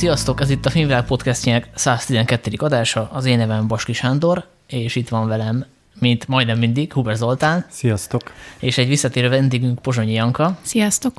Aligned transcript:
Sziasztok, 0.00 0.40
ez 0.40 0.50
itt 0.50 0.66
a 0.66 0.70
Filmvilág 0.70 1.04
podcastjának 1.04 1.68
112. 1.74 2.50
adása, 2.56 3.08
az 3.12 3.24
én 3.24 3.38
nevem 3.38 3.66
Baski 3.66 3.92
Sándor, 3.92 4.44
és 4.66 4.96
itt 4.96 5.08
van 5.08 5.28
velem, 5.28 5.64
mint 5.98 6.28
majdnem 6.28 6.58
mindig, 6.58 6.92
Huber 6.92 7.16
Zoltán. 7.16 7.66
Sziasztok. 7.70 8.22
És 8.58 8.78
egy 8.78 8.88
visszatérő 8.88 9.28
vendégünk 9.28 9.78
Pozsonyi 9.82 10.12
Janka. 10.12 10.58
Sziasztok. 10.62 11.12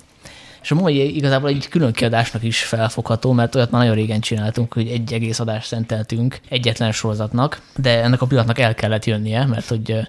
És 0.62 0.72
a 0.72 0.76
mai 0.76 1.16
igazából 1.16 1.50
egy 1.50 1.68
külön 1.68 1.92
kiadásnak 1.92 2.44
is 2.44 2.64
felfogható, 2.64 3.32
mert 3.32 3.56
olyat 3.56 3.72
már 3.72 3.82
nagyon 3.82 3.96
régen 3.96 4.20
csináltunk, 4.20 4.74
hogy 4.74 4.88
egy 4.88 5.14
egész 5.14 5.40
adást 5.40 5.68
szenteltünk 5.68 6.40
egyetlen 6.50 6.92
sorozatnak, 6.92 7.62
de 7.76 8.04
ennek 8.04 8.22
a 8.22 8.26
pillanatnak 8.26 8.60
el 8.60 8.74
kellett 8.74 9.06
jönnie, 9.06 9.46
mert 9.46 9.68
hogy 9.68 10.08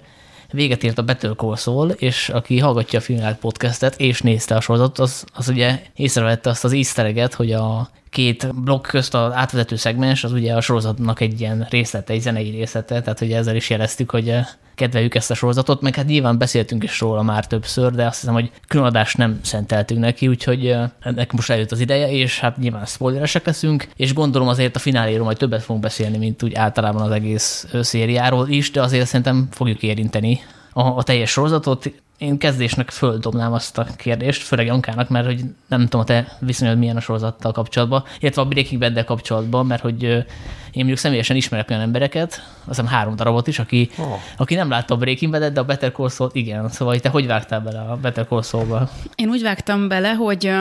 véget 0.51 0.85
ért 0.85 0.99
a 0.99 1.03
Better 1.03 1.31
Call 1.37 1.57
Saul, 1.57 1.91
és 1.91 2.29
aki 2.29 2.59
hallgatja 2.59 2.99
a 2.99 3.03
Filmvilág 3.03 3.39
podcastet 3.39 4.01
és 4.01 4.21
nézte 4.21 4.55
a 4.55 4.61
sorozatot, 4.61 4.99
az, 4.99 5.25
az 5.33 5.49
ugye 5.49 5.83
észrevette 5.95 6.51
azt 6.51 6.65
az 6.65 6.73
easter 6.73 7.31
hogy 7.37 7.53
a 7.53 7.91
két 8.13 8.55
blokk 8.55 8.87
közt 8.87 9.15
az 9.15 9.33
átvezető 9.33 9.77
szegmens, 9.77 10.25
az 10.25 10.33
ugye 10.33 10.55
a 10.55 10.61
sorozatnak 10.61 11.21
egy 11.21 11.41
ilyen 11.41 11.67
részlete, 11.71 12.13
egy 12.13 12.21
zenei 12.21 12.51
részlete, 12.51 13.01
tehát 13.01 13.19
hogy 13.19 13.33
ezzel 13.33 13.57
is 13.57 13.71
jeleztük, 13.71 14.11
hogy 14.11 14.29
eh, 14.29 14.47
kedveljük 14.75 15.15
ezt 15.15 15.31
a 15.31 15.35
sorozatot, 15.35 15.81
meg 15.81 15.95
hát 15.95 16.07
nyilván 16.07 16.39
beszéltünk 16.39 16.83
is 16.83 17.01
róla 17.01 17.23
már 17.23 17.47
többször, 17.47 17.93
de 17.93 18.07
azt 18.07 18.21
hiszem, 18.21 18.35
hogy 18.35 18.51
különadást 18.69 19.17
nem 19.17 19.41
szenteltünk 19.43 20.01
neki, 20.01 20.29
úgyhogy 20.29 20.67
eh, 20.67 20.91
ennek 21.01 21.33
most 21.33 21.51
eljött 21.51 21.73
az 21.73 21.81
ideje, 21.81 22.11
és 22.11 22.41
hát 22.41 22.57
nyilván 22.57 22.85
spoileresek 22.85 23.47
leszünk, 23.47 23.89
és 23.97 24.15
gondolom 24.15 24.49
azért 24.49 24.77
a 24.77 24.79
fináléról 24.79 25.25
majd 25.25 25.37
többet 25.37 25.63
fogunk 25.63 25.85
beszélni, 25.85 26.19
mint 26.19 26.43
úgy 26.43 26.55
általában 26.55 27.03
az 27.03 27.11
egész 27.11 27.67
szériáról 27.81 28.49
is, 28.49 28.71
de 28.71 28.83
azért 28.83 29.07
szerintem 29.07 29.49
fogjuk 29.51 29.83
érinteni 29.83 30.41
a, 30.73 30.83
a 30.83 31.03
teljes 31.03 31.31
sorozatot, 31.31 31.93
én 32.23 32.39
kezdésnek 32.39 32.91
földobnám 32.91 33.53
azt 33.53 33.79
a 33.79 33.87
kérdést, 33.97 34.43
főleg 34.43 34.67
Jankának, 34.67 35.09
mert 35.09 35.27
hogy 35.27 35.41
nem 35.69 35.83
tudom, 35.83 36.01
a 36.01 36.05
te 36.05 36.37
viszonyod 36.41 36.79
milyen 36.79 36.97
a 36.97 37.01
sorozattal 37.01 37.53
kapcsolatban, 37.53 38.05
illetve 38.21 38.43
a 38.43 38.47
Breaking 38.47 38.81
bad 38.81 39.05
kapcsolatban, 39.05 39.67
mert 39.67 39.83
hogy 39.83 40.03
én 40.73 40.81
mondjuk 40.81 40.99
személyesen 40.99 41.37
ismerek 41.37 41.71
olyan 41.71 41.83
embereket, 41.83 42.31
azt 42.33 42.69
hiszem 42.69 42.87
három 42.87 43.17
darabot 43.17 43.47
is, 43.47 43.59
aki, 43.59 43.91
oh. 43.99 44.21
aki 44.37 44.55
nem 44.55 44.69
látta 44.69 44.95
a 44.95 44.97
Breaking 44.97 45.33
bad 45.33 45.53
de 45.53 45.61
a 45.61 45.65
Better 45.65 45.93
Call 45.93 46.09
Saul 46.09 46.31
igen. 46.33 46.69
Szóval 46.69 47.01
te 47.01 47.09
hogy 47.09 47.27
vágtál 47.27 47.61
bele 47.61 47.81
a 47.81 47.97
Better 47.97 48.27
Call 48.27 48.43
Saul-ba? 48.43 48.91
Én 49.15 49.29
úgy 49.29 49.43
vágtam 49.43 49.89
bele, 49.89 50.13
hogy 50.13 50.53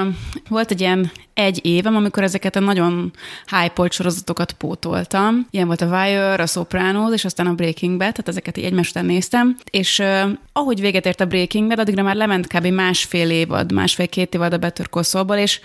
volt 0.49 0.71
egy 0.71 0.79
ilyen 0.79 1.11
egy 1.33 1.59
évem, 1.65 1.95
amikor 1.95 2.23
ezeket 2.23 2.55
a 2.55 2.59
nagyon 2.59 3.11
hype 3.45 3.89
sorozatokat 3.89 4.51
pótoltam. 4.51 5.47
Ilyen 5.51 5.67
volt 5.67 5.81
a 5.81 5.85
Wire, 5.85 6.33
a 6.33 6.45
Sopranos, 6.45 7.13
és 7.13 7.25
aztán 7.25 7.47
a 7.47 7.53
Breaking 7.53 7.97
Bad, 7.97 8.11
tehát 8.11 8.27
ezeket 8.27 8.57
így 8.57 8.63
egymás 8.63 8.89
után 8.89 9.05
néztem. 9.05 9.57
És 9.71 9.99
uh, 9.99 10.31
ahogy 10.53 10.79
véget 10.79 11.05
ért 11.05 11.21
a 11.21 11.25
Breaking 11.25 11.50
Bad, 11.59 11.79
addigra 11.79 12.03
már 12.03 12.15
lement 12.15 12.47
kb. 12.47 12.65
másfél 12.65 13.29
évad, 13.29 13.71
másfél-két 13.71 14.33
évad 14.33 14.53
a 14.53 14.57
Better 14.57 14.89
Call 14.89 15.37
és 15.37 15.59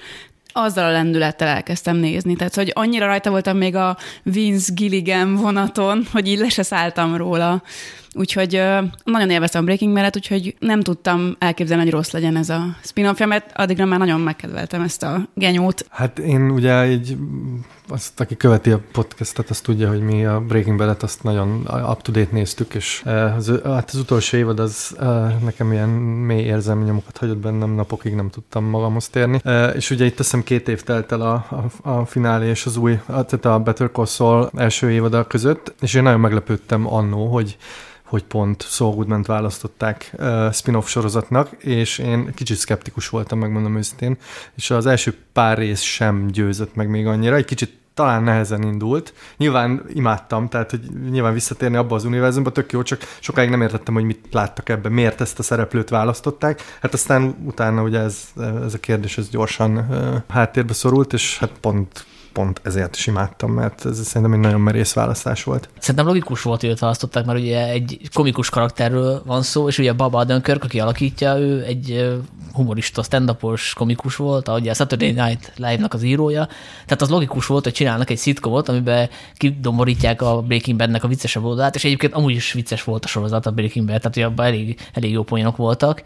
azzal 0.53 0.85
a 0.85 0.91
lendülettel 0.91 1.49
elkezdtem 1.49 1.97
nézni. 1.97 2.37
Tehát, 2.37 2.55
hogy 2.55 2.71
annyira 2.75 3.07
rajta 3.07 3.31
voltam 3.31 3.57
még 3.57 3.75
a 3.75 3.97
Vince 4.23 4.73
Gilligan 4.75 5.35
vonaton, 5.35 6.07
hogy 6.13 6.29
így 6.29 6.39
le 6.39 6.49
se 6.49 6.63
szálltam 6.63 7.17
róla. 7.17 7.63
Úgyhogy 8.19 8.63
nagyon 9.05 9.31
élveztem 9.31 9.63
a 9.63 9.65
Breaking 9.65 9.95
bad 9.95 10.17
úgyhogy 10.17 10.57
nem 10.59 10.81
tudtam 10.81 11.37
elképzelni, 11.39 11.83
hogy 11.83 11.93
rossz 11.93 12.11
legyen 12.11 12.37
ez 12.37 12.49
a 12.49 12.77
spin 12.83 13.15
mert 13.27 13.53
addigra 13.55 13.85
már 13.85 13.99
nagyon 13.99 14.21
megkedveltem 14.21 14.83
ezt 14.83 15.03
a 15.03 15.29
genyót. 15.35 15.87
Hát 15.91 16.19
én 16.19 16.51
ugye 16.51 16.81
egy, 16.81 17.17
azt, 17.89 18.21
aki 18.21 18.37
követi 18.37 18.71
a 18.71 18.81
podcastet, 18.93 19.51
azt 19.51 19.65
tudja, 19.65 19.89
hogy 19.89 20.01
mi 20.01 20.25
a 20.25 20.41
Breaking 20.41 20.79
Bad-et 20.79 21.03
azt 21.03 21.23
nagyon 21.23 21.69
up-to-date 21.91 22.33
néztük, 22.33 22.75
és 22.75 23.03
az, 23.37 23.53
hát 23.65 23.91
az 23.93 23.99
utolsó 23.99 24.37
évad 24.37 24.59
az 24.59 24.97
nekem 25.45 25.73
ilyen 25.73 25.89
mély 25.89 26.45
érzelmi 26.45 26.85
nyomokat 26.85 27.17
hagyott 27.19 27.39
bennem, 27.39 27.71
napokig 27.71 28.15
nem 28.15 28.31
tudtam 28.31 28.65
magamhoz 28.65 29.09
térni. 29.09 29.41
És 29.75 29.91
ugye 29.91 30.05
itt 30.05 30.17
teszem 30.17 30.43
két 30.43 30.69
év 30.69 30.83
telt 30.83 31.13
el 31.13 31.21
a, 31.21 31.47
a, 31.83 31.91
a 31.91 32.07
finálé 32.07 32.49
és 32.49 32.67
az 32.67 32.77
új, 32.77 32.99
tehát 33.07 33.45
a 33.45 33.59
Better 33.59 33.91
Call 33.93 34.07
Saul 34.07 34.51
első 34.57 34.91
évada 34.91 35.27
között, 35.27 35.75
és 35.81 35.95
én 35.95 36.03
nagyon 36.03 36.21
meglepődtem 36.21 36.95
annó, 36.95 37.27
hogy 37.27 37.57
hogy 38.07 38.25
pont 38.25 38.63
Saul 38.63 38.95
goodman 38.95 39.23
választották 39.27 40.15
uh, 40.19 40.53
spin-off 40.53 40.89
sorozatnak, 40.89 41.51
és 41.59 41.99
én 41.99 42.35
kicsit 42.35 42.57
szkeptikus 42.57 43.09
voltam, 43.09 43.39
megmondom 43.39 43.77
őszintén, 43.77 44.17
és 44.55 44.71
az 44.71 44.87
első 44.87 45.17
pár 45.33 45.59
rész 45.59 45.81
sem 45.81 46.27
győzött 46.27 46.75
meg 46.75 46.89
még 46.89 47.07
annyira, 47.07 47.35
egy 47.35 47.45
kicsit 47.45 47.79
talán 47.95 48.23
nehezen 48.23 48.63
indult. 48.63 49.15
Nyilván 49.37 49.83
imádtam, 49.95 50.49
tehát 50.49 50.71
hogy 50.71 50.81
nyilván 51.11 51.33
visszatérni 51.33 51.77
abba 51.77 51.95
az 51.95 52.05
univerzumba 52.05 52.53
tök 52.53 52.73
jó, 52.73 52.83
csak 52.83 53.01
sokáig 53.21 53.51
nem 53.51 53.63
értettem, 53.63 53.95
hogy 53.95 54.05
mit 54.05 54.27
láttak 54.31 54.69
ebben, 54.69 54.93
miért 54.93 55.21
ezt 55.21 55.39
a 55.39 55.43
szereplőt 55.43 55.89
választották. 55.89 56.63
Hát 56.81 56.93
aztán 56.93 57.37
utána 57.45 57.83
ugye 57.83 57.99
ez, 57.99 58.19
ez 58.65 58.75
a 58.75 58.79
kérdés 58.79 59.19
ez 59.19 59.29
gyorsan 59.29 59.77
uh, 59.77 60.23
háttérbe 60.29 60.73
szorult, 60.73 61.13
és 61.13 61.39
hát 61.39 61.53
pont 61.61 62.07
pont 62.37 62.61
ezért 62.65 62.97
is 62.97 63.07
imádtam, 63.07 63.53
mert 63.53 63.87
ez 63.87 64.07
szerintem 64.07 64.33
egy 64.33 64.41
nagyon 64.41 64.61
merész 64.61 64.93
választás 64.93 65.45
volt. 65.45 65.69
Szerintem 65.79 66.07
logikus 66.07 66.43
volt, 66.43 66.61
hogy 66.61 66.71
őt 66.71 66.79
választották, 66.79 67.25
mert 67.25 67.39
ugye 67.39 67.69
egy 67.69 68.01
komikus 68.13 68.51
karakterről 68.51 69.23
van 69.27 69.43
szó, 69.43 69.69
és 69.69 69.79
ugye 69.79 69.93
Baba 69.93 70.25
Dunkirk, 70.25 70.65
aki 70.65 70.81
alakítja, 70.81 71.39
ő 71.39 71.65
egy 71.65 72.17
humorista, 72.53 73.03
stand 73.03 73.37
komikus 73.75 74.17
volt, 74.17 74.49
ahogy 74.49 74.69
a 74.69 74.75
Saturday 74.75 75.13
Night 75.13 75.53
Live-nak 75.57 75.95
az 75.95 76.03
írója. 76.03 76.49
Tehát 76.85 77.03
az 77.03 77.09
logikus 77.09 77.47
volt, 77.47 77.65
hogy 77.65 77.73
csinálnak 77.73 78.11
egy 78.11 78.19
szitkomot, 78.19 78.69
amiben 78.69 79.09
kidomborítják 79.35 80.23
a 80.23 80.43
Breaking 80.43 80.79
Bad-nek 80.79 81.05
a 81.05 81.09
viccesebb 81.09 81.45
oldalát, 81.45 81.75
és 81.75 81.85
egyébként 81.85 82.13
amúgy 82.13 82.35
is 82.35 82.53
vicces 82.53 82.85
volt 82.85 83.05
a 83.05 83.09
sorozat 83.09 83.47
a 83.47 83.51
Breaking 83.51 83.87
Bad, 83.87 84.01
tehát 84.01 84.31
abban 84.31 84.47
elég, 84.47 84.81
elég 84.93 85.13
jó 85.13 85.23
poénok 85.23 85.57
voltak 85.57 86.03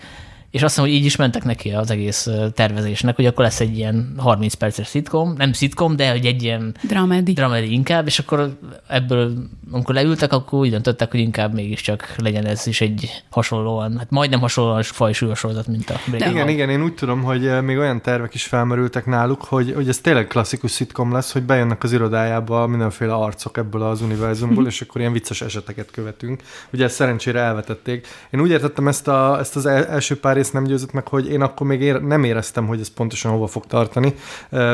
és 0.51 0.63
azt 0.63 0.77
mondom, 0.77 0.95
hogy 0.95 1.03
így 1.03 1.09
is 1.09 1.17
mentek 1.17 1.45
neki 1.45 1.71
az 1.71 1.91
egész 1.91 2.29
tervezésnek, 2.55 3.17
hogy 3.17 3.27
akkor 3.27 3.45
lesz 3.45 3.61
egy 3.61 3.77
ilyen 3.77 4.15
30 4.17 4.55
perces 4.55 4.87
szitkom, 4.87 5.35
nem 5.37 5.53
szitkom, 5.53 5.97
de 5.97 6.11
hogy 6.11 6.27
egy 6.27 6.43
ilyen 6.43 6.75
dramedi. 6.83 7.33
dramedi 7.33 7.73
inkább, 7.73 8.07
és 8.07 8.19
akkor 8.19 8.59
ebből, 8.89 9.33
amikor 9.71 9.95
leültek, 9.95 10.33
akkor 10.33 10.59
úgy 10.59 10.71
döntöttek, 10.71 11.11
hogy 11.11 11.21
inkább 11.21 11.55
mégiscsak 11.55 12.15
legyen 12.17 12.47
ez 12.47 12.67
is 12.67 12.81
egy 12.81 13.23
hasonlóan, 13.31 13.99
hát 13.99 14.11
majdnem 14.11 14.41
hasonlóan 14.41 14.83
fajsúlyos 14.83 15.39
sorozat, 15.39 15.67
mint 15.67 15.91
a 15.91 16.01
Breaking 16.07 16.35
Igen, 16.35 16.49
igen, 16.49 16.69
én 16.69 16.83
úgy 16.83 16.95
tudom, 16.95 17.23
hogy 17.23 17.63
még 17.63 17.79
olyan 17.79 18.03
tervek 18.03 18.35
is 18.35 18.45
felmerültek 18.45 19.07
náluk, 19.07 19.45
hogy, 19.45 19.73
hogy 19.75 19.89
ez 19.89 19.99
tényleg 19.99 20.27
klasszikus 20.27 20.71
szitkom 20.71 21.13
lesz, 21.13 21.33
hogy 21.33 21.43
bejönnek 21.43 21.83
az 21.83 21.93
irodájába 21.93 22.67
mindenféle 22.67 23.15
arcok 23.15 23.57
ebből 23.57 23.83
az 23.83 24.01
univerzumból, 24.01 24.67
és 24.67 24.81
akkor 24.81 25.01
ilyen 25.01 25.13
vicces 25.13 25.41
eseteket 25.43 25.91
követünk. 25.91 26.43
Ugye 26.73 26.85
ezt 26.85 26.95
szerencsére 26.95 27.41
elvetették. 27.41 28.07
Én 28.31 28.41
úgy 28.41 28.51
értettem 28.51 28.89
ezt, 28.89 29.09
a, 29.09 29.39
ezt 29.39 29.57
az 29.57 29.67
első 29.67 30.21
pár 30.21 30.39
rész 30.41 30.51
nem 30.51 30.65
győzött 30.65 30.93
meg, 30.93 31.09
hogy 31.09 31.31
én 31.31 31.43
akkor 31.43 31.67
még 31.67 31.81
ér, 31.81 32.03
nem 32.03 32.25
éreztem, 32.25 32.67
hogy 32.67 32.81
ez 32.81 32.89
pontosan 32.89 33.33
hova 33.33 33.47
fog 33.47 33.67
tartani, 33.67 34.15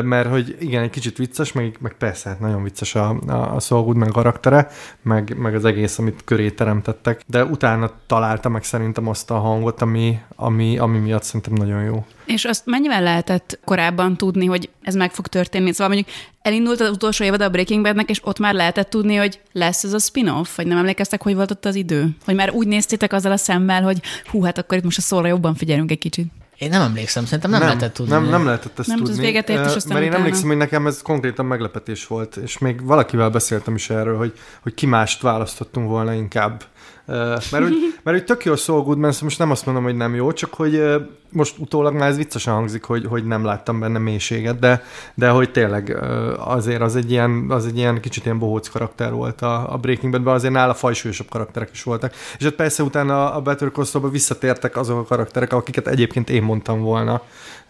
mert 0.03 0.29
hogy 0.29 0.55
igen, 0.59 0.83
egy 0.83 0.89
kicsit 0.89 1.17
vicces, 1.17 1.51
meg, 1.51 1.77
meg 1.79 1.93
persze, 1.97 2.29
hát 2.29 2.39
nagyon 2.39 2.63
vicces 2.63 2.95
a, 2.95 3.19
a, 3.27 3.55
a 3.55 3.59
Saul 3.59 3.83
Goodman 3.83 4.11
karaktere, 4.11 4.67
meg, 5.01 5.37
meg 5.37 5.55
az 5.55 5.65
egész, 5.65 5.99
amit 5.99 6.23
köré 6.25 6.49
teremtettek, 6.49 7.21
de 7.27 7.45
utána 7.45 7.91
találta 8.07 8.49
meg 8.49 8.63
szerintem 8.63 9.07
azt 9.07 9.31
a 9.31 9.39
hangot, 9.39 9.81
ami, 9.81 10.19
ami, 10.35 10.77
ami 10.77 10.97
miatt 10.97 11.23
szerintem 11.23 11.53
nagyon 11.53 11.83
jó. 11.83 12.05
És 12.27 12.45
azt 12.45 12.65
mennyivel 12.65 13.03
lehetett 13.03 13.59
korábban 13.65 14.17
tudni, 14.17 14.45
hogy 14.45 14.69
ez 14.81 14.95
meg 14.95 15.11
fog 15.11 15.27
történni? 15.27 15.71
Szóval 15.71 15.87
mondjuk 15.87 16.15
elindult 16.41 16.81
az 16.81 16.89
utolsó 16.89 17.23
évad 17.23 17.41
a 17.41 17.49
Breaking 17.49 17.83
Badnek, 17.83 18.09
és 18.09 18.19
ott 18.23 18.39
már 18.39 18.53
lehetett 18.53 18.89
tudni, 18.89 19.15
hogy 19.15 19.39
lesz 19.51 19.83
ez 19.83 19.93
a 19.93 19.99
spin-off, 19.99 20.55
vagy 20.55 20.67
nem 20.67 20.77
emlékeztek, 20.77 21.21
hogy 21.21 21.35
volt 21.35 21.51
ott 21.51 21.65
az 21.65 21.75
idő? 21.75 22.09
Hogy 22.25 22.35
már 22.35 22.51
úgy 22.51 22.67
néztétek 22.67 23.13
azzal 23.13 23.31
a 23.31 23.37
szemmel, 23.37 23.81
hogy 23.81 24.01
hú, 24.25 24.41
hát 24.41 24.57
akkor 24.57 24.77
itt 24.77 24.83
most 24.83 24.97
a 24.97 25.01
szóra 25.01 25.27
jobban 25.27 25.55
figyelünk 25.55 25.91
egy 25.91 25.97
kicsit. 25.97 26.27
Én 26.57 26.69
nem 26.69 26.81
emlékszem, 26.81 27.23
szerintem 27.25 27.49
nem, 27.49 27.59
nem 27.59 27.67
lehetett 27.69 27.93
tudni. 27.93 28.11
Nem, 28.11 28.29
nem 28.29 28.45
lehetett 28.45 28.79
ezt 28.79 28.87
nem 28.87 28.97
tudni. 28.97 29.21
véget 29.21 29.49
ért, 29.49 29.65
és 29.65 29.75
aztán 29.75 29.93
Mert 29.93 30.01
én 30.01 30.07
utána. 30.07 30.23
emlékszem, 30.23 30.47
hogy 30.47 30.57
nekem 30.57 30.87
ez 30.87 31.01
konkrétan 31.01 31.45
meglepetés 31.45 32.07
volt, 32.07 32.35
és 32.35 32.57
még 32.57 32.85
valakivel 32.85 33.29
beszéltem 33.29 33.75
is 33.75 33.89
erről, 33.89 34.17
hogy, 34.17 34.33
hogy 34.61 34.73
ki 34.73 34.85
mást 34.85 35.21
választottunk 35.21 35.89
volna 35.89 36.13
inkább 36.13 36.63
mert, 37.07 37.51
hogy, 37.51 37.75
mert 38.03 38.17
hogy 38.17 38.23
tök 38.23 38.45
jó 38.45 38.55
Saul 38.55 38.81
Goodman, 38.81 39.11
szóval 39.11 39.27
most 39.27 39.39
nem 39.39 39.51
azt 39.51 39.65
mondom, 39.65 39.83
hogy 39.83 39.95
nem 39.95 40.15
jó, 40.15 40.31
csak 40.33 40.53
hogy 40.53 40.83
most 41.31 41.57
utólag 41.57 41.93
már 41.93 42.09
ez 42.09 42.17
viccesen 42.17 42.53
hangzik, 42.53 42.83
hogy, 42.83 43.05
hogy 43.05 43.25
nem 43.25 43.45
láttam 43.45 43.79
benne 43.79 43.99
mélységet, 43.99 44.59
de, 44.59 44.83
de 45.13 45.29
hogy 45.29 45.51
tényleg 45.51 45.97
azért 46.37 46.81
az 46.81 46.95
egy 46.95 47.11
ilyen, 47.11 47.45
az 47.49 47.65
egy 47.65 47.77
ilyen 47.77 48.01
kicsit 48.01 48.25
ilyen 48.25 48.39
bohóc 48.39 48.67
karakter 48.67 49.11
volt 49.11 49.41
a, 49.41 49.73
a 49.73 49.77
Breaking 49.77 50.11
Badben, 50.11 50.33
azért 50.33 50.53
nála 50.53 50.73
fajsúlyosabb 50.73 51.29
karakterek 51.29 51.69
is 51.73 51.83
voltak. 51.83 52.13
És 52.39 52.45
ott 52.45 52.55
persze 52.55 52.83
utána 52.83 53.33
a 53.33 53.41
Better 53.41 53.71
Call 53.71 54.09
visszatértek 54.09 54.77
azok 54.77 54.99
a 54.99 55.03
karakterek, 55.03 55.53
akiket 55.53 55.87
egyébként 55.87 56.29
én 56.29 56.43
mondtam 56.43 56.81
volna, 56.81 57.21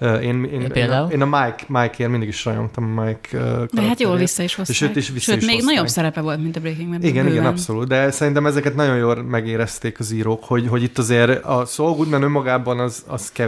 én, 0.02 0.44
én, 0.44 0.62
én, 0.74 0.90
a, 0.90 1.08
én 1.12 1.22
a 1.22 1.26
Mike, 1.26 1.64
Mike-ért 1.68 2.10
mindig 2.10 2.28
is 2.28 2.46
rajongtam 2.46 2.98
a 2.98 3.04
Mike 3.04 3.38
De 3.72 3.82
hát 3.82 4.00
jól 4.00 4.18
vissza 4.18 4.44
is 4.44 4.56
hozták. 4.56 4.76
És 4.76 4.82
őt 4.82 4.96
is 4.96 5.10
vissza 5.10 5.32
Sőt, 5.32 5.42
is 5.42 5.48
még 5.48 5.56
hozták. 5.56 5.74
nagyobb 5.74 5.90
szerepe 5.90 6.22
volt, 6.22 6.42
mint 6.42 6.56
a 6.56 6.60
Breaking 6.60 6.90
Bad. 6.90 7.04
Igen, 7.04 7.24
bőven. 7.24 7.32
igen, 7.32 7.46
abszolút. 7.46 7.88
De 7.88 8.12
szerintem 8.12 8.46
ezeket 8.46 8.76
nagyon 8.76 8.98
jól 8.98 9.24
megérezték 9.24 10.00
az 10.00 10.12
írók, 10.12 10.44
hogy, 10.44 10.68
hogy 10.68 10.84
itt 10.84 10.98
azért 10.98 11.44
a 11.44 11.66
Saul 11.66 11.96
Goodman 11.96 12.22
önmagában 12.22 12.80
az, 12.80 13.04
az 13.08 13.32
kevés 13.32 13.47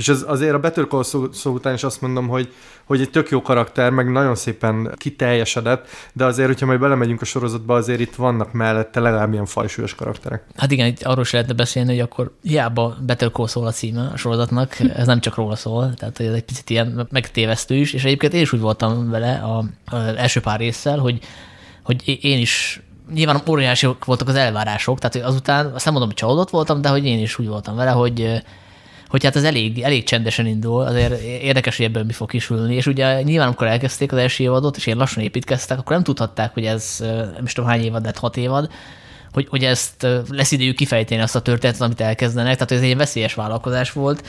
És 0.00 0.08
ez 0.08 0.24
azért 0.26 0.54
a 0.54 0.58
Better 0.58 0.86
Call 0.86 1.02
szó 1.32 1.50
után 1.50 1.74
is 1.74 1.84
azt 1.84 2.00
mondom, 2.00 2.28
hogy, 2.28 2.52
hogy 2.84 3.00
egy 3.00 3.10
tök 3.10 3.28
jó 3.28 3.42
karakter, 3.42 3.90
meg 3.90 4.10
nagyon 4.10 4.34
szépen 4.34 4.94
kiteljesedett, 4.96 5.88
de 6.12 6.24
azért, 6.24 6.48
hogyha 6.48 6.66
majd 6.66 6.80
belemegyünk 6.80 7.20
a 7.20 7.24
sorozatba, 7.24 7.74
azért 7.74 8.00
itt 8.00 8.14
vannak 8.14 8.52
mellette 8.52 9.00
legalább 9.00 9.32
ilyen 9.32 9.46
fajsúlyos 9.46 9.94
karakterek. 9.94 10.44
Hát 10.56 10.70
igen, 10.70 10.94
arról 11.02 11.22
is 11.22 11.30
lehetne 11.30 11.54
beszélni, 11.54 11.90
hogy 11.90 12.00
akkor 12.00 12.32
hiába 12.42 12.96
Better 13.06 13.30
Call 13.30 13.46
szól 13.46 13.66
a 13.66 13.70
címe 13.70 14.10
a 14.12 14.16
sorozatnak, 14.16 14.78
ez 14.80 15.06
nem 15.06 15.20
csak 15.20 15.34
róla 15.34 15.56
szól, 15.56 15.94
tehát 15.94 16.16
hogy 16.16 16.26
ez 16.26 16.34
egy 16.34 16.44
picit 16.44 16.70
ilyen 16.70 17.08
megtévesztő 17.10 17.74
is, 17.74 17.92
és 17.92 18.04
egyébként 18.04 18.32
én 18.32 18.40
is 18.40 18.52
úgy 18.52 18.60
voltam 18.60 19.10
vele 19.10 19.42
az 19.84 20.14
első 20.16 20.40
pár 20.40 20.58
résszel, 20.58 20.98
hogy, 20.98 21.18
hogy 21.82 22.18
én 22.22 22.38
is 22.38 22.82
nyilván 23.12 23.42
óriási 23.48 23.88
voltak 24.04 24.28
az 24.28 24.34
elvárások, 24.34 24.98
tehát 24.98 25.28
azután 25.28 25.66
azt 25.66 25.84
nem 25.84 25.92
mondom, 25.92 26.10
hogy 26.10 26.20
csalódott 26.20 26.50
voltam, 26.50 26.80
de 26.80 26.88
hogy 26.88 27.06
én 27.06 27.18
is 27.18 27.38
úgy 27.38 27.48
voltam 27.48 27.76
vele, 27.76 27.90
hogy 27.90 28.42
hogy 29.10 29.24
hát 29.24 29.36
ez 29.36 29.44
elég, 29.44 29.82
elég 29.82 30.04
csendesen 30.04 30.46
indul, 30.46 30.82
azért 30.82 31.20
érdekes, 31.22 31.76
hogy 31.76 31.86
ebből 31.86 32.04
mi 32.04 32.12
fog 32.12 32.30
kisülni, 32.30 32.74
és 32.74 32.86
ugye 32.86 33.22
nyilván 33.22 33.46
amikor 33.46 33.66
elkezdték 33.66 34.12
az 34.12 34.18
első 34.18 34.44
évadot, 34.44 34.76
és 34.76 34.86
én 34.86 34.96
lassan 34.96 35.22
építkeztek, 35.22 35.78
akkor 35.78 35.92
nem 35.92 36.04
tudhatták, 36.04 36.52
hogy 36.52 36.64
ez 36.64 36.96
nem 37.34 37.44
is 37.44 37.52
tudom 37.52 37.70
hány 37.70 37.84
évad, 37.84 38.02
de 38.02 38.12
hat 38.16 38.36
évad, 38.36 38.70
hogy, 39.32 39.46
hogy 39.50 39.64
ezt 39.64 40.06
lesz 40.28 40.52
idejük 40.52 40.76
kifejteni 40.76 41.20
azt 41.20 41.36
a 41.36 41.40
történetet, 41.40 41.82
amit 41.82 42.00
elkezdenek, 42.00 42.52
tehát 42.52 42.72
ez 42.72 42.80
egy 42.80 42.96
veszélyes 42.96 43.34
vállalkozás 43.34 43.92
volt, 43.92 44.24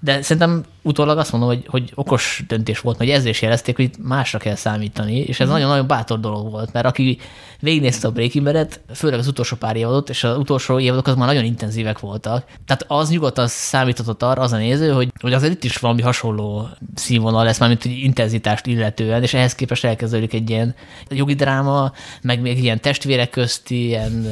de 0.00 0.22
szerintem 0.22 0.64
utólag 0.82 1.18
azt 1.18 1.32
mondom, 1.32 1.48
hogy, 1.48 1.64
hogy 1.66 1.92
okos 1.94 2.44
döntés 2.48 2.80
volt, 2.80 2.96
hogy 2.96 3.10
ezzel 3.10 3.28
is 3.28 3.42
jelezték, 3.42 3.76
hogy 3.76 3.84
itt 3.84 3.98
másra 4.02 4.38
kell 4.38 4.54
számítani, 4.54 5.16
és 5.16 5.40
ez 5.40 5.46
mhm. 5.46 5.56
nagyon-nagyon 5.56 5.86
bátor 5.86 6.20
dolog 6.20 6.50
volt, 6.50 6.72
mert 6.72 6.86
aki 6.86 7.18
végignézte 7.60 8.08
a 8.08 8.10
Breaking 8.10 8.44
Bad-et, 8.44 8.80
főleg 8.94 9.18
az 9.18 9.26
utolsó 9.26 9.56
pár 9.56 9.76
évadot, 9.76 10.08
és 10.08 10.24
az 10.24 10.36
utolsó 10.36 10.78
évadok 10.78 11.06
az 11.06 11.14
már 11.14 11.26
nagyon 11.26 11.44
intenzívek 11.44 11.98
voltak. 11.98 12.44
Tehát 12.66 12.84
az 12.88 13.10
nyugodtan 13.10 13.46
számíthatott 13.48 14.22
arra 14.22 14.42
az 14.42 14.52
a 14.52 14.56
néző, 14.56 14.90
hogy, 14.90 15.12
hogy 15.20 15.32
azért 15.32 15.52
itt 15.52 15.64
is 15.64 15.76
valami 15.76 16.02
hasonló 16.02 16.68
színvonal 16.94 17.44
lesz, 17.44 17.58
mármint 17.58 17.82
hogy 17.82 17.98
intenzitást 17.98 18.66
illetően, 18.66 19.22
és 19.22 19.34
ehhez 19.34 19.54
képest 19.54 19.84
elkezdődik 19.84 20.32
egy 20.32 20.50
ilyen 20.50 20.74
jogi 21.08 21.34
dráma, 21.34 21.92
meg 22.22 22.40
még 22.40 22.62
ilyen 22.62 22.80
testvérek 22.80 23.30
közti, 23.30 23.86
ilyen, 23.86 24.22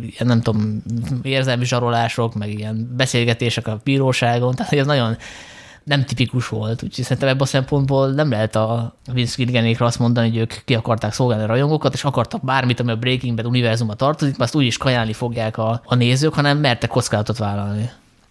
ilyen 0.00 0.26
nem 0.26 0.40
tudom, 0.40 0.82
érzelmi 1.22 1.64
zsarolások, 1.64 2.34
meg 2.34 2.58
ilyen 2.58 2.92
beszélgetések 2.96 3.66
a 3.66 3.80
bíróságon, 3.84 4.54
tehát 4.54 4.72
ez 4.72 4.86
nagyon 4.86 5.16
nem 5.88 6.04
tipikus 6.04 6.48
volt, 6.48 6.82
úgyhogy 6.82 7.04
szerintem 7.04 7.28
ebből 7.28 7.42
a 7.42 7.46
szempontból 7.46 8.10
nem 8.10 8.30
lehet 8.30 8.56
a 8.56 8.96
Vince 9.12 9.34
Gilliganékre 9.36 9.84
azt 9.84 9.98
mondani, 9.98 10.28
hogy 10.28 10.38
ők 10.38 10.54
ki 10.64 10.74
akarták 10.74 11.12
szolgálni 11.12 11.44
a 11.44 11.46
rajongókat, 11.46 11.94
és 11.94 12.04
akartak 12.04 12.44
bármit, 12.44 12.80
ami 12.80 12.90
a 12.90 12.96
Breaking 12.96 13.36
Bad 13.36 13.46
univerzumba 13.46 13.94
tartozik, 13.94 14.36
mert 14.36 14.50
azt 14.50 14.60
úgy 14.60 14.66
is 14.66 14.76
kajálni 14.76 15.12
fogják 15.12 15.58
a, 15.58 15.82
a 15.84 15.94
nézők, 15.94 16.34
hanem 16.34 16.58
mertek 16.58 16.90
kockázatot 16.90 17.38
vállalni. 17.38 17.90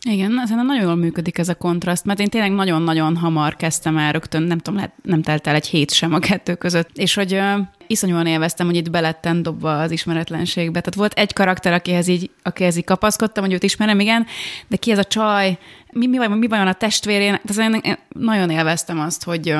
Igen, 0.09 0.31
szerintem 0.31 0.65
nagyon 0.65 0.83
jól 0.83 0.95
működik 0.95 1.37
ez 1.37 1.49
a 1.49 1.55
kontraszt, 1.55 2.05
mert 2.05 2.19
én 2.19 2.27
tényleg 2.27 2.51
nagyon-nagyon 2.51 3.17
hamar 3.17 3.55
kezdtem 3.55 3.97
el 3.97 4.11
rögtön, 4.11 4.43
nem 4.43 4.57
tudom, 4.57 4.75
lehet, 4.75 4.93
nem 5.03 5.21
telt 5.21 5.47
el 5.47 5.55
egy 5.55 5.67
hét 5.67 5.91
sem 5.91 6.13
a 6.13 6.19
kettő 6.19 6.55
között, 6.55 6.89
és 6.97 7.13
hogy 7.13 7.33
uh, 7.33 7.59
iszonyúan 7.87 8.25
élveztem, 8.25 8.65
hogy 8.65 8.75
itt 8.75 8.89
beletten 8.89 9.43
dobva 9.43 9.79
az 9.79 9.91
ismeretlenségbe. 9.91 10.79
Tehát 10.79 10.95
volt 10.95 11.13
egy 11.13 11.33
karakter, 11.33 11.73
akihez 11.73 12.07
így, 12.07 12.29
akihez 12.43 12.77
így 12.77 12.83
kapaszkodtam, 12.83 13.43
hogy 13.43 13.53
őt 13.53 13.63
ismerem, 13.63 13.99
igen, 13.99 14.25
de 14.67 14.75
ki 14.75 14.91
ez 14.91 14.97
a 14.97 15.03
csaj, 15.03 15.57
mi, 15.91 16.07
mi, 16.07 16.27
mi 16.27 16.47
van 16.47 16.67
a 16.67 16.73
testvérén, 16.73 17.39
tehát 17.45 17.85
én 17.85 17.97
nagyon 18.09 18.49
élveztem 18.49 18.99
azt, 18.99 19.23
hogy 19.23 19.55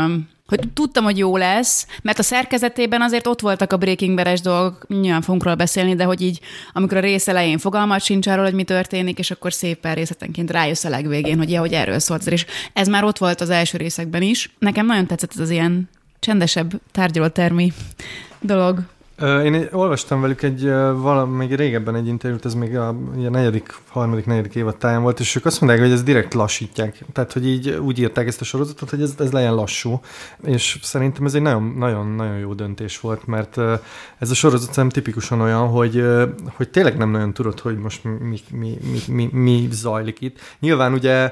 hogy 0.48 0.60
tudtam, 0.74 1.04
hogy 1.04 1.18
jó 1.18 1.38
lesz, 1.38 1.88
mert 2.02 2.20
a 2.20 2.24
szerkezetében 2.24 3.02
azért 3.02 3.28
ott 3.28 3.42
voltak 3.42 3.74
a 3.74 3.78
Breaking 3.78 4.16
Bad-es 4.16 4.42
dolgok, 4.42 4.86
nyilván 4.88 5.22
fogunk 5.22 5.44
róla 5.44 5.56
beszélni, 5.56 5.96
de 5.96 6.04
hogy 6.04 6.22
így, 6.22 6.40
amikor 6.74 6.98
a 6.98 7.02
rész 7.02 7.28
elején 7.28 7.58
fogalmat 7.58 8.02
sincs 8.02 8.28
arról, 8.28 8.44
hogy 8.44 8.54
mi 8.54 8.64
történik, 8.64 9.20
és 9.20 9.32
akkor 9.32 9.54
szépen 9.54 9.96
részletenként 9.96 10.52
rájössz 10.52 10.84
a 10.84 10.90
legvégén, 10.90 11.38
hogy 11.38 11.52
ja, 11.52 11.60
hogy 11.60 11.74
erről 11.74 12.00
szólt. 12.00 12.28
És 12.28 12.46
ez 12.74 12.88
már 12.88 13.04
ott 13.04 13.18
volt 13.18 13.42
az 13.42 13.50
első 13.50 13.78
részekben 13.78 14.22
is. 14.22 14.52
Nekem 14.60 14.86
nagyon 14.86 15.08
tetszett 15.08 15.32
ez 15.34 15.40
az 15.40 15.50
ilyen 15.50 15.90
csendesebb 16.20 16.82
tárgyalótermi 16.92 17.74
dolog. 18.40 18.80
Én 19.22 19.68
olvastam 19.72 20.22
velük 20.22 20.42
egy 20.42 20.70
valami, 20.96 21.36
még 21.36 21.56
régebben 21.56 21.96
egy 21.96 22.08
interjút, 22.08 22.46
ez 22.46 22.54
még 22.54 22.78
a, 22.78 22.88
a 22.88 23.30
negyedik, 23.30 23.76
harmadik, 23.90 24.26
negyedik 24.26 24.56
évad 24.56 24.78
táján 24.78 25.02
volt, 25.02 25.20
és 25.20 25.36
ők 25.36 25.46
azt 25.46 25.62
mondják, 25.62 25.82
hogy 25.82 25.92
ez 25.92 26.04
direkt 26.04 26.34
lassítják. 26.34 27.06
Tehát, 27.14 27.34
hogy 27.34 27.48
így 27.48 27.70
úgy 27.70 28.00
írták 28.00 28.28
ezt 28.28 28.42
a 28.42 28.44
sorozatot, 28.44 28.90
hogy 28.90 29.02
ez, 29.02 29.16
ez 29.20 29.32
legyen 29.32 29.56
lassú. 29.56 30.00
És 30.44 30.80
szerintem 30.82 31.26
ez 31.26 31.34
egy 31.34 31.42
nagyon, 31.42 31.64
nagyon, 31.64 32.38
jó 32.38 32.54
döntés 32.54 33.00
volt, 33.00 33.28
mert 33.28 33.58
ez 34.18 34.30
a 34.30 34.34
sorozat 34.34 34.74
szerintem 34.74 35.04
tipikusan 35.04 35.42
olyan, 35.42 35.68
hogy, 35.68 36.06
hogy 36.56 36.70
tényleg 36.70 36.98
nem 36.98 37.10
nagyon 37.10 37.34
tudod, 37.34 37.60
hogy 37.60 37.78
most 37.78 38.04
mi, 38.04 38.40
mi, 38.52 38.78
mi, 38.92 39.08
mi, 39.08 39.30
mi 39.32 39.68
zajlik 39.72 40.22
itt. 40.22 40.40
Nyilván 40.60 40.94
ugye 40.94 41.32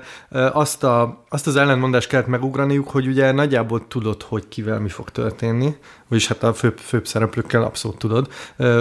azt, 0.53 0.83
a, 0.83 1.25
azt 1.29 1.47
az 1.47 1.55
ellentmondást 1.55 2.07
kellett 2.07 2.27
megugraniuk, 2.27 2.89
hogy 2.89 3.07
ugye 3.07 3.31
nagyjából 3.31 3.87
tudod, 3.87 4.21
hogy 4.21 4.47
kivel 4.47 4.79
mi 4.79 4.89
fog 4.89 5.09
történni, 5.09 5.75
vagyis 6.07 6.27
hát 6.27 6.43
a 6.43 6.53
főbb, 6.53 6.77
főbb 6.77 7.07
szereplőkkel 7.07 7.63
abszolút 7.75 7.97
tudod. 7.97 8.27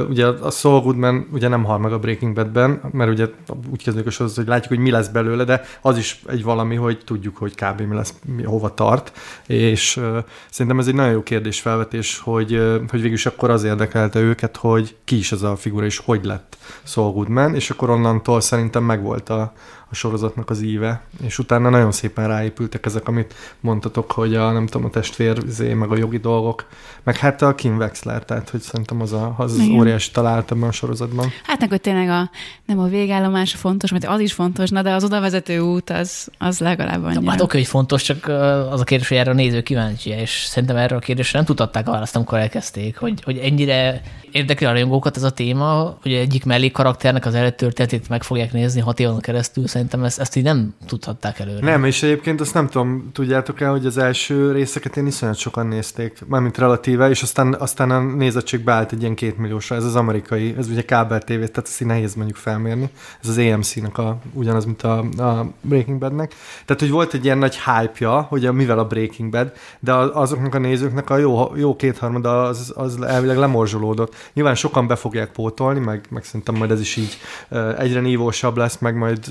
Ugye 0.09 0.27
a 0.27 0.51
Saul 0.51 0.81
Goodman 0.81 1.29
ugye 1.33 1.49
nem 1.49 1.65
hal 1.65 1.79
meg 1.79 1.93
a 1.93 1.99
Breaking 1.99 2.35
Badben, 2.35 2.81
mert 2.93 3.11
ugye 3.11 3.27
úgy 3.71 3.83
kezdődik 3.83 4.09
a 4.09 4.11
sorozat, 4.11 4.37
hogy 4.37 4.47
látjuk, 4.47 4.69
hogy 4.69 4.83
mi 4.83 4.91
lesz 4.91 5.09
belőle, 5.09 5.45
de 5.45 5.65
az 5.81 5.99
is 5.99 6.23
egy 6.29 6.43
valami, 6.43 6.75
hogy 6.75 6.99
tudjuk, 7.05 7.37
hogy 7.37 7.55
kb. 7.55 7.81
mi 7.81 7.95
lesz, 7.95 8.15
mi, 8.37 8.43
hova 8.43 8.75
tart, 8.75 9.13
és 9.47 9.97
uh, 9.97 10.19
szerintem 10.51 10.81
ez 10.81 10.87
egy 10.87 10.95
nagyon 10.95 11.13
jó 11.13 11.23
kérdés 11.23 11.61
felvetés, 11.61 12.19
hogy, 12.19 12.63
hogy 12.91 13.01
végülis 13.01 13.27
akkor 13.27 13.51
az 13.51 13.65
érdekelte 13.65 14.21
őket, 14.21 14.57
hogy 14.57 14.97
ki 15.05 15.17
is 15.17 15.33
ez 15.33 15.43
a 15.43 15.57
figura, 15.57 15.85
és 15.85 15.99
hogy 15.99 16.25
lett 16.25 16.57
Saul 16.83 17.13
Goodman, 17.13 17.55
és 17.55 17.71
akkor 17.71 17.91
onnantól 17.91 18.41
szerintem 18.41 18.85
megvolt 18.85 19.29
a, 19.29 19.53
a 19.95 19.97
sorozatnak 19.97 20.51
az 20.51 20.63
íve, 20.63 21.03
és 21.23 21.39
utána 21.39 21.69
nagyon 21.69 21.93
szépen 21.93 22.29
ráépültek 22.29 22.87
ezek, 22.87 23.09
amit 23.09 23.35
mondtatok, 23.61 24.13
hogy 24.13 24.35
a, 24.35 24.53
nem 24.53 24.67
tudom, 24.67 24.87
a 24.87 24.91
testvér, 24.91 25.39
zé, 25.47 25.75
meg 25.75 25.91
a 25.91 25.97
jogi 25.97 26.19
dolgok, 26.19 26.67
meg 27.03 27.17
hát 27.17 27.43
a 27.43 27.55
Kim 27.55 27.77
Wexler, 27.77 28.25
tehát 28.25 28.51
hogy 28.51 28.61
szerintem 28.61 29.01
az 29.01 29.13
a, 29.13 29.35
az, 29.39 29.53
az 29.53 29.69
óriási 29.69 30.11
talált 30.11 30.51
ebben 30.51 30.69
a 30.69 30.73
sorozatban. 30.73 31.33
Hát 31.43 31.61
meg, 31.61 31.69
hogy 31.69 31.81
tényleg 31.81 32.09
a, 32.09 32.31
nem 32.67 32.79
a 32.79 32.87
végállomás 32.87 33.55
fontos, 33.55 33.91
mert 33.91 34.07
az 34.07 34.21
is 34.21 34.33
fontos, 34.33 34.71
na, 34.71 34.83
de 34.83 34.93
az 34.93 35.05
odavezető 35.05 35.59
út 35.59 35.91
az, 35.91 36.29
az 36.39 36.59
legalább 36.59 37.05
annyira. 37.05 37.31
Hát 37.31 37.41
oké, 37.41 37.57
hogy 37.57 37.67
fontos, 37.67 38.03
csak 38.03 38.27
az 38.71 38.81
a 38.81 38.85
kérdés, 38.85 39.09
hogy 39.09 39.17
erre 39.17 39.31
a 39.31 39.35
néző 39.35 39.63
kíváncsi, 39.63 40.11
és 40.11 40.31
szerintem 40.31 40.77
erre 40.77 40.97
a 40.97 40.99
kérdésre 40.99 41.39
nem 41.39 41.47
tudták 41.47 41.89
a 41.89 41.91
választ, 41.91 42.17
amikor 42.17 42.39
elkezdték, 42.39 42.97
hogy, 42.97 43.23
hogy 43.23 43.39
ennyire 43.39 44.03
érdekli 44.35 44.67
a 44.67 44.71
rajongókat 44.73 45.17
ez 45.17 45.23
a 45.23 45.31
téma, 45.31 45.97
hogy 46.03 46.13
egyik 46.13 46.45
mellé 46.45 46.71
karakternek 46.71 47.27
az 47.27 47.35
előtt 47.35 48.09
meg 48.09 48.23
fogják 48.23 48.53
nézni 48.53 48.81
hat 48.81 49.01
évon 49.01 49.21
keresztül, 49.21 49.67
szerintem 49.67 50.05
ezt, 50.05 50.21
ezt 50.21 50.37
így 50.37 50.43
nem 50.43 50.75
tudhatták 50.87 51.39
előre. 51.39 51.65
Nem, 51.65 51.85
és 51.85 52.03
egyébként 52.03 52.41
azt 52.41 52.55
nem 52.55 52.69
tudom, 52.69 53.11
tudjátok 53.13 53.61
el, 53.61 53.71
hogy 53.71 53.87
az 53.87 53.99
első 53.99 54.53
részeket 54.53 54.97
én 54.97 55.07
iszonyat 55.07 55.37
sokan 55.37 55.67
nézték, 55.67 56.23
mármint 56.27 56.59
relatíve, 56.59 57.09
és 57.09 57.23
aztán, 57.23 57.55
aztán 57.59 57.91
a 57.91 58.01
nézettség 58.01 58.61
beállt 58.61 58.93
egy 58.93 59.01
ilyen 59.01 59.15
kétmilliósra. 59.15 59.77
Ez 59.77 59.85
az 59.85 59.97
amerikai, 59.97 60.55
ez 60.59 60.69
ugye 60.69 60.83
kábel 60.83 61.21
TV, 61.21 61.27
tehát 61.27 61.63
ezt 61.63 61.81
így 61.81 61.89
nehéz 61.89 62.15
mondjuk 62.15 62.37
felmérni. 62.37 62.89
Ez 63.23 63.29
az 63.29 63.39
AMC-nek 63.39 63.99
a, 63.99 64.19
ugyanaz, 64.33 64.65
mint 64.65 64.83
a, 64.83 64.99
a 64.99 65.47
Breaking 65.61 65.99
Badnek. 65.99 66.35
Tehát, 66.65 66.83
hogy 66.83 66.91
volt 66.91 67.15
egy 67.15 67.25
ilyen 67.25 67.39
nagy 67.39 67.59
hype-ja, 67.59 68.21
hogy 68.21 68.47
a, 68.47 68.53
mivel 68.53 68.79
a 68.79 68.87
Breaking 68.87 69.31
Bad, 69.31 69.53
de 69.81 69.93
azoknak 69.93 70.55
a 70.55 70.59
nézőknek 70.59 71.11
a 71.11 71.17
jó, 71.17 71.57
jó 71.57 71.77
kétharmada 71.77 72.43
az, 72.43 72.73
az 72.77 73.03
elvileg 73.03 73.37
lemorzsolódott. 73.37 74.15
Nyilván 74.33 74.55
sokan 74.55 74.87
be 74.87 74.97
fogják 74.97 75.31
pótolni, 75.31 75.81
meg, 75.81 76.07
meg 76.11 76.25
szerintem 76.25 76.55
majd 76.55 76.71
ez 76.71 76.81
is 76.81 76.97
így 76.97 77.19
egyre 77.79 78.01
nívósabb 78.01 78.57
lesz, 78.57 78.79
meg 78.79 78.97
majd 78.97 79.25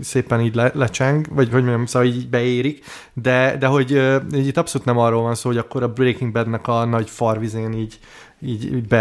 szépen 0.00 0.40
így 0.40 0.54
le, 0.54 0.70
lecseng, 0.74 1.26
vagy 1.30 1.50
hogy 1.50 1.62
mondjam, 1.62 1.86
szóval 1.86 2.08
így 2.08 2.28
beérik, 2.28 2.84
de, 3.12 3.56
de 3.58 3.66
hogy 3.66 3.90
így 4.34 4.46
itt 4.46 4.56
abszolút 4.56 4.86
nem 4.86 4.98
arról 4.98 5.22
van 5.22 5.34
szó, 5.34 5.48
hogy 5.48 5.58
akkor 5.58 5.82
a 5.82 5.92
Breaking 5.92 6.32
Badnek 6.32 6.66
a 6.68 6.84
nagy 6.84 7.10
farvizén 7.10 7.72
így, 7.72 7.98
így, 8.40 8.64
így 8.64 8.94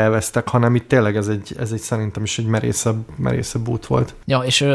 hanem 0.46 0.76
itt 0.76 0.88
tényleg 0.88 1.16
ez 1.16 1.28
egy, 1.28 1.56
ez 1.60 1.72
egy 1.72 1.80
szerintem 1.80 2.24
is 2.24 2.40
egy 2.40 2.46
merészebb, 2.46 3.06
merészebb 3.16 3.68
út 3.68 3.86
volt. 3.86 4.14
Ja, 4.26 4.40
és 4.40 4.66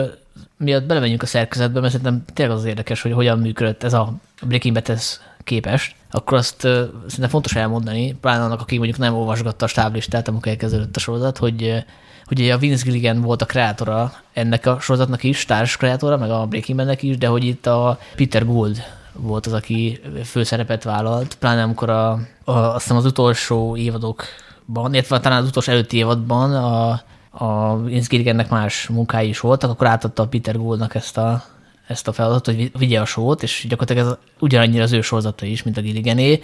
miatt 0.57 0.87
belemegyünk 0.87 1.23
a 1.23 1.27
szerkezetbe, 1.27 1.81
mert 1.81 1.93
szerintem 1.93 2.25
tényleg 2.35 2.57
az 2.57 2.65
érdekes, 2.65 3.03
hogy 3.03 3.13
hogyan 3.13 3.39
működött 3.39 3.83
ez 3.83 3.93
a 3.93 4.13
Breaking 4.43 4.75
Badhez 4.75 5.21
képest, 5.45 5.95
akkor 6.11 6.39
azt 6.39 6.65
uh, 6.65 6.71
szerintem 7.07 7.29
fontos 7.29 7.55
elmondani, 7.55 8.15
pláne 8.15 8.45
annak, 8.45 8.61
aki 8.61 8.77
mondjuk 8.77 8.99
nem 8.99 9.15
olvasgatta 9.15 9.65
a 9.65 9.69
stáblistát, 9.69 10.29
amikor 10.29 10.49
elkezdődött 10.49 10.97
a 10.97 11.01
sorozat, 11.01 11.39
hogy 11.39 11.85
hogy 12.25 12.51
a 12.51 12.59
Vince 12.59 12.85
Gilligan 12.85 13.21
volt 13.21 13.43
a 13.43 13.47
kreátora 13.47 14.13
ennek 14.33 14.67
a 14.67 14.81
sorozatnak 14.81 15.23
is, 15.23 15.45
társ 15.45 15.77
kreátora, 15.77 16.17
meg 16.17 16.31
a 16.31 16.47
Breaking 16.47 16.79
Badnek 16.79 17.03
is, 17.03 17.19
de 17.19 17.27
hogy 17.27 17.45
itt 17.45 17.67
a 17.67 17.99
Peter 18.17 18.47
Gould 18.47 18.83
volt 19.13 19.47
az, 19.47 19.53
aki 19.53 20.01
főszerepet 20.25 20.83
vállalt, 20.83 21.35
pláne 21.35 21.63
amikor 21.63 21.91
a, 21.91 22.11
a, 22.45 22.53
azt 22.53 22.83
hiszem 22.83 22.97
az 22.97 23.05
utolsó 23.05 23.77
évadokban, 23.77 24.93
illetve 24.93 25.21
talán 25.21 25.43
az 25.43 25.49
utolsó 25.49 25.73
előtti 25.73 25.97
évadban 25.97 26.55
a, 26.55 27.03
a 27.31 27.77
Vince 27.83 28.09
Gilligannek 28.11 28.49
más 28.49 28.87
munkái 28.87 29.29
is 29.29 29.41
voltak, 29.41 29.71
akkor 29.71 29.87
átadta 29.87 30.23
a 30.23 30.27
Peter 30.27 30.57
Gouldnak 30.57 30.95
ezt 30.95 31.19
a, 31.19 31.43
ezt 31.87 32.09
a 32.09 32.13
feladatot, 32.13 32.55
hogy 32.55 32.71
vigye 32.79 33.01
a 33.01 33.05
sót, 33.05 33.43
és 33.43 33.67
gyakorlatilag 33.69 34.07
ez 34.07 34.17
ugyanannyira 34.39 34.83
az 34.83 34.93
ő 34.93 35.01
sorozata 35.01 35.47
is, 35.47 35.63
mint 35.63 35.77
a 35.77 35.81
Gilligané, 35.81 36.41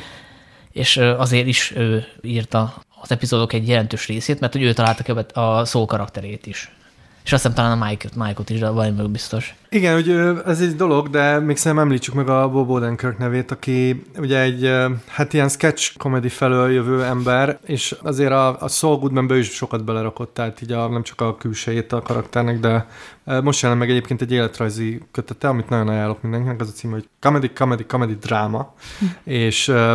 és 0.73 0.97
azért 0.97 1.47
is 1.47 1.73
ő 1.77 2.05
írta 2.23 2.75
az 3.01 3.11
epizódok 3.11 3.53
egy 3.53 3.69
jelentős 3.69 4.07
részét, 4.07 4.41
mert 4.41 4.53
hogy 4.53 4.63
ő 4.63 4.73
találta 4.73 5.41
a 5.41 5.65
szó 5.65 5.87
karakterét 5.87 6.47
is. 6.47 6.73
És 7.29 7.35
azt 7.35 7.43
hiszem 7.43 7.57
talán 7.57 7.81
a 7.81 7.85
Mike, 7.85 8.09
Mike-ot 8.15 8.51
is, 8.51 8.59
de 8.59 8.69
valami 8.69 9.09
biztos. 9.09 9.55
Igen, 9.69 9.95
hogy 9.95 10.11
ez 10.47 10.61
egy 10.61 10.77
dolog, 10.77 11.11
de 11.11 11.39
még 11.39 11.57
szerintem 11.57 11.87
említsük 11.87 12.15
meg 12.15 12.29
a 12.29 12.49
Bob 12.49 12.71
Odenkirk 12.71 13.19
nevét, 13.19 13.51
aki 13.51 14.05
ugye 14.19 14.41
egy, 14.41 14.73
hát 15.07 15.33
ilyen 15.33 15.49
sketch 15.49 15.97
comedy 15.97 16.29
felől 16.29 16.73
jövő 16.73 17.05
ember, 17.05 17.59
és 17.65 17.97
azért 18.03 18.33
a, 18.33 18.63
a 18.63 18.69
Saul 18.69 18.97
Goodman 18.97 19.39
is 19.39 19.51
sokat 19.51 19.85
belerakott, 19.85 20.35
tehát 20.35 20.63
így 20.63 20.73
a, 20.73 20.89
nem 20.89 21.03
csak 21.03 21.21
a 21.21 21.37
külsejét 21.37 21.93
a 21.93 22.03
karakternek, 22.03 22.61
de 22.61 22.87
most 23.43 23.63
jelent 23.63 23.81
meg 23.81 23.91
egyébként 23.91 24.23
egy 24.23 24.33
életrajzi 24.33 25.03
kötete, 25.13 25.49
amit 25.49 25.69
nagyon 25.69 25.89
ajánlok 25.89 26.23
mindenkinek, 26.23 26.61
az 26.61 26.69
a 26.69 26.73
cím, 26.73 26.91
hogy 26.91 27.09
Comedy, 27.21 27.53
Comedy, 27.53 27.87
Comedy 27.87 28.15
Dráma, 28.15 28.75
és 29.25 29.69
uh, 29.69 29.93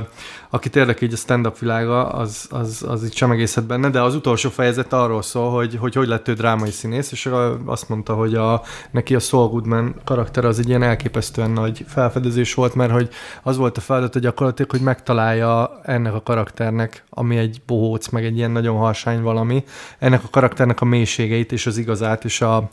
akit 0.50 0.76
érdekel 0.76 1.08
így 1.08 1.14
a 1.14 1.18
stand-up 1.18 1.60
világa, 1.60 2.08
az, 2.10 2.48
az, 2.50 2.86
az 2.88 3.04
itt 3.04 3.14
sem 3.14 3.32
egészet 3.32 3.66
benne, 3.66 3.90
de 3.90 4.02
az 4.02 4.16
utolsó 4.16 4.50
fejezet 4.50 4.94
arról 4.94 5.22
szól, 5.22 5.52
hogy 5.52 5.76
hogy, 5.76 5.94
hogy 5.94 6.08
lett 6.08 6.28
ő 6.28 6.34
drámai 6.34 6.72
színész, 6.72 7.12
és 7.12 7.30
azt 7.66 7.90
mondta, 7.90 8.14
hogy 8.14 8.36
a, 8.36 8.62
neki 8.92 9.16
a 9.16 9.20
Saul 9.20 9.48
Goodman 9.48 9.96
karakter 10.04 10.46
az 10.46 10.60
egy 10.60 10.68
ilyen 10.68 10.84
elképesztően 10.84 11.52
nagy 11.52 11.86
felfedezés 11.88 12.54
volt, 12.54 12.76
mert 12.76 12.92
hogy 12.92 13.10
az 13.44 13.58
volt 13.58 13.78
a 13.78 13.82
feladat, 13.82 14.14
hogy 14.14 14.22
gyakorlatilag, 14.22 14.72
hogy 14.72 14.82
megtalálja 14.82 15.80
ennek 15.84 16.14
a 16.14 16.22
karakternek, 16.22 17.04
ami 17.10 17.38
egy 17.38 17.62
bohóc, 17.66 18.10
meg 18.10 18.26
egy 18.26 18.38
ilyen 18.38 18.52
nagyon 18.52 18.78
harsány 18.78 19.22
valami, 19.22 19.64
ennek 20.00 20.24
a 20.24 20.30
karakternek 20.32 20.82
a 20.82 20.86
mélységeit 20.86 21.52
és 21.52 21.66
az 21.66 21.78
igazát, 21.78 22.24
és 22.26 22.42
a, 22.42 22.70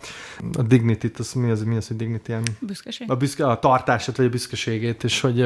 a 0.59 0.63
dignity 0.63 1.07
az 1.19 1.33
mi 1.33 1.51
az, 1.51 1.63
mi 1.63 1.77
az, 1.77 1.87
hogy 1.87 1.97
dignity? 1.97 2.33
Büszkeség? 2.61 3.11
A, 3.11 3.17
büszke, 3.17 3.47
a 3.47 3.59
tartását, 3.59 4.17
vagy 4.17 4.27
a 4.27 4.29
büszkeségét, 4.29 5.05
és 5.05 5.21
hogy, 5.21 5.45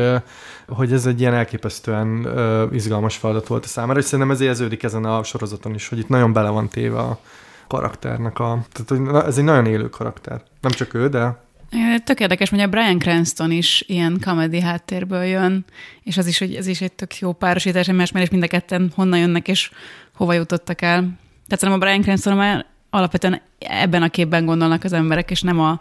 hogy 0.69 0.93
ez 0.93 1.07
egy 1.07 1.21
ilyen 1.21 1.35
elképesztően 1.35 2.29
izgalmas 2.73 3.17
feladat 3.17 3.47
volt 3.47 3.65
a 3.65 3.69
számára, 3.69 3.99
és 3.99 4.05
szerintem 4.05 4.31
ez 4.31 4.41
érződik 4.41 4.83
ezen 4.83 5.05
a 5.05 5.23
sorozaton 5.23 5.75
is, 5.75 5.89
hogy 5.89 5.99
itt 5.99 6.09
nagyon 6.09 6.33
bele 6.33 6.49
van 6.49 6.69
téve 6.69 6.99
a 6.99 7.21
karakternek 7.69 8.39
a... 8.39 8.65
Tehát 8.73 9.27
ez 9.27 9.39
egy 9.39 9.45
nagyon 9.45 9.67
élő 9.67 9.89
karakter. 9.89 10.43
Nem 10.61 10.73
csak 10.73 10.95
ő, 10.95 11.09
de 11.09 11.43
Tök 12.05 12.21
érdekes, 12.21 12.51
hogy 12.51 12.61
a 12.61 12.69
Brian 12.69 12.99
Cranston 12.99 13.51
is 13.51 13.85
ilyen 13.87 14.19
comedy 14.21 14.61
háttérből 14.61 15.23
jön, 15.23 15.65
és 16.03 16.17
az 16.17 16.27
is, 16.27 16.39
hogy 16.39 16.55
ez 16.55 16.67
is 16.67 16.81
egy 16.81 16.93
tök 16.93 17.19
jó 17.19 17.33
párosítás, 17.33 17.87
mert 17.87 18.15
és 18.15 18.31
mind 18.31 18.43
a 18.43 18.47
ketten 18.47 18.93
honnan 18.95 19.19
jönnek, 19.19 19.49
és 19.49 19.71
hova 20.15 20.33
jutottak 20.33 20.83
el. 20.83 21.01
Tehát 21.47 21.61
szerintem 21.61 21.73
a 21.73 21.85
Brian 21.85 22.03
Cranston 22.03 22.37
már 22.37 22.67
alapvetően 22.95 23.41
ebben 23.59 24.03
a 24.03 24.09
képben 24.09 24.45
gondolnak 24.45 24.85
az 24.85 24.93
emberek, 24.93 25.31
és 25.31 25.43
nem 25.43 25.61
a 25.61 25.79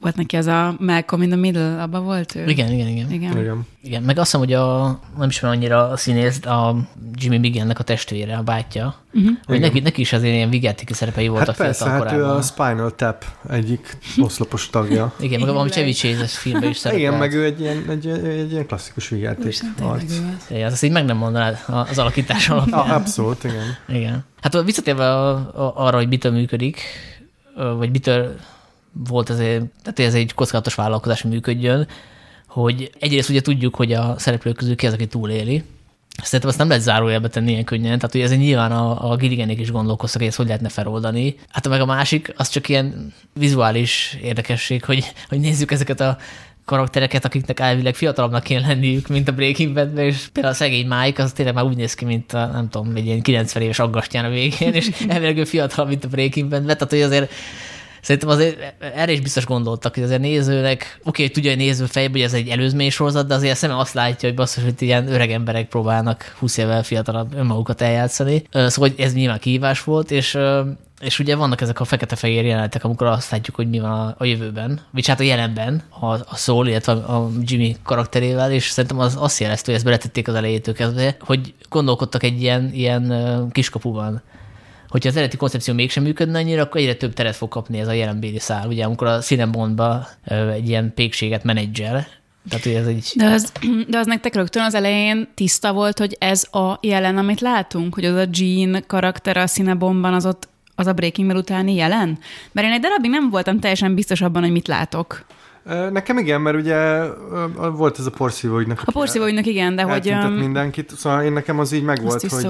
volt 0.00 0.16
neki 0.16 0.36
az 0.36 0.46
a 0.46 0.76
Malcolm 0.78 1.22
in 1.22 1.28
the 1.28 1.38
Middle, 1.38 1.82
abban 1.82 2.04
volt 2.04 2.34
ő? 2.34 2.46
Igen, 2.46 2.72
igen, 2.72 2.88
igen. 2.88 3.10
Igen, 3.10 3.38
igen. 3.38 3.66
igen. 3.82 4.02
meg 4.02 4.18
azt 4.18 4.24
hiszem, 4.24 4.40
hogy 4.40 4.52
a, 4.52 5.00
nem 5.18 5.28
is 5.28 5.42
annyira 5.42 5.88
a 5.88 5.96
színész, 5.96 6.44
a 6.44 6.76
Jimmy 7.14 7.38
Miggennek 7.38 7.78
a 7.78 7.82
testvére, 7.82 8.36
a 8.36 8.42
bátyja, 8.42 8.94
uh-huh. 9.14 9.30
hogy 9.44 9.60
neki, 9.60 9.80
neki 9.80 10.00
is 10.00 10.12
azért 10.12 10.34
ilyen 10.34 10.50
vigyátéki 10.50 10.94
szerepei 10.94 11.28
volt 11.28 11.38
hát 11.38 11.48
a 11.48 11.52
persze, 11.52 11.88
hát 11.88 11.98
korábban. 11.98 12.20
ő 12.20 12.24
a 12.24 12.42
Spinal 12.42 12.94
Tap 12.94 13.24
egyik 13.50 13.98
oszlopos 14.18 14.70
tagja. 14.70 15.12
igen, 15.20 15.40
meg 15.40 15.48
valami 15.48 15.70
Chevy 15.70 15.92
Chase 15.92 16.26
filmben 16.26 16.70
is 16.70 16.76
szerepelt. 16.82 17.06
Igen, 17.06 17.18
meg 17.18 17.34
ő 17.34 17.44
egy 17.44 17.60
ilyen, 17.60 17.84
egy, 17.88 18.06
egy, 18.06 18.24
egy 18.24 18.52
ilyen 18.52 18.66
klasszikus 18.66 19.08
vigyáték 19.08 19.60
arc. 19.80 20.12
Igen, 20.50 20.72
azt 20.72 20.82
így 20.82 20.92
meg 20.92 21.04
nem 21.04 21.16
mondanád 21.16 21.58
az 21.66 21.98
alakítás 21.98 22.48
alapján. 22.50 22.80
Ah, 22.80 22.94
abszolút, 22.94 23.44
igen. 23.44 23.76
Igen. 23.88 24.24
Hát 24.40 24.62
visszatérve 24.62 25.10
a, 25.10 25.30
a, 25.34 25.72
arra, 25.76 25.96
hogy 25.96 26.08
mitől 26.08 26.32
működik, 26.32 26.80
vagy 27.54 27.90
mitől 27.90 28.36
volt 29.06 29.30
ezért, 29.30 29.64
tehát 29.82 30.12
ez 30.12 30.14
egy 30.14 30.34
kockázatos 30.34 30.74
vállalkozás 30.74 31.22
működjön, 31.22 31.88
hogy 32.48 32.90
egyrészt 32.98 33.28
ugye 33.28 33.40
tudjuk, 33.40 33.74
hogy 33.74 33.92
a 33.92 34.14
szereplők 34.18 34.56
közül 34.56 34.76
ki 34.76 34.86
az, 34.86 34.92
aki 34.92 35.06
túléli, 35.06 35.64
Szerintem 36.22 36.48
azt 36.48 36.58
nem 36.58 36.68
lehet 36.68 36.82
zárójelbe 36.82 37.28
tenni 37.28 37.50
ilyen 37.50 37.64
könnyen, 37.64 37.98
tehát 37.98 38.12
hogy 38.12 38.20
ez 38.20 38.30
nyilván 38.30 38.72
a, 38.72 39.10
a 39.10 39.16
Gilliganék 39.16 39.60
is 39.60 39.70
gondolkoztak, 39.70 40.18
hogy 40.18 40.28
ezt 40.28 40.36
hogy 40.36 40.46
lehetne 40.46 40.68
feloldani. 40.68 41.36
Hát 41.48 41.68
meg 41.68 41.80
a 41.80 41.86
másik, 41.86 42.32
az 42.36 42.48
csak 42.48 42.68
ilyen 42.68 43.12
vizuális 43.32 44.18
érdekesség, 44.22 44.84
hogy, 44.84 45.12
hogy 45.28 45.40
nézzük 45.40 45.70
ezeket 45.70 46.00
a 46.00 46.16
karaktereket, 46.64 47.24
akiknek 47.24 47.60
elvileg 47.60 47.94
fiatalabbnak 47.94 48.42
kéne 48.42 48.66
lenniük, 48.66 49.08
mint 49.08 49.28
a 49.28 49.32
Breaking 49.32 49.74
bad 49.74 49.98
és 49.98 50.26
például 50.32 50.54
a 50.54 50.56
szegény 50.56 50.86
Mike, 50.86 51.22
az 51.22 51.32
tényleg 51.32 51.54
már 51.54 51.64
úgy 51.64 51.76
néz 51.76 51.94
ki, 51.94 52.04
mint 52.04 52.32
a, 52.32 52.46
nem 52.46 52.68
tudom, 52.68 52.96
egy 52.96 53.06
ilyen 53.06 53.22
90 53.22 53.62
éves 53.62 53.78
aggastyán 53.78 54.24
a 54.24 54.28
végén, 54.28 54.72
és 54.72 54.90
elvileg 55.08 55.36
ő 55.36 55.44
fiatalabb, 55.44 55.88
mint 55.88 56.04
a 56.04 56.08
Breaking 56.08 56.48
bad 56.48 56.64
tehát 56.64 56.90
hogy 56.90 57.02
azért 57.02 57.32
Szerintem 58.02 58.28
azért 58.28 58.74
erre 58.94 59.12
is 59.12 59.20
biztos 59.20 59.46
gondoltak, 59.46 59.94
hogy 59.94 60.02
azért 60.02 60.20
nézőnek, 60.20 61.00
oké, 61.04 61.22
hogy 61.22 61.32
tudja, 61.32 61.50
hogy 61.50 61.58
néző 61.58 61.84
fejben, 61.84 62.12
hogy 62.12 62.20
ez 62.20 62.32
egy 62.32 62.48
előzmény 62.48 62.90
sorozat, 62.90 63.26
de 63.26 63.34
azért 63.34 63.52
a 63.52 63.56
szeme 63.56 63.78
azt 63.78 63.94
látja, 63.94 64.28
hogy 64.28 64.38
basszus, 64.38 64.64
hogy 64.64 64.82
ilyen 64.82 65.12
öreg 65.12 65.30
emberek 65.30 65.68
próbálnak 65.68 66.34
20 66.38 66.56
évvel 66.56 66.82
fiatalabb 66.82 67.34
önmagukat 67.34 67.80
eljátszani. 67.80 68.42
Szóval 68.52 68.88
hogy 68.88 68.94
ez 69.00 69.14
nyilván 69.14 69.38
kihívás 69.38 69.84
volt, 69.84 70.10
és 70.10 70.38
és 71.00 71.18
ugye 71.18 71.36
vannak 71.36 71.60
ezek 71.60 71.80
a 71.80 71.84
fekete-fehér 71.84 72.44
jelenetek, 72.44 72.84
amikor 72.84 73.06
azt 73.06 73.30
látjuk, 73.30 73.56
hogy 73.56 73.68
mi 73.68 73.80
van 73.80 73.90
a, 73.90 74.14
a 74.18 74.24
jövőben, 74.24 74.80
vagy 74.90 75.06
hát 75.06 75.20
a 75.20 75.22
jelenben, 75.22 75.82
a, 76.00 76.06
a 76.06 76.36
Soul, 76.36 76.66
illetve 76.66 76.92
a 76.92 77.30
Jimmy 77.40 77.76
karakterével, 77.82 78.52
és 78.52 78.68
szerintem 78.68 78.98
az 78.98 79.16
azt 79.18 79.40
jelezte, 79.40 79.64
hogy 79.64 79.74
ezt 79.74 79.84
beletették 79.84 80.28
az 80.28 80.34
elejétől 80.34 80.74
kezdve, 80.74 81.16
hogy 81.20 81.54
gondolkodtak 81.68 82.22
egy 82.22 82.42
ilyen, 82.42 82.70
ilyen 82.72 83.48
kiskapuban 83.52 84.22
hogyha 84.88 85.08
az 85.08 85.16
eredeti 85.16 85.36
koncepció 85.36 85.74
mégsem 85.74 86.02
működne 86.02 86.38
annyira, 86.38 86.62
akkor 86.62 86.80
egyre 86.80 86.94
több 86.94 87.12
teret 87.12 87.36
fog 87.36 87.48
kapni 87.48 87.78
ez 87.78 87.88
a 87.88 87.92
jelenbéli 87.92 88.38
szál. 88.38 88.68
Ugye, 88.68 88.84
amikor 88.84 89.06
a 89.06 89.18
Cinebondba 89.18 90.08
egy 90.52 90.68
ilyen 90.68 90.92
pékséget 90.94 91.44
menedzsel, 91.44 92.06
tehát, 92.48 92.64
hogy 92.64 92.74
ez 92.74 92.86
egy... 92.86 93.12
De 93.14 93.24
az, 93.24 93.52
de 93.88 93.98
az 93.98 94.06
nektek 94.06 94.34
rögtön 94.34 94.62
az 94.62 94.74
elején 94.74 95.28
tiszta 95.34 95.72
volt, 95.72 95.98
hogy 95.98 96.16
ez 96.20 96.44
a 96.52 96.78
jelen, 96.80 97.16
amit 97.18 97.40
látunk, 97.40 97.94
hogy 97.94 98.04
az 98.04 98.16
a 98.16 98.28
Jean 98.32 98.84
karakter 98.86 99.36
a 99.36 99.46
Cinebomban 99.46 100.14
az 100.14 100.26
ott 100.26 100.48
az 100.74 100.86
a 100.86 100.92
Breaking 100.92 101.28
Bad 101.28 101.36
utáni 101.36 101.74
jelen? 101.74 102.18
Mert 102.52 102.66
én 102.66 102.72
egy 102.72 102.80
darabig 102.80 103.10
nem 103.10 103.30
voltam 103.30 103.60
teljesen 103.60 103.94
biztos 103.94 104.20
abban, 104.20 104.42
hogy 104.42 104.52
mit 104.52 104.68
látok. 104.68 105.26
Nekem 105.68 106.18
igen, 106.18 106.40
mert 106.40 106.56
ugye 106.56 107.02
volt 107.72 107.98
ez 107.98 108.06
a 108.06 108.10
porszívóügynek. 108.10 108.80
A 108.84 108.92
porszívóügynek 108.92 109.46
igen, 109.46 109.76
de 109.76 109.82
hogy... 109.82 110.14
Mindenkit, 110.38 110.92
szóval 110.96 111.22
én 111.22 111.32
nekem 111.32 111.58
az 111.58 111.72
így 111.72 111.82
megvolt, 111.82 112.30
hogy, 112.30 112.42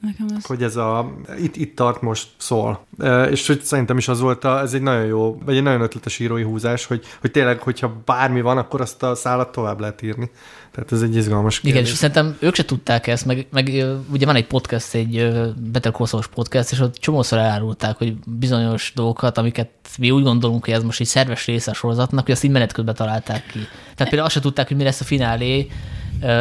nekem 0.00 0.26
az... 0.36 0.44
hogy 0.46 0.62
ez 0.62 0.76
a, 0.76 1.12
itt, 1.38 1.56
itt 1.56 1.76
tart 1.76 2.00
most 2.00 2.28
szól. 2.36 2.86
És 3.30 3.46
hogy 3.46 3.60
szerintem 3.62 3.96
is 3.96 4.08
az 4.08 4.20
volt, 4.20 4.44
a, 4.44 4.60
ez 4.60 4.72
egy 4.72 4.82
nagyon 4.82 5.04
jó, 5.04 5.38
vagy 5.44 5.56
egy 5.56 5.62
nagyon 5.62 5.80
ötletes 5.80 6.18
írói 6.18 6.42
húzás, 6.42 6.86
hogy, 6.86 7.04
hogy 7.20 7.30
tényleg, 7.30 7.60
hogyha 7.60 8.02
bármi 8.04 8.40
van, 8.40 8.58
akkor 8.58 8.80
azt 8.80 9.02
a 9.02 9.14
szállat 9.14 9.52
tovább 9.52 9.80
lehet 9.80 10.02
írni. 10.02 10.30
Tehát 10.76 10.92
ez 10.92 11.02
egy 11.02 11.16
izgalmas 11.16 11.60
kérdés. 11.60 11.80
Igen, 11.80 11.92
és 11.92 11.98
szerintem 11.98 12.36
ők 12.38 12.54
se 12.54 12.64
tudták 12.64 13.06
ezt, 13.06 13.26
meg, 13.26 13.46
meg 13.50 13.84
ugye 14.12 14.26
van 14.26 14.36
egy 14.36 14.46
podcast, 14.46 14.94
egy 14.94 15.32
Better 15.72 15.92
Call 15.92 16.22
podcast, 16.34 16.72
és 16.72 16.80
ott 16.80 16.94
csomószor 16.96 17.38
elárulták, 17.38 17.96
hogy 17.96 18.14
bizonyos 18.26 18.92
dolgokat, 18.94 19.38
amiket 19.38 19.68
mi 19.98 20.10
úgy 20.10 20.22
gondolunk, 20.22 20.64
hogy 20.64 20.74
ez 20.74 20.82
most 20.82 21.00
egy 21.00 21.06
szerves 21.06 21.46
része 21.46 21.70
a 21.70 21.74
sorozatnak, 21.74 22.24
hogy 22.24 22.34
azt 22.34 22.44
így 22.44 22.50
menet 22.50 22.72
közben 22.72 22.94
találták 22.94 23.46
ki. 23.46 23.58
Tehát 23.94 23.96
például 23.96 24.22
azt 24.22 24.34
se 24.34 24.40
tudták, 24.40 24.68
hogy 24.68 24.76
mi 24.76 24.82
lesz 24.82 25.00
a 25.00 25.04
finálé, 25.04 25.68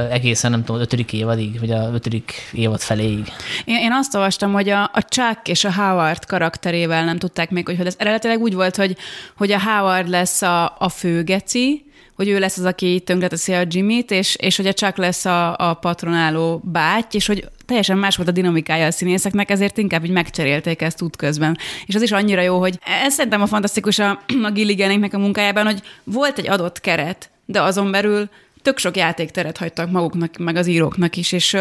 egészen 0.09 0.51
nem 0.51 0.63
tudom, 0.63 0.81
ötödik 0.81 1.13
évadig, 1.13 1.59
vagy 1.59 1.71
a 1.71 1.89
ötödik 1.93 2.33
évad 2.53 2.79
feléig. 2.79 3.31
Én, 3.65 3.75
én 3.75 3.91
azt 3.91 4.15
olvastam, 4.15 4.53
hogy 4.53 4.69
a, 4.69 4.83
a 4.83 5.01
Chuck 5.09 5.47
és 5.47 5.63
a 5.63 5.73
Howard 5.73 6.25
karakterével 6.25 7.05
nem 7.05 7.17
tudták 7.17 7.49
még, 7.49 7.65
hogy, 7.65 7.77
hogy 7.77 7.85
ez 7.85 7.95
eredetileg 7.97 8.39
úgy 8.39 8.53
volt, 8.53 8.75
hogy, 8.75 8.97
hogy 9.37 9.51
a 9.51 9.61
Howard 9.61 10.07
lesz 10.07 10.41
a, 10.41 10.75
a 10.79 10.89
főgeci, 10.89 11.85
hogy 12.15 12.27
ő 12.27 12.39
lesz 12.39 12.57
az, 12.57 12.65
aki 12.65 13.01
tönkreteszi 13.05 13.53
a 13.53 13.63
Jimmy-t, 13.67 14.11
és, 14.11 14.35
és 14.35 14.57
hogy 14.57 14.67
a 14.67 14.73
Chuck 14.73 14.97
lesz 14.97 15.25
a, 15.25 15.55
a 15.57 15.73
patronáló 15.73 16.61
báty, 16.63 17.15
és 17.15 17.27
hogy 17.27 17.49
teljesen 17.65 17.97
más 17.97 18.15
volt 18.15 18.29
a 18.29 18.31
dinamikája 18.31 18.85
a 18.85 18.91
színészeknek, 18.91 19.49
ezért 19.49 19.77
inkább 19.77 20.05
így 20.05 20.11
megcserélték 20.11 20.81
ezt 20.81 21.01
útközben. 21.01 21.57
És 21.85 21.95
az 21.95 22.01
is 22.01 22.11
annyira 22.11 22.41
jó, 22.41 22.59
hogy 22.59 22.79
ez 23.05 23.13
szerintem 23.13 23.41
a 23.41 23.47
fantasztikus 23.47 23.99
a, 23.99 24.19
a 24.43 24.51
Gilliganéknek 24.51 25.13
a 25.13 25.19
munkájában, 25.19 25.65
hogy 25.65 25.81
volt 26.03 26.37
egy 26.37 26.49
adott 26.49 26.79
keret, 26.79 27.29
de 27.45 27.61
azon 27.61 27.91
belül 27.91 28.29
tök 28.61 28.77
sok 28.77 28.97
játékteret 28.97 29.57
hagytak 29.57 29.91
maguknak, 29.91 30.37
meg 30.37 30.55
az 30.55 30.67
íróknak 30.67 31.15
is, 31.15 31.31
és 31.31 31.57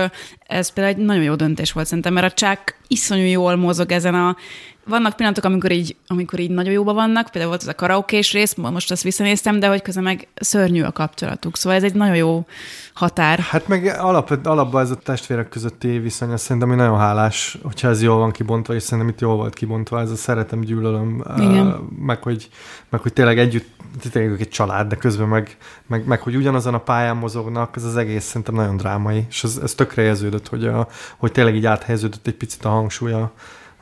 ez 0.46 0.73
például 0.73 0.96
egy 0.96 1.04
nagyon 1.04 1.23
jó 1.23 1.34
döntés 1.34 1.73
volt 1.73 1.87
szerintem, 1.87 2.12
mert 2.12 2.32
a 2.32 2.46
Chuck 2.46 2.78
iszonyú 2.88 3.26
jól 3.26 3.56
mozog 3.56 3.92
ezen 3.92 4.14
a 4.14 4.37
vannak 4.86 5.16
pillanatok, 5.16 5.44
amikor 5.44 5.72
így, 5.72 5.96
amikor 6.06 6.38
így 6.38 6.50
nagyon 6.50 6.72
jóban 6.72 6.94
vannak, 6.94 7.24
például 7.24 7.48
volt 7.48 7.62
az 7.62 7.68
a 7.68 7.74
karaokés 7.74 8.32
rész, 8.32 8.54
most 8.54 8.90
azt 8.90 9.02
visszanéztem, 9.02 9.58
de 9.58 9.68
hogy 9.68 9.82
közben 9.82 10.04
meg 10.04 10.28
szörnyű 10.34 10.82
a 10.82 10.92
kapcsolatuk. 10.92 11.56
Szóval 11.56 11.78
ez 11.78 11.84
egy 11.84 11.94
nagyon 11.94 12.16
jó 12.16 12.46
határ. 12.94 13.38
Hát 13.38 13.68
meg 13.68 13.96
alap, 13.98 14.38
alapban 14.44 14.82
ez 14.82 14.90
a 14.90 14.96
testvérek 14.96 15.48
közötti 15.48 15.98
viszony, 15.98 16.30
azt 16.30 16.42
szerintem 16.42 16.70
én 16.70 16.76
nagyon 16.76 16.98
hálás, 16.98 17.58
hogyha 17.62 17.88
ez 17.88 18.02
jól 18.02 18.18
van 18.18 18.30
kibontva, 18.30 18.74
és 18.74 18.82
szerintem 18.82 19.08
itt 19.08 19.20
jól 19.20 19.36
volt 19.36 19.54
kibontva, 19.54 20.00
ez 20.00 20.10
a 20.10 20.16
szeretem, 20.16 20.60
gyűlölöm, 20.60 21.24
Igen. 21.38 21.88
meg, 21.98 22.22
hogy, 22.22 22.48
meg 22.88 23.00
hogy 23.00 23.12
tényleg 23.12 23.38
együtt, 23.38 23.68
tényleg 24.12 24.40
egy 24.40 24.48
család, 24.48 24.88
de 24.88 24.96
közben 24.96 25.28
meg, 25.28 25.56
meg, 25.86 26.06
meg, 26.06 26.20
hogy 26.20 26.36
ugyanazon 26.36 26.74
a 26.74 26.78
pályán 26.78 27.16
mozognak, 27.16 27.76
ez 27.76 27.84
az 27.84 27.96
egész 27.96 28.24
szerintem 28.24 28.54
nagyon 28.54 28.76
drámai, 28.76 29.26
és 29.28 29.44
ez, 29.44 29.58
ez 29.62 29.74
tökre 29.74 30.02
érződött, 30.02 30.48
hogy, 30.48 30.66
a, 30.66 30.88
hogy 31.16 31.32
tényleg 31.32 31.54
így 31.54 31.66
áthelyeződött 31.66 32.26
egy 32.26 32.34
picit 32.34 32.64
a 32.64 32.68
hangsúly 32.68 33.12
a, 33.12 33.32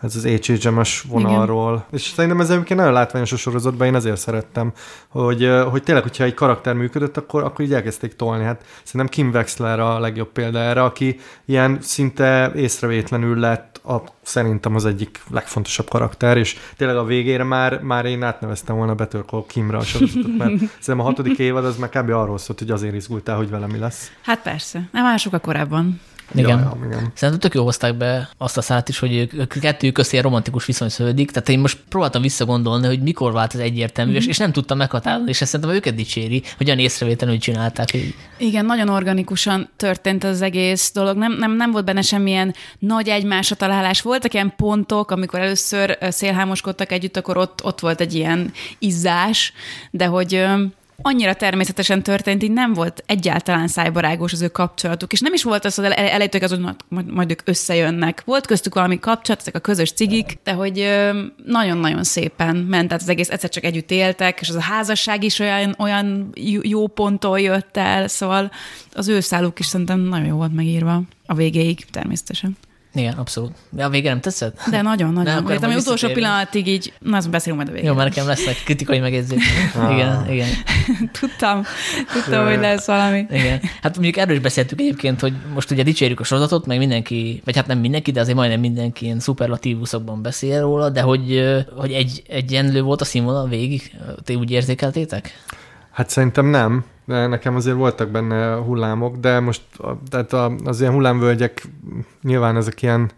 ez 0.03 0.17
az 0.17 0.25
HHM-es 0.25 1.05
vonalról. 1.09 1.73
Igen. 1.73 1.87
És 1.91 2.03
szerintem 2.03 2.41
ez 2.41 2.51
egyébként 2.51 2.79
nagyon 2.79 2.95
látványos 2.95 3.33
a 3.33 3.37
sorozatban, 3.37 3.87
én 3.87 3.95
azért 3.95 4.17
szerettem, 4.17 4.73
hogy, 5.09 5.51
hogy 5.71 5.83
tényleg, 5.83 6.03
hogyha 6.03 6.25
egy 6.25 6.35
karakter 6.35 6.75
működött, 6.75 7.17
akkor, 7.17 7.43
akkor 7.43 7.65
így 7.65 7.75
elkezdték 7.75 8.17
tolni. 8.17 8.45
Hát 8.45 8.65
szerintem 8.83 9.11
Kim 9.11 9.31
Wexler 9.35 9.81
a 9.81 10.01
legjobb 10.01 10.29
példa 10.29 10.59
erre, 10.59 10.83
aki 10.83 11.21
ilyen 11.45 11.79
szinte 11.81 12.53
észrevétlenül 12.55 13.39
lett 13.39 13.81
a, 13.85 14.03
szerintem 14.23 14.75
az 14.75 14.85
egyik 14.85 15.23
legfontosabb 15.31 15.89
karakter, 15.89 16.37
és 16.37 16.57
tényleg 16.77 16.97
a 16.97 17.05
végére 17.05 17.45
már, 17.45 17.81
már 17.81 18.05
én 18.05 18.23
átneveztem 18.23 18.77
volna 18.77 18.95
Better 18.95 19.25
Call 19.27 19.45
Kimra 19.47 19.79
a 19.79 19.83
sorozatot, 19.83 20.37
mert 20.39 20.53
szerintem 20.81 21.01
a 21.01 21.03
hatodik 21.03 21.39
évad 21.39 21.65
az 21.65 21.77
már 21.77 21.89
kb. 21.89 22.11
arról 22.11 22.39
szólt, 22.39 22.59
hogy 22.59 22.71
azért 22.71 22.95
izgultál, 22.95 23.37
hogy 23.37 23.51
vele 23.51 23.67
mi 23.67 23.79
lesz. 23.79 24.13
Hát 24.23 24.43
persze, 24.43 24.89
nem 24.93 25.03
már 25.03 25.19
sokkal 25.19 25.41
korábban. 25.41 26.01
Igen. 26.35 26.59
Ja, 26.59 26.77
ja, 26.81 26.87
igen. 26.87 27.13
Szerintem 27.15 27.39
tök 27.39 27.55
jó 27.55 27.65
hozták 27.65 27.95
be 27.95 28.29
azt 28.39 28.57
a 28.57 28.63
szállat 28.63 28.89
is, 28.89 28.99
hogy 28.99 29.29
ők 29.33 29.61
kettőjük 29.61 29.95
közé 29.95 30.19
romantikus 30.19 30.67
viszony 30.67 30.89
szövődik. 30.89 31.31
Tehát 31.31 31.49
én 31.49 31.59
most 31.59 31.79
próbáltam 31.89 32.23
visszagondolni, 32.23 32.87
hogy 32.87 33.03
mikor 33.03 33.33
vált 33.33 33.55
ez 33.55 33.61
egyértelmű, 33.61 34.11
mm-hmm. 34.11 34.21
és, 34.21 34.27
és 34.27 34.39
nem 34.39 34.53
tudtam 34.53 34.77
meghatározni, 34.77 35.29
és 35.29 35.41
ezt 35.41 35.51
szerintem 35.51 35.77
őket 35.77 35.95
dicséri, 35.95 36.43
hogy 36.57 36.67
olyan 36.67 36.79
észrevétlenül 36.79 37.39
csinálták. 37.39 37.91
Hogy... 37.91 38.15
Igen, 38.39 38.65
nagyon 38.65 38.89
organikusan 38.89 39.69
történt 39.77 40.25
az 40.25 40.43
egész 40.43 40.91
dolog. 40.93 41.17
Nem, 41.17 41.33
nem, 41.33 41.57
nem 41.57 41.71
volt 41.71 41.85
benne 41.85 42.03
semmilyen 42.03 42.55
nagy 42.79 43.09
egymásra 43.09 43.57
találás. 43.57 44.01
Voltak 44.01 44.35
ilyen 44.35 44.53
pontok, 44.57 45.11
amikor 45.11 45.41
először 45.41 45.99
szélhámoskodtak 46.01 46.93
együtt, 46.93 47.17
akkor 47.17 47.37
ott, 47.37 47.65
ott 47.65 47.81
volt 47.81 48.01
egy 48.01 48.15
ilyen 48.15 48.53
izzás, 48.79 49.53
de 49.91 50.07
hogy 50.07 50.45
annyira 51.03 51.35
természetesen 51.35 52.03
történt, 52.03 52.43
így 52.43 52.51
nem 52.51 52.73
volt 52.73 53.03
egyáltalán 53.07 53.69
szájbarágos 53.69 54.33
az 54.33 54.43
ő 54.43 54.49
kapcsolatuk, 54.49 55.13
és 55.13 55.21
nem 55.21 55.33
is 55.33 55.43
volt 55.43 55.65
az, 55.65 55.75
hogy 55.75 55.85
elejtők 55.85 56.43
az, 56.43 56.51
hogy 56.51 56.61
majd, 56.89 57.13
majd 57.13 57.31
ők 57.31 57.41
összejönnek. 57.45 58.23
Volt 58.25 58.47
köztük 58.47 58.75
valami 58.75 58.99
kapcsolat, 58.99 59.41
ezek 59.41 59.55
a 59.55 59.59
közös 59.59 59.93
cigik, 59.93 60.39
de 60.45 60.53
hogy 60.53 60.89
nagyon-nagyon 61.45 62.05
szépen 62.05 62.57
ment, 62.57 62.87
tehát 62.89 63.03
az 63.03 63.09
egész 63.09 63.31
egyszer 63.31 63.51
csak 63.51 63.65
együtt 63.65 63.91
éltek, 63.91 64.41
és 64.41 64.49
az 64.49 64.55
a 64.55 64.61
házasság 64.61 65.25
is 65.25 65.39
olyan, 65.39 65.75
olyan 65.79 66.31
jó 66.63 66.87
ponttól 66.87 67.41
jött 67.41 67.77
el, 67.77 68.09
szóval 68.09 68.51
az 68.95 69.09
ő 69.09 69.21
száluk 69.21 69.59
is 69.59 69.67
szerintem 69.67 70.01
nagyon 70.01 70.27
jó 70.27 70.37
volt 70.37 70.55
megírva 70.55 71.03
a 71.27 71.35
végéig 71.35 71.85
természetesen. 71.91 72.57
Igen, 72.95 73.13
abszolút. 73.13 73.53
De 73.71 73.85
a 73.85 73.89
vége 73.89 74.09
nem 74.09 74.21
tetszett? 74.21 74.61
De 74.71 74.83
nagyon, 74.83 75.13
nagyon. 75.23 75.43
Nem, 75.45 75.61
hogy 75.61 75.77
utolsó 75.77 76.09
pillanatig 76.09 76.67
így, 76.67 76.93
na, 76.99 77.17
azt 77.17 77.31
beszélünk 77.31 77.57
majd 77.57 77.71
a 77.71 77.75
végén. 77.75 77.91
Jó, 77.91 77.97
mert 77.97 78.09
nekem 78.09 78.27
lesz 78.27 78.47
egy 78.47 78.65
kritikai 78.65 78.99
megjegyzés. 78.99 79.43
ah. 79.77 79.93
Igen, 79.93 80.31
igen. 80.31 80.49
tudtam, 81.21 81.63
tudtam, 82.13 82.47
hogy 82.47 82.59
lesz 82.59 82.87
valami. 82.87 83.27
Igen. 83.31 83.61
Hát 83.83 83.95
mondjuk 83.95 84.17
erről 84.17 84.35
is 84.35 84.43
beszéltük 84.43 84.81
egyébként, 84.81 85.21
hogy 85.21 85.33
most 85.55 85.71
ugye 85.71 85.83
dicsérjük 85.83 86.21
a 86.21 86.25
sorozatot, 86.25 86.67
meg 86.67 86.79
mindenki, 86.79 87.43
vagy 87.45 87.57
hát 87.57 87.67
nem 87.67 87.79
mindenki, 87.79 88.11
de 88.11 88.21
azért 88.21 88.37
majdnem 88.37 88.61
mindenki 88.61 89.05
ilyen 89.05 89.21
szuperlatívuszokban 89.21 90.23
beszél 90.23 90.61
róla, 90.61 90.91
de 90.91 91.01
hogy, 91.01 91.43
hogy 91.77 91.93
egy, 91.93 92.23
egyenlő 92.29 92.83
volt 92.83 93.01
a 93.01 93.05
színvonal 93.05 93.49
végig, 93.49 93.93
ti 94.25 94.35
úgy 94.35 94.51
érzékeltétek? 94.51 95.41
Hát 95.91 96.11
szerintem 96.11 96.47
nem 96.47 96.85
de 97.05 97.27
nekem 97.27 97.57
azért 97.57 97.77
voltak 97.77 98.09
benne 98.09 98.55
hullámok, 98.55 99.17
de 99.17 99.41
most 99.41 99.63
tehát 100.11 100.33
az 100.65 100.81
ilyen 100.81 100.93
hullámvölgyek 100.93 101.63
nyilván 102.23 102.57
ezek 102.57 102.83
ilyen 102.83 103.11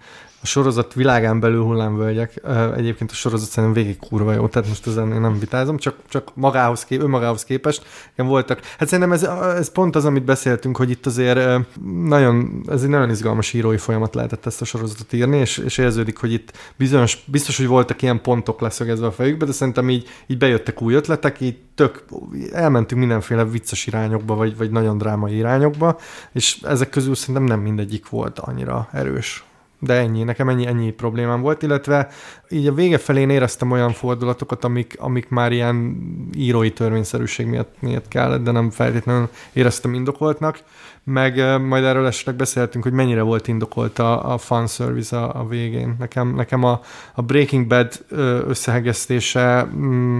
a 0.45 0.47
sorozat 0.47 0.95
világán 0.95 1.41
belül 1.41 1.63
hullámvölgyek. 1.63 2.43
Egyébként 2.77 3.11
a 3.11 3.15
sorozat 3.15 3.49
szerintem 3.49 3.83
végig 3.83 3.99
kurva 3.99 4.33
jó, 4.33 4.49
tehát 4.49 4.69
most 4.69 4.87
ezen 4.87 5.13
én 5.13 5.21
nem 5.21 5.39
vitázom, 5.39 5.77
csak, 5.77 5.95
csak 6.09 6.31
magához, 6.35 6.85
kép, 6.85 7.03
önmagához 7.03 7.45
képest 7.45 7.87
igen, 8.13 8.27
voltak. 8.27 8.61
Hát 8.79 8.89
szerintem 8.89 9.13
ez, 9.13 9.23
ez 9.57 9.71
pont 9.71 9.97
az, 9.97 10.05
amit 10.05 10.25
beszéltünk, 10.25 10.77
hogy 10.77 10.91
itt 10.91 11.07
azért 11.07 11.67
nagyon, 12.05 12.65
ez 12.69 12.83
egy 12.83 12.89
nagyon 12.89 13.11
izgalmas 13.11 13.53
írói 13.53 13.77
folyamat 13.77 14.15
lehetett 14.15 14.47
ezt 14.47 14.61
a 14.61 14.65
sorozatot 14.65 15.13
írni, 15.13 15.37
és, 15.37 15.59
és 15.59 15.79
érződik, 15.79 16.19
hogy 16.19 16.33
itt 16.33 16.53
bizonyos, 16.77 17.25
biztos, 17.27 17.57
hogy 17.57 17.67
voltak 17.67 18.03
ilyen 18.03 18.21
pontok 18.21 18.61
leszögezve 18.61 19.07
a 19.07 19.13
fejükbe, 19.13 19.45
de 19.45 19.53
szerintem 19.53 19.91
így, 19.91 20.09
így 20.27 20.39
bejöttek 20.39 20.83
új 20.83 20.95
ötletek, 20.95 21.41
így 21.41 21.57
tök, 21.75 22.05
elmentünk 22.53 23.01
mindenféle 23.01 23.45
vicces 23.45 23.87
irányokba, 23.87 24.35
vagy, 24.35 24.57
vagy 24.57 24.71
nagyon 24.71 24.99
drámai 24.99 25.37
irányokba, 25.37 25.99
és 26.33 26.61
ezek 26.63 26.91
közül 26.91 27.15
szerintem 27.15 27.45
nem 27.45 27.61
mindegyik 27.61 28.09
volt 28.09 28.39
annyira 28.39 28.89
erős 28.93 29.45
de 29.85 29.95
ennyi, 29.95 30.23
nekem 30.23 30.49
ennyi, 30.49 30.67
ennyi 30.67 30.91
problémám 30.91 31.41
volt, 31.41 31.63
illetve 31.63 32.09
így 32.49 32.67
a 32.67 32.75
vége 32.75 32.99
felén 32.99 33.31
éreztem 33.31 33.71
olyan 33.71 33.93
fordulatokat, 33.93 34.65
amik, 34.65 34.95
amik 34.99 35.29
már 35.29 35.53
ilyen 35.53 35.97
írói 36.37 36.73
törvényszerűség 36.73 37.47
miatt, 37.47 37.75
miatt 37.81 38.09
kellett, 38.09 38.43
de 38.43 38.51
nem 38.51 38.71
feltétlenül 38.71 39.29
éreztem 39.53 39.95
indokoltnak, 39.95 40.59
meg 41.05 41.61
majd 41.61 41.85
erről 41.85 42.07
esetleg 42.07 42.35
beszéltünk, 42.35 42.85
hogy 42.85 42.93
mennyire 42.93 43.23
volt 43.23 43.49
indokolt 43.49 43.99
a, 43.99 44.33
a 44.33 44.39
fanservice 44.39 45.17
a, 45.17 45.41
a 45.41 45.47
végén. 45.47 45.97
Nekem, 45.99 46.35
nekem 46.35 46.65
a, 46.65 46.81
a 47.15 47.23
Breaking 47.23 47.67
Bad 47.67 47.93
összehegesztése 48.49 49.69
mm, 49.77 50.19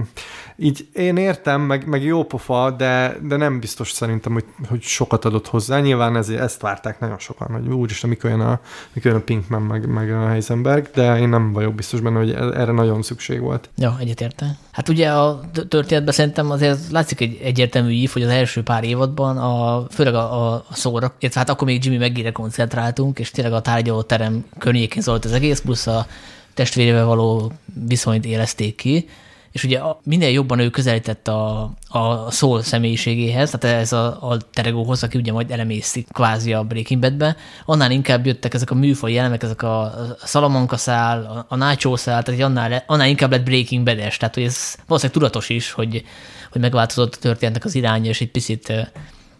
így 0.57 0.87
én 0.93 1.17
értem, 1.17 1.61
meg, 1.61 1.87
meg 1.87 2.03
jó 2.03 2.23
pofa, 2.23 2.71
de, 2.71 3.17
de 3.21 3.35
nem 3.35 3.59
biztos 3.59 3.91
szerintem, 3.91 4.33
hogy, 4.33 4.45
hogy 4.69 4.81
sokat 4.81 5.25
adott 5.25 5.47
hozzá. 5.47 5.79
Nyilván 5.79 6.15
ezért 6.15 6.41
ezt 6.41 6.61
várták 6.61 6.99
nagyon 6.99 7.19
sokan, 7.19 7.51
hogy 7.51 7.73
úristen, 7.73 8.09
mikor 8.09 8.29
jön 8.29 8.39
a, 8.39 8.59
mikor 8.93 9.11
jön 9.11 9.19
a 9.19 9.23
Pinkman, 9.23 9.61
meg, 9.61 9.87
meg 9.87 10.11
a 10.11 10.27
Heisenberg, 10.27 10.89
de 10.93 11.17
én 11.19 11.29
nem 11.29 11.51
vagyok 11.51 11.75
biztos 11.75 11.99
benne, 11.99 12.17
hogy 12.17 12.29
e, 12.29 12.37
erre 12.37 12.71
nagyon 12.71 13.01
szükség 13.01 13.39
volt. 13.39 13.69
Ja, 13.77 13.95
egyetértem. 13.99 14.57
Hát 14.71 14.89
ugye 14.89 15.11
a 15.11 15.41
történetben 15.69 16.13
szerintem 16.13 16.51
azért 16.51 16.91
látszik 16.91 17.21
egy 17.21 17.39
egyértelmű 17.43 17.91
ív, 17.91 18.09
hogy 18.11 18.23
az 18.23 18.29
első 18.29 18.63
pár 18.63 18.83
évadban, 18.83 19.37
a, 19.37 19.85
főleg 19.89 20.13
a, 20.13 20.53
a 20.53 20.65
szóra, 20.71 21.13
illetve 21.19 21.39
hát 21.39 21.49
akkor 21.49 21.67
még 21.67 21.83
Jimmy 21.85 21.97
megére 21.97 22.31
koncentráltunk, 22.31 23.19
és 23.19 23.31
tényleg 23.31 23.53
a 23.53 23.61
tárgyaló 23.61 24.01
terem 24.01 24.45
környékén 24.57 25.01
szólt 25.01 25.25
az 25.25 25.31
egész, 25.31 25.59
plusz 25.59 25.87
a 25.87 26.05
testvérével 26.53 27.05
való 27.05 27.51
viszonyt 27.87 28.25
érezték 28.25 28.75
ki, 28.75 29.07
és 29.55 29.63
ugye 29.63 29.79
minél 30.03 30.29
jobban 30.29 30.59
ő 30.59 30.69
közelített 30.69 31.27
a, 31.27 31.71
a 31.87 32.31
szól 32.31 32.61
személyiségéhez, 32.61 33.49
tehát 33.49 33.77
ez 33.79 33.93
a, 33.93 34.29
a 34.29 34.37
teregóhoz, 34.53 35.03
aki 35.03 35.17
ugye 35.17 35.31
majd 35.31 35.51
elemészik 35.51 36.07
kvázi 36.11 36.53
a 36.53 36.63
Breaking 36.63 37.01
Badbe, 37.01 37.35
annál 37.65 37.91
inkább 37.91 38.25
jöttek 38.25 38.53
ezek 38.53 38.71
a 38.71 38.75
műfai 38.75 39.17
elemek, 39.17 39.43
ezek 39.43 39.61
a 39.61 39.93
Salamanca 40.25 40.77
szál, 40.77 41.23
a, 41.23 41.45
a 41.49 41.55
Nacho 41.55 41.95
szál, 41.95 42.23
tehát 42.23 42.41
annál, 42.41 42.83
annál 42.87 43.07
inkább 43.07 43.31
lett 43.31 43.43
Breaking 43.43 43.85
Bad-es, 43.85 44.17
tehát 44.17 44.33
hogy 44.33 44.43
ez 44.43 44.75
valószínűleg 44.87 45.21
tudatos 45.21 45.49
is, 45.49 45.71
hogy, 45.71 46.03
hogy 46.51 46.61
megváltozott 46.61 47.15
a 47.15 47.19
történetnek 47.19 47.65
az 47.65 47.75
iránya, 47.75 48.09
és 48.09 48.21
egy 48.21 48.31
picit 48.31 48.67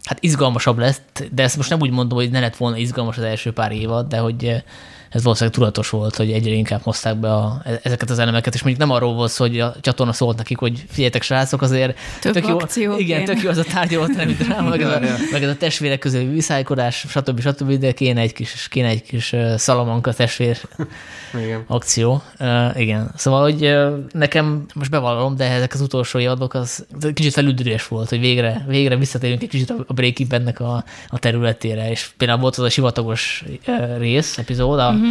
hát 0.02 0.18
izgalmasabb 0.20 0.78
lett, 0.78 1.24
de 1.32 1.42
ezt 1.42 1.56
most 1.56 1.70
nem 1.70 1.80
úgy 1.80 1.90
mondom, 1.90 2.18
hogy 2.18 2.30
ne 2.30 2.40
lett 2.40 2.56
volna 2.56 2.76
izgalmas 2.76 3.16
az 3.16 3.24
első 3.24 3.52
pár 3.52 3.72
évad, 3.72 4.08
de 4.08 4.18
hogy 4.18 4.62
ez 5.16 5.22
valószínűleg 5.22 5.54
tudatos 5.54 5.90
volt, 5.90 6.16
hogy 6.16 6.32
egyre 6.32 6.54
inkább 6.54 6.82
hozták 6.82 7.16
be 7.16 7.32
a, 7.32 7.62
ezeket 7.82 8.10
az 8.10 8.18
elemeket, 8.18 8.54
és 8.54 8.62
mondjuk 8.62 8.86
nem 8.86 8.96
arról 8.96 9.14
volt 9.14 9.30
szó, 9.30 9.44
hogy 9.44 9.60
a 9.60 9.74
csatorna 9.80 10.12
szólt 10.12 10.36
nekik, 10.36 10.58
hogy 10.58 10.84
figyeljetek 10.88 11.22
srácok, 11.22 11.62
azért 11.62 11.98
Több 12.20 12.32
tök 12.32 12.76
jó, 12.76 12.96
igen, 12.96 13.24
tök 13.24 13.42
jó 13.42 13.50
az 13.50 13.58
a 13.58 13.64
tárgyaló 13.64 14.06
nem 14.06 14.36
dráma, 14.38 14.68
meg, 14.68 14.80
a, 14.80 15.00
meg 15.32 15.42
ez 15.42 15.48
a 15.48 15.56
testvérek 15.56 15.98
közül 15.98 16.30
viszálykodás, 16.30 17.04
stb. 17.08 17.40
stb. 17.40 17.72
de 17.72 17.92
kéne 17.92 18.20
egy 18.20 18.32
kis, 18.32 18.68
kéne 18.68 18.88
egy 18.88 19.02
kis 19.02 19.34
szalamanka 19.56 20.12
testvér 20.12 20.58
igen. 21.40 21.64
akció. 21.66 22.22
Uh, 22.40 22.80
igen, 22.80 23.10
szóval, 23.16 23.42
hogy 23.42 23.64
uh, 23.64 23.92
nekem 24.12 24.66
most 24.74 24.90
bevallom, 24.90 25.36
de 25.36 25.50
ezek 25.50 25.74
az 25.74 25.80
utolsó 25.80 26.18
évadok 26.18 26.54
az 26.54 26.86
kicsit 27.14 27.32
felüldülés 27.32 27.88
volt, 27.88 28.08
hogy 28.08 28.20
végre, 28.20 28.64
végre 28.68 28.96
visszatérünk 28.96 29.42
egy 29.42 29.48
kicsit 29.48 29.70
a 29.86 29.92
break 29.92 30.26
bennek 30.28 30.60
a, 30.60 30.84
a 31.08 31.18
területére, 31.18 31.90
és 31.90 32.10
például 32.16 32.40
volt 32.40 32.56
az 32.56 32.64
a 32.64 32.70
sivatagos 32.70 33.44
uh, 33.66 33.98
rész, 33.98 34.38
epizód, 34.38 34.78
a, 34.78 34.94
Uh-huh. 34.96 35.05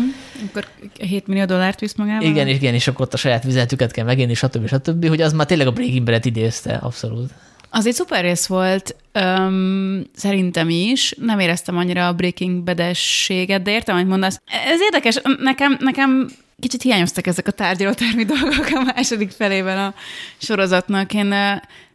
Akkor 0.49 0.67
7 0.99 1.27
millió 1.27 1.45
dollárt 1.45 1.79
visz 1.79 1.95
magával? 1.95 2.29
Igen, 2.29 2.47
igen, 2.47 2.73
és 2.73 2.88
akkor 2.88 3.05
ott 3.05 3.13
a 3.13 3.17
saját 3.17 3.43
vizeletüket 3.43 3.91
kell 3.91 4.05
megenni, 4.05 4.34
stb. 4.34 4.67
stb. 4.67 5.08
Hogy 5.08 5.21
az 5.21 5.34
már 5.34 5.45
tényleg 5.45 5.67
a 5.67 5.71
Breaking 5.71 6.03
Bad-et 6.03 6.25
idézte, 6.25 6.73
abszolút. 6.73 7.31
Az 7.69 7.86
egy 7.86 7.93
szuper 7.93 8.23
rész 8.23 8.45
volt, 8.45 8.95
um, 9.13 10.01
szerintem 10.15 10.69
is. 10.69 11.13
Nem 11.17 11.39
éreztem 11.39 11.77
annyira 11.77 12.08
a 12.08 12.13
Breaking 12.13 12.63
bad 12.63 12.75
de 12.77 13.71
értem, 13.71 13.95
hogy 13.95 14.05
mondasz. 14.05 14.41
Ez 14.65 14.81
érdekes, 14.81 15.21
nekem, 15.39 15.77
nekem 15.79 16.29
kicsit 16.60 16.81
hiányoztak 16.81 17.27
ezek 17.27 17.47
a 17.47 17.51
tárgyalótermi 17.51 18.23
dolgok 18.34 18.67
a 18.73 18.91
második 18.95 19.31
felében 19.31 19.77
a 19.77 19.93
sorozatnak. 20.38 21.13
Én 21.13 21.34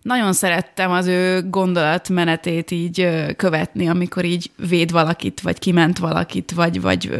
nagyon 0.02 0.32
szerettem 0.32 0.90
az 0.90 1.06
ő 1.06 1.48
gondolatmenetét 1.48 2.70
így 2.70 3.08
követni, 3.36 3.88
amikor 3.88 4.24
így 4.24 4.50
véd 4.68 4.90
valakit, 4.90 5.40
vagy 5.40 5.58
kiment 5.58 5.98
valakit, 5.98 6.50
vagy, 6.50 6.80
vagy 6.80 7.10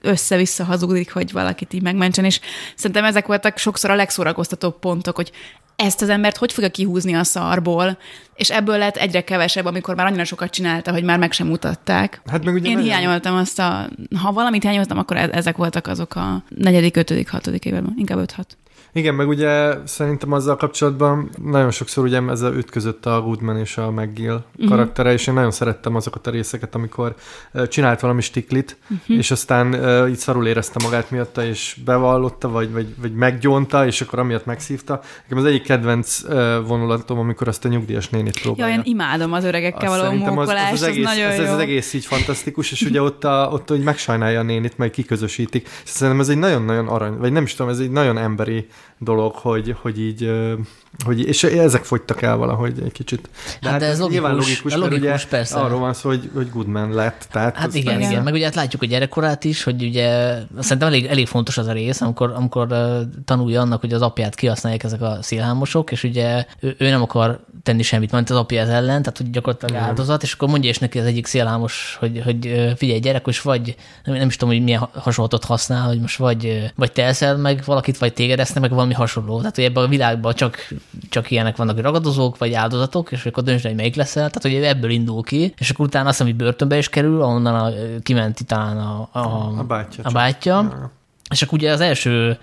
össze-vissza 0.00 0.64
hazudik, 0.64 1.12
hogy 1.12 1.32
valakit 1.32 1.72
így 1.72 1.82
megmentsen, 1.82 2.24
és 2.24 2.40
szerintem 2.76 3.04
ezek 3.04 3.26
voltak 3.26 3.58
sokszor 3.58 3.90
a 3.90 3.94
legszórakoztatóbb 3.94 4.78
pontok, 4.78 5.16
hogy 5.16 5.32
ezt 5.76 6.02
az 6.02 6.08
embert 6.08 6.36
hogy 6.36 6.52
fogja 6.52 6.70
kihúzni 6.70 7.14
a 7.14 7.24
szarból, 7.24 7.98
és 8.34 8.50
ebből 8.50 8.78
lett 8.78 8.96
egyre 8.96 9.24
kevesebb, 9.24 9.64
amikor 9.64 9.94
már 9.94 10.06
annyira 10.06 10.24
sokat 10.24 10.50
csinálta, 10.50 10.92
hogy 10.92 11.04
már 11.04 11.18
meg 11.18 11.32
sem 11.32 11.46
mutatták. 11.46 12.22
Hát 12.26 12.44
meg 12.44 12.54
ugye 12.54 12.70
Én 12.70 12.78
hiányoltam 12.78 13.36
azt 13.36 13.58
a, 13.58 13.88
ha 14.22 14.32
valamit 14.32 14.62
hiányoltam, 14.62 14.98
akkor 14.98 15.16
e- 15.16 15.30
ezek 15.32 15.56
voltak 15.56 15.86
azok 15.86 16.14
a 16.14 16.42
negyedik, 16.48 16.96
ötödik, 16.96 17.30
hatodik 17.30 17.64
évben, 17.64 17.94
inkább 17.96 18.18
öt-hat. 18.18 18.56
Igen, 18.94 19.14
meg 19.14 19.28
ugye 19.28 19.74
szerintem 19.84 20.32
azzal 20.32 20.56
kapcsolatban 20.56 21.30
nagyon 21.44 21.70
sokszor 21.70 22.04
ugye 22.04 22.20
ez 22.28 22.42
ütközött 22.42 23.06
a 23.06 23.20
Goodman 23.20 23.58
és 23.58 23.76
a 23.76 23.90
McGill 23.90 24.44
uh-huh. 24.52 24.68
karaktere, 24.68 25.12
és 25.12 25.26
én 25.26 25.34
nagyon 25.34 25.50
szerettem 25.50 25.94
azokat 25.94 26.26
a 26.26 26.30
részeket, 26.30 26.74
amikor 26.74 27.14
csinált 27.68 28.00
valami 28.00 28.20
stiklit, 28.20 28.76
uh-huh. 28.82 29.16
és 29.16 29.30
aztán 29.30 29.74
uh, 29.74 30.10
így 30.10 30.16
szarul 30.16 30.46
érezte 30.46 30.80
magát 30.84 31.10
miatta, 31.10 31.44
és 31.44 31.76
bevallotta, 31.84 32.48
vagy, 32.48 32.72
vagy, 32.72 32.94
vagy 33.00 33.14
meggyónta, 33.14 33.86
és 33.86 34.00
akkor 34.00 34.18
amiatt 34.18 34.44
megszívta. 34.44 35.00
Nekem 35.22 35.38
az 35.38 35.44
egyik 35.44 35.62
kedvenc 35.62 36.22
uh, 36.22 36.66
vonulatom, 36.66 37.18
amikor 37.18 37.48
azt 37.48 37.64
a 37.64 37.68
nyugdíjas 37.68 38.08
nénit 38.08 38.40
próbálja. 38.40 38.74
Ja, 38.74 38.80
én 38.80 38.92
imádom 38.92 39.32
az 39.32 39.44
öregekkel 39.44 39.92
azt 39.92 40.00
való 40.00 40.16
mókolás, 40.16 40.72
az, 40.72 40.82
az, 40.82 40.82
az, 40.82 40.88
egész, 40.88 41.06
az 41.06 41.16
nagyon 41.16 41.30
ez, 41.30 41.38
jó. 41.38 41.44
Ez 41.44 41.52
az 41.52 41.58
egész 41.58 41.92
így 41.92 42.04
fantasztikus, 42.04 42.72
és 42.72 42.82
ugye 42.82 43.02
ott, 43.02 43.24
a, 43.24 43.48
ott 43.52 43.68
hogy 43.68 43.82
megsajnálja 43.82 44.40
a 44.40 44.42
nénit, 44.42 44.78
majd 44.78 44.90
kiközösítik. 44.90 45.68
Szerintem 45.84 46.20
ez 46.20 46.28
egy 46.28 46.38
nagyon-nagyon 46.38 46.88
arany, 46.88 47.16
vagy 47.18 47.32
nem 47.32 47.42
is 47.42 47.54
tudom, 47.54 47.70
ez 47.72 47.78
egy 47.78 47.90
nagyon 47.90 48.18
emberi 48.18 48.66
dolog, 49.04 49.34
hogy, 49.34 49.76
hogy 49.80 50.00
így, 50.00 50.30
hogy, 51.04 51.20
és 51.26 51.44
ezek 51.44 51.84
fogytak 51.84 52.22
el 52.22 52.36
valahogy 52.36 52.80
egy 52.84 52.92
kicsit. 52.92 53.28
De 53.60 53.70
hát, 53.70 53.80
hát 53.80 53.90
ez 53.90 53.98
logikus, 53.98 54.12
nyilván 54.12 54.34
logikus, 54.34 54.74
logikus 54.74 55.00
mert 55.00 55.02
ugye 55.02 55.28
persze. 55.28 55.58
arról 55.58 55.78
van 55.78 55.94
szó, 55.94 56.08
hogy, 56.08 56.30
hogy 56.34 56.50
Goodman 56.50 56.94
lett. 56.94 57.26
Tehát 57.30 57.56
hát 57.56 57.74
igen, 57.74 57.94
persze. 57.94 58.10
igen, 58.10 58.22
meg 58.22 58.34
ugye 58.34 58.44
hát 58.44 58.54
látjuk 58.54 58.82
a 58.82 58.86
gyerekkorát 58.86 59.44
is, 59.44 59.62
hogy 59.62 59.82
ugye 59.82 60.38
szerintem 60.58 60.88
elég, 60.88 61.06
elég 61.06 61.26
fontos 61.26 61.58
az 61.58 61.66
a 61.66 61.72
rész, 61.72 62.00
amikor, 62.00 62.32
amikor 62.36 62.68
tanulja 63.24 63.60
annak, 63.60 63.80
hogy 63.80 63.92
az 63.92 64.02
apját 64.02 64.34
kihasználják 64.34 64.82
ezek 64.82 65.02
a 65.02 65.18
szélhámosok, 65.20 65.92
és 65.92 66.02
ugye 66.02 66.46
ő, 66.60 66.74
ő 66.78 66.88
nem 66.88 67.02
akar 67.02 67.40
tenni 67.62 67.82
semmit, 67.82 68.10
mert 68.10 68.30
az 68.30 68.36
apja 68.36 68.60
ez 68.60 68.68
ellen, 68.68 69.02
tehát 69.02 69.18
hogy 69.18 69.30
gyakorlatilag 69.30 69.82
áldozat, 69.82 70.22
és 70.22 70.32
akkor 70.32 70.48
mondja 70.48 70.70
is 70.70 70.78
neki 70.78 70.98
az 70.98 71.06
egyik 71.06 71.26
szélhámos, 71.26 71.96
hogy, 72.00 72.22
hogy 72.24 72.72
figyelj 72.76 73.00
gyerek, 73.00 73.26
és 73.26 73.40
vagy 73.40 73.76
nem, 74.04 74.16
nem 74.16 74.28
is 74.28 74.36
tudom, 74.36 74.54
hogy 74.54 74.64
milyen 74.64 74.88
hasonlatot 74.94 75.44
használ, 75.44 75.86
hogy 75.86 76.00
most 76.00 76.16
vagy, 76.16 76.72
vagy 76.76 76.92
te 76.92 77.04
eszel 77.04 77.36
meg 77.36 77.62
valakit, 77.64 77.98
vagy 77.98 78.12
téged 78.12 78.40
esznek 78.40 78.62
meg 78.62 78.70
valami 78.70 78.91
hasonló. 78.92 79.38
Tehát, 79.38 79.54
hogy 79.54 79.64
ebben 79.64 79.84
a 79.84 79.88
világban 79.88 80.34
csak, 80.34 80.68
csak 81.08 81.30
ilyenek 81.30 81.56
vannak, 81.56 81.80
ragadozók, 81.80 82.38
vagy 82.38 82.52
áldozatok, 82.52 83.12
és 83.12 83.26
akkor 83.26 83.42
döntsd, 83.42 83.66
hogy 83.66 83.74
melyik 83.74 83.94
leszel. 83.94 84.30
Tehát, 84.30 84.58
hogy 84.58 84.64
ebből 84.64 84.90
indul 84.90 85.22
ki, 85.22 85.54
és 85.58 85.70
akkor 85.70 85.86
utána 85.86 86.08
azt 86.08 86.22
hogy 86.22 86.36
börtönbe 86.36 86.76
is 86.76 86.88
kerül, 86.88 87.22
ahonnan 87.22 87.54
a, 87.54 87.72
kimenti 88.02 88.44
talán 88.44 88.78
a, 88.78 89.08
a, 89.12 89.58
a 89.58 89.64
bátyja. 89.64 90.04
A 90.04 90.10
bátyja. 90.10 90.90
És 91.30 91.42
akkor 91.42 91.58
ugye 91.58 91.72
az 91.72 91.80
első 91.80 92.38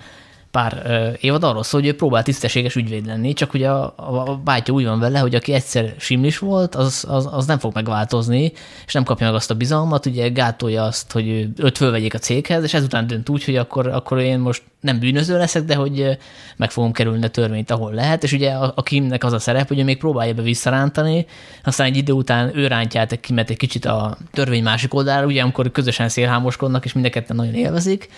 pár 0.51 1.17
évad 1.21 1.43
arról 1.43 1.63
szól, 1.63 1.81
hogy 1.81 1.89
ő 1.89 1.95
próbál 1.95 2.23
tisztességes 2.23 2.75
ügyvéd 2.75 3.05
lenni, 3.05 3.33
csak 3.33 3.53
ugye 3.53 3.69
a, 3.69 3.93
a, 3.95 4.29
a 4.29 4.35
bátyja 4.43 4.73
úgy 4.73 4.85
van 4.85 4.99
vele, 4.99 5.19
hogy 5.19 5.35
aki 5.35 5.53
egyszer 5.53 5.95
simlis 5.97 6.37
volt, 6.37 6.75
az, 6.75 7.05
az, 7.07 7.27
az 7.31 7.45
nem 7.45 7.59
fog 7.59 7.73
megváltozni, 7.73 8.51
és 8.85 8.93
nem 8.93 9.03
kapja 9.03 9.25
meg 9.25 9.35
azt 9.35 9.51
a 9.51 9.55
bizalmat, 9.55 10.05
ugye 10.05 10.29
gátolja 10.29 10.83
azt, 10.83 11.11
hogy 11.11 11.47
őt 11.57 11.77
fölvegyék 11.77 12.13
a 12.13 12.17
céghez, 12.17 12.63
és 12.63 12.73
ezután 12.73 13.07
dönt 13.07 13.29
úgy, 13.29 13.43
hogy 13.43 13.55
akkor, 13.55 13.87
akkor 13.87 14.19
én 14.19 14.39
most 14.39 14.61
nem 14.81 14.99
bűnöző 14.99 15.37
leszek, 15.37 15.63
de 15.63 15.75
hogy 15.75 16.17
meg 16.57 16.71
fogom 16.71 16.91
kerülni 16.91 17.25
a 17.25 17.29
törvényt, 17.29 17.71
ahol 17.71 17.93
lehet, 17.93 18.23
és 18.23 18.31
ugye 18.31 18.51
a, 18.51 18.73
a 18.75 18.83
Kimnek 18.83 19.23
az 19.23 19.33
a 19.33 19.39
szerep, 19.39 19.67
hogy 19.67 19.79
ő 19.79 19.83
még 19.83 19.97
próbálja 19.97 20.33
be 20.33 20.41
visszarántani, 20.41 21.25
aztán 21.63 21.87
egy 21.87 21.97
idő 21.97 22.13
után 22.13 22.57
ő 22.57 22.67
rántját 22.67 23.19
Kimet 23.19 23.49
egy 23.49 23.57
kicsit 23.57 23.85
a 23.85 24.17
törvény 24.31 24.63
másik 24.63 24.93
oldalára, 24.93 25.25
ugye 25.25 25.41
amikor 25.41 25.71
közösen 25.71 26.09
szélhámoskodnak, 26.09 26.85
és 26.85 26.93
mind 26.93 27.23
nagyon 27.27 27.53
élvezik, 27.53 28.09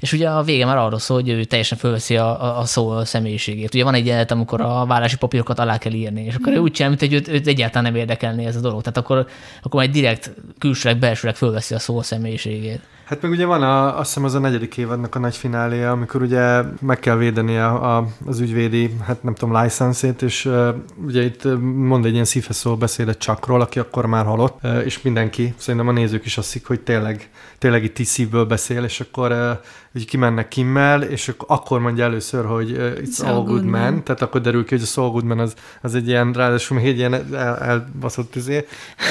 és 0.00 0.12
ugye 0.12 0.28
a 0.28 0.42
vége 0.42 0.64
már 0.64 0.76
arról 0.76 0.98
szól, 0.98 1.20
hogy 1.20 1.28
ő 1.28 1.44
teljesen 1.44 1.78
fölveszi 1.78 2.16
a, 2.16 2.58
a, 2.58 2.64
szó 2.64 3.04
személyiségét. 3.04 3.74
Ugye 3.74 3.84
van 3.84 3.94
egy 3.94 4.06
jelenet, 4.06 4.30
amikor 4.30 4.60
a 4.60 4.86
vállási 4.86 5.16
papírokat 5.16 5.58
alá 5.58 5.78
kell 5.78 5.92
írni, 5.92 6.24
és 6.24 6.34
akkor 6.34 6.52
mm. 6.52 6.56
ő 6.56 6.58
úgy 6.58 6.72
csinál, 6.72 6.88
mint 6.88 7.00
hogy 7.00 7.12
őt, 7.12 7.28
őt 7.28 7.46
egyáltalán 7.46 7.92
nem 7.92 8.00
érdekelné 8.00 8.46
ez 8.46 8.56
a 8.56 8.60
dolog. 8.60 8.80
Tehát 8.80 8.96
akkor, 8.96 9.18
akkor 9.62 9.80
majd 9.80 9.90
direkt 9.90 10.34
külsőleg, 10.58 10.98
belsőleg 10.98 11.36
fölveszi 11.36 11.74
a 11.74 11.78
szó 11.78 12.02
személyiségét. 12.02 12.80
Hát 13.06 13.22
meg 13.22 13.30
ugye 13.30 13.44
van 13.44 13.62
a, 13.62 13.98
azt 13.98 14.08
hiszem 14.08 14.24
az 14.24 14.34
a 14.34 14.38
negyedik 14.38 14.76
évadnak 14.76 15.14
a 15.14 15.18
nagy 15.18 15.36
fináléja, 15.36 15.90
amikor 15.90 16.22
ugye 16.22 16.62
meg 16.80 16.98
kell 16.98 17.16
védeni 17.16 17.58
a, 17.58 17.96
a, 17.96 18.06
az 18.26 18.40
ügyvédi, 18.40 18.96
hát 19.04 19.22
nem 19.22 19.34
tudom, 19.34 19.62
licenszét, 19.62 20.22
és 20.22 20.44
uh, 20.44 20.68
ugye 21.04 21.22
itt 21.22 21.44
mond 21.62 22.04
egy 22.04 22.12
ilyen 22.12 22.24
szívhez 22.24 22.56
szóló 22.56 22.76
beszédet 22.76 23.18
Csakról, 23.18 23.60
aki 23.60 23.78
akkor 23.78 24.06
már 24.06 24.24
halott, 24.24 24.58
uh, 24.62 24.84
és 24.84 25.02
mindenki, 25.02 25.54
szerintem 25.56 25.88
a 25.88 25.92
nézők 25.92 26.24
is 26.24 26.38
azt 26.38 26.60
hogy 26.64 26.80
tényleg, 26.80 27.30
tényleg 27.58 27.84
itt 27.84 28.04
szívből 28.04 28.44
beszél, 28.44 28.84
és 28.84 29.00
akkor 29.00 29.30
uh, 29.30 29.58
hogy 29.92 30.04
kimennek 30.04 30.48
Kimmel, 30.48 31.02
és 31.02 31.32
akkor 31.46 31.80
mondja 31.80 32.04
először, 32.04 32.44
hogy 32.44 32.70
uh, 32.70 32.78
it's, 32.78 33.00
it's 33.04 33.24
all, 33.24 33.34
all 33.34 33.44
good 33.44 33.64
man. 33.64 33.80
man, 33.80 34.04
tehát 34.04 34.22
akkor 34.22 34.40
derül 34.40 34.64
ki, 34.64 34.74
hogy 34.74 34.82
a 34.82 34.86
Saul 34.86 35.10
Goodman 35.10 35.38
az, 35.38 35.54
az 35.82 35.94
egy 35.94 36.08
ilyen, 36.08 36.32
ráadásul 36.32 36.76
még 36.76 36.86
egy 36.86 36.98
ilyen 36.98 37.34
el, 37.34 37.58
elbaszott 37.58 38.36
izé, 38.36 38.66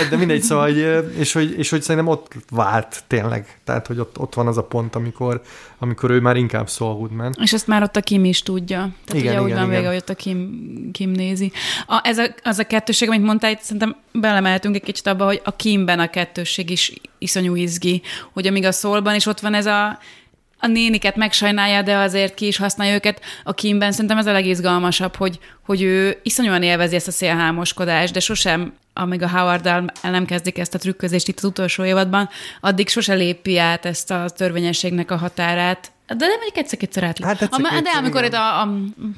de 0.10 0.18
mindegy, 0.18 0.42
szóval, 0.42 0.66
hogy, 0.66 1.06
és, 1.18 1.34
hogy, 1.34 1.58
és 1.58 1.70
hogy 1.70 1.82
szerintem 1.82 2.12
ott 2.12 2.34
vált 2.50 3.04
tényleg, 3.08 3.60
tehát 3.64 3.85
hogy 3.88 4.00
ott, 4.00 4.20
ott 4.20 4.34
van 4.34 4.48
az 4.48 4.58
a 4.58 4.64
pont, 4.64 4.96
amikor, 4.96 5.42
amikor 5.80 6.10
ő 6.10 6.20
már 6.20 6.36
inkább 6.36 6.70
Saul 6.70 6.96
Goodman. 6.96 7.36
És 7.42 7.54
ezt 7.54 7.68
már 7.68 7.84
ott 7.84 7.96
a 7.96 8.02
Kim 8.02 8.26
is 8.26 8.44
tudja. 8.44 8.90
Tehát 9.06 9.24
igen, 9.24 9.34
ugye 9.34 9.42
úgy 9.42 9.60
van 9.60 9.70
vége, 9.70 9.88
hogy 9.88 9.96
ott 9.96 10.10
a 10.10 10.16
Kim, 10.16 10.90
Kim 10.92 11.10
nézi. 11.12 11.52
A, 11.88 12.00
ez 12.04 12.18
a, 12.18 12.26
az 12.44 12.60
a 12.60 12.64
kettőség, 12.64 13.08
amit 13.08 13.24
mondtál, 13.24 13.52
itt 13.52 13.62
szerintem 13.62 13.96
belemeltünk 14.12 14.76
egy 14.76 14.84
kicsit 14.84 15.08
abba, 15.08 15.26
hogy 15.26 15.42
a 15.44 15.56
Kimben 15.56 16.00
a 16.00 16.10
kettősség 16.10 16.70
is 16.70 16.94
iszonyú 17.18 17.56
izgi, 17.56 18.02
hogy 18.34 18.48
amíg 18.48 18.66
a 18.66 18.72
szólban 18.72 19.16
is 19.16 19.26
ott 19.26 19.40
van 19.40 19.54
ez 19.54 19.66
a 19.66 20.00
a 20.60 20.68
néniket 20.68 21.16
megsajnálja, 21.16 21.82
de 21.82 21.98
azért 21.98 22.34
ki 22.34 22.48
is 22.48 22.58
használja 22.58 22.94
őket. 22.94 23.22
A 23.44 23.54
Kimben 23.54 23.92
szerintem 23.92 24.18
ez 24.18 24.26
a 24.26 24.32
legizgalmasabb, 24.32 25.16
hogy, 25.16 25.40
hogy 25.66 25.82
ő 25.82 26.20
iszonyúan 26.24 26.64
élvezi 26.64 26.96
ezt 26.96 27.08
a 27.08 27.12
szélhámoskodást, 27.12 28.14
de 28.14 28.20
sosem, 28.20 28.74
amíg 28.98 29.22
a 29.22 29.30
howard 29.30 29.66
el 29.66 29.92
nem 30.02 30.26
kezdik 30.26 30.58
ezt 30.58 30.74
a 30.74 30.78
trükközést 30.78 31.28
itt 31.28 31.38
az 31.38 31.44
utolsó 31.44 31.84
évadban, 31.84 32.30
addig 32.62 32.90
sose 32.90 33.14
lépi 33.14 33.58
át 33.58 33.86
ezt 33.86 34.12
a 34.12 34.26
törvényességnek 34.30 35.12
a 35.12 35.16
határát, 35.16 35.92
de 36.08 36.26
nem 36.26 36.40
egy 36.42 36.58
egyszer-kétszer 36.58 37.04
át. 37.04 37.24
Hát 37.24 37.42
egyszer, 37.42 37.66
a, 37.66 37.82
de 37.82 37.90
amikor 37.90 38.24
itt 38.24 38.34
a, 38.34 38.62
a 38.62 38.70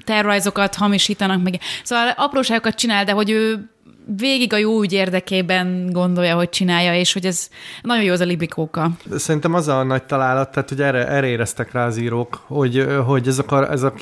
tervrajzokat 0.03 0.75
hamisítanak, 0.75 1.43
meg 1.43 1.59
szóval 1.83 2.09
apróságokat 2.09 2.75
csinál, 2.75 3.03
de 3.03 3.11
hogy 3.11 3.29
ő 3.29 3.69
végig 4.15 4.53
a 4.53 4.57
jó 4.57 4.81
ügy 4.81 4.93
érdekében 4.93 5.89
gondolja, 5.91 6.35
hogy 6.35 6.49
csinálja, 6.49 6.95
és 6.95 7.13
hogy 7.13 7.25
ez 7.25 7.49
nagyon 7.81 8.03
jó 8.03 8.13
az 8.13 8.19
a 8.19 8.25
libikóka. 8.25 8.89
Szerintem 9.15 9.53
az 9.53 9.67
a 9.67 9.83
nagy 9.83 10.03
találat, 10.03 10.51
tehát 10.51 10.69
hogy 10.69 10.81
erre, 10.81 11.07
erre 11.07 11.27
éreztek 11.27 11.71
rá 11.71 11.85
az 11.85 11.97
írók, 11.97 12.41
hogy, 12.45 12.87
hogy 13.05 13.27
ez 13.27 13.39
a, 13.47 13.71
ez 13.71 13.83
a 13.83 13.93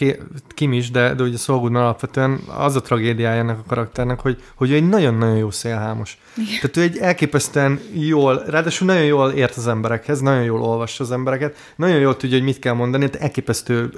Kim 0.48 0.74
is, 0.74 0.92
de, 0.92 1.14
de 1.14 1.24
ugye 1.24 1.38
Szolgudna 1.38 1.80
alapvetően 1.80 2.40
az 2.58 2.76
a 2.76 2.82
tragédiája 2.82 3.40
ennek 3.40 3.58
a 3.58 3.64
karakternek, 3.68 4.20
hogy, 4.20 4.44
hogy 4.56 4.72
ő 4.72 4.76
egy 4.76 4.90
nagyon-nagyon 4.90 5.38
jó 5.38 5.52
szélhámos. 5.52 6.18
Igen. 6.38 6.60
Tehát 6.62 6.78
ő 6.78 6.82
egy 6.82 6.98
elképesztően 6.98 7.80
jól, 7.94 8.44
ráadásul 8.48 8.88
nagyon 8.88 9.04
jól 9.04 9.32
ért 9.32 9.58
az 9.58 9.68
emberekhez, 9.68 10.20
nagyon 10.20 10.44
jól 10.44 10.62
olvassa 10.62 11.04
az 11.04 11.12
embereket, 11.12 11.56
nagyon 11.76 12.00
jól 12.00 12.18
tudja, 12.18 12.38
hogy 12.38 12.46
mit 12.46 12.60
kell 12.60 12.74
mondani, 12.74 13.10
tehát 13.10 13.22
elképesztő 13.22 13.90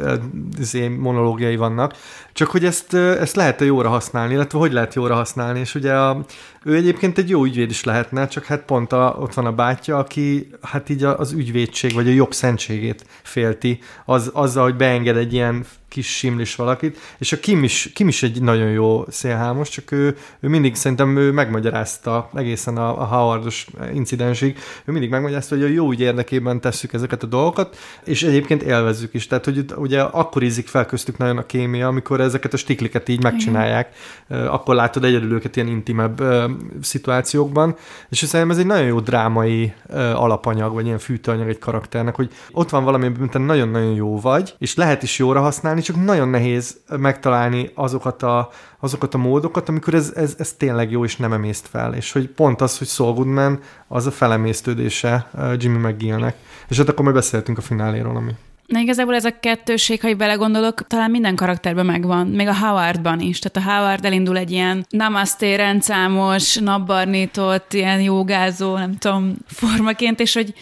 izé, 0.59 0.87
monológiai 0.87 1.55
vannak, 1.55 1.93
csak 2.33 2.47
hogy 2.47 2.65
ezt, 2.65 2.93
ezt 2.93 3.35
lehet-e 3.35 3.65
jóra 3.65 3.89
használni, 3.89 4.33
illetve 4.33 4.59
hogy 4.59 4.71
lehet 4.71 4.93
jóra 4.93 5.15
használni, 5.15 5.59
és 5.59 5.75
ugye 5.75 5.96
a, 5.97 6.25
ő 6.67 6.75
egyébként 6.75 7.17
egy 7.17 7.29
jó 7.29 7.43
ügyvéd 7.43 7.69
is 7.69 7.83
lehetne, 7.83 8.27
csak 8.27 8.45
hát 8.45 8.61
pont 8.61 8.91
a, 8.93 9.17
ott 9.19 9.33
van 9.33 9.45
a 9.45 9.51
bátyja, 9.51 9.97
aki 9.97 10.49
hát 10.61 10.89
így 10.89 11.03
az 11.03 11.31
ügyvédség, 11.31 11.93
vagy 11.93 12.07
a 12.07 12.11
jog 12.11 12.33
szentségét 12.33 13.05
félti, 13.21 13.79
az, 14.05 14.29
azzal, 14.33 14.63
hogy 14.63 14.75
beenged 14.75 15.17
egy 15.17 15.33
ilyen 15.33 15.65
kis 15.89 16.17
simlis 16.17 16.55
valakit, 16.55 16.97
és 17.17 17.31
a 17.31 17.39
Kim 17.39 17.63
is, 17.63 17.89
Kim 17.93 18.07
is 18.07 18.23
egy 18.23 18.41
nagyon 18.41 18.69
jó 18.69 19.05
szélhámos, 19.09 19.69
csak 19.69 19.91
ő, 19.91 20.17
ő 20.39 20.47
mindig 20.47 20.75
szerintem 20.75 21.17
ő 21.17 21.31
megmagyarázta 21.31 22.29
egészen 22.33 22.77
a, 22.77 23.01
a 23.01 23.05
Howardos 23.05 23.67
incidensig, 23.93 24.57
ő 24.85 24.91
mindig 24.91 25.09
megmagyarázta, 25.09 25.55
hogy 25.55 25.63
a 25.63 25.67
jó 25.67 25.91
ügy 25.91 25.99
érdekében 25.99 26.61
tesszük 26.61 26.93
ezeket 26.93 27.23
a 27.23 27.27
dolgokat, 27.27 27.77
és 28.03 28.23
egyébként 28.23 28.61
élvezzük 28.63 29.13
is. 29.13 29.27
Tehát, 29.27 29.45
hogy 29.45 29.65
ugye 29.75 30.01
akkor 30.01 30.43
ízik 30.43 30.67
fel 30.67 30.85
köztük 30.85 31.17
nagyon 31.17 31.37
a 31.37 31.45
kémia, 31.45 31.87
amikor 31.87 32.21
ezeket 32.21 32.53
a 32.53 32.57
stikliket 32.57 33.09
így 33.09 33.23
megcsinálják, 33.23 33.95
Igen. 34.29 34.47
akkor 34.47 34.75
látod 34.75 35.03
egyedül 35.03 35.33
őket 35.33 35.55
ilyen 35.55 35.67
intimebb 35.67 36.21
szituációkban, 36.81 37.75
és 38.09 38.17
szerintem 38.17 38.51
ez 38.51 38.57
egy 38.57 38.65
nagyon 38.65 38.85
jó 38.85 38.99
drámai 38.99 39.73
alapanyag, 40.13 40.73
vagy 40.73 40.85
ilyen 40.85 40.97
fűtőanyag 40.97 41.49
egy 41.49 41.59
karakternek, 41.59 42.15
hogy 42.15 42.31
ott 42.51 42.69
van 42.69 42.83
valami, 42.83 43.07
mint 43.07 43.45
nagyon-nagyon 43.45 43.93
jó 43.93 44.19
vagy, 44.19 44.55
és 44.57 44.75
lehet 44.75 45.03
is 45.03 45.19
jóra 45.19 45.41
használni, 45.41 45.81
csak 45.81 46.03
nagyon 46.03 46.29
nehéz 46.29 46.77
megtalálni 46.97 47.71
azokat 47.75 48.23
a, 48.23 48.49
azokat 48.79 49.13
a 49.13 49.17
módokat, 49.17 49.69
amikor 49.69 49.93
ez, 49.93 50.11
ez, 50.15 50.35
ez 50.37 50.53
tényleg 50.53 50.91
jó, 50.91 51.03
és 51.03 51.15
nem 51.15 51.33
emészt 51.33 51.67
fel. 51.67 51.93
És 51.93 52.11
hogy 52.11 52.29
pont 52.29 52.61
az, 52.61 52.77
hogy 52.77 52.87
Saul 52.87 53.13
Goodman, 53.13 53.59
az 53.87 54.07
a 54.07 54.11
felemésztődése 54.11 55.29
Jimmy 55.57 55.87
McGillnek. 55.87 56.35
És 56.67 56.77
hát 56.77 56.89
akkor 56.89 57.03
majd 57.03 57.15
beszéltünk 57.15 57.57
a 57.57 57.61
fináléról, 57.61 58.15
ami 58.15 58.31
Na 58.67 58.79
igazából 58.79 59.15
ez 59.15 59.25
a 59.25 59.39
kettőség, 59.39 60.01
ha 60.01 60.15
belegondolok, 60.15 60.87
talán 60.87 61.11
minden 61.11 61.35
karakterben 61.35 61.85
megvan, 61.85 62.27
még 62.27 62.47
a 62.47 62.55
Howardban 62.55 63.19
is. 63.19 63.39
Tehát 63.39 63.69
a 63.69 63.71
Howard 63.73 64.05
elindul 64.05 64.37
egy 64.37 64.51
ilyen 64.51 64.85
namaste 64.89 65.55
rendszámos, 65.55 66.55
napbarnított, 66.55 67.73
ilyen 67.73 68.01
jogázó, 68.01 68.77
nem 68.77 68.97
tudom, 68.97 69.35
formaként, 69.47 70.19
és 70.19 70.33
hogy 70.33 70.53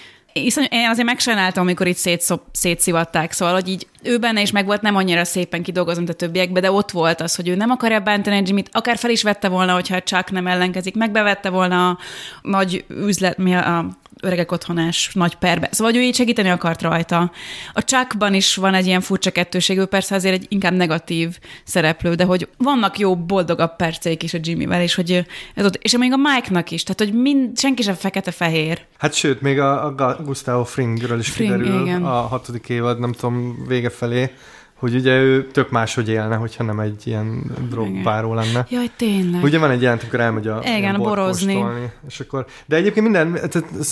Iszony, 0.43 0.67
én 0.69 0.89
azért 0.89 1.07
megsajnáltam, 1.07 1.63
amikor 1.63 1.87
itt 1.87 1.95
szétszop, 1.95 2.41
szétszivatták, 2.51 3.31
szóval, 3.31 3.53
hogy 3.53 3.67
így 3.67 3.87
ő 4.03 4.17
benne 4.17 4.41
is 4.41 4.51
meg 4.51 4.65
volt, 4.65 4.81
nem 4.81 4.95
annyira 4.95 5.23
szépen 5.23 5.63
kidolgozom, 5.63 6.03
mint 6.03 6.15
a 6.15 6.17
többiekbe, 6.17 6.59
de 6.59 6.71
ott 6.71 6.91
volt 6.91 7.21
az, 7.21 7.35
hogy 7.35 7.47
ő 7.47 7.55
nem 7.55 7.69
akarja 7.69 7.99
bántani 7.99 8.41
Jimmy-t, 8.45 8.69
akár 8.71 8.97
fel 8.97 9.09
is 9.09 9.23
vette 9.23 9.47
volna, 9.47 9.73
hogyha 9.73 10.01
csak 10.01 10.31
nem 10.31 10.47
ellenkezik, 10.47 10.95
megbevette 10.95 11.49
volna 11.49 11.89
a 11.89 11.97
nagy 12.41 12.85
üzlet, 12.87 13.37
mi 13.37 13.55
a, 13.55 13.77
a 13.77 13.85
öregek 14.21 14.51
otthonás 14.51 15.09
nagy 15.13 15.35
perbe. 15.35 15.69
Szóval 15.71 15.93
hogy 15.93 16.01
ő 16.01 16.05
így 16.05 16.15
segíteni 16.15 16.49
akart 16.49 16.81
rajta. 16.81 17.31
A 17.73 17.83
Chuckban 17.83 18.33
is 18.33 18.55
van 18.55 18.73
egy 18.73 18.85
ilyen 18.85 19.01
furcsa 19.01 19.31
kettőség, 19.31 19.77
ő 19.77 19.85
persze 19.85 20.15
azért 20.15 20.35
egy 20.35 20.45
inkább 20.49 20.73
negatív 20.73 21.37
szereplő, 21.63 22.13
de 22.13 22.23
hogy 22.23 22.49
vannak 22.57 22.99
jó, 22.99 23.15
boldogabb 23.15 23.75
perceik 23.75 24.23
is 24.23 24.33
a 24.33 24.37
Jimmyvel, 24.41 24.81
és 24.81 24.95
hogy 24.95 25.25
ez 25.53 25.65
ott, 25.65 25.75
és 25.75 25.97
még 25.97 26.13
a 26.13 26.17
Mike-nak 26.17 26.71
is, 26.71 26.83
tehát 26.83 26.99
hogy 26.99 27.21
mind, 27.21 27.59
senki 27.59 27.81
sem 27.81 27.95
fekete-fehér. 27.95 28.85
Hát 28.97 29.13
sőt, 29.13 29.41
még 29.41 29.59
a, 29.59 29.85
a 29.85 30.21
Gustavo 30.23 30.63
Fringről 30.63 31.19
is 31.19 31.29
Fring, 31.29 31.51
kiderül 31.51 31.81
igen. 31.81 32.05
a 32.05 32.21
hatodik 32.21 32.69
évad, 32.69 32.99
nem 32.99 33.11
tudom, 33.11 33.65
vége 33.67 33.89
felé, 33.89 34.31
hogy 34.79 34.95
ugye 34.95 35.19
ő 35.19 35.47
tök 35.47 35.69
máshogy 35.69 36.09
élne, 36.09 36.35
hogyha 36.35 36.63
nem 36.63 36.79
egy 36.79 37.07
ilyen 37.07 37.43
drogbáró 37.69 38.33
lenne. 38.33 38.65
Jaj, 38.69 38.91
tényleg. 38.95 39.43
Ugye 39.43 39.59
van 39.59 39.71
egy 39.71 39.81
jelent, 39.81 40.01
amikor 40.01 40.19
elmegy 40.19 40.47
a 40.47 40.61
Igen, 40.77 40.97
borozni. 40.97 41.53
kóstolni, 41.53 41.91
és 42.07 42.19
akkor, 42.19 42.45
de 42.65 42.75
egyébként 42.75 43.05
minden, 43.05 43.39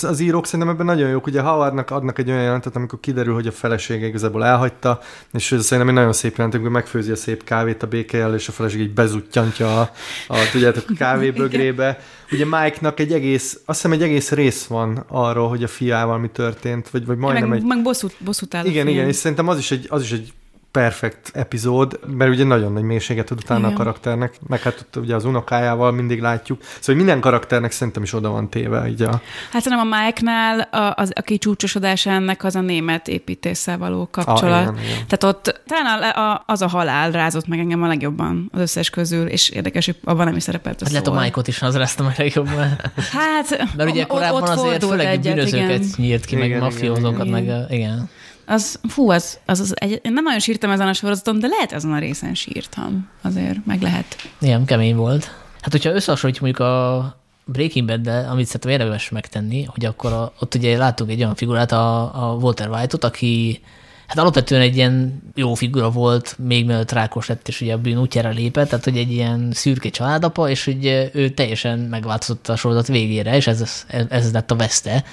az 0.02 0.20
írók 0.20 0.46
szerintem 0.46 0.68
ebben 0.68 0.86
nagyon 0.86 1.08
jók, 1.08 1.26
ugye 1.26 1.40
Howardnak 1.40 1.90
adnak 1.90 2.18
egy 2.18 2.30
olyan 2.30 2.42
jelentet, 2.42 2.76
amikor 2.76 3.00
kiderül, 3.00 3.34
hogy 3.34 3.46
a 3.46 3.52
felesége 3.52 4.06
igazából 4.06 4.44
elhagyta, 4.44 5.00
és 5.32 5.52
ez 5.52 5.64
szerintem 5.64 5.88
egy 5.88 6.00
nagyon 6.00 6.12
szép 6.12 6.36
jelent, 6.36 6.54
amikor 6.54 6.72
megfőzi 6.72 7.10
a 7.10 7.16
szép 7.16 7.44
kávét 7.44 7.82
a 7.82 7.86
békejel, 7.86 8.34
és 8.34 8.48
a 8.48 8.52
feleség 8.52 8.80
így 8.80 8.94
bezuttyantja 8.94 9.80
a, 9.80 9.90
a 10.28 10.36
tudjátok, 10.52 10.84
a 10.88 10.94
kávébögrébe. 10.96 11.98
Ugye 12.32 12.44
Mike-nak 12.44 13.00
egy 13.00 13.12
egész, 13.12 13.60
azt 13.64 13.82
hiszem 13.82 13.92
egy 13.92 14.02
egész 14.02 14.30
rész 14.30 14.64
van 14.64 15.04
arról, 15.08 15.48
hogy 15.48 15.62
a 15.62 15.68
fiával 15.68 16.18
mi 16.18 16.28
történt, 16.28 16.90
vagy, 16.90 17.06
vagy 17.06 17.16
majdnem 17.16 17.48
meg, 17.48 17.58
egy... 17.58 17.64
meg 17.64 17.82
bosszút, 17.82 18.16
bosszút 18.18 18.54
áll 18.54 18.64
Igen, 18.64 18.88
igen, 18.88 19.08
és 19.08 19.16
szerintem 19.16 19.48
az 19.48 19.58
is 19.58 19.70
egy, 19.70 19.86
az 19.88 20.02
is 20.02 20.12
egy 20.12 20.32
perfekt 20.74 21.30
epizód, 21.34 22.00
mert 22.06 22.30
ugye 22.30 22.44
nagyon 22.44 22.72
nagy 22.72 22.82
mélységet 22.82 23.30
ad 23.30 23.38
utána 23.38 23.60
Igen. 23.60 23.72
a 23.72 23.76
karakternek, 23.76 24.34
meg 24.46 24.60
hát 24.62 24.78
ott 24.80 24.96
ugye 25.02 25.14
az 25.14 25.24
unokájával 25.24 25.92
mindig 25.92 26.20
látjuk. 26.20 26.60
Szóval 26.80 26.94
minden 26.94 27.20
karakternek 27.20 27.70
szerintem 27.70 28.02
is 28.02 28.12
oda 28.12 28.30
van 28.30 28.48
téve 28.50 28.88
így 28.88 29.02
a... 29.02 29.20
Hát 29.50 29.62
szerintem 29.62 29.92
a 29.92 29.96
Mike-nál, 30.04 30.60
a, 30.60 30.92
az, 30.96 31.10
aki 31.14 31.38
csúcsosodása 31.38 32.10
ennek 32.10 32.44
az 32.44 32.54
a 32.56 32.60
német 32.60 33.08
építésszel 33.08 33.78
való 33.78 34.08
kapcsolat. 34.10 34.66
Ah, 34.66 34.72
igen, 34.72 34.84
igen. 34.84 35.06
Tehát 35.06 35.24
ott 35.36 35.62
talán 35.66 36.02
a, 36.02 36.30
a, 36.32 36.42
az 36.46 36.62
a 36.62 36.68
halál 36.68 37.10
rázott 37.10 37.46
meg 37.46 37.58
engem 37.58 37.82
a 37.82 37.86
legjobban 37.86 38.50
az 38.52 38.60
összes 38.60 38.90
közül, 38.90 39.26
és 39.26 39.48
érdekes, 39.48 39.84
hogy 39.86 39.96
abban 40.04 40.26
nem 40.26 40.36
is 40.36 40.42
szerepelt 40.42 40.80
a 40.80 40.84
Hát 40.84 40.92
lehet 40.92 41.08
a. 41.08 41.20
Mike-ot 41.20 41.48
is 41.48 41.62
az 41.62 41.76
ráztam 41.76 42.06
a 42.06 42.12
legjobban. 42.16 42.76
Hát, 43.12 43.66
Mert 43.76 43.90
ugye 43.90 44.02
ott- 44.02 44.08
korábban 44.08 44.42
ott 44.42 44.48
azért 44.48 44.60
fordult 44.80 44.90
főleg 44.90 45.06
egyet, 45.06 45.34
bűnözőket 45.34 45.68
igen. 45.78 45.88
nyírt 45.96 46.24
ki, 46.24 46.34
meg 46.36 46.44
Igen, 46.44 46.56
igen, 46.56 46.70
mafiózókat, 46.70 47.26
igen. 47.26 47.44
meg 47.44 47.48
a- 47.48 47.74
igen. 47.74 48.08
Az, 48.46 48.80
fú, 48.88 49.10
az, 49.10 49.38
az, 49.46 49.60
az 49.60 49.72
egy, 49.80 50.00
én 50.02 50.12
nem 50.12 50.24
nagyon 50.24 50.38
sírtam 50.38 50.70
ezen 50.70 50.88
a 50.88 50.92
sorozaton, 50.92 51.38
de 51.38 51.46
lehet 51.46 51.72
ezen 51.72 51.92
a 51.92 51.98
részen 51.98 52.34
sírtam. 52.34 53.08
Azért, 53.22 53.66
meg 53.66 53.82
lehet. 53.82 54.16
Igen, 54.40 54.64
kemény 54.64 54.96
volt. 54.96 55.24
Hát, 55.60 55.72
hogyha 55.72 55.94
összehasonlítjuk 55.94 56.44
mondjuk 56.44 56.68
a 56.68 57.22
Breaking 57.44 57.86
bad 57.86 58.06
amit 58.06 58.46
szerintem 58.46 58.70
érdemes 58.70 59.08
megtenni, 59.08 59.64
hogy 59.64 59.84
akkor 59.84 60.12
a, 60.12 60.32
ott 60.40 60.54
ugye 60.54 60.76
láttunk 60.76 61.10
egy 61.10 61.20
olyan 61.20 61.34
figurát, 61.34 61.72
a, 61.72 62.02
a 62.30 62.34
Walter 62.34 62.68
White-ot, 62.70 63.04
aki 63.04 63.60
hát 64.06 64.18
alapvetően 64.18 64.60
egy 64.60 64.76
ilyen 64.76 65.22
jó 65.34 65.54
figura 65.54 65.90
volt, 65.90 66.36
még 66.38 66.66
mielőtt 66.66 66.92
rákos 66.92 67.26
lett, 67.26 67.48
és 67.48 67.60
ugye 67.60 67.72
a 67.72 67.78
bűn 67.78 67.98
útjára 67.98 68.28
lépett, 68.28 68.68
tehát 68.68 68.84
hogy 68.84 68.96
egy 68.96 69.12
ilyen 69.12 69.50
szürke 69.52 69.88
családapa, 69.88 70.48
és 70.48 70.64
hogy 70.64 71.10
ő 71.12 71.28
teljesen 71.28 71.78
megváltozott 71.78 72.48
a 72.48 72.56
sorozat 72.56 72.86
végére, 72.86 73.36
és 73.36 73.46
ez, 73.46 73.84
ez, 73.86 74.06
ez 74.08 74.32
lett 74.32 74.50
a 74.50 74.56
veszte. 74.56 75.04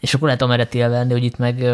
És 0.00 0.14
akkor 0.14 0.26
lehet 0.26 0.42
amerre 0.42 0.68
élvelni, 0.72 1.12
hogy 1.12 1.24
itt 1.24 1.38
meg, 1.38 1.64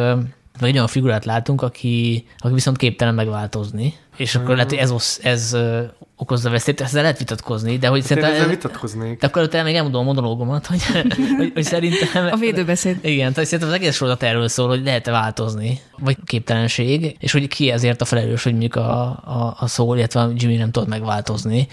meg 0.60 0.70
egy 0.70 0.76
olyan 0.76 0.88
figurát 0.88 1.24
látunk, 1.24 1.62
aki, 1.62 2.26
aki 2.38 2.54
viszont 2.54 2.76
képtelen 2.76 3.14
megváltozni. 3.14 3.94
És 4.16 4.34
akkor 4.34 4.54
lehet, 4.54 4.70
hogy 4.70 4.78
ez, 4.78 4.90
osz- 4.90 5.24
ez 5.24 5.52
ö, 5.52 5.82
okozza 6.16 6.50
veszélyt, 6.50 6.80
ezzel 6.80 7.02
lehet 7.02 7.18
vitatkozni, 7.18 7.78
de 7.78 7.88
hogy 7.88 7.98
Én 7.98 8.04
szerintem... 8.04 8.32
ezzel 8.32 8.48
vitatkoznék. 8.48 9.18
De 9.18 9.26
akkor 9.26 9.40
előtte 9.40 9.62
még 9.62 9.74
elmondom 9.74 10.00
a 10.00 10.04
monológomat, 10.04 10.66
hogy, 10.66 10.82
hogy, 11.38 11.50
hogy 11.54 11.62
szerintem... 11.62 12.26
A 12.32 12.36
védőbeszéd. 12.36 12.98
Igen, 13.02 13.32
tehát 13.32 13.48
szerintem 13.48 13.68
az 13.68 13.74
egész 13.74 13.94
sorozat 13.94 14.22
erről 14.22 14.48
szól, 14.48 14.68
hogy 14.68 14.84
lehet-e 14.84 15.10
változni, 15.10 15.80
vagy 15.98 16.16
képtelenség, 16.24 17.16
és 17.18 17.32
hogy 17.32 17.48
ki 17.48 17.70
ezért 17.70 18.00
a 18.00 18.04
felelős, 18.04 18.42
hogy 18.42 18.52
mondjuk 18.52 18.76
a, 18.76 19.00
a, 19.10 19.56
a 19.58 19.66
szól, 19.66 19.96
illetve 19.96 20.20
a 20.20 20.30
Jimmy 20.34 20.56
nem 20.56 20.70
tud 20.70 20.88
megváltozni. 20.88 21.66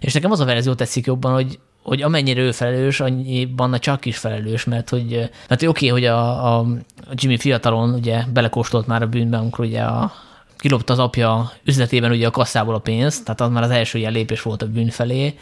És 0.00 0.12
nekem 0.12 0.30
az 0.30 0.40
a 0.40 0.44
verzió 0.44 0.74
tetszik 0.74 1.06
jobban, 1.06 1.32
hogy 1.32 1.58
hogy 1.84 2.02
amennyire 2.02 2.40
ő 2.40 2.52
felelős, 2.52 3.00
annyiban 3.00 3.72
a 3.72 3.78
csak 3.78 4.04
is 4.04 4.16
felelős, 4.16 4.64
mert 4.64 4.88
hogy, 4.88 5.30
mert 5.48 5.62
oké, 5.62 5.66
okay, 5.66 5.88
hogy 5.88 6.04
a, 6.04 6.56
a 6.58 6.66
Jimmy 7.12 7.36
fiatalon 7.36 7.94
ugye 7.94 8.24
belekóstolt 8.32 8.86
már 8.86 9.02
a 9.02 9.06
bűnbe, 9.06 9.36
amikor 9.36 9.64
ugye 9.64 9.80
a, 9.80 10.12
kilopta 10.58 10.92
az 10.92 10.98
apja 10.98 11.52
üzletében 11.64 12.10
ugye 12.10 12.26
a 12.26 12.30
kasszából 12.30 12.74
a 12.74 12.78
pénzt, 12.78 13.24
tehát 13.24 13.40
az 13.40 13.50
már 13.50 13.62
az 13.62 13.70
első 13.70 13.98
ilyen 13.98 14.12
lépés 14.12 14.42
volt 14.42 14.62
a 14.62 14.66
bűn 14.66 14.88
felé, 14.88 15.34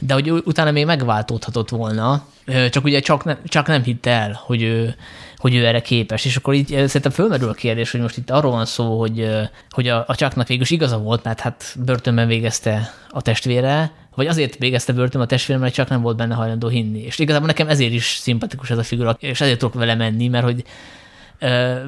de 0.00 0.14
hogy 0.14 0.30
utána 0.30 0.70
még 0.70 0.86
megváltódhatott 0.86 1.68
volna, 1.68 2.26
csak 2.70 2.84
ugye 2.84 3.00
csak, 3.00 3.24
ne, 3.24 3.36
csak 3.44 3.66
nem 3.66 3.82
hitte 3.82 4.10
el, 4.10 4.40
hogy 4.44 4.62
ő, 4.62 4.94
hogy 5.36 5.54
ő 5.54 5.66
erre 5.66 5.80
képes. 5.80 6.24
És 6.24 6.36
akkor 6.36 6.54
így 6.54 6.66
szerintem 6.66 7.10
fölmerül 7.10 7.48
a 7.48 7.52
kérdés, 7.52 7.90
hogy 7.90 8.00
most 8.00 8.16
itt 8.16 8.30
arról 8.30 8.50
van 8.50 8.64
szó, 8.64 8.98
hogy, 8.98 9.28
hogy 9.70 9.88
a, 9.88 10.04
a 10.06 10.14
csaknak 10.14 10.46
végül 10.46 10.62
is 10.62 10.70
igaza 10.70 10.98
volt, 10.98 11.24
mert 11.24 11.40
hát 11.40 11.76
börtönben 11.84 12.26
végezte 12.26 12.94
a 13.08 13.22
testvére, 13.22 13.92
vagy 14.14 14.26
azért 14.26 14.56
végezte 14.58 14.92
börtönben 14.92 15.22
a 15.22 15.26
testvére, 15.26 15.60
mert 15.60 15.74
csak 15.74 15.88
nem 15.88 16.02
volt 16.02 16.16
benne 16.16 16.34
hajlandó 16.34 16.68
hinni. 16.68 17.00
És 17.00 17.18
igazából 17.18 17.46
nekem 17.46 17.68
ezért 17.68 17.92
is 17.92 18.04
szimpatikus 18.04 18.70
ez 18.70 18.78
a 18.78 18.82
figura, 18.82 19.16
és 19.18 19.40
ezért 19.40 19.58
tudok 19.58 19.74
vele 19.74 19.94
menni, 19.94 20.28
mert 20.28 20.44
hogy, 20.44 20.64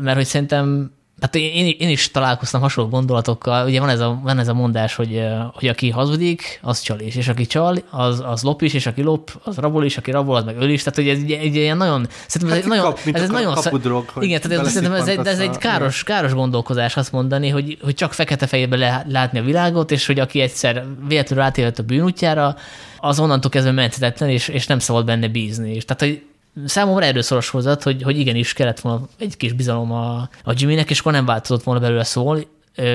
mert 0.00 0.14
hogy 0.14 0.26
szerintem 0.26 0.92
Hát 1.22 1.34
én, 1.34 1.74
én 1.78 1.88
is 1.88 2.10
találkoztam 2.10 2.60
hasonló 2.60 2.90
gondolatokkal. 2.90 3.66
Ugye 3.66 3.80
van 3.80 3.88
ez 3.88 4.00
a, 4.00 4.20
van 4.22 4.38
ez 4.38 4.48
a 4.48 4.54
mondás, 4.54 4.94
hogy, 4.94 5.22
hogy 5.54 5.68
aki 5.68 5.90
hazudik, 5.90 6.58
az 6.62 6.80
csal 6.80 7.00
is, 7.00 7.14
és 7.16 7.28
aki 7.28 7.46
csal, 7.46 7.78
az, 7.90 8.22
az 8.26 8.42
lop 8.42 8.62
is, 8.62 8.74
és 8.74 8.86
aki 8.86 9.02
lop, 9.02 9.40
az 9.44 9.56
rabol 9.56 9.84
is, 9.84 9.96
aki 9.96 10.10
rabol, 10.10 10.36
az 10.36 10.44
meg 10.44 10.56
öl 10.58 10.68
is. 10.68 10.82
Tehát, 10.82 10.94
hogy 10.94 11.08
ez 11.08 11.18
egy, 11.18 11.30
egy 11.30 11.54
ilyen 11.54 11.76
nagyon, 11.76 12.06
szerintem 12.26 12.56
ez 12.56 12.64
Hát 12.64 12.72
nagyon, 12.74 12.84
kap- 12.84 13.16
ez 13.16 13.22
egy 13.22 13.30
nagyon, 13.30 13.54
kapudrog, 13.54 14.08
hogy 14.08 14.22
igen, 14.22 14.40
tehát 14.40 14.64
szerintem 14.64 14.92
ez, 14.92 15.08
egy, 15.08 15.26
ez 15.26 15.38
egy 15.38 15.56
káros, 15.56 16.04
káros 16.04 16.32
gondolkozás 16.32 16.96
azt 16.96 17.12
mondani, 17.12 17.48
hogy, 17.48 17.78
hogy 17.82 17.94
csak 17.94 18.12
fekete-fehérbe 18.12 18.76
le, 18.76 19.04
látni 19.08 19.38
a 19.38 19.42
világot, 19.42 19.90
és 19.90 20.06
hogy 20.06 20.18
aki 20.18 20.40
egyszer 20.40 20.84
véletlenül 21.08 21.44
átélhet 21.44 21.78
a 21.78 21.82
bűnútjára, 21.82 22.56
az 22.98 23.20
onnantól 23.20 23.50
kezdve 23.50 23.72
menthetetlen, 23.72 24.28
és, 24.28 24.48
és 24.48 24.66
nem 24.66 24.78
szabad 24.78 25.04
benne 25.04 25.28
bízni. 25.28 25.74
És 25.74 25.84
tehát, 25.84 26.02
hogy 26.02 26.22
számomra 26.64 27.04
erről 27.04 27.22
szoros 27.22 27.48
hozzat, 27.48 27.82
hogy, 27.82 28.02
hogy 28.02 28.18
igenis 28.18 28.52
kellett 28.52 28.80
volna 28.80 29.08
egy 29.18 29.36
kis 29.36 29.52
bizalom 29.52 29.92
a, 29.92 30.28
a 30.44 30.52
Jimmynek, 30.56 30.90
és 30.90 31.00
akkor 31.00 31.12
nem 31.12 31.24
változott 31.24 31.62
volna 31.62 31.80
belőle 31.80 32.04
szól, 32.04 32.44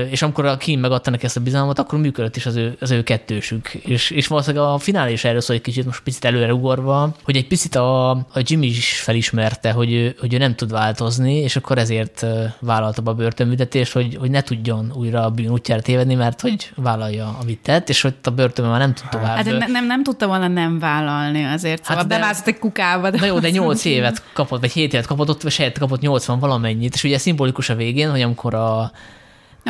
és 0.09 0.21
amikor 0.21 0.45
a 0.45 0.57
Kim 0.57 0.79
megadta 0.79 1.09
neki 1.09 1.25
ezt 1.25 1.37
a 1.37 1.41
bizalmat, 1.41 1.79
akkor 1.79 1.99
működött 1.99 2.35
is 2.35 2.45
az 2.45 2.55
ő, 2.55 2.77
az 2.79 2.91
ő 2.91 3.03
kettősük. 3.03 3.73
És, 3.73 4.09
és 4.09 4.27
valószínűleg 4.27 4.67
a 4.67 4.77
finálé 4.77 5.11
is 5.11 5.23
erről 5.23 5.41
szól 5.41 5.55
egy 5.55 5.61
kicsit, 5.61 5.85
most 5.85 6.03
picit 6.03 6.25
előre 6.25 6.53
ugorva, 6.53 7.15
hogy 7.23 7.35
egy 7.35 7.47
picit 7.47 7.75
a, 7.75 8.09
a 8.09 8.39
Jimmy 8.39 8.67
is 8.67 8.99
felismerte, 8.99 9.71
hogy 9.71 9.93
ő, 9.93 10.15
hogy 10.19 10.33
ő 10.33 10.37
nem 10.37 10.55
tud 10.55 10.71
változni, 10.71 11.35
és 11.35 11.55
akkor 11.55 11.77
ezért 11.77 12.25
vállalta 12.59 13.01
be 13.01 13.09
a 13.09 13.13
börtönbüntetést, 13.13 13.91
hogy, 13.93 14.15
hogy 14.19 14.29
ne 14.29 14.41
tudjon 14.41 14.91
újra 14.95 15.23
a 15.23 15.29
bűn 15.29 15.49
útjára 15.49 15.81
tévedni, 15.81 16.15
mert 16.15 16.41
hogy 16.41 16.71
vállalja, 16.75 17.37
amit 17.41 17.59
tett, 17.59 17.89
és 17.89 18.01
hogy 18.01 18.13
a 18.23 18.29
börtönben 18.29 18.71
már 18.71 18.81
nem 18.81 18.93
tud 18.93 19.09
tovább. 19.09 19.35
Hát 19.35 19.45
ne, 19.45 19.67
nem, 19.67 19.85
nem 19.85 20.03
tudta 20.03 20.27
volna 20.27 20.47
nem 20.47 20.79
vállalni 20.79 21.43
azért. 21.43 21.83
Szóval 21.83 21.95
Hát 21.95 21.97
hát 21.97 22.07
de- 22.07 22.19
bemászott 22.19 22.47
egy 22.47 22.59
kukába. 22.59 23.09
De 23.09 23.17
Na 23.19 23.25
jó, 23.25 23.39
de 23.39 23.47
az- 23.47 23.53
8 23.53 23.85
évet 23.85 24.23
kapott, 24.33 24.59
vagy 24.59 24.71
7 24.71 24.93
évet 24.93 25.05
kapott, 25.05 25.29
ott 25.29 25.41
vagy 25.41 25.71
kapott 25.79 26.01
80 26.01 26.39
valamennyit, 26.39 26.93
és 26.93 27.03
ugye 27.03 27.17
szimbolikus 27.17 27.69
a 27.69 27.75
végén, 27.75 28.11
hogy 28.11 28.21
amikor 28.21 28.53
a, 28.53 28.91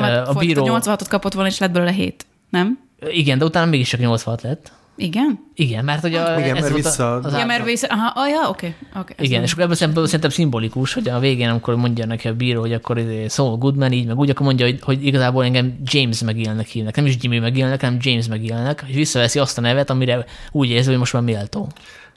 Nem, 0.01 0.11
hát 0.11 0.27
a 0.27 0.33
bíró... 0.33 0.65
86-ot 0.69 1.05
kapott 1.09 1.33
volna, 1.33 1.49
és 1.49 1.57
lett 1.57 1.71
belőle 1.71 1.91
7. 1.91 2.25
Nem? 2.49 2.79
Igen, 3.09 3.37
de 3.37 3.45
utána 3.45 3.69
mégis 3.69 3.89
csak 3.89 3.99
86 3.99 4.41
lett. 4.41 4.71
Igen? 4.99 5.39
Igen, 5.55 5.85
mert 5.85 6.01
hogy 6.01 6.15
a, 6.15 6.39
Igen, 6.39 6.55
ez 6.55 6.61
mert 6.61 6.75
vissza- 6.75 7.15
az 7.15 7.33
át- 7.33 7.47
mert 7.47 7.65
vissza... 7.65 7.87
Aha, 7.89 8.11
ah, 8.21 8.29
ja, 8.29 8.49
oké. 8.49 8.75
oké, 8.99 9.13
ez 9.17 9.25
igen, 9.25 9.41
és 9.43 9.51
akkor 9.51 9.63
ebből 9.63 9.75
szempontból 9.75 10.05
szerintem 10.05 10.29
szimbolikus, 10.29 10.93
hogy 10.93 11.09
a 11.09 11.19
végén, 11.19 11.49
amikor 11.49 11.75
mondja 11.75 12.05
neki 12.05 12.27
a 12.27 12.33
bíró, 12.35 12.59
hogy 12.59 12.73
akkor 12.73 12.97
izé 12.97 13.27
Saul 13.27 13.57
Goodman 13.57 13.91
így, 13.91 14.05
meg 14.05 14.17
úgy, 14.17 14.29
akkor 14.29 14.45
mondja, 14.45 14.65
hogy, 14.65 14.79
hogy 14.81 15.05
igazából 15.05 15.43
engem 15.43 15.79
James 15.83 16.21
McGillnek 16.21 16.67
hívnak. 16.67 16.95
Nem 16.95 17.05
is 17.05 17.15
Jimmy 17.19 17.39
McGillnek, 17.39 17.81
hanem 17.81 17.97
James 18.01 18.27
McGillnek, 18.27 18.83
és 18.87 18.95
visszaveszi 18.95 19.39
azt 19.39 19.57
a 19.57 19.61
nevet, 19.61 19.89
amire 19.89 20.25
úgy 20.51 20.69
érzi, 20.69 20.89
hogy 20.89 20.97
most 20.97 21.13
már 21.13 21.21
méltó. 21.23 21.67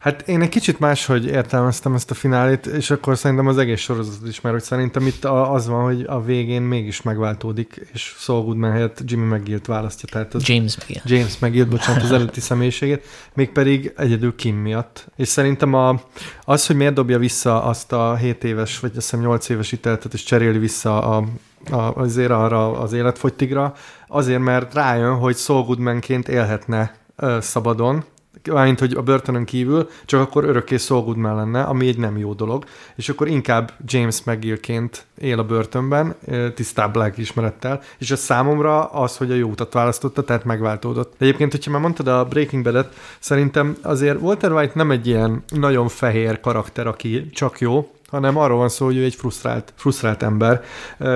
Hát 0.00 0.28
én 0.28 0.42
egy 0.42 0.48
kicsit 0.48 0.78
máshogy 0.78 1.26
értelmeztem 1.26 1.94
ezt 1.94 2.10
a 2.10 2.14
finálét, 2.14 2.66
és 2.66 2.90
akkor 2.90 3.18
szerintem 3.18 3.46
az 3.46 3.58
egész 3.58 3.80
sorozatot 3.80 4.28
is, 4.28 4.40
mert 4.40 4.54
hogy 4.54 4.64
szerintem 4.64 5.06
itt 5.06 5.24
az 5.24 5.68
van, 5.68 5.82
hogy 5.82 6.04
a 6.06 6.22
végén 6.22 6.62
mégis 6.62 7.02
megváltódik, 7.02 7.88
és 7.92 8.14
Saul 8.18 8.42
Goodman 8.42 8.70
helyett 8.70 9.00
Jimmy 9.04 9.36
McGill-t 9.36 9.66
választja, 9.66 10.08
tehát 10.12 10.34
az 10.34 10.48
James 10.48 10.76
McGill. 10.76 11.00
James 11.04 11.38
McGill, 11.38 11.64
bocsánat, 11.64 12.02
az 12.02 12.12
előtti 12.12 12.40
személyiségét, 12.40 13.06
mégpedig 13.34 13.92
egyedül 13.96 14.34
Kim 14.34 14.56
miatt. 14.56 15.06
És 15.16 15.28
szerintem 15.28 15.74
a, 15.74 16.00
az, 16.44 16.66
hogy 16.66 16.76
miért 16.76 16.94
dobja 16.94 17.18
vissza 17.18 17.62
azt 17.62 17.92
a 17.92 18.16
7 18.16 18.44
éves, 18.44 18.78
vagy 18.78 18.90
azt 18.96 19.10
hiszem 19.10 19.20
8 19.20 19.48
éves 19.48 19.72
iteltet, 19.72 20.14
és 20.14 20.22
cseréli 20.22 20.58
vissza 20.58 21.02
a, 21.02 21.24
a, 21.70 21.94
azért 21.94 22.30
arra 22.30 22.78
az 22.78 22.92
életfogytigra, 22.92 23.74
azért, 24.08 24.40
mert 24.40 24.74
rájön, 24.74 25.14
hogy 25.14 25.36
Saul 25.36 25.64
Goodmanként 25.64 26.28
élhetne 26.28 26.94
szabadon, 27.40 28.04
Mármint, 28.52 28.78
hogy 28.78 28.92
a 28.92 29.02
börtönön 29.02 29.44
kívül, 29.44 29.88
csak 30.04 30.20
akkor 30.20 30.44
örökké 30.44 30.76
Saul 30.76 31.02
Goodman 31.02 31.36
lenne, 31.36 31.62
ami 31.62 31.86
egy 31.86 31.98
nem 31.98 32.18
jó 32.18 32.32
dolog, 32.32 32.64
és 32.96 33.08
akkor 33.08 33.28
inkább 33.28 33.72
James 33.84 34.24
McGillként 34.24 35.06
él 35.18 35.38
a 35.38 35.44
börtönben, 35.44 36.14
tisztább 36.54 36.96
lelkiismerettel, 36.96 37.80
és 37.98 38.10
ez 38.10 38.20
számomra 38.20 38.84
az, 38.84 39.16
hogy 39.16 39.30
a 39.30 39.34
jó 39.34 39.48
utat 39.48 39.72
választotta, 39.72 40.22
tehát 40.24 40.44
megváltódott. 40.44 41.14
De 41.18 41.24
egyébként, 41.24 41.52
hogyha 41.52 41.70
már 41.70 41.80
mondtad 41.80 42.08
a 42.08 42.24
Breaking 42.24 42.64
Bad-et, 42.64 42.94
szerintem 43.18 43.76
azért 43.82 44.20
Walter 44.20 44.52
White 44.52 44.72
nem 44.74 44.90
egy 44.90 45.06
ilyen 45.06 45.42
nagyon 45.48 45.88
fehér 45.88 46.40
karakter, 46.40 46.86
aki 46.86 47.30
csak 47.30 47.60
jó, 47.60 47.90
hanem 48.10 48.36
arról 48.36 48.58
van 48.58 48.68
szó, 48.68 48.84
hogy 48.84 48.96
ő 48.96 49.04
egy 49.04 49.14
frusztrált, 49.14 49.72
frusztrált 49.76 50.22
ember, 50.22 50.62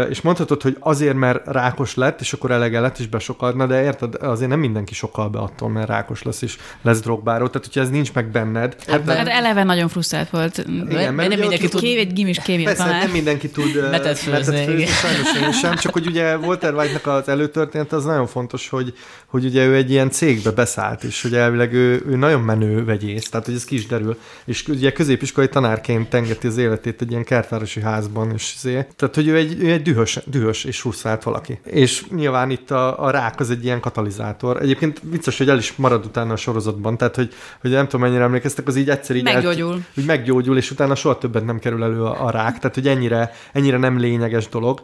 és 0.08 0.20
mondhatod, 0.20 0.62
hogy 0.62 0.76
azért, 0.80 1.16
mert 1.16 1.46
rákos 1.46 1.94
lett, 1.94 2.20
és 2.20 2.32
akkor 2.32 2.50
elege 2.50 2.80
lett, 2.80 2.98
és 2.98 3.06
besokadna, 3.06 3.66
de 3.66 3.82
érted, 3.82 4.14
azért 4.14 4.50
nem 4.50 4.58
mindenki 4.58 4.94
sokal 4.94 5.28
be 5.28 5.38
attól, 5.38 5.68
mert 5.68 5.88
rákos 5.88 6.22
lesz, 6.22 6.42
és 6.42 6.58
lesz 6.82 7.00
drogbáró, 7.00 7.46
tehát 7.46 7.66
hogyha 7.66 7.80
ez 7.80 7.90
nincs 7.90 8.12
meg 8.12 8.30
benned. 8.30 8.76
Hát, 8.86 9.10
hát 9.10 9.28
eleve 9.28 9.62
nagyon 9.62 9.88
frusztrált 9.88 10.30
volt. 10.30 10.58
Igen, 10.58 11.14
mert 11.14 11.28
nem 11.28 11.38
mindenki 11.38 11.68
tud... 11.68 11.80
Kév, 11.80 11.98
egy 11.98 12.12
gimis 12.12 12.38
kémia 12.42 12.64
Persze, 12.64 12.82
tanár. 12.82 13.02
nem 13.02 13.10
mindenki 13.10 13.48
tud 13.48 13.90
metet 13.90 14.18
főzni, 14.18 14.52
metet 14.52 14.64
főzni 14.64 14.86
sajnos 14.86 15.34
én 15.42 15.52
sem, 15.52 15.76
csak 15.76 15.92
hogy 15.92 16.06
ugye 16.06 16.36
Walter 16.36 16.74
White-nak 16.74 17.06
az 17.06 17.28
előtörténet 17.28 17.92
az 17.92 18.04
nagyon 18.04 18.26
fontos, 18.26 18.68
hogy, 18.68 18.94
hogy 19.26 19.44
ugye 19.44 19.64
ő 19.64 19.74
egy 19.74 19.90
ilyen 19.90 20.10
cégbe 20.10 20.50
beszállt, 20.50 21.02
és 21.02 21.22
hogy 21.22 21.34
elvileg 21.34 21.72
ő, 21.72 22.02
ő 22.06 22.16
nagyon 22.16 22.40
menő 22.40 22.84
vegyész, 22.84 23.28
tehát 23.28 23.46
hogy 23.46 23.54
ez 23.54 23.64
ki 23.64 23.74
is 23.74 23.86
derül, 23.86 24.18
és 24.44 24.68
ugye 24.68 24.92
középiskolai 24.92 25.48
tanárként 25.48 26.08
tengeti 26.08 26.46
az 26.46 26.58
életét 26.84 27.02
egy 27.02 27.10
ilyen 27.10 27.24
kertvárosi 27.24 27.80
házban, 27.80 28.30
és 28.32 28.54
azért, 28.56 28.96
tehát 28.96 29.14
hogy 29.14 29.28
ő 29.28 29.36
egy, 29.36 29.62
ő 29.62 29.72
egy 29.72 29.82
dühös, 29.82 30.18
dühös 30.26 30.64
és 30.64 30.80
frusztrált 30.80 31.22
valaki. 31.22 31.58
És 31.64 32.04
nyilván 32.08 32.50
itt 32.50 32.70
a, 32.70 33.04
a 33.04 33.10
rák 33.10 33.40
az 33.40 33.50
egy 33.50 33.64
ilyen 33.64 33.80
katalizátor. 33.80 34.62
Egyébként 34.62 35.00
vicces, 35.02 35.38
hogy 35.38 35.48
el 35.48 35.58
is 35.58 35.76
marad 35.76 36.04
utána 36.04 36.32
a 36.32 36.36
sorozatban, 36.36 36.96
tehát 36.96 37.16
hogy, 37.16 37.32
hogy 37.60 37.70
nem 37.70 37.84
tudom 37.84 38.00
mennyire 38.00 38.22
emlékeztek, 38.22 38.66
az 38.66 38.76
így 38.76 38.90
egyszer 38.90 39.16
így 39.16 39.22
meggyógyul. 39.22 39.72
El, 39.72 39.80
hogy 39.94 40.04
meggyógyul, 40.04 40.56
és 40.56 40.70
utána 40.70 40.94
soha 40.94 41.18
többet 41.18 41.44
nem 41.44 41.58
kerül 41.58 41.82
elő 41.82 42.02
a, 42.02 42.26
a 42.26 42.30
rák, 42.30 42.58
tehát 42.58 42.74
hogy 42.74 42.88
ennyire, 42.88 43.32
ennyire 43.52 43.76
nem 43.76 43.98
lényeges 43.98 44.48
dolog. 44.48 44.80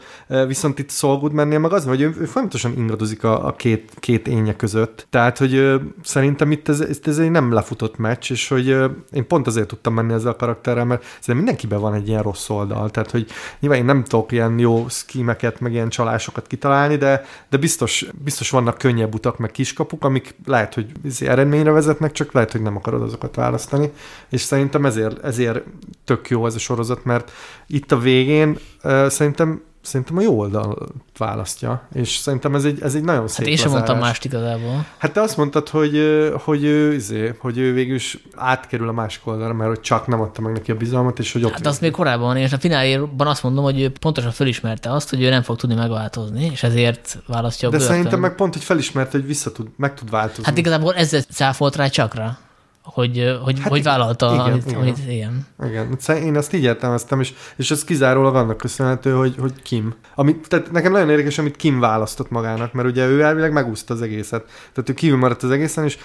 Viszont 0.46 0.78
itt 0.78 0.90
Saul 0.90 1.18
Goodmannél 1.18 1.58
meg 1.58 1.72
az, 1.72 1.84
hogy 1.84 2.00
ő, 2.00 2.14
ő 2.20 2.24
folyamatosan 2.24 2.72
ingadozik 2.76 3.24
a, 3.24 3.46
a 3.46 3.52
két, 3.52 3.92
két 3.98 4.28
énje 4.28 4.56
között. 4.56 5.06
Tehát, 5.10 5.38
hogy 5.38 5.54
ö, 5.54 5.76
szerintem 6.02 6.50
itt 6.50 6.68
ez, 6.68 6.80
ez, 6.80 6.98
ez 7.04 7.18
egy 7.18 7.30
nem 7.30 7.52
lefutott 7.52 7.96
meccs, 7.98 8.30
és 8.30 8.48
hogy 8.48 8.68
ö, 8.68 8.86
én 9.12 9.26
pont 9.26 9.46
azért 9.46 9.66
tudtam 9.66 9.94
menni 9.94 10.12
ezzel 10.12 10.32
a 10.32 10.36
karakterrel, 10.36 10.84
mert 10.84 11.02
szerintem 11.02 11.36
mindenkiben 11.36 11.80
van 11.80 11.89
egy 11.94 12.08
ilyen 12.08 12.22
rossz 12.22 12.48
oldal. 12.48 12.90
Tehát, 12.90 13.10
hogy 13.10 13.26
nyilván 13.60 13.78
én 13.78 13.84
nem 13.84 14.04
tudok 14.04 14.32
ilyen 14.32 14.58
jó 14.58 14.88
szkímeket, 14.88 15.60
meg 15.60 15.72
ilyen 15.72 15.88
csalásokat 15.88 16.46
kitalálni, 16.46 16.96
de, 16.96 17.24
de 17.50 17.56
biztos, 17.56 18.06
biztos 18.24 18.50
vannak 18.50 18.78
könnyebb 18.78 19.14
utak, 19.14 19.38
meg 19.38 19.50
kiskapuk, 19.50 20.04
amik 20.04 20.34
lehet, 20.46 20.74
hogy 20.74 20.92
izé 21.04 21.26
eredményre 21.26 21.70
vezetnek, 21.70 22.12
csak 22.12 22.32
lehet, 22.32 22.52
hogy 22.52 22.62
nem 22.62 22.76
akarod 22.76 23.02
azokat 23.02 23.34
választani. 23.34 23.90
És 24.28 24.40
szerintem 24.40 24.84
ezért, 24.84 25.24
ezért 25.24 25.62
tök 26.04 26.28
jó 26.28 26.46
ez 26.46 26.54
a 26.54 26.58
sorozat, 26.58 27.04
mert 27.04 27.32
itt 27.66 27.92
a 27.92 27.98
végén 27.98 28.58
uh, 28.82 29.08
szerintem 29.08 29.62
szerintem 29.82 30.16
a 30.16 30.20
jó 30.20 30.38
oldal 30.38 30.88
választja, 31.18 31.86
és 31.92 32.16
szerintem 32.16 32.54
ez 32.54 32.64
egy, 32.64 32.82
ez 32.82 32.94
egy 32.94 33.04
nagyon 33.04 33.28
szép 33.28 33.38
Hát 33.38 33.46
én 33.46 33.56
sem 33.56 33.70
mondtam 33.70 33.98
mást 33.98 34.24
igazából. 34.24 34.86
Hát 34.98 35.12
te 35.12 35.20
azt 35.20 35.36
mondtad, 35.36 35.68
hogy, 35.68 35.98
hogy, 36.44 36.64
ő, 36.64 36.94
izé, 36.94 37.34
hogy 37.38 37.58
ő 37.58 37.72
végül 37.72 37.94
is 37.94 38.18
átkerül 38.34 38.88
a 38.88 38.92
másik 38.92 39.26
oldalra, 39.26 39.54
mert 39.54 39.68
hogy 39.70 39.80
csak 39.80 40.06
nem 40.06 40.20
adta 40.20 40.40
meg 40.40 40.52
neki 40.52 40.70
a 40.70 40.76
bizalmat, 40.76 41.18
és 41.18 41.32
hogy 41.32 41.44
ott... 41.44 41.52
Hát 41.52 41.66
azt 41.66 41.80
még 41.80 41.90
korábban, 41.90 42.36
és 42.36 42.52
a 42.52 42.58
fináléban 42.58 43.26
azt 43.26 43.42
mondom, 43.42 43.64
hogy 43.64 43.80
ő 43.80 43.92
pontosan 44.00 44.30
felismerte 44.30 44.92
azt, 44.92 45.10
hogy 45.10 45.22
ő 45.22 45.28
nem 45.28 45.42
fog 45.42 45.56
tudni 45.56 45.74
megváltozni, 45.74 46.44
és 46.52 46.62
ezért 46.62 47.18
választja 47.26 47.68
a 47.68 47.70
De 47.70 47.76
börtön. 47.76 47.94
szerintem 47.94 48.20
meg 48.20 48.34
pont, 48.34 48.52
hogy 48.52 48.64
felismerte, 48.64 49.18
hogy 49.18 49.26
vissza 49.26 49.52
tud, 49.52 49.66
meg 49.76 49.94
tud 49.94 50.10
változni. 50.10 50.44
Hát 50.44 50.58
igazából 50.58 50.94
ezzel 50.94 51.20
cáfolt 51.20 51.76
rá 51.76 51.86
csakra 51.86 52.38
hogy, 52.82 53.38
hogy, 53.44 53.60
hát 53.60 53.68
hogy 53.68 53.82
vállalta, 53.82 54.32
igen, 54.32 54.44
amit, 54.44 54.66
igen. 54.66 54.80
amit 54.80 54.98
igen. 55.08 55.46
Igen, 55.66 55.96
én 56.22 56.36
ezt 56.36 56.52
így 56.54 56.62
értelmeztem, 56.62 57.20
és, 57.20 57.32
és 57.56 57.70
ez 57.70 57.84
kizárólag 57.84 58.34
annak 58.34 58.56
köszönhető, 58.56 59.12
hogy, 59.12 59.34
hogy 59.38 59.52
Kim. 59.62 59.94
Ami, 60.14 60.36
tehát 60.40 60.70
nekem 60.70 60.92
nagyon 60.92 61.10
érdekes, 61.10 61.38
amit 61.38 61.56
Kim 61.56 61.80
választott 61.80 62.30
magának, 62.30 62.72
mert 62.72 62.88
ugye 62.88 63.06
ő 63.06 63.22
elvileg 63.22 63.52
megúszta 63.52 63.94
az 63.94 64.02
egészet. 64.02 64.44
Tehát 64.44 64.90
ő 64.90 64.94
kívül 64.94 65.18
maradt 65.18 65.42
az 65.42 65.50
egészen, 65.50 65.84
és 65.84 65.98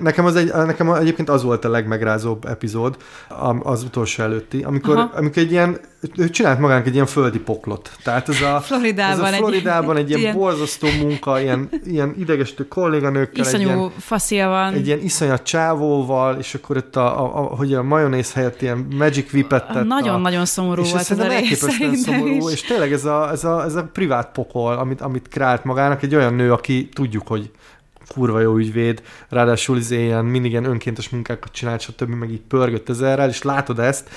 nekem, 0.00 0.24
az 0.24 0.36
egy, 0.36 0.52
nekem 0.54 0.92
egyébként 0.92 1.28
az 1.28 1.42
volt 1.42 1.64
a 1.64 1.68
legmegrázóbb 1.70 2.44
epizód, 2.44 2.96
az 3.62 3.82
utolsó 3.82 4.22
előtti, 4.22 4.62
amikor, 4.62 5.10
amikor 5.14 5.42
egy 5.42 5.50
ilyen, 5.50 5.78
ő 6.16 6.30
csinált 6.30 6.58
magának 6.58 6.86
egy 6.86 6.94
ilyen 6.94 7.06
földi 7.06 7.38
poklot. 7.38 7.90
Tehát 8.02 8.28
ez 8.28 8.40
a 8.40 8.60
Floridában, 8.66 9.24
ez 9.24 9.32
a 9.32 9.36
Floridában 9.36 9.96
egy, 9.96 10.02
egy 10.02 10.08
ilyen, 10.08 10.20
ilyen 10.20 10.34
borzasztó 10.34 10.88
munka, 11.00 11.40
ilyen, 11.40 11.68
ilyen 11.84 12.14
idegesítő 12.18 12.68
kolléganőkkel. 12.68 13.44
Iszonyú 13.44 13.68
egy 13.68 13.76
ilyen, 13.76 13.90
faszia 13.98 14.48
van. 14.48 14.74
Egy 14.74 14.86
ilyen 14.86 15.00
iszonyat 15.00 15.42
csávóval, 15.42 16.21
és 16.38 16.54
akkor 16.54 16.76
itt 16.76 16.96
a, 16.96 17.20
a, 17.20 17.36
a, 17.36 17.40
hogy 17.40 17.74
a 17.74 17.82
majonéz 17.82 18.32
helyett 18.32 18.62
ilyen 18.62 18.86
magic 18.96 19.32
whippet 19.32 19.66
tett. 19.72 19.84
Nagyon-nagyon 19.86 20.44
szomorú 20.44 20.82
és 20.82 20.90
volt 20.90 21.10
ez 21.10 21.18
a 21.18 21.28
rész, 21.28 22.02
szomorú, 22.02 22.48
is. 22.48 22.52
és 22.52 22.60
tényleg 22.60 22.92
ez 22.92 23.04
a, 23.04 23.30
ez 23.30 23.44
a, 23.44 23.64
ez 23.64 23.74
a 23.74 23.84
privát 23.92 24.32
pokol, 24.32 24.74
amit, 24.74 25.00
amit 25.00 25.28
kreált 25.28 25.64
magának, 25.64 26.02
egy 26.02 26.14
olyan 26.14 26.34
nő, 26.34 26.52
aki 26.52 26.88
tudjuk, 26.88 27.26
hogy 27.26 27.50
kurva 28.08 28.40
jó 28.40 28.56
ügyvéd, 28.56 29.02
ráadásul 29.28 29.76
izé 29.76 30.04
ilyen 30.04 30.24
mindig 30.24 30.50
ilyen 30.50 30.64
önkéntes 30.64 31.08
munkákat 31.08 31.52
csinált, 31.52 31.80
stb. 31.80 32.08
meg 32.08 32.30
így 32.30 32.40
pörgött 32.40 32.88
ezerrel, 32.88 33.28
és 33.28 33.42
látod 33.42 33.78
ezt, 33.78 34.10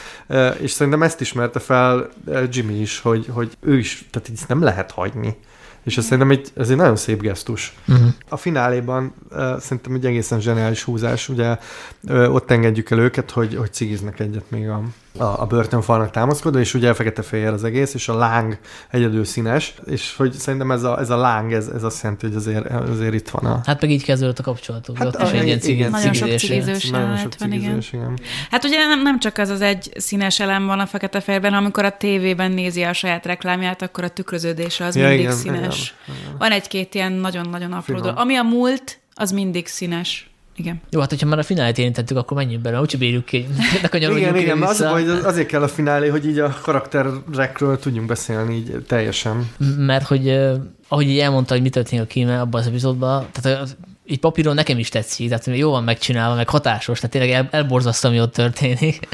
és 0.60 0.72
szerintem 0.72 1.04
ezt 1.04 1.22
ismerte 1.22 1.60
fel 1.60 2.10
Jimmy 2.50 2.80
is, 2.80 3.00
hogy, 3.00 3.28
hogy 3.30 3.58
ő 3.60 3.78
is, 3.78 4.08
tehát 4.12 4.30
így 4.30 4.40
nem 4.48 4.64
lehet 4.64 4.92
hagyni. 4.92 5.38
És 5.86 5.98
ez 5.98 6.04
szerintem 6.04 6.32
egy, 6.32 6.52
ez 6.56 6.70
egy 6.70 6.78
nagyon 6.78 6.96
szép 6.96 7.22
gesztus. 7.22 7.76
Uh-huh. 7.88 8.08
A 8.30 8.38
fináléban 8.38 9.14
uh, 9.32 9.60
szerintem 9.60 9.94
egy 9.94 10.06
egészen 10.06 10.40
zseniális 10.42 10.84
húzás, 10.84 11.30
ugye 11.30 11.58
uh, 12.04 12.34
ott 12.34 12.52
engedjük 12.52 12.90
el 12.90 13.00
őket, 13.00 13.32
hogy, 13.32 13.56
hogy 13.56 13.74
cigiznek 13.74 14.20
egyet 14.20 14.52
még 14.52 14.70
a, 14.70 14.82
a, 15.18 15.42
a 15.42 15.46
börtönfalnak 15.46 16.12
támaszkodva, 16.12 16.60
és 16.60 16.74
ugye 16.74 16.94
fekete-fehér 16.94 17.48
az 17.48 17.64
egész, 17.64 17.94
és 17.94 18.08
a 18.08 18.14
láng 18.18 18.58
egyedül 18.90 19.26
színes, 19.26 19.74
és 19.86 20.16
hogy 20.16 20.34
szerintem 20.34 20.72
ez 20.72 20.84
a, 20.84 21.00
ez 21.00 21.10
a 21.10 21.18
láng, 21.18 21.54
ez, 21.54 21.68
ez 21.68 21.84
azt 21.84 22.04
jelenti, 22.04 22.26
hogy 22.26 22.36
azért, 22.36 22.72
azért 22.72 23.14
itt 23.14 23.30
van 23.30 23.46
a... 23.46 23.62
Hát 23.66 23.82
meg 23.82 23.92
így 23.92 24.04
kezdődött 24.04 24.40
a 24.40 24.44
kapcsolatuk, 24.44 24.98
hát 24.98 25.08
ott 25.08 25.16
a, 25.16 25.24
is 25.24 25.32
egy 25.32 25.46
ilyen 25.46 25.60
cigizés. 25.60 25.92
Nagyon 25.92 26.14
sok 26.14 26.38
cigizős 26.38 26.90
Nagyon 26.90 27.18
sok 27.18 27.32
van, 27.40 27.52
igen. 27.52 27.84
igen. 27.92 28.20
Hát 28.52 28.64
ugye 28.64 28.78
nem, 28.78 29.02
nem 29.02 29.20
csak 29.20 29.38
az 29.38 29.50
az 29.50 29.62
egy 29.62 29.92
színes 29.98 30.40
elem 30.40 30.66
van 30.66 30.80
a 30.80 30.86
fekete-fehérben, 30.86 31.54
amikor 31.54 31.86
a 31.86 31.98
tévében 31.98 32.52
nézi 32.52 32.84
a 32.84 32.94
saját 32.94 33.26
reklámját, 33.26 33.82
akkor 33.82 34.04
a 34.04 34.10
tükröződése 34.10 34.86
az 34.86 34.96
ja, 34.96 35.08
mindig 35.08 35.20
igen, 35.20 35.36
színes. 35.36 35.94
Igen, 36.08 36.20
igen. 36.22 36.38
Van 36.38 36.52
egy-két 36.52 36.96
ilyen 36.96 37.12
nagyon-nagyon 37.12 37.72
apró 37.72 38.00
dolog. 38.00 38.18
Ami 38.18 38.36
a 38.36 38.44
múlt, 38.44 39.00
az 39.14 39.32
mindig 39.32 39.68
színes. 39.68 40.30
Igen. 40.56 40.82
Jó, 40.90 41.00
hát 41.00 41.10
hogyha 41.10 41.28
már 41.28 41.40
a 41.40 41.44
finálét 41.44 41.78
érintettük, 41.78 42.18
akkor 42.18 42.38
menjünk 42.38 42.62
bele, 42.62 42.80
úgyse 42.80 42.98
bírjuk 42.98 43.26
ki. 43.26 43.48
igen, 43.92 44.36
igen, 44.36 44.62
az, 44.62 44.86
hogy 44.86 45.10
azért 45.10 45.48
kell 45.48 45.62
a 45.62 45.68
finálé, 45.68 46.08
hogy 46.08 46.28
így 46.28 46.40
a 46.40 46.58
karakterekről 46.62 47.80
tudjunk 47.80 48.08
beszélni 48.08 48.56
így 48.56 48.84
teljesen. 48.88 49.50
Mert 49.78 50.08
hogy 50.08 50.40
ahogy 50.88 51.10
így 51.10 51.20
elmondta, 51.20 51.54
hogy 51.54 51.64
mi 51.64 51.70
történik 51.70 52.04
a 52.04 52.08
kíme 52.08 52.42
abban 52.42 52.62
az 52.62 52.68
epizódban, 52.68 53.26
tehát 53.32 53.78
így 54.08 54.20
papíron 54.20 54.56
nekem 54.56 54.80
is 54.80 54.90
tetszik, 54.90 55.30
tehát 55.30 55.46
jó 55.46 55.72
van 55.72 55.84
megcsinálva, 55.84 56.36
meg 56.36 56.50
hatásos, 56.50 57.00
tehát 57.00 57.12
tényleg 57.12 57.32
el, 57.32 57.48
elborzasztom, 57.52 58.12
ami 58.12 58.22
ott 58.22 58.34
történik. 58.34 59.08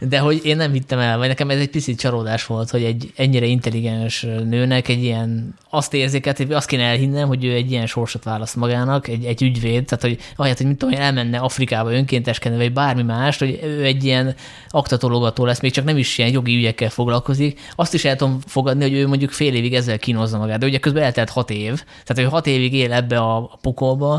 De 0.00 0.18
hogy 0.18 0.40
én 0.44 0.56
nem 0.56 0.72
hittem 0.72 0.98
el, 0.98 1.18
vagy 1.18 1.28
nekem 1.28 1.50
ez 1.50 1.58
egy 1.58 1.70
picit 1.70 1.98
csalódás 1.98 2.46
volt, 2.46 2.70
hogy 2.70 2.84
egy 2.84 3.12
ennyire 3.16 3.46
intelligens 3.46 4.22
nőnek 4.22 4.88
egy 4.88 5.02
ilyen, 5.02 5.54
azt 5.70 5.94
érzéket, 5.94 6.36
hogy 6.36 6.52
azt 6.52 6.68
kéne 6.68 6.82
elhinnem, 6.82 7.28
hogy 7.28 7.44
ő 7.44 7.52
egy 7.52 7.70
ilyen 7.70 7.86
sorsot 7.86 8.24
választ 8.24 8.56
magának, 8.56 9.08
egy, 9.08 9.24
egy 9.24 9.42
ügyvéd, 9.42 9.84
tehát 9.84 10.04
hogy 10.04 10.18
ahelyett, 10.36 10.56
hogy 10.56 10.66
mit 10.66 10.76
tudom, 10.76 10.94
hogy 10.94 11.04
elmenne 11.04 11.38
Afrikába 11.38 11.92
önkénteskedni, 11.92 12.58
vagy 12.58 12.72
bármi 12.72 13.02
más, 13.02 13.38
hogy 13.38 13.60
ő 13.62 13.84
egy 13.84 14.04
ilyen 14.04 14.34
aktatologató 14.68 15.44
lesz, 15.44 15.60
még 15.60 15.72
csak 15.72 15.84
nem 15.84 15.96
is 15.96 16.18
ilyen 16.18 16.30
jogi 16.30 16.56
ügyekkel 16.56 16.90
foglalkozik, 16.90 17.60
azt 17.76 17.94
is 17.94 18.04
el 18.04 18.16
tudom 18.16 18.38
fogadni, 18.46 18.82
hogy 18.82 18.92
ő 18.92 19.06
mondjuk 19.06 19.30
fél 19.30 19.54
évig 19.54 19.74
ezzel 19.74 19.98
kínozza 19.98 20.38
magát, 20.38 20.58
de 20.58 20.66
ugye 20.66 20.78
közben 20.78 21.02
eltelt 21.02 21.30
hat 21.30 21.50
év, 21.50 21.82
tehát 22.04 22.14
hogy 22.14 22.24
hat 22.24 22.46
évig 22.46 22.74
él 22.74 22.92
ebbe 22.92 23.18
a 23.18 23.58
pokolba, 23.62 24.17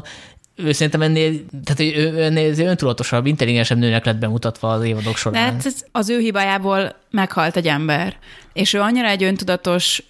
ő 0.56 0.72
szerintem 0.72 1.02
ennél, 1.02 1.32
tehát 1.64 1.96
ő, 1.96 2.24
ennél 2.24 2.68
öntudatosabb, 2.68 3.26
intelligensebb 3.26 3.78
nőnek 3.78 4.06
lett 4.06 4.18
bemutatva 4.18 4.70
az 4.70 4.84
évadok 4.84 5.18
során. 5.18 5.44
Hát 5.44 5.66
ez 5.66 5.76
az 5.92 6.10
ő 6.10 6.20
hibájából 6.20 6.96
meghalt 7.12 7.56
egy 7.56 7.68
ember. 7.68 8.18
És 8.54 8.74
ő 8.74 8.80
annyira 8.80 9.08
egy 9.08 9.24
öntudatos, 9.24 10.04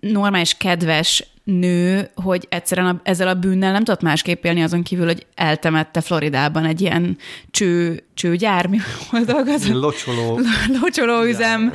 normális, 0.00 0.54
kedves 0.54 1.26
nő, 1.44 2.10
hogy 2.14 2.46
egyszerűen 2.48 2.86
a, 2.86 3.00
ezzel 3.02 3.28
a 3.28 3.34
bűnnel 3.34 3.72
nem 3.72 3.84
tudott 3.84 4.02
másképp 4.02 4.44
élni 4.44 4.62
azon 4.62 4.82
kívül, 4.82 5.06
hogy 5.06 5.26
eltemette 5.34 6.00
Floridában 6.00 6.64
egy 6.64 6.80
ilyen 6.80 7.18
cső, 7.50 8.04
csőgyár, 8.14 8.66
mi 8.66 8.78
hol 9.10 9.20
dolgozott? 9.34 9.72
Locsoló. 9.72 10.40
Locsoló 10.80 11.22
üzem 11.22 11.72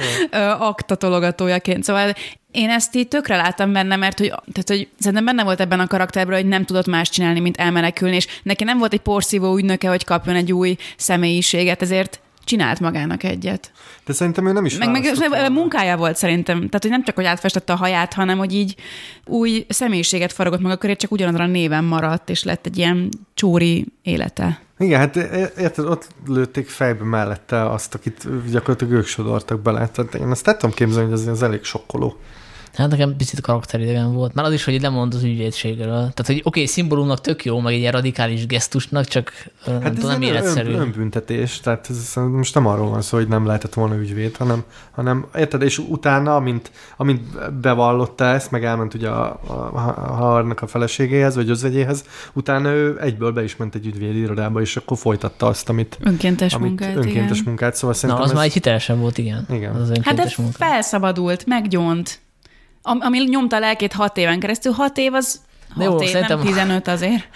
aktatologatójaként. 0.60 1.84
Szóval 1.84 2.14
én 2.54 2.70
ezt 2.70 2.96
így 2.96 3.08
tökre 3.08 3.36
láttam 3.36 3.74
benne, 3.74 3.96
mert 3.96 4.18
hogy, 4.18 4.28
tehát, 4.28 4.68
hogy 4.68 4.88
szerintem 5.00 5.26
benne 5.26 5.44
volt 5.44 5.60
ebben 5.60 5.80
a 5.80 5.88
karakterben, 5.88 6.36
hogy 6.36 6.48
nem 6.48 6.66
tudott 6.66 6.88
más 6.88 7.10
csinálni, 7.10 7.40
mint 7.40 7.58
elmenekülni, 7.58 8.16
és 8.16 8.28
neki 8.44 8.64
nem 8.64 8.78
volt 8.78 8.94
egy 8.94 9.00
porszívó 9.00 9.58
ügynöke, 9.58 9.90
hogy 9.90 10.04
kapjon 10.04 10.36
egy 10.36 10.54
új 10.54 10.76
személyiséget, 10.98 11.82
ezért 11.82 12.22
csinált 12.46 12.80
magának 12.80 13.24
egyet. 13.24 13.72
De 14.06 14.14
szerintem 14.14 14.48
ő 14.48 14.52
nem 14.52 14.66
is 14.66 14.78
Meg, 14.78 14.90
meg 14.90 15.52
munkája 15.52 15.98
volt 15.98 16.16
szerintem. 16.16 16.58
Tehát, 16.58 16.82
hogy 16.82 16.90
nem 16.90 17.04
csak, 17.04 17.16
hogy 17.16 17.26
átfestette 17.26 17.74
a 17.74 17.76
haját, 17.76 18.14
hanem, 18.14 18.38
hogy 18.38 18.54
így 18.54 18.76
új 19.26 19.66
személyiséget 19.70 20.34
faragott 20.34 20.62
maga 20.62 20.76
köré, 20.76 20.96
csak 20.96 21.12
ugyanazra 21.12 21.44
a 21.44 21.48
néven 21.48 21.84
maradt, 21.84 22.30
és 22.30 22.44
lett 22.44 22.66
egy 22.66 22.78
ilyen 22.78 23.10
csóri 23.34 23.86
élete. 24.02 24.62
Igen, 24.78 25.00
hát 25.00 25.16
érted, 25.58 25.86
ott 25.86 26.08
lőtték 26.28 26.68
fejbe 26.68 27.04
mellette 27.04 27.70
azt, 27.70 27.94
akit 27.94 28.28
gyakorlatilag 28.52 28.94
ők 28.94 29.06
sodortak 29.06 29.62
bele. 29.62 29.88
Tehát 29.88 30.16
én 30.16 30.32
ezt 30.32 30.44
tettem 30.44 30.72
képzelni, 30.72 31.10
hogy 31.10 31.20
ez, 31.20 31.28
az 31.28 31.44
elég 31.44 31.64
sokkoló 31.64 32.18
Hát 32.74 32.90
nekem 32.90 33.16
picit 33.18 33.42
karakteridegen 33.42 34.14
volt. 34.14 34.34
Már 34.34 34.46
az 34.46 34.54
is, 34.54 34.64
hogy 34.64 34.82
lemond 34.82 35.14
az 35.14 35.24
ügyvédségről. 35.24 35.88
Tehát, 35.88 36.26
hogy 36.26 36.38
oké, 36.38 36.48
okay, 36.48 36.66
szimbólumnak 36.66 37.22
tök 37.22 37.46
jó, 37.46 37.60
meg 37.60 37.74
egy 37.74 37.80
ilyen 37.80 37.92
radikális 37.92 38.46
gesztusnak, 38.46 39.06
csak 39.06 39.32
hát 39.66 39.84
nem 39.84 39.94
tudom, 39.94 40.10
nem 40.10 40.22
életszerű. 40.22 40.72
Ön, 40.72 40.80
önbüntetés, 40.80 41.60
tehát 41.60 41.88
ez 41.90 42.14
most 42.16 42.54
nem 42.54 42.68
arról 42.68 42.90
van 42.90 43.02
szó, 43.02 43.18
hogy 43.18 43.28
nem 43.28 43.46
lehetett 43.46 43.74
volna 43.74 43.96
ügyvéd, 43.96 44.36
hanem, 44.36 44.64
hanem 44.92 45.26
érted, 45.36 45.62
és 45.62 45.78
utána, 45.78 46.36
amint, 46.36 46.72
amint 46.98 47.52
bevallotta 47.62 48.26
ezt, 48.26 48.52
meg 48.52 48.66
elment 48.66 48.94
ugye 48.94 49.10
a, 49.10 49.40
a, 49.48 49.54
a, 49.54 50.40
a, 50.40 50.56
a 50.56 50.68
feleségéhez, 50.68 51.36
vagy 51.36 51.50
özvegyéhez, 51.50 52.04
utána 52.34 52.70
ő 52.70 53.00
egyből 53.02 53.32
be 53.32 53.44
is 53.44 53.56
ment 53.56 53.76
egy 53.76 53.86
ügyvédi 53.86 54.20
irodába, 54.20 54.62
és 54.62 54.76
akkor 54.76 54.98
folytatta 54.98 55.48
azt, 55.48 55.70
amit... 55.70 55.98
Önkéntes 56.02 56.54
amit 56.54 56.68
munkát, 56.68 56.96
Önkéntes 56.96 57.38
igen. 57.38 57.44
munkát, 57.46 57.76
szóval 57.76 57.96
szerintem 57.96 58.18
Na, 58.18 58.24
az 58.24 58.30
ez... 58.30 58.36
már 58.36 58.46
egy 58.46 58.54
hitelesen 58.54 59.00
volt, 59.00 59.18
igen. 59.18 59.46
Igen. 59.50 59.76
Az 59.76 59.92
Hát 60.02 60.20
ez 60.20 60.34
munka. 60.38 60.54
felszabadult, 60.58 61.46
meggyónt. 61.46 62.22
Am- 62.86 63.02
ami 63.02 63.20
nyomta 63.20 63.56
a 63.56 63.60
lelkét 63.60 63.94
hat 63.94 64.18
éven 64.18 64.40
keresztül. 64.40 64.72
Hat 64.72 64.98
év 64.98 65.14
az 65.14 65.42
De 65.76 65.84
hat 65.84 65.94
jó, 65.94 66.02
év, 66.02 66.10
szerintem- 66.10 66.38
nem 66.38 66.48
15 66.48 66.88
azért. 66.88 67.28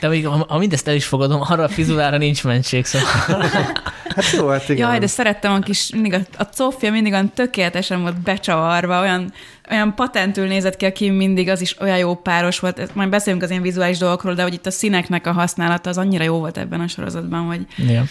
De 0.00 0.08
még, 0.08 0.26
ha, 0.26 0.46
ha 0.48 0.58
mindezt 0.58 0.88
el 0.88 0.94
is 0.94 1.04
fogadom, 1.04 1.40
arra 1.40 1.62
a 1.62 1.68
fizulára 1.68 2.16
nincs 2.16 2.44
mentség, 2.44 2.84
szóval. 2.84 3.42
Hát 4.14 4.30
jó, 4.30 4.48
hát 4.48 4.68
igen. 4.68 4.88
Jaj, 4.88 4.98
de 4.98 5.06
szerettem 5.06 5.52
a 5.52 5.58
kis, 5.58 5.90
mindig 5.90 6.12
a, 6.12 6.18
a 6.38 6.42
cofja 6.42 6.90
mindig 6.90 7.12
olyan 7.12 7.32
tökéletesen 7.32 8.00
volt 8.00 8.20
becsavarva, 8.20 9.00
olyan, 9.00 9.32
olyan 9.70 9.94
patentül 9.94 10.46
nézett 10.46 10.76
ki 10.76 10.84
a 10.84 10.92
Kim 10.92 11.14
mindig, 11.14 11.48
az 11.48 11.60
is 11.60 11.80
olyan 11.80 11.98
jó 11.98 12.14
páros 12.14 12.58
volt. 12.58 12.78
Ezt 12.78 12.94
Majd 12.94 13.08
beszélünk 13.08 13.42
az 13.42 13.50
ilyen 13.50 13.62
vizuális 13.62 13.98
dolgokról, 13.98 14.34
de 14.34 14.42
hogy 14.42 14.54
itt 14.54 14.66
a 14.66 14.70
színeknek 14.70 15.26
a 15.26 15.32
használata 15.32 15.90
az 15.90 15.98
annyira 15.98 16.24
jó 16.24 16.38
volt 16.38 16.58
ebben 16.58 16.80
a 16.80 16.88
sorozatban, 16.88 17.46
hogy 17.46 17.66
ja. 17.76 18.04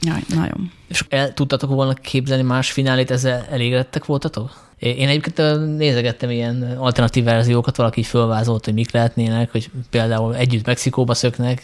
jaj, 0.00 0.20
nagyon. 0.28 0.72
És 0.88 1.04
el 1.08 1.34
tudtatok 1.34 1.70
volna 1.70 1.94
képzelni 1.94 2.42
más 2.42 2.70
finálét, 2.70 3.10
ezzel 3.10 3.46
elégedettek 3.50 4.04
voltatok? 4.04 4.65
Én 4.78 5.08
egyébként 5.08 5.76
nézegettem 5.76 6.30
ilyen 6.30 6.76
alternatív 6.78 7.24
verziókat, 7.24 7.76
valaki 7.76 8.00
így 8.00 8.06
fölvázolt, 8.06 8.64
hogy 8.64 8.74
mik 8.74 8.90
lehetnének, 8.90 9.52
hogy 9.52 9.70
például 9.90 10.36
együtt 10.36 10.66
Mexikóba 10.66 11.14
szöknek. 11.14 11.62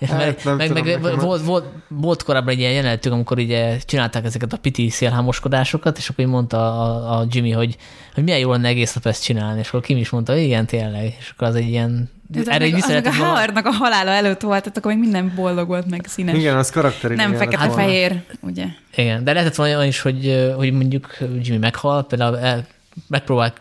Hát, 0.00 0.44
meg, 0.44 0.56
meg, 0.56 0.56
meg 0.56 0.84
nekem 0.84 1.00
volt, 1.00 1.44
volt, 1.44 1.64
volt, 1.88 2.22
korábban 2.22 2.52
egy 2.52 2.58
ilyen 2.58 2.72
jelenetük, 2.72 3.12
amikor 3.12 3.38
ugye 3.38 3.78
csinálták 3.78 4.24
ezeket 4.24 4.52
a 4.52 4.56
piti 4.56 4.90
szélhámoskodásokat, 4.90 5.98
és 5.98 6.08
akkor 6.08 6.24
így 6.24 6.30
mondta 6.30 6.82
a, 6.82 7.18
a 7.18 7.26
Jimmy, 7.30 7.50
hogy, 7.50 7.76
hogy 8.14 8.24
milyen 8.24 8.38
jó 8.38 8.50
lenne 8.50 8.68
egész 8.68 8.94
nap 8.94 9.06
ezt 9.06 9.24
csinálni, 9.24 9.58
és 9.60 9.68
akkor 9.68 9.80
Kim 9.80 9.96
is 9.96 10.10
mondta, 10.10 10.32
hogy 10.32 10.42
igen, 10.42 10.66
tényleg, 10.66 11.16
és 11.18 11.30
akkor 11.30 11.48
az 11.48 11.54
egy 11.54 11.68
ilyen... 11.68 12.13
Erre 12.44 12.66
így 12.66 12.72
még, 12.72 12.84
vissza 12.86 12.96
a 12.96 13.14
Howardnak 13.14 13.66
a 13.66 13.70
halála 13.70 14.10
előtt 14.10 14.40
volt, 14.40 14.60
tehát 14.60 14.76
akkor 14.76 14.92
még 14.92 15.00
minden 15.00 15.32
boldog 15.36 15.68
volt, 15.68 15.90
meg 15.90 16.04
színes. 16.06 16.36
Igen, 16.36 16.56
az 16.56 16.70
karakteri. 16.70 17.14
nem 17.14 17.34
fekete-fehér, 17.34 18.22
ugye? 18.40 18.64
Igen, 18.94 19.24
de 19.24 19.32
lehetett 19.32 19.54
volna 19.54 19.76
olyan 19.76 19.86
is, 19.86 20.00
hogy, 20.00 20.52
hogy 20.56 20.72
mondjuk 20.72 21.16
Jimmy 21.40 21.58
meghal, 21.58 22.06
például 22.06 22.38
el, 22.38 22.66
megpróbál 23.08 23.52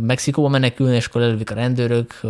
Mexikóba 0.00 0.48
menekülni, 0.48 0.96
és 0.96 1.06
akkor 1.06 1.22
elővik 1.22 1.50
a 1.50 1.54
rendőrök, 1.54 2.20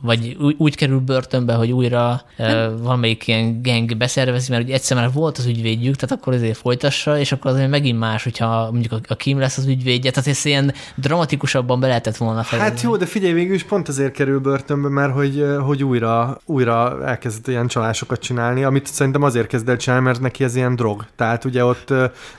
vagy 0.00 0.36
úgy, 0.40 0.54
úgy 0.58 0.76
kerül 0.76 0.98
börtönbe, 0.98 1.54
hogy 1.54 1.72
újra 1.72 2.22
ö, 2.38 2.72
valamelyik 2.82 3.26
ilyen 3.26 3.62
gang 3.62 3.96
beszervezi, 3.96 4.50
mert 4.50 4.62
ugye 4.62 4.74
egyszer 4.74 4.96
már 4.96 5.12
volt 5.12 5.38
az 5.38 5.46
ügyvédjük, 5.46 5.96
tehát 5.96 6.16
akkor 6.16 6.34
azért 6.34 6.56
folytassa, 6.56 7.18
és 7.18 7.32
akkor 7.32 7.50
azért 7.50 7.70
megint 7.70 7.98
más, 7.98 8.24
hogyha 8.24 8.70
mondjuk 8.70 8.92
a, 8.92 8.98
a 9.08 9.14
Kim 9.14 9.38
lesz 9.38 9.56
az 9.56 9.66
ügyvédje, 9.66 10.10
tehát 10.10 10.28
ezt 10.28 10.46
ilyen 10.46 10.72
dramatikusabban 10.96 11.80
be 11.80 11.86
lehetett 11.86 12.16
volna 12.16 12.42
fejezni. 12.42 12.70
Hát 12.70 12.82
jó, 12.82 12.96
de 12.96 13.06
figyelj, 13.06 13.32
végül 13.32 13.54
is 13.54 13.64
pont 13.64 13.88
azért 13.88 14.12
kerül 14.12 14.38
börtönbe, 14.38 14.88
mert 14.88 15.12
hogy, 15.12 15.46
hogy 15.60 15.84
újra, 15.84 16.40
újra 16.44 17.06
elkezdett 17.06 17.48
ilyen 17.48 17.66
csalásokat 17.66 18.20
csinálni, 18.20 18.64
amit 18.64 18.86
szerintem 18.86 19.22
azért 19.22 19.46
kezd 19.46 19.68
el 19.68 19.76
csinálni, 19.76 20.04
mert 20.04 20.20
neki 20.20 20.44
ez 20.44 20.56
ilyen 20.56 20.76
drog. 20.76 21.06
Tehát 21.16 21.44
ugye 21.44 21.64
ott, 21.64 21.92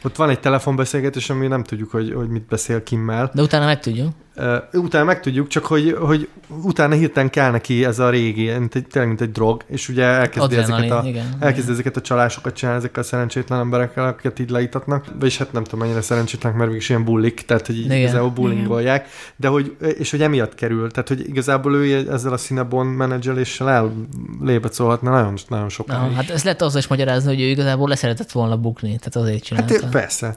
ott 0.03 0.15
van 0.15 0.29
egy 0.29 0.39
telefonbeszélgetés, 0.39 1.29
ami 1.29 1.47
nem 1.47 1.63
tudjuk, 1.63 1.91
hogy, 1.91 2.13
hogy 2.13 2.29
mit 2.29 2.45
beszél 2.45 2.83
Kimmel. 2.83 3.31
De 3.33 3.41
utána 3.41 3.58
megtudjuk. 3.65 4.09
Uh, 4.35 4.81
utána 4.83 5.03
megtudjuk, 5.05 5.47
csak 5.47 5.65
hogy, 5.65 5.95
hogy 5.99 6.29
utána 6.63 6.95
hirtelen 6.95 7.29
kell 7.29 7.51
neki 7.51 7.85
ez 7.85 7.99
a 7.99 8.09
régi, 8.09 8.51
mint 8.51 8.75
egy, 8.75 8.87
tényleg 8.87 9.09
mint 9.09 9.21
egy 9.21 9.31
drog, 9.31 9.63
és 9.67 9.89
ugye 9.89 10.03
elkezdi, 10.03 10.55
Adrenalin, 10.55 10.85
ezeket 10.85 11.05
a, 11.05 11.07
igen. 11.07 11.35
elkezdi 11.39 11.71
ezeket 11.71 11.97
a 11.97 12.01
csalásokat 12.01 12.53
csinálni 12.53 12.79
ezekkel 12.79 13.03
a 13.03 13.05
szerencsétlen 13.05 13.59
emberekkel, 13.59 14.07
akiket 14.07 14.39
így 14.39 14.49
leítatnak, 14.49 15.05
vagyis 15.19 15.37
hát 15.37 15.51
nem 15.51 15.63
tudom 15.63 15.79
mennyire 15.79 16.01
szerencsétlenek, 16.01 16.57
mert 16.57 16.69
mégis 16.69 16.89
ilyen 16.89 17.03
bullik, 17.03 17.41
tehát 17.45 17.65
hogy 17.65 17.77
így 17.77 17.85
Igen. 17.85 17.97
igazából 17.97 18.29
bullyingolják, 18.29 19.07
de 19.35 19.47
hogy, 19.47 19.75
és 19.97 20.11
hogy 20.11 20.21
emiatt 20.21 20.55
kerül, 20.55 20.91
tehát 20.91 21.07
hogy 21.07 21.27
igazából 21.27 21.75
ő 21.75 22.11
ezzel 22.11 22.33
a 22.33 22.37
Cinnabon 22.37 22.85
menedzseléssel 22.85 23.93
ellébecolhatna 24.41 25.09
nagyon, 25.09 25.33
nagyon 25.47 25.69
sokáig. 25.69 26.09
Na, 26.09 26.15
hát 26.15 26.29
ez 26.29 26.43
lehet 26.43 26.61
azzal 26.61 26.79
is 26.79 26.87
magyarázni, 26.87 27.33
hogy 27.33 27.41
ő 27.41 27.45
igazából 27.45 27.87
leszeretett 27.87 28.31
volna 28.31 28.57
bukni, 28.57 28.87
tehát 28.87 29.15
azért 29.15 29.43
csinálta. 29.43 29.73
Hát 29.81 29.91
persze. 29.91 30.35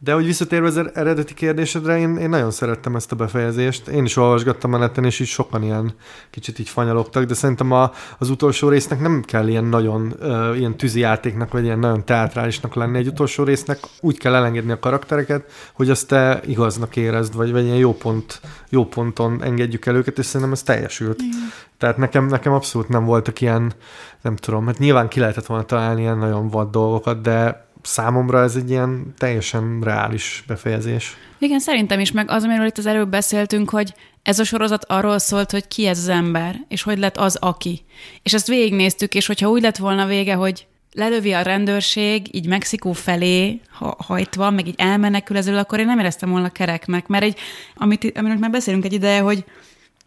De 0.00 0.12
hogy 0.12 0.24
visszatérve 0.24 0.66
az 0.66 0.76
er- 0.76 0.96
eredeti 0.96 1.34
kérdésedre, 1.34 1.98
én, 1.98 2.16
én 2.16 2.28
nagyon 2.28 2.50
szerettem 2.50 2.96
ezt 2.96 3.12
a 3.12 3.16
befejezést. 3.16 3.88
Én 3.88 4.04
is 4.04 4.16
olvasgattam 4.16 4.72
a 4.72 4.78
neten, 4.78 5.04
és 5.04 5.20
így 5.20 5.26
sokan 5.26 5.62
ilyen 5.62 5.94
kicsit 6.30 6.58
így 6.58 6.68
fanyalogtak, 6.68 7.24
de 7.24 7.34
szerintem 7.34 7.72
a, 7.72 7.92
az 8.18 8.30
utolsó 8.30 8.68
résznek 8.68 9.00
nem 9.00 9.22
kell 9.22 9.48
ilyen 9.48 9.64
nagyon 9.64 10.14
uh, 10.20 10.58
ilyen 10.58 10.76
tűzi 10.76 11.00
játéknak, 11.00 11.52
vagy 11.52 11.64
ilyen 11.64 11.78
nagyon 11.78 12.04
teátrálisnak 12.04 12.74
lenni. 12.74 12.98
Egy 12.98 13.06
utolsó 13.06 13.44
résznek 13.44 13.78
úgy 14.00 14.18
kell 14.18 14.34
elengedni 14.34 14.72
a 14.72 14.78
karaktereket, 14.78 15.52
hogy 15.72 15.90
azt 15.90 16.08
te 16.08 16.40
igaznak 16.46 16.96
érezd, 16.96 17.34
vagy, 17.34 17.52
vagy 17.52 17.64
ilyen 17.64 17.76
jó, 17.76 17.94
pont, 17.94 18.40
jó 18.68 18.84
ponton 18.84 19.42
engedjük 19.42 19.86
el 19.86 19.96
őket, 19.96 20.18
és 20.18 20.26
szerintem 20.26 20.52
ez 20.52 20.62
teljesült. 20.62 21.20
Igen. 21.20 21.50
Tehát 21.78 21.96
nekem, 21.96 22.26
nekem 22.26 22.52
abszolút 22.52 22.88
nem 22.88 23.04
voltak 23.04 23.40
ilyen, 23.40 23.72
nem 24.22 24.36
tudom, 24.36 24.66
hát 24.66 24.78
nyilván 24.78 25.08
ki 25.08 25.20
lehetett 25.20 25.46
volna 25.46 25.64
találni 25.64 26.00
ilyen 26.00 26.18
nagyon 26.18 26.48
vad 26.48 26.70
dolgokat, 26.70 27.20
de 27.20 27.67
számomra 27.88 28.42
ez 28.42 28.56
egy 28.56 28.70
ilyen 28.70 29.14
teljesen 29.18 29.80
reális 29.82 30.44
befejezés. 30.46 31.16
Igen, 31.38 31.60
szerintem 31.60 32.00
is, 32.00 32.12
meg 32.12 32.30
az, 32.30 32.44
amiről 32.44 32.66
itt 32.66 32.78
az 32.78 32.86
előbb 32.86 33.08
beszéltünk, 33.08 33.70
hogy 33.70 33.94
ez 34.22 34.38
a 34.38 34.44
sorozat 34.44 34.84
arról 34.84 35.18
szólt, 35.18 35.50
hogy 35.50 35.68
ki 35.68 35.86
ez 35.86 35.98
az 35.98 36.08
ember, 36.08 36.56
és 36.68 36.82
hogy 36.82 36.98
lett 36.98 37.16
az, 37.16 37.36
aki. 37.36 37.84
És 38.22 38.34
ezt 38.34 38.46
végignéztük, 38.46 39.14
és 39.14 39.26
hogyha 39.26 39.48
úgy 39.48 39.62
lett 39.62 39.76
volna 39.76 40.06
vége, 40.06 40.34
hogy 40.34 40.66
lelövi 40.92 41.32
a 41.32 41.42
rendőrség, 41.42 42.34
így 42.34 42.46
Mexikó 42.46 42.92
felé 42.92 43.60
ha, 43.70 43.96
hajtva, 44.06 44.50
meg 44.50 44.66
így 44.66 44.74
elmenekül 44.76 45.36
ezzel, 45.36 45.58
akkor 45.58 45.78
én 45.78 45.86
nem 45.86 45.98
éreztem 45.98 46.30
volna 46.30 46.48
kereknek, 46.48 47.06
mert 47.06 47.24
egy, 47.24 47.38
amit, 47.74 48.18
amiről 48.18 48.38
már 48.38 48.50
beszélünk 48.50 48.84
egy 48.84 48.92
ideje, 48.92 49.20
hogy, 49.20 49.44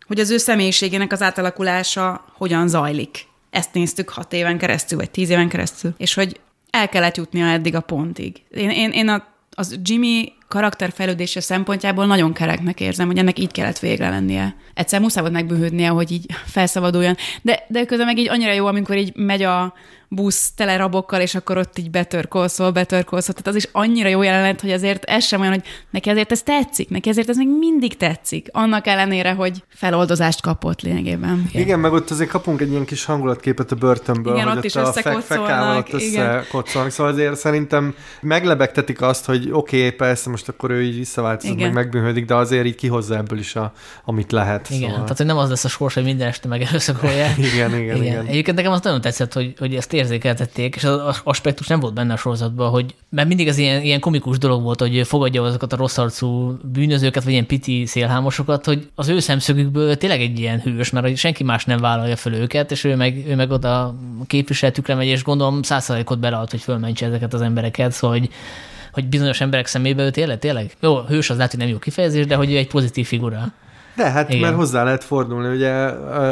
hogy 0.07 0.19
az 0.19 0.29
ő 0.29 0.37
személyiségének 0.37 1.11
az 1.11 1.21
átalakulása 1.21 2.25
hogyan 2.37 2.67
zajlik. 2.67 3.25
Ezt 3.49 3.73
néztük 3.73 4.09
hat 4.09 4.33
éven 4.33 4.57
keresztül, 4.57 4.97
vagy 4.97 5.11
tíz 5.11 5.29
éven 5.29 5.49
keresztül, 5.49 5.93
és 5.97 6.13
hogy 6.13 6.39
el 6.71 6.89
kellett 6.89 7.17
jutnia 7.17 7.45
eddig 7.45 7.75
a 7.75 7.81
pontig. 7.81 8.41
Én, 8.51 8.69
én, 8.69 8.91
én 8.91 9.07
a, 9.07 9.23
az 9.51 9.79
Jimmy 9.83 10.33
karakterfejlődése 10.47 11.39
szempontjából 11.39 12.05
nagyon 12.05 12.33
kereknek 12.33 12.79
érzem, 12.79 13.07
hogy 13.07 13.17
ennek 13.17 13.39
így 13.39 13.51
kellett 13.51 13.79
végre 13.79 14.09
lennie. 14.09 14.55
Egyszer 14.73 14.99
muszáj 14.99 15.21
volt 15.21 15.33
megbűhődnie, 15.33 15.89
hogy 15.89 16.11
így 16.11 16.25
felszabaduljon. 16.45 17.15
De, 17.41 17.63
de 17.67 17.85
közben 17.85 18.05
meg 18.05 18.17
így 18.17 18.29
annyira 18.29 18.51
jó, 18.51 18.65
amikor 18.65 18.97
így 18.97 19.15
megy 19.15 19.43
a 19.43 19.73
busz 20.13 20.51
tele 20.55 20.77
rabokkal, 20.77 21.21
és 21.21 21.35
akkor 21.35 21.57
ott 21.57 21.77
így 21.77 21.91
betörkolszol, 21.91 22.71
betörkolszol. 22.71 23.33
Tehát 23.33 23.47
az 23.47 23.55
is 23.55 23.69
annyira 23.71 24.09
jó 24.09 24.21
jelenet, 24.21 24.61
hogy 24.61 24.71
azért 24.71 25.03
ez 25.03 25.23
sem 25.23 25.39
olyan, 25.39 25.53
hogy 25.53 25.63
neki 25.89 26.09
azért 26.09 26.31
ez 26.31 26.41
tetszik, 26.43 26.89
neki 26.89 27.09
azért 27.09 27.29
ez 27.29 27.37
még 27.37 27.47
mindig 27.47 27.97
tetszik. 27.97 28.47
Annak 28.51 28.87
ellenére, 28.87 29.31
hogy 29.31 29.63
feloldozást 29.67 30.41
kapott 30.41 30.81
lényegében. 30.81 31.45
Igen, 31.49 31.61
igen 31.61 31.79
meg 31.79 31.93
ott 31.93 32.09
azért 32.09 32.29
kapunk 32.29 32.61
egy 32.61 32.71
ilyen 32.71 32.85
kis 32.85 33.05
hangulatképet 33.05 33.71
a 33.71 33.75
börtönből, 33.75 34.33
Igen, 34.33 34.47
hogy 34.47 34.57
ott 34.57 34.63
is 34.63 34.75
a 34.75 34.85
fe- 34.85 35.23
fekával 35.23 35.77
ott 35.77 36.01
igen. 36.01 36.29
összekocolnak. 36.29 36.91
Szóval 36.91 37.11
azért 37.11 37.35
szerintem 37.35 37.95
meglebegtetik 38.21 39.01
azt, 39.01 39.25
hogy 39.25 39.49
oké, 39.51 39.77
okay, 39.77 39.91
persze 39.91 40.29
most 40.29 40.47
akkor 40.47 40.71
ő 40.71 40.83
így 40.83 40.95
visszaváltozott, 40.95 41.55
Igen. 41.55 41.65
meg 41.71 41.83
megbűnhődik, 41.83 42.25
de 42.25 42.35
azért 42.35 42.65
így 42.65 42.75
kihozza 42.75 43.17
ebből 43.17 43.39
is, 43.39 43.55
a, 43.55 43.73
amit 44.05 44.31
lehet. 44.31 44.69
Igen, 44.69 44.81
szóval. 44.81 45.01
tehát 45.03 45.17
hogy 45.17 45.25
nem 45.25 45.37
az 45.37 45.49
lesz 45.49 45.63
a 45.63 45.69
sors, 45.69 45.93
hogy 45.93 46.03
minden 46.03 46.27
este 46.27 46.47
megerőszakolják. 46.47 47.37
igen, 47.37 47.75
igen, 47.75 47.79
igen, 47.79 48.03
Igen. 48.03 48.25
Egyébként 48.25 48.57
nekem 48.57 48.71
az 48.71 48.81
nagyon 48.81 49.01
tetszett, 49.01 49.33
hogy, 49.33 49.53
hogy 49.57 49.75
ezt 49.75 49.93
érzékeltették, 50.01 50.75
és 50.75 50.83
az 50.83 51.21
aspektus 51.23 51.67
nem 51.67 51.79
volt 51.79 51.93
benne 51.93 52.13
a 52.13 52.17
sorozatban, 52.17 52.69
hogy 52.69 52.95
mert 53.09 53.27
mindig 53.27 53.47
ez 53.47 53.57
ilyen, 53.57 53.81
ilyen 53.81 53.99
komikus 53.99 54.37
dolog 54.37 54.61
volt, 54.61 54.79
hogy 54.79 55.07
fogadja 55.07 55.43
azokat 55.43 55.73
a 55.73 55.75
rossz 55.75 55.97
arcú 55.97 56.57
bűnözőket, 56.63 57.23
vagy 57.23 57.31
ilyen 57.31 57.45
piti 57.45 57.85
szélhámosokat, 57.85 58.65
hogy 58.65 58.89
az 58.95 59.07
ő 59.07 59.19
szemszögükből 59.19 59.97
tényleg 59.97 60.21
egy 60.21 60.39
ilyen 60.39 60.59
hős, 60.59 60.89
mert 60.89 61.17
senki 61.17 61.43
más 61.43 61.65
nem 61.65 61.79
vállalja 61.79 62.15
föl 62.15 62.33
őket, 62.33 62.71
és 62.71 62.83
ő 62.83 62.95
meg, 62.95 63.27
ő 63.27 63.35
meg 63.35 63.51
oda 63.51 63.95
képviseletükre 64.27 64.95
megy, 64.95 65.07
és 65.07 65.23
gondolom 65.23 65.61
százszerzalékot 65.61 66.19
belead, 66.19 66.49
hogy 66.49 66.61
fölmentse 66.61 67.05
ezeket 67.05 67.33
az 67.33 67.41
embereket, 67.41 67.91
szóval 67.91 68.17
hogy 68.17 68.29
hogy 68.91 69.07
bizonyos 69.07 69.41
emberek 69.41 69.65
szemébe 69.67 70.03
ő 70.03 70.09
tényleg, 70.09 70.39
tényleg, 70.39 70.75
jó, 70.81 70.99
hős 70.99 71.29
az 71.29 71.35
lehet, 71.35 71.51
hogy 71.51 71.59
nem 71.59 71.69
jó 71.69 71.77
kifejezés, 71.77 72.25
de 72.25 72.35
hogy 72.35 72.51
ő 72.51 72.57
egy 72.57 72.67
pozitív 72.67 73.07
figura. 73.07 73.53
De 73.95 74.09
hát, 74.09 74.29
Igen. 74.29 74.41
mert 74.41 74.55
hozzá 74.55 74.83
lehet 74.83 75.03
fordulni, 75.03 75.55
ugye 75.55 75.71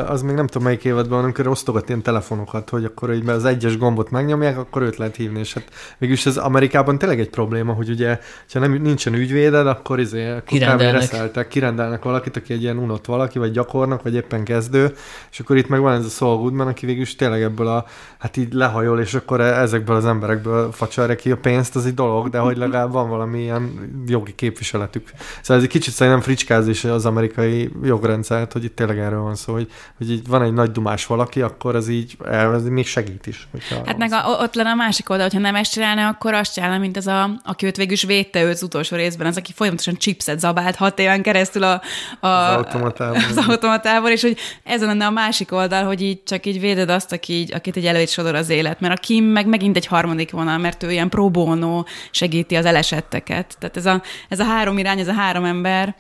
az 0.08 0.22
még 0.22 0.36
nem 0.36 0.48
tudom 0.48 0.64
melyik 0.64 0.84
évadban, 0.84 1.24
amikor 1.24 1.48
osztogat 1.48 1.88
ilyen 1.90 2.02
telefonokat, 2.02 2.70
hogy 2.70 2.86
akkor 2.86 3.14
így 3.14 3.30
az 3.30 3.46
egyes 3.46 3.78
gombot 3.78 4.12
megnyomják, 4.12 4.58
akkor 4.58 4.82
őt 4.82 4.98
lehet 4.98 5.16
hívni, 5.16 5.40
és 5.40 5.54
hát 5.54 5.64
végülis 5.98 6.26
ez 6.26 6.38
Amerikában 6.38 6.98
tényleg 6.98 7.20
egy 7.20 7.30
probléma, 7.30 7.74
hogy 7.74 7.90
ugye, 7.90 8.20
ha 8.54 8.60
nem, 8.60 8.72
nincsen 8.72 9.14
ügyvéded, 9.14 9.68
akkor 9.68 10.00
izé, 10.00 10.34
Kirendelnek. 10.46 11.48
kirendelnek 11.48 12.04
valakit, 12.04 12.38
aki 12.38 12.54
egy 12.54 12.62
ilyen 12.62 12.78
unott 12.78 13.06
valaki, 13.06 13.40
vagy 13.40 13.52
gyakornok, 13.52 14.02
vagy 14.02 14.14
éppen 14.14 14.44
kezdő, 14.44 14.94
és 15.32 15.40
akkor 15.40 15.58
itt 15.58 15.68
meg 15.68 15.80
van 15.80 15.94
ez 15.94 16.06
a 16.06 16.10
Saul 16.10 16.38
Goodman, 16.38 16.68
aki 16.68 16.86
végülis 16.86 17.16
tényleg 17.16 17.42
ebből 17.42 17.68
a, 17.68 17.86
hát 18.18 18.38
így 18.38 18.54
lehajol, 18.54 19.00
és 19.00 19.14
akkor 19.14 19.42
e- 19.42 19.60
ezekből 19.62 19.96
az 19.96 20.06
emberekből 20.06 20.72
facsarja 20.72 21.16
ki 21.16 21.32
a 21.32 21.38
pénzt, 21.38 21.76
az 21.76 21.86
egy 21.86 21.94
dolog, 21.94 22.30
de 22.30 22.38
hogy 22.38 22.58
legalább 22.58 22.92
van 22.92 23.10
valami 23.10 23.40
ilyen 23.40 23.92
jogi 24.08 24.36
képviseletük. 24.36 25.10
Szóval 25.42 25.58
ez 25.58 25.64
egy 25.64 25.70
kicsit 25.70 25.94
szerintem 25.94 26.22
fricskázás 26.22 26.86
az 26.86 27.06
amerikai 27.06 27.49
jogrendszert, 27.84 28.54
hogy 28.54 28.64
itt 28.64 28.76
tényleg 28.76 29.00
erről 29.00 29.22
van 29.22 29.36
szó, 29.36 29.54
hogy, 29.54 29.72
hogy 29.98 30.12
így 30.12 30.28
van 30.28 30.44
egy 30.44 30.54
nagy 30.54 30.72
dumás 30.72 31.06
valaki, 31.06 31.42
akkor 31.42 31.76
ez 31.76 31.88
így, 31.88 32.18
ez 32.32 32.64
még 32.64 32.88
segít 32.88 33.28
is. 33.28 33.48
Hát 33.86 33.98
meg 33.98 34.12
a, 34.12 34.38
ott 34.42 34.54
lenne 34.54 34.70
a 34.70 34.76
másik 34.76 35.10
oldal, 35.10 35.26
hogyha 35.26 35.42
nem 35.42 35.56
ezt 35.56 35.72
csinálna, 35.72 36.08
akkor 36.08 36.34
azt 36.34 36.54
csinálna, 36.54 36.78
mint 36.78 36.98
ez 36.98 37.08
a, 37.08 37.30
aki 37.44 37.66
őt 37.66 37.76
végül 37.76 37.94
is 37.94 38.04
védte 38.04 38.44
őt 38.44 38.54
az 38.54 38.64
utolsó 38.64 38.96
részben, 38.96 39.28
az, 39.28 39.38
aki 39.38 39.52
folyamatosan 39.56 39.98
chipset 39.98 40.40
zabált 40.40 40.76
hat 40.76 41.00
éven 41.00 41.22
keresztül 41.22 41.64
a, 41.64 41.82
a, 42.20 42.28
Az 42.28 42.56
automatában. 42.56 43.24
az 43.30 43.38
automatával, 43.48 44.12
és 44.12 44.22
hogy 44.22 44.38
ez 44.64 44.82
lenne 44.82 45.06
a 45.06 45.10
másik 45.10 45.52
oldal, 45.52 45.84
hogy 45.84 46.02
így 46.02 46.24
csak 46.24 46.46
így 46.46 46.60
véded 46.60 46.90
azt, 46.90 47.12
aki 47.12 47.34
így, 47.34 47.54
akit 47.54 47.78
egy 47.78 47.86
előtt 47.86 48.10
sodor 48.10 48.36
az 48.36 48.50
élet, 48.50 48.80
mert 48.80 48.94
a 48.98 49.02
Kim 49.02 49.24
meg 49.24 49.48
megint 49.48 49.76
egy 49.76 49.86
harmadik 49.86 50.32
vonal, 50.32 50.58
mert 50.58 50.84
ő 50.84 50.92
ilyen 50.92 51.10
pro 51.10 51.30
bono 51.30 51.84
segíti 52.12 52.56
az 52.56 52.66
elesetteket. 52.66 53.56
Tehát 53.60 53.78
ez 53.78 53.86
a, 53.86 54.02
ez 54.30 54.40
a 54.40 54.44
három 54.44 54.78
irány, 54.78 55.00
ez 55.00 55.08
a 55.08 55.14
három 55.14 55.44
ember, 55.44 55.96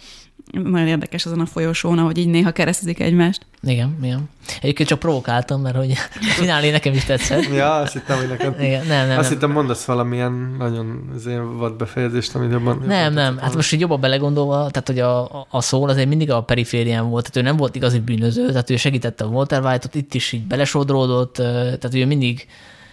nagyon 0.51 0.87
érdekes 0.87 1.25
azon 1.25 1.39
a 1.39 1.45
folyosón, 1.45 1.97
ahogy 1.97 2.17
így 2.17 2.27
néha 2.27 2.51
keresztezik 2.51 2.99
egymást. 2.99 3.45
Igen, 3.61 3.97
igen. 4.01 4.29
Egyébként 4.61 4.89
csak 4.89 4.99
provokáltam, 4.99 5.61
mert 5.61 5.75
hogy 5.75 5.91
a 6.15 6.33
finálé 6.39 6.71
nekem 6.71 6.93
is 6.93 7.03
tetszett. 7.03 7.53
Ja, 7.53 7.75
azt 7.75 7.93
hittem, 7.93 8.17
hogy 8.17 8.27
neked... 8.27 8.61
Igen, 8.61 8.85
nem, 8.85 9.07
nem, 9.07 9.17
azt 9.17 9.29
nem. 9.29 9.37
hittem, 9.37 9.51
mondasz 9.51 9.85
valamilyen 9.85 10.55
nagyon 10.57 11.11
az 11.15 11.25
én 11.25 11.57
vad 11.57 11.73
befejezést, 11.73 12.35
amit 12.35 12.51
jobban... 12.51 12.83
Nem, 12.85 13.03
jobban 13.03 13.23
nem. 13.23 13.37
Hát 13.37 13.55
most 13.55 13.73
így 13.73 13.79
jobban 13.79 13.99
belegondolva, 13.99 14.69
tehát 14.69 14.87
hogy 14.87 14.99
a, 14.99 15.45
a- 15.49 15.61
szól 15.61 15.89
azért 15.89 16.07
mindig 16.07 16.31
a 16.31 16.43
periférián 16.43 17.09
volt, 17.09 17.31
tehát 17.31 17.47
ő 17.47 17.49
nem 17.49 17.57
volt 17.57 17.75
igazi 17.75 17.99
bűnöző, 17.99 18.47
tehát 18.47 18.69
ő 18.69 18.75
segítette 18.75 19.23
a 19.23 19.27
Walter 19.27 19.65
White-ot, 19.65 19.95
itt 19.95 20.13
is 20.13 20.31
így 20.31 20.43
belesodródott, 20.43 21.33
tehát 21.33 21.93
ő 21.93 22.05
mindig, 22.05 22.47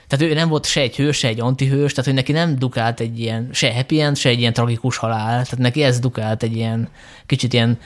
tehát 0.07 0.25
ő 0.25 0.35
nem 0.35 0.49
volt 0.49 0.67
se 0.67 0.81
egy 0.81 0.97
hős, 0.97 1.17
se 1.17 1.29
egy 1.29 1.41
antihős, 1.41 1.91
tehát 1.91 2.05
hogy 2.05 2.15
neki 2.15 2.33
nem 2.33 2.59
dukált 2.59 3.01
egy 3.01 3.19
ilyen, 3.19 3.49
se 3.53 3.75
happy 3.75 4.01
end, 4.01 4.17
se 4.17 4.29
egy 4.29 4.39
ilyen 4.39 4.53
tragikus 4.53 4.97
halál, 4.97 5.31
tehát 5.31 5.59
neki 5.59 5.83
ez 5.83 5.99
dukált 5.99 6.43
egy 6.43 6.57
ilyen 6.57 6.89
kicsit 7.27 7.53
ilyen 7.53 7.79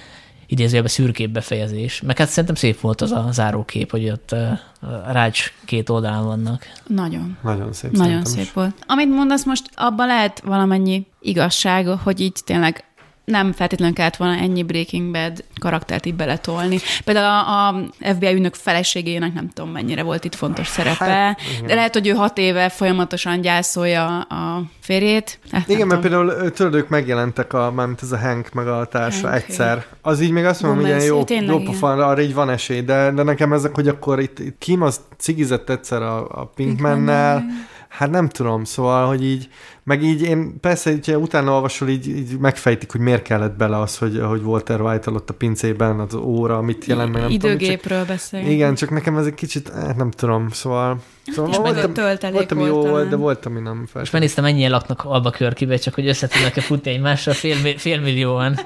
idézőjelben 0.47 0.93
szürkébb 0.93 1.31
befejezés. 1.31 2.01
Meg 2.01 2.19
hát 2.19 2.29
szerintem 2.29 2.55
szép 2.55 2.81
volt 2.81 3.01
az 3.01 3.13
a 3.13 3.29
zárókép, 3.31 3.91
hogy 3.91 4.11
ott 4.11 4.33
uh, 4.33 5.13
rács 5.13 5.53
két 5.65 5.89
oldalán 5.89 6.25
vannak. 6.25 6.67
Nagyon. 6.87 7.39
Nagyon 7.43 7.73
szép. 7.73 7.91
Nagyon 7.91 8.25
szép 8.25 8.43
is. 8.43 8.53
volt. 8.53 8.75
Amit 8.87 9.09
mondasz 9.09 9.45
most, 9.45 9.71
abban 9.75 10.07
lehet 10.07 10.41
valamennyi 10.41 11.07
igazság, 11.21 11.87
hogy 11.87 12.21
így 12.21 12.37
tényleg 12.45 12.85
nem 13.31 13.53
feltétlenül 13.53 13.95
kellett 13.95 14.17
volna 14.17 14.35
ennyi 14.35 14.63
Breaking 14.63 15.11
Bad 15.13 15.45
karaktert 15.61 16.07
így 16.07 16.15
beletolni. 16.15 16.79
Például 17.05 17.27
a, 17.27 17.69
a 17.69 17.75
FBI 18.15 18.33
ügynök 18.33 18.55
feleségének 18.55 19.33
nem 19.33 19.49
tudom 19.49 19.71
mennyire 19.71 20.03
volt 20.03 20.25
itt 20.25 20.35
fontos 20.35 20.67
szerepe, 20.67 21.05
Hát, 21.05 21.41
igen. 21.55 21.67
de 21.67 21.75
lehet, 21.75 21.93
hogy 21.93 22.07
ő 22.07 22.11
hat 22.11 22.39
éve 22.39 22.69
folyamatosan 22.69 23.41
gyászolja 23.41 24.21
a 24.21 24.63
férjét. 24.81 25.39
Hát, 25.51 25.69
Igen, 25.69 25.87
mert 25.87 26.01
tudom. 26.01 26.27
például 26.27 26.51
tudod, 26.51 26.75
ők 26.75 26.89
megjelentek, 26.89 27.53
a, 27.53 27.71
mármint 27.71 28.03
ez 28.03 28.13
a 28.13 28.19
Hank 28.19 28.53
meg 28.53 28.69
a 28.69 28.85
társa 28.85 29.29
Hank, 29.29 29.43
egyszer. 29.43 29.85
Az 30.03 30.21
így 30.21 30.31
még 30.31 30.45
azt 30.45 30.63
mondom, 30.63 30.81
hogy 30.81 30.89
ilyen 30.89 31.03
jó, 31.03 31.25
jó 31.29 31.59
pofa, 31.59 31.93
arra 31.93 32.21
így 32.21 32.35
van 32.35 32.51
esély, 32.51 32.81
de, 32.81 33.11
de 33.11 33.23
nekem 33.23 33.53
ezek, 33.53 33.75
hogy 33.75 33.89
akkor 33.89 34.21
itt, 34.21 34.39
itt 34.39 34.59
Kim 34.59 34.83
az 34.83 35.01
cigizett 35.19 35.71
egyszer 35.71 36.03
a, 36.03 36.29
a 36.29 36.45
Pinkmannel, 36.45 37.45
hát 37.89 38.11
nem 38.11 38.29
tudom, 38.29 38.65
szóval, 38.65 39.07
hogy 39.07 39.25
így, 39.25 39.49
meg 39.91 40.03
így 40.03 40.23
én 40.23 40.61
persze, 40.61 40.91
hogyha 40.91 41.17
utána 41.17 41.53
olvasol, 41.53 41.89
így, 41.89 42.09
így 42.09 42.39
megfejtik, 42.39 42.91
hogy 42.91 43.01
miért 43.01 43.23
kellett 43.23 43.57
bele 43.57 43.79
az, 43.79 43.99
hogy, 43.99 44.21
hogy 44.23 44.43
Walter 44.43 44.81
White 44.81 45.11
ott 45.11 45.31
a 45.31 45.35
pincében 45.35 46.01
az 46.01 46.15
óra, 46.15 46.61
mit 46.61 46.85
jelent, 46.85 47.13
meg 47.13 47.23
nem 47.23 47.31
Időgépről 47.31 48.05
beszél. 48.05 48.47
Igen, 48.47 48.75
csak 48.75 48.91
nekem 48.91 49.17
ez 49.17 49.27
egy 49.27 49.35
kicsit, 49.35 49.69
eh, 49.69 49.95
nem 49.97 50.11
tudom, 50.11 50.49
szóval... 50.51 51.01
szóval 51.33 51.51
És 51.51 51.57
meg 51.57 51.95
volt, 51.95 52.33
volt, 52.33 52.53
ami 52.53 52.65
jó 52.65 52.87
volt 52.87 53.09
de 53.09 53.17
volt, 53.17 53.47
ami 53.47 53.61
nem 53.61 53.77
Most 53.77 53.91
feltétlenül. 53.91 54.09
megnéztem, 54.13 54.45
mennyien 54.45 54.71
laknak 54.71 55.33
körkibe, 55.33 55.77
csak 55.77 55.95
hogy 55.95 56.09
össze 56.09 56.27
tudnak-e 56.27 56.61
futni 56.61 56.91
egymásra 56.91 57.33
fél, 57.33 57.57
félmillióan. 57.77 58.59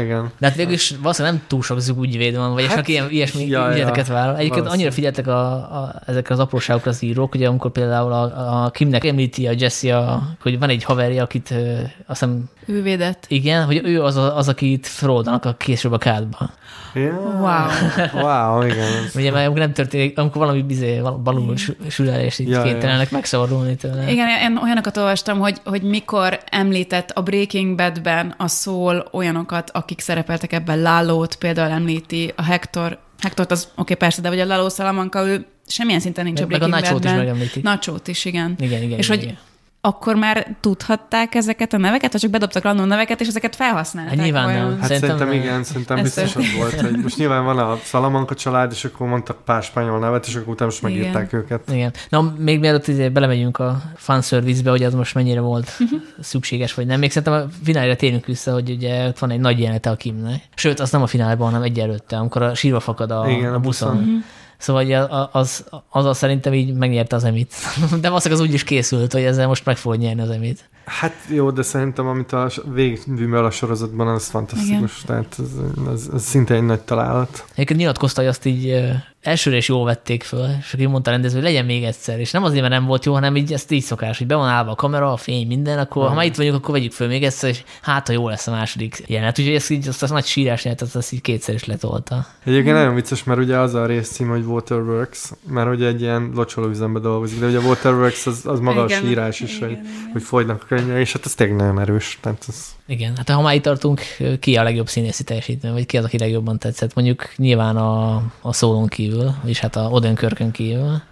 Igen. 0.00 0.30
De 0.38 0.46
hát 0.46 0.56
végül 0.56 0.72
is 0.72 0.94
valószínűleg 1.00 1.36
nem 1.36 1.46
túl 1.48 1.62
sok 1.62 1.78
ügyvéd 2.00 2.36
van, 2.36 2.52
vagy 2.52 2.66
hát, 2.66 2.76
csak 2.76 2.88
ilyen, 2.88 3.10
ilyesmi 3.10 3.46
ja, 3.46 3.68
ja, 3.68 3.74
ügyleteket 3.74 4.06
vállal. 4.06 4.36
Egyébként 4.36 4.66
annyira 4.66 4.90
figyeltek 4.90 5.26
a, 5.26 5.52
a, 5.52 5.94
ezekre 6.06 6.34
az 6.34 6.40
apróságokra 6.40 6.90
az 6.90 7.02
írók, 7.02 7.34
ugye 7.34 7.48
amikor 7.48 7.70
például 7.70 8.12
a, 8.12 8.64
a 8.64 8.70
Kimnek 8.70 9.04
említi 9.04 9.46
a 9.46 9.52
Jesse, 9.56 9.96
a, 9.96 10.22
hogy 10.42 10.58
van 10.58 10.68
egy 10.68 10.84
haverja, 10.84 11.22
akit 11.22 11.50
ö, 11.50 11.72
azt 12.06 12.20
hiszem, 12.20 12.44
Ő 12.66 12.82
védett. 12.82 13.24
igen, 13.28 13.64
hogy 13.64 13.80
ő 13.84 14.02
az, 14.02 14.16
a- 14.16 14.36
az 14.36 14.48
akit 14.48 14.86
feloldanak 14.86 15.44
a 15.44 15.54
később 15.54 15.92
a 15.92 15.98
kádba. 15.98 16.50
Ja. 16.94 17.12
Wow. 17.12 18.22
Wow, 18.22 18.62
igen. 18.66 18.88
Ugye 19.14 19.30
mert 19.30 19.44
amikor 19.44 19.60
nem 19.60 19.72
történik, 19.72 20.18
amikor 20.18 20.40
valami 20.40 20.62
bizé, 20.62 21.00
balul 21.22 21.54
sül 21.88 22.10
el, 22.10 22.20
és 22.20 22.38
így 22.38 22.48
Ja, 22.48 22.58
ja, 22.58 22.64
ja. 22.64 22.70
kénytelenek 22.72 23.10
megszabadulni 23.10 23.76
tőle. 23.76 24.10
Igen, 24.10 24.28
én 24.28 24.58
olyanokat 24.62 24.96
olvastam, 24.96 25.38
hogy, 25.38 25.60
hogy 25.64 25.82
mikor 25.82 26.38
említett 26.50 27.10
a 27.10 27.22
Breaking 27.22 27.76
Badben 27.76 28.34
a 28.38 28.48
szól 28.48 29.08
olyanokat, 29.12 29.70
akik 29.70 30.00
szerepeltek 30.00 30.52
ebben, 30.52 30.78
Lálót 30.80 31.34
például 31.34 31.70
említi, 31.72 32.32
a 32.36 32.42
Hector, 32.42 32.98
Hectort 33.18 33.50
az 33.50 33.62
oké, 33.64 33.80
okay, 33.80 33.96
persze, 33.96 34.20
de 34.22 34.28
vagy 34.28 34.40
a 34.40 34.44
Laló 34.46 34.68
Salamanca, 34.68 35.26
ő 35.28 35.46
semmilyen 35.66 36.00
szinten 36.00 36.24
nincs 36.24 36.40
a 36.40 36.46
Meg 36.46 36.62
a 36.62 36.66
Breaking 36.66 36.82
Nachót 36.84 36.98
is 37.04 37.10
Badben. 37.10 37.24
megemlítik. 37.24 37.62
Nacsót 37.62 38.08
is, 38.08 38.24
igen. 38.24 38.54
Igen, 38.58 38.82
igen. 38.82 38.98
És 38.98 39.06
igen, 39.06 39.18
hogy 39.18 39.26
igen. 39.26 39.38
Akkor 39.82 40.14
már 40.14 40.46
tudhatták 40.60 41.34
ezeket 41.34 41.72
a 41.72 41.76
neveket, 41.78 42.12
vagy 42.12 42.20
csak 42.20 42.30
bedobtak 42.30 42.62
random 42.62 42.86
neveket, 42.86 43.20
és 43.20 43.26
ezeket 43.28 43.56
felhasználták? 43.56 44.14
Hát 44.14 44.24
nyilván 44.24 44.44
vajon? 44.44 44.68
nem. 44.68 44.78
Hát 44.78 44.86
Szerintem, 44.86 45.18
szerintem, 45.18 45.42
igen, 45.42 45.64
szerintem 45.64 45.96
ez 45.96 46.02
biztos 46.02 46.36
az 46.36 46.44
volt, 46.56 46.80
hogy 46.80 46.96
most 47.02 47.16
nyilván 47.16 47.44
van 47.44 47.58
a 47.58 47.76
Salamanca 47.84 48.34
család, 48.34 48.72
és 48.72 48.84
akkor 48.84 49.08
mondtak 49.08 49.44
pár 49.44 49.62
spanyol 49.62 49.98
nevet, 49.98 50.26
és 50.26 50.34
akkor 50.34 50.52
utána 50.52 50.70
most 50.70 50.82
Igen. 50.82 50.92
megírták 50.98 51.32
őket. 51.32 51.70
Igen. 51.72 51.92
Na, 52.08 52.34
még 52.38 52.58
mielőtt 52.60 52.88
izé 52.88 53.08
belemegyünk 53.08 53.58
a 53.58 53.82
fanservice-be, 53.96 54.70
hogy 54.70 54.82
az 54.82 54.94
most 54.94 55.14
mennyire 55.14 55.40
volt 55.40 55.78
szükséges, 56.20 56.74
vagy 56.74 56.86
nem. 56.86 56.98
Még 56.98 57.10
szerintem 57.12 57.42
a 57.42 57.64
finálra 57.64 57.96
térjünk 57.96 58.26
vissza, 58.26 58.52
hogy 58.52 58.70
ugye 58.70 59.06
ott 59.06 59.18
van 59.18 59.30
egy 59.30 59.40
nagy 59.40 59.58
jelenete 59.58 59.90
a 59.90 59.96
Kimnek. 59.96 60.42
Sőt, 60.54 60.80
az 60.80 60.90
nem 60.90 61.02
a 61.02 61.06
finálban, 61.06 61.46
hanem 61.46 61.62
egy 61.62 61.78
előtte, 61.80 62.16
amikor 62.16 62.42
a 62.42 62.54
sírva 62.54 62.80
fakad 62.80 63.10
a, 63.10 63.24
Igen, 63.28 63.52
a 63.52 63.54
a 63.54 63.58
buszon. 63.58 63.96
buszon. 63.96 64.24
Szóval 64.60 65.28
az, 65.32 65.64
az, 65.88 66.04
az 66.04 66.16
szerintem 66.16 66.54
így 66.54 66.74
megnyerte 66.74 67.16
az 67.16 67.24
emit. 67.24 67.54
De 68.00 68.08
valószínűleg 68.08 68.42
az 68.42 68.48
úgy 68.48 68.54
is 68.54 68.64
készült, 68.64 69.12
hogy 69.12 69.22
ezzel 69.22 69.46
most 69.46 69.64
meg 69.64 69.76
fogod 69.76 69.98
nyerni 69.98 70.22
az 70.22 70.30
emit. 70.30 70.68
Hát 70.84 71.14
jó, 71.28 71.50
de 71.50 71.62
szerintem 71.62 72.06
amit 72.06 72.32
a 72.32 72.50
végigművel 72.72 73.44
a 73.44 73.50
sorozatban, 73.50 74.08
az 74.08 74.28
fantasztikus. 74.28 75.02
Tehát 75.06 75.36
ez, 75.38 75.48
ez, 75.92 76.08
ez 76.14 76.22
szinte 76.22 76.54
egy 76.54 76.62
nagy 76.62 76.80
találat. 76.80 77.44
Egyébként 77.52 77.80
nyilatkozta, 77.80 78.20
hogy 78.20 78.30
azt 78.30 78.44
így 78.44 78.82
elsőre 79.22 79.56
is 79.56 79.68
jól 79.68 79.84
vették 79.84 80.22
föl, 80.22 80.46
és 80.60 80.74
aki 80.74 80.86
mondta 80.86 81.10
a 81.10 81.12
rendező, 81.12 81.34
hogy 81.34 81.44
legyen 81.44 81.64
még 81.64 81.84
egyszer. 81.84 82.20
És 82.20 82.30
nem 82.30 82.44
azért, 82.44 82.60
mert 82.60 82.72
nem 82.72 82.84
volt 82.84 83.04
jó, 83.04 83.12
hanem 83.12 83.36
így 83.36 83.52
ezt 83.52 83.70
így 83.70 83.82
szokás, 83.82 84.18
hogy 84.18 84.26
be 84.26 84.34
van 84.34 84.48
állva 84.48 84.70
a 84.70 84.74
kamera, 84.74 85.12
a 85.12 85.16
fény, 85.16 85.46
minden, 85.46 85.78
akkor 85.78 86.08
ha 86.08 86.14
már 86.14 86.24
itt 86.24 86.36
vagyunk, 86.36 86.56
akkor 86.56 86.74
vegyük 86.74 86.92
föl 86.92 87.08
még 87.08 87.24
egyszer, 87.24 87.50
és 87.50 87.62
hát, 87.82 88.06
ha 88.06 88.12
jó 88.12 88.28
lesz 88.28 88.46
a 88.46 88.50
második 88.50 89.02
jelenet. 89.06 89.38
Úgyhogy 89.38 89.54
ezt 89.54 89.70
így, 89.70 89.88
azt 89.88 90.02
a 90.02 90.12
nagy 90.12 90.24
sírás 90.24 90.64
jelenetet, 90.64 90.86
azt, 90.86 90.96
azt 90.96 91.12
így 91.12 91.20
kétszer 91.20 91.54
is 91.54 91.64
letolta. 91.64 92.26
Egyébként 92.44 92.76
nagyon 92.76 92.94
vicces, 92.94 93.24
mert 93.24 93.40
ugye 93.40 93.58
az 93.58 93.74
a 93.74 93.86
részcím, 93.86 94.28
hogy 94.28 94.44
Waterworks, 94.44 95.30
mert 95.48 95.68
ugye 95.70 95.86
egy 95.86 96.00
ilyen 96.00 96.30
locsolóüzembe 96.34 96.98
dolgozik, 96.98 97.40
de 97.40 97.46
ugye 97.46 97.58
a 97.58 97.62
Waterworks 97.62 98.26
az, 98.26 98.40
az 98.44 98.60
maga 98.60 98.84
Igen, 98.84 99.02
a 99.02 99.06
sírás 99.06 99.40
is, 99.40 99.56
igen, 99.56 99.68
hogy, 99.68 99.78
igen. 99.78 100.08
hogy 100.12 100.22
folynak 100.22 100.62
a 100.62 100.66
könyvek, 100.66 101.00
és 101.00 101.12
hát 101.12 101.24
ez 101.24 101.34
tényleg 101.34 101.56
nagyon 101.56 101.80
erős. 101.80 102.18
Tehát 102.20 102.44
ez, 102.48 102.64
Igen, 102.86 103.16
hát 103.16 103.30
ha 103.30 103.42
már 103.42 103.54
itt 103.54 103.62
tartunk, 103.62 104.00
ki 104.40 104.56
a 104.56 104.62
legjobb 104.62 104.88
színészi 104.88 105.24
teljesítmény, 105.24 105.72
vagy 105.72 105.86
ki 105.86 105.96
az, 105.96 106.04
aki 106.04 106.18
legjobban 106.18 106.58
tetszett? 106.58 106.94
Mondjuk 106.94 107.32
nyilván 107.36 107.76
a, 107.76 108.22
a 108.40 108.52
szólón 108.52 108.86
kívül, 108.86 109.09
és 109.44 109.60
hát 109.60 109.76
a 109.76 109.88
Odenkirkön 109.90 110.50
kívül. 110.50 111.02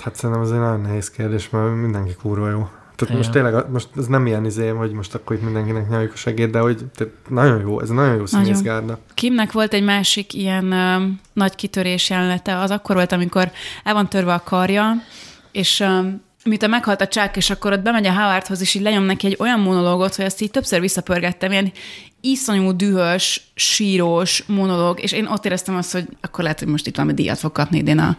hát 0.00 0.14
szerintem 0.14 0.44
ez 0.44 0.50
egy 0.50 0.58
nagyon 0.58 0.80
nehéz 0.80 1.10
kérdés, 1.10 1.50
mert 1.50 1.74
mindenki 1.74 2.14
kurva 2.14 2.48
jó. 2.50 2.68
Tehát 2.96 3.14
Igen. 3.14 3.16
most 3.16 3.30
tényleg, 3.30 3.70
most 3.70 3.88
ez 3.96 4.06
nem 4.06 4.26
ilyen 4.26 4.44
izé, 4.44 4.68
hogy 4.68 4.92
most 4.92 5.14
akkor 5.14 5.36
itt 5.36 5.42
mindenkinek 5.42 5.88
nyaljuk 5.88 6.12
a 6.12 6.16
segéd, 6.16 6.50
de 6.50 6.58
hogy 6.58 6.84
tehát 6.94 7.12
nagyon 7.28 7.60
jó, 7.60 7.80
ez 7.80 7.88
nagyon 7.88 8.16
jó 8.16 8.26
színészgárda. 8.26 8.98
Kimnek 9.14 9.52
volt 9.52 9.72
egy 9.72 9.84
másik 9.84 10.34
ilyen 10.34 10.72
um, 10.72 11.20
nagy 11.32 11.54
kitörés 11.54 12.10
jelenete, 12.10 12.58
az 12.58 12.70
akkor 12.70 12.94
volt, 12.94 13.12
amikor 13.12 13.50
el 13.84 13.94
van 13.94 14.08
törve 14.08 14.32
a 14.32 14.42
karja, 14.44 14.92
és 15.52 15.84
um, 16.44 16.50
miután 16.50 16.70
meghalt 16.70 17.00
a 17.00 17.06
csák, 17.06 17.36
és 17.36 17.50
akkor 17.50 17.72
ott 17.72 17.80
bemegy 17.82 18.06
a 18.06 18.12
Howardhoz, 18.12 18.60
és 18.60 18.74
így 18.74 18.82
lenyom 18.82 19.04
neki 19.04 19.26
egy 19.26 19.36
olyan 19.38 19.60
monológot, 19.60 20.14
hogy 20.14 20.24
azt 20.24 20.40
így 20.40 20.50
többször 20.50 20.80
visszapörgettem, 20.80 21.50
ilyen 21.50 21.72
iszonyú 22.20 22.72
dühös, 22.72 23.50
sírós 23.54 24.44
monológ, 24.46 25.02
és 25.02 25.12
én 25.12 25.26
ott 25.26 25.44
éreztem 25.44 25.76
azt, 25.76 25.92
hogy 25.92 26.08
akkor 26.20 26.42
lehet, 26.42 26.58
hogy 26.58 26.68
most 26.68 26.86
itt 26.86 26.96
valami 26.96 27.14
díjat 27.14 27.38
fog 27.38 27.52
kapni 27.52 27.78
idén 27.78 27.98
a 27.98 28.16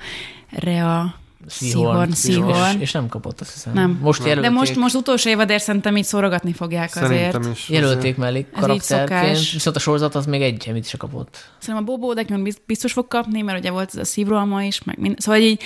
Rea 0.50 1.20
Seahorn, 1.48 2.12
Seahorn. 2.12 2.76
És, 2.76 2.82
és, 2.82 2.92
nem 2.92 3.08
kapott, 3.08 3.42
azt 3.42 3.54
hiszem. 3.54 3.74
Nem. 3.74 4.00
Most 4.02 4.22
De 4.22 4.30
jelölték, 4.30 4.52
most, 4.52 4.76
most 4.76 4.96
utolsó 4.96 5.30
évadért 5.30 5.64
szerintem 5.64 5.98
így 5.98 6.04
szórogatni 6.04 6.54
fogják 6.54 6.96
azért. 6.96 7.32
Szerintem 7.32 7.52
is. 7.52 7.70
jelölték 7.70 8.18
mellé 8.18 8.46
karakterként, 8.60 9.52
viszont 9.52 9.76
a 9.76 9.80
sorozat 9.80 10.16
az 10.16 10.26
még 10.26 10.42
egy 10.42 10.66
amit 10.70 10.88
se 10.88 10.98
kapott. 10.98 11.50
Szerintem 11.60 11.84
a 11.84 11.92
Bobo 11.92 12.08
Odenkirk 12.08 12.42
biz- 12.42 12.62
biztos 12.66 12.92
fog 12.92 13.08
kapni, 13.08 13.42
mert 13.42 13.60
ugye 13.60 13.72
volt 13.72 13.90
ez 13.94 14.00
a 14.00 14.06
szívrohalma 14.06 14.64
is, 14.64 14.84
meg 14.84 14.98
minden. 14.98 15.20
Szóval 15.20 15.42
így 15.42 15.62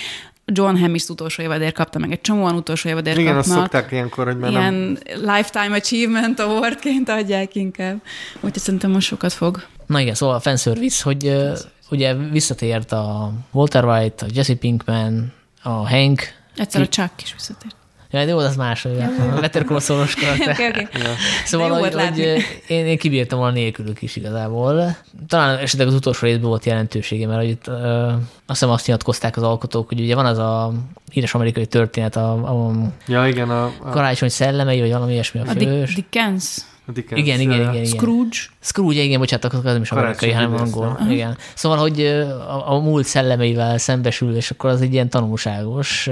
John 0.46 0.76
Hamm 0.76 0.94
is 0.94 1.08
utolsó 1.08 1.42
évadért 1.42 1.74
kapta, 1.74 1.98
meg 1.98 2.12
egy 2.12 2.20
csomóan 2.20 2.54
utolsó 2.54 2.88
évadért 2.88 3.18
Igen, 3.18 3.36
azt 3.36 3.48
kapnak. 3.48 3.70
szokták 3.72 3.92
ilyenkor, 3.92 4.26
hogy 4.26 4.38
már 4.38 4.52
nem... 4.52 4.60
Ilyen 4.60 4.98
Lifetime 5.14 5.76
Achievement 5.76 6.40
Awardként 6.40 7.08
adják 7.08 7.54
inkább. 7.54 8.00
Úgyhogy 8.34 8.58
szerintem 8.62 8.90
most 8.90 9.06
sokat 9.06 9.32
fog. 9.32 9.66
Na 9.86 10.00
igen, 10.00 10.14
szóval 10.14 10.34
a 10.34 10.40
fanservice, 10.40 11.02
hogy 11.04 11.26
uh, 11.26 11.58
ugye 11.90 12.14
visszatért 12.14 12.92
a 12.92 13.32
Walter 13.52 13.84
White, 13.84 14.24
a 14.24 14.28
Jesse 14.32 14.54
Pinkman, 14.54 15.32
a 15.62 15.68
Hank, 15.68 16.22
Egyszer 16.56 16.80
a 16.80 16.88
Chuck 16.88 17.22
is 17.22 17.32
visszatért. 17.32 17.76
Ja, 18.14 18.24
de 18.24 18.30
jó, 18.30 18.38
az 18.38 18.56
más, 18.56 18.82
hogy 18.82 18.98
a 19.36 19.40
Better 19.40 19.64
Call 19.64 19.80
Saul-os 19.80 20.14
karakter. 20.20 20.50
Oké, 20.50 20.66
oké. 20.66 20.98
Szóval, 21.44 21.68
jó 21.68 21.74
hogy, 21.74 21.94
hogy 21.94 22.18
én, 22.66 22.86
én 22.86 22.98
kibírtam 22.98 23.38
volna 23.38 23.54
nélkülük 23.54 24.02
is 24.02 24.16
igazából. 24.16 24.96
Talán 25.28 25.58
esetleg 25.58 25.86
az 25.86 25.94
utolsó 25.94 26.26
részben 26.26 26.48
volt 26.48 26.64
jelentősége, 26.64 27.26
mert 27.26 27.40
hogy 27.40 27.48
itt, 27.48 27.66
ö, 27.66 28.06
azt 28.06 28.18
hiszem 28.46 28.70
azt 28.70 28.86
nyilatkozták 28.86 29.36
az 29.36 29.42
alkotók, 29.42 29.88
hogy 29.88 30.00
ugye 30.00 30.14
van 30.14 30.26
az 30.26 30.38
a 30.38 30.72
híres 31.12 31.34
amerikai 31.34 31.66
történet, 31.66 32.16
a, 32.16 32.32
a 32.32 32.72
Ja, 33.06 33.26
igen, 33.26 33.50
a, 33.50 33.64
a, 33.64 33.90
karácsony 33.90 34.28
szellemei, 34.28 34.80
vagy 34.80 34.92
valami 34.92 35.12
ilyesmi 35.12 35.40
a 35.40 35.44
fős. 35.44 35.94
Dickens, 35.94 36.56
a 36.86 36.92
Dickens. 36.92 37.20
Igen, 37.20 37.40
igen, 37.40 37.60
igen, 37.60 37.74
igen. 37.74 37.84
Scrooge. 37.84 38.36
Scrooge, 38.60 39.00
igen, 39.00 39.18
bocsánat, 39.18 39.44
akkor 39.44 39.58
az 39.58 39.72
nem 39.72 39.82
is 39.82 39.90
amerikai, 39.90 40.30
hanem 40.30 40.54
angol. 40.54 40.98
Igen. 41.10 41.36
Szóval, 41.54 41.78
hogy 41.78 42.00
a, 42.48 42.72
a 42.72 42.78
múlt 42.78 43.06
szellemeivel 43.06 43.78
szembesül, 43.78 44.36
és 44.36 44.50
akkor 44.50 44.70
az 44.70 44.80
egy 44.80 44.92
ilyen 44.92 45.08
tanulságos, 45.08 46.08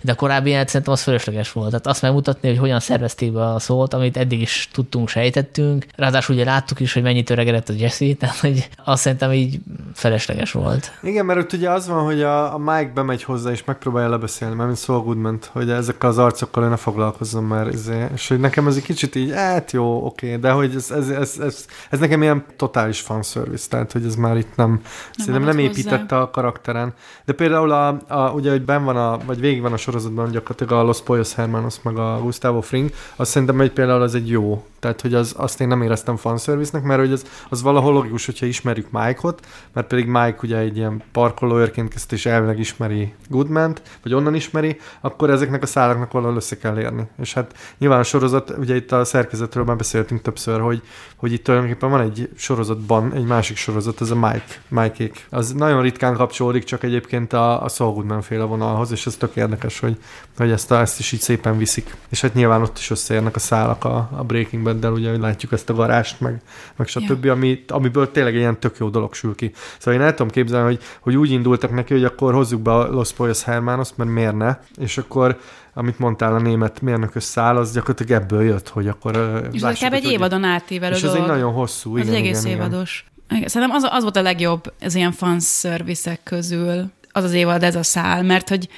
de 0.00 0.12
a 0.12 0.14
korábbi 0.14 0.50
jelent 0.50 0.68
szerintem 0.68 0.92
az 0.92 1.02
fölösleges 1.02 1.52
volt. 1.52 1.68
Tehát 1.68 1.86
azt 1.86 2.02
megmutatni, 2.02 2.48
hogy 2.48 2.58
hogyan 2.58 2.80
szervezték 2.80 3.32
be 3.32 3.52
a 3.52 3.58
szót, 3.58 3.94
amit 3.94 4.16
eddig 4.16 4.40
is 4.40 4.68
tudtunk, 4.72 5.08
sejtettünk. 5.08 5.86
Ráadásul 5.96 6.34
ugye 6.34 6.44
láttuk 6.44 6.80
is, 6.80 6.92
hogy 6.92 7.02
mennyit 7.02 7.30
öregedett 7.30 7.68
a 7.68 7.72
Jesse, 7.76 8.14
tehát 8.18 8.38
hogy 8.38 8.68
azt 8.84 9.02
szerintem 9.02 9.32
így 9.32 9.58
felesleges 9.94 10.52
volt. 10.52 10.92
Igen, 11.02 11.26
mert 11.26 11.38
ott 11.38 11.52
ugye 11.52 11.70
az 11.70 11.88
van, 11.88 12.04
hogy 12.04 12.22
a, 12.22 12.54
a 12.54 12.58
Mike 12.58 12.90
bemegy 12.94 13.22
hozzá, 13.22 13.50
és 13.50 13.64
megpróbálja 13.64 14.08
lebeszélni, 14.08 14.54
mert 14.54 14.66
mint 14.66 14.80
Saul 14.80 15.02
Goodman, 15.02 15.38
hogy 15.52 15.70
ezekkel 15.70 16.08
az 16.08 16.18
arcokkal 16.18 16.64
ő 16.64 16.68
ne 16.68 16.76
foglalkozzon 16.76 17.44
már, 17.44 17.68
izé, 17.68 18.06
és 18.14 18.28
hogy 18.28 18.40
nekem 18.40 18.66
ez 18.66 18.76
egy 18.76 18.82
kicsit 18.82 19.14
így, 19.14 19.32
hát 19.32 19.72
jó, 19.72 20.04
oké, 20.06 20.36
de 20.36 20.50
hogy 20.50 20.74
ez, 20.74 20.90
ez, 20.90 21.08
ez, 21.08 21.38
ez, 21.38 21.66
ez 21.90 21.98
nekem 21.98 22.22
ilyen 22.22 22.44
totális 22.56 23.00
fanservice, 23.00 23.68
tehát 23.68 23.92
hogy 23.92 24.04
ez 24.04 24.14
már 24.14 24.36
itt 24.36 24.56
nem, 24.56 24.70
nem 24.70 24.80
szerintem 25.16 25.42
nem 25.42 25.58
építette 25.58 26.18
a 26.18 26.30
karakteren. 26.30 26.94
De 27.24 27.32
például 27.32 27.70
a, 27.70 27.88
a 28.08 28.30
ugye, 28.30 28.50
hogy 28.50 28.64
ben 28.64 28.84
van 28.84 28.96
a, 28.96 29.18
vagy 29.26 29.40
végig 29.40 29.60
van 29.60 29.72
a 29.72 29.76
sorozatban 29.88 30.30
gyakorlatilag 30.30 30.72
a 30.72 30.86
Los 30.86 31.02
Pollos 31.02 31.34
Hermanos, 31.34 31.74
meg 31.82 31.96
a 31.96 32.18
Gustavo 32.22 32.60
Fring, 32.60 32.90
azt 33.16 33.30
szerintem, 33.30 33.56
hogy 33.56 33.70
például 33.70 34.02
az 34.02 34.14
egy 34.14 34.28
jó, 34.28 34.64
tehát 34.78 35.00
hogy 35.00 35.14
az, 35.14 35.34
azt 35.36 35.60
én 35.60 35.68
nem 35.68 35.82
éreztem 35.82 36.16
fanservice-nek, 36.16 36.82
mert 36.82 37.00
hogy 37.00 37.12
az, 37.12 37.24
az 37.48 37.62
valahol 37.62 37.92
logikus, 37.92 38.26
hogyha 38.26 38.46
ismerjük 38.46 38.90
Mike-ot, 38.90 39.46
mert 39.72 39.86
pedig 39.86 40.06
Mike 40.06 40.38
ugye 40.42 40.56
egy 40.56 40.76
ilyen 40.76 41.02
parkolóőrként 41.12 41.88
kezdte, 41.88 42.14
és 42.14 42.26
elvileg 42.26 42.58
ismeri 42.58 43.14
Goodment, 43.28 43.82
vagy 44.02 44.14
onnan 44.14 44.34
ismeri, 44.34 44.78
akkor 45.00 45.30
ezeknek 45.30 45.62
a 45.62 45.66
szálaknak 45.66 46.12
valahol 46.12 46.36
össze 46.36 46.56
kell 46.56 46.78
érni. 46.78 47.08
És 47.20 47.32
hát 47.32 47.54
nyilván 47.78 47.98
a 47.98 48.02
sorozat, 48.02 48.50
ugye 48.58 48.76
itt 48.76 48.92
a 48.92 49.04
szerkezetről 49.04 49.64
már 49.64 49.76
beszéltünk 49.76 50.22
többször, 50.22 50.60
hogy, 50.60 50.82
hogy 51.16 51.32
itt 51.32 51.44
tulajdonképpen 51.44 51.90
van 51.90 52.00
egy 52.00 52.30
sorozatban 52.36 53.12
egy 53.12 53.24
másik 53.24 53.56
sorozat, 53.56 54.00
ez 54.00 54.10
a 54.10 54.14
Mike, 54.14 54.44
Mike-ék. 54.68 55.26
Az 55.30 55.52
nagyon 55.52 55.82
ritkán 55.82 56.14
kapcsolódik 56.14 56.64
csak 56.64 56.82
egyébként 56.82 57.32
a, 57.32 57.64
a 57.64 57.68
Saul 57.68 57.92
Goodman 57.92 58.22
féle 58.22 58.44
vonalhoz, 58.44 58.90
és 58.90 59.06
ez 59.06 59.16
tök 59.16 59.36
érdekes, 59.36 59.80
hogy, 59.80 59.98
hogy 60.36 60.50
ezt, 60.50 60.72
ezt 60.72 60.98
is 60.98 61.12
így 61.12 61.20
szépen 61.20 61.58
viszik. 61.58 61.96
És 62.08 62.20
hát 62.20 62.34
nyilván 62.34 62.62
ott 62.62 62.78
is 62.78 62.90
összeérnek 62.90 63.36
a 63.36 63.38
szálak 63.38 63.84
a, 63.84 64.08
a 64.16 64.24
Breaking 64.24 64.62
Bad-del, 64.68 64.92
ugye, 64.92 65.10
hogy 65.10 65.20
látjuk 65.20 65.52
ezt 65.52 65.70
a 65.70 65.74
garást, 65.74 66.20
meg, 66.20 66.40
meg 66.76 66.86
stb., 66.86 67.24
ja. 67.24 67.32
ami, 67.32 67.64
amiből 67.68 68.10
tényleg 68.10 68.34
ilyen 68.34 68.60
tök 68.60 68.76
jó 68.78 68.88
dolog 68.88 69.14
sül 69.14 69.34
ki. 69.34 69.52
Szóval 69.78 70.00
én 70.00 70.06
el 70.06 70.14
tudom 70.14 70.30
képzelni, 70.32 70.66
hogy, 70.66 70.82
hogy 71.00 71.16
úgy 71.16 71.30
indultak 71.30 71.70
neki, 71.70 71.92
hogy 71.92 72.04
akkor 72.04 72.34
hozzuk 72.34 72.60
be 72.60 72.72
a 72.72 72.90
Los 72.90 73.12
Pollos 73.12 73.42
Hermanos, 73.42 73.88
mert 73.96 74.10
miért 74.10 74.36
ne, 74.36 74.56
és 74.78 74.98
akkor 74.98 75.38
amit 75.74 75.98
mondtál, 75.98 76.34
a 76.34 76.38
német 76.40 76.80
mérnökös 76.80 77.22
szál, 77.22 77.56
az 77.56 77.72
gyakorlatilag 77.72 78.22
ebből 78.22 78.42
jött, 78.42 78.68
hogy 78.68 78.88
akkor 78.88 79.42
És 79.52 79.62
ez 79.62 79.82
egy 79.82 80.04
hogy- 80.04 80.12
évadon 80.12 80.44
átívelő 80.44 80.94
És 80.94 81.02
ez 81.02 81.12
egy 81.12 81.26
nagyon 81.26 81.52
hosszú, 81.52 81.96
Az 81.96 82.02
igen, 82.02 82.14
egy 82.14 82.20
egész 82.20 82.44
igen, 82.44 82.56
évados. 82.56 83.04
Igen. 83.30 83.48
Szerintem 83.48 83.76
az, 83.76 83.88
az 83.90 84.02
volt 84.02 84.16
a 84.16 84.22
legjobb 84.22 84.72
az 84.80 84.94
ilyen 84.94 85.12
fanszerviszek 85.12 86.20
közül, 86.22 86.90
az 87.12 87.24
az 87.24 87.32
évad, 87.32 87.62
ez 87.62 87.74
a 87.74 87.82
szál, 87.82 88.22
mert 88.22 88.48
hogy 88.48 88.68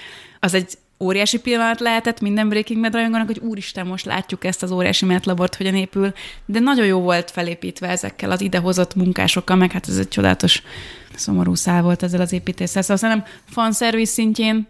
az 0.40 0.54
egy 0.54 0.78
óriási 1.00 1.40
pillanat 1.40 1.80
lehetett 1.80 2.20
minden 2.20 2.48
Breaking 2.48 2.80
Bad 2.80 2.92
rajongónak, 2.92 3.26
hogy 3.26 3.38
úristen, 3.38 3.86
most 3.86 4.04
látjuk 4.04 4.44
ezt 4.44 4.62
az 4.62 4.70
óriási 4.70 5.04
metlabort, 5.04 5.54
hogyan 5.54 5.74
épül, 5.74 6.12
de 6.46 6.58
nagyon 6.58 6.86
jó 6.86 7.00
volt 7.00 7.30
felépítve 7.30 7.88
ezekkel 7.88 8.30
az 8.30 8.40
idehozott 8.40 8.94
munkásokkal, 8.94 9.56
meg 9.56 9.72
hát 9.72 9.88
ez 9.88 9.98
egy 9.98 10.08
csodálatos 10.08 10.62
szomorú 11.14 11.54
szál 11.54 11.82
volt 11.82 12.02
ezzel 12.02 12.20
az 12.20 12.32
építéssel. 12.32 12.82
Szóval 12.82 12.96
szerintem 12.96 13.32
fanszervisz 13.44 14.10
szintjén 14.10 14.68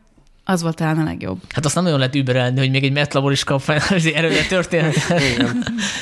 az 0.50 0.62
volt 0.62 0.76
talán 0.76 0.98
a 0.98 1.04
legjobb. 1.04 1.38
Hát 1.54 1.64
azt 1.64 1.74
nem 1.74 1.84
nagyon 1.84 1.98
lehet 1.98 2.14
überelni, 2.14 2.58
hogy 2.58 2.70
még 2.70 2.84
egy 2.84 2.92
metlabor 2.92 3.32
is 3.32 3.44
kap 3.44 3.60
fel 3.60 3.80
az 3.96 4.06
erőre 4.14 4.46
történetet. 4.48 5.22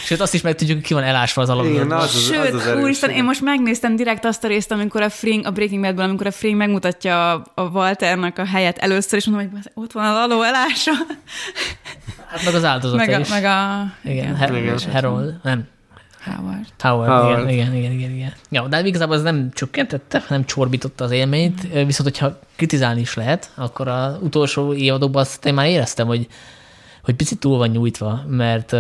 Sőt, 0.05 0.21
azt 0.21 0.35
is 0.35 0.41
meg 0.41 0.55
tudjuk, 0.55 0.83
ki 0.83 0.95
van 0.95 1.03
elásva 1.03 1.43
az 1.43 1.49
na, 1.49 1.97
az 1.97 2.15
az, 2.15 2.23
Sőt, 2.23 2.53
az 2.53 2.67
az 2.67 2.83
úristen, 2.83 3.11
én 3.11 3.25
most 3.25 3.41
megnéztem 3.41 3.97
direkt 3.97 4.25
azt 4.25 4.45
a 4.45 4.49
részt, 4.49 4.71
amikor 4.73 5.03
a 5.03 5.09
Fring, 5.11 5.47
a 5.47 5.51
Breaking 5.51 5.83
Badből, 5.83 6.05
amikor 6.05 6.27
a 6.27 6.31
Fring 6.31 6.57
megmutatja 6.57 7.33
a, 7.33 7.45
a 7.55 7.63
Walternak 7.63 8.39
a 8.39 8.47
helyet 8.47 8.79
először, 8.79 9.19
és 9.19 9.27
mondom, 9.27 9.51
hogy 9.51 9.61
ott 9.75 9.93
van 9.93 10.05
a 10.05 10.13
laló 10.13 10.43
elása, 10.43 10.93
Hát 12.29 12.45
meg 12.45 12.55
az 12.55 12.65
áldozata 12.65 12.97
meg 12.97 13.15
a, 13.15 13.19
is. 13.19 13.29
meg 13.29 13.45
a 13.45 13.87
igen, 14.05 14.37
Her- 14.37 14.57
Igen. 14.57 14.79
Harold, 14.93 15.35
nem, 15.43 15.67
Howard. 16.25 16.67
Howard, 16.79 17.11
Howard. 17.11 17.51
Igen, 17.51 17.73
igen, 17.73 17.75
igen, 17.75 17.93
igen, 17.93 18.11
igen. 18.11 18.33
Ja, 18.51 18.67
de 18.67 18.87
igazából 18.87 19.17
ez 19.17 19.23
nem 19.23 19.51
csökkentette, 19.53 20.25
nem 20.29 20.45
csorbította 20.45 21.05
az 21.05 21.11
élményt, 21.11 21.63
viszont 21.73 22.09
hogyha 22.09 22.39
kritizálni 22.57 23.01
is 23.01 23.15
lehet, 23.15 23.51
akkor 23.55 23.89
az 23.89 24.17
utolsó 24.21 24.75
évadokban 24.75 25.23
azt 25.23 25.47
én 25.47 25.55
már 25.55 25.69
éreztem, 25.69 26.07
hogy 26.07 26.27
hogy 27.09 27.17
picit 27.17 27.39
túl 27.39 27.59
van 27.59 27.69
nyújtva, 27.69 28.23
mert, 28.27 28.73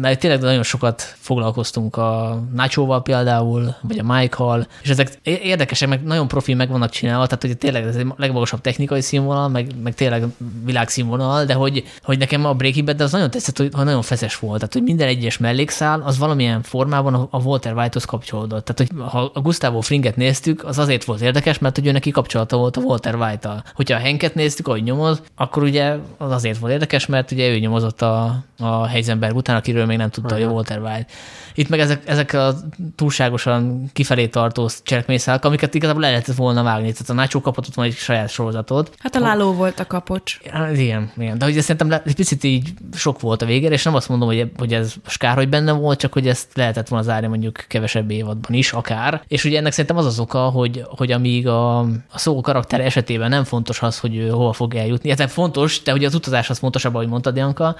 mert 0.00 0.20
tényleg 0.20 0.40
nagyon 0.40 0.62
sokat 0.62 1.14
foglalkoztunk 1.18 1.96
a 1.96 2.42
Nacho-val 2.54 3.02
például, 3.02 3.74
vagy 3.82 3.98
a 3.98 4.02
Mike-hal, 4.02 4.66
és 4.82 4.88
ezek 4.88 5.18
érdekesek, 5.22 5.88
meg 5.88 6.02
nagyon 6.02 6.28
profi 6.28 6.54
meg 6.54 6.68
vannak 6.68 6.90
csinálva, 6.90 7.26
tehát 7.26 7.42
hogy 7.42 7.58
tényleg 7.58 7.84
ez 7.86 7.96
egy 7.96 8.06
legmagasabb 8.16 8.60
technikai 8.60 9.00
színvonal, 9.00 9.48
meg, 9.48 9.70
meg 9.82 9.94
tényleg 9.94 10.24
világszínvonal, 10.64 11.44
de 11.44 11.54
hogy, 11.54 11.84
hogy 12.02 12.18
nekem 12.18 12.44
a 12.44 12.54
Breaking 12.54 12.86
Bad 12.86 13.00
az 13.00 13.12
nagyon 13.12 13.30
tetszett, 13.30 13.56
hogy, 13.56 13.70
hogy 13.72 13.84
nagyon 13.84 14.02
feszes 14.02 14.38
volt, 14.38 14.58
tehát 14.58 14.72
hogy 14.72 14.82
minden 14.82 15.08
egyes 15.08 15.38
mellékszál 15.38 16.00
az 16.00 16.18
valamilyen 16.18 16.62
formában 16.62 17.28
a 17.30 17.38
Walter 17.38 17.76
White-hoz 17.76 18.04
kapcsolódott. 18.04 18.64
Tehát, 18.64 18.92
hogy 18.92 19.02
ha 19.10 19.30
a 19.34 19.40
Gustavo 19.40 19.80
Fringet 19.80 20.16
néztük, 20.16 20.64
az 20.64 20.78
azért 20.78 21.04
volt 21.04 21.20
érdekes, 21.20 21.58
mert 21.58 21.76
hogy 21.76 21.86
ő 21.86 21.92
neki 21.92 22.10
kapcsolata 22.10 22.56
volt 22.56 22.76
a 22.76 22.80
Walter 22.80 23.14
White-tal. 23.14 23.62
Hogyha 23.74 23.96
a 23.96 24.00
Henket 24.00 24.34
néztük, 24.34 24.68
ahogy 24.68 24.82
nyomoz, 24.82 25.22
akkor 25.36 25.62
ugye 25.62 25.96
az 26.18 26.30
azért 26.30 26.58
volt 26.58 26.72
érdekes, 26.72 27.06
mert 27.06 27.19
ugye 27.32 27.48
ő 27.48 27.58
nyomozott 27.58 28.02
a, 28.02 28.44
a 28.58 28.86
Heisenberg 28.86 29.36
után, 29.36 29.56
akiről 29.56 29.86
még 29.86 29.96
nem 29.96 30.10
tudta, 30.10 30.34
hogy 30.34 30.42
a 30.42 30.50
Walter 30.50 30.82
White. 30.82 31.06
Itt 31.54 31.68
meg 31.68 31.80
ezek, 31.80 32.08
ezek 32.08 32.32
a 32.32 32.54
túlságosan 32.96 33.90
kifelé 33.92 34.26
tartó 34.26 34.68
cselekményszálak, 34.82 35.44
amiket 35.44 35.74
igazából 35.74 36.02
le 36.02 36.08
lehetett 36.08 36.36
volna 36.36 36.62
vágni. 36.62 36.92
Tehát 36.92 37.10
a 37.10 37.12
Nacho 37.12 37.40
kapott 37.40 37.66
ott 37.66 37.74
van 37.74 37.84
egy 37.84 37.94
saját 37.94 38.28
sorozatot, 38.28 38.90
Hát 38.98 39.14
a 39.14 39.20
láló 39.20 39.52
volt 39.52 39.80
a 39.80 39.86
kapocs. 39.86 40.38
Hát 40.50 40.76
Igen, 40.76 41.12
igen. 41.16 41.38
De 41.38 41.46
ugye 41.46 41.60
szerintem 41.60 42.00
egy 42.04 42.14
picit 42.14 42.44
így 42.44 42.72
sok 42.94 43.20
volt 43.20 43.42
a 43.42 43.46
végére, 43.46 43.74
és 43.74 43.82
nem 43.82 43.94
azt 43.94 44.08
mondom, 44.08 44.28
hogy, 44.28 44.50
hogy 44.56 44.74
ez 44.74 44.94
skár, 45.06 45.36
hogy 45.36 45.48
benne 45.48 45.72
volt, 45.72 45.98
csak 45.98 46.12
hogy 46.12 46.28
ezt 46.28 46.48
lehetett 46.54 46.88
volna 46.88 47.04
zárni 47.04 47.26
mondjuk 47.26 47.64
kevesebb 47.68 48.10
évadban 48.10 48.52
is, 48.52 48.72
akár. 48.72 49.22
És 49.28 49.44
ugye 49.44 49.58
ennek 49.58 49.72
szerintem 49.72 49.96
az 49.96 50.06
az 50.06 50.18
oka, 50.18 50.38
hogy, 50.38 50.84
hogy 50.96 51.12
amíg 51.12 51.48
a, 51.48 51.78
a 51.78 51.88
szó 52.14 52.40
karakter 52.40 52.80
esetében 52.80 53.28
nem 53.28 53.44
fontos 53.44 53.82
az, 53.82 53.98
hogy 53.98 54.16
ő 54.16 54.28
hova 54.28 54.52
fog 54.52 54.74
eljutni. 54.74 55.10
Ez 55.10 55.32
fontos, 55.32 55.82
de 55.82 55.92
ugye 55.92 56.06
az 56.06 56.14
utazás 56.14 56.50
az 56.50 56.58
fontosabb, 56.58 56.94
ahogy 56.94 57.08
mondtad, 57.08 57.36
Janka, 57.36 57.76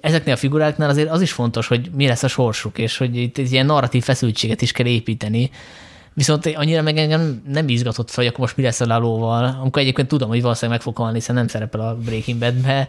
ezeknél 0.00 0.34
a 0.34 0.36
figuráknál 0.36 0.88
azért 0.88 1.10
az 1.10 1.20
is 1.20 1.32
fontos, 1.32 1.66
hogy 1.66 1.90
mi 1.94 2.06
lesz 2.06 2.22
a 2.22 2.28
sorsuk, 2.28 2.78
és 2.78 2.96
hogy 2.96 3.16
itt 3.16 3.38
ilyen 3.38 3.66
narratív 3.66 4.02
feszültséget 4.02 4.62
is 4.62 4.72
kell 4.72 4.86
építeni, 4.86 5.50
Viszont 6.16 6.46
annyira 6.46 6.82
meg 6.82 6.98
engem 6.98 7.42
nem 7.48 7.68
izgatott 7.68 8.10
fel, 8.10 8.24
hogy 8.24 8.26
akkor 8.26 8.40
most 8.40 8.56
mi 8.56 8.62
lesz 8.62 8.80
a 8.80 8.86
lalóval, 8.86 9.56
amikor 9.60 9.82
egyébként 9.82 10.08
tudom, 10.08 10.28
hogy 10.28 10.42
valószínűleg 10.42 10.76
meg 10.76 10.86
fog 10.86 10.96
halni, 10.96 11.18
hiszen 11.18 11.34
nem 11.34 11.48
szerepel 11.48 11.80
a 11.80 11.96
Breaking 11.96 12.38
Badbe. 12.38 12.88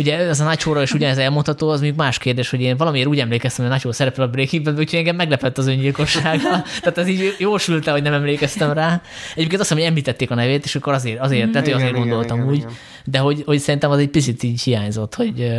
Ugye 0.00 0.16
ez 0.16 0.40
a 0.40 0.44
Nacho-ra 0.44 0.82
is 0.82 0.92
ugyanez 0.92 1.18
elmondható, 1.18 1.68
az 1.68 1.80
még 1.80 1.94
más 1.96 2.18
kérdés, 2.18 2.50
hogy 2.50 2.60
én 2.60 2.76
valamiért 2.76 3.08
úgy 3.08 3.18
emlékeztem, 3.18 3.64
hogy 3.64 3.74
a 3.74 3.76
Nacho 3.76 3.92
szerepel 3.92 4.24
a 4.24 4.28
Breaking 4.28 4.64
Bad, 4.64 4.78
úgyhogy 4.78 4.98
engem 4.98 5.16
meglepett 5.16 5.58
az 5.58 5.66
öngyilkossága. 5.66 6.62
Tehát 6.82 6.98
ez 6.98 7.08
így 7.08 7.34
jósült 7.38 7.88
hogy 7.88 8.02
nem 8.02 8.12
emlékeztem 8.12 8.72
rá. 8.72 9.02
Egyébként 9.34 9.60
azt 9.60 9.68
hiszem, 9.68 9.76
hogy 9.76 9.86
említették 9.86 10.30
a 10.30 10.34
nevét, 10.34 10.64
és 10.64 10.74
akkor 10.74 10.92
azért, 10.92 11.20
azért, 11.20 11.50
tehát 11.50 11.66
Igen, 11.66 11.78
azért 11.78 11.96
igen, 11.96 12.08
gondoltam 12.08 12.36
igen, 12.36 12.50
úgy. 12.50 12.56
igen. 12.56 12.70
De 13.04 13.18
hogy, 13.18 13.42
hogy 13.46 13.58
szerintem 13.58 13.90
az 13.90 13.98
egy 13.98 14.08
picit 14.08 14.42
így 14.42 14.60
hiányzott, 14.62 15.14
hogy, 15.14 15.50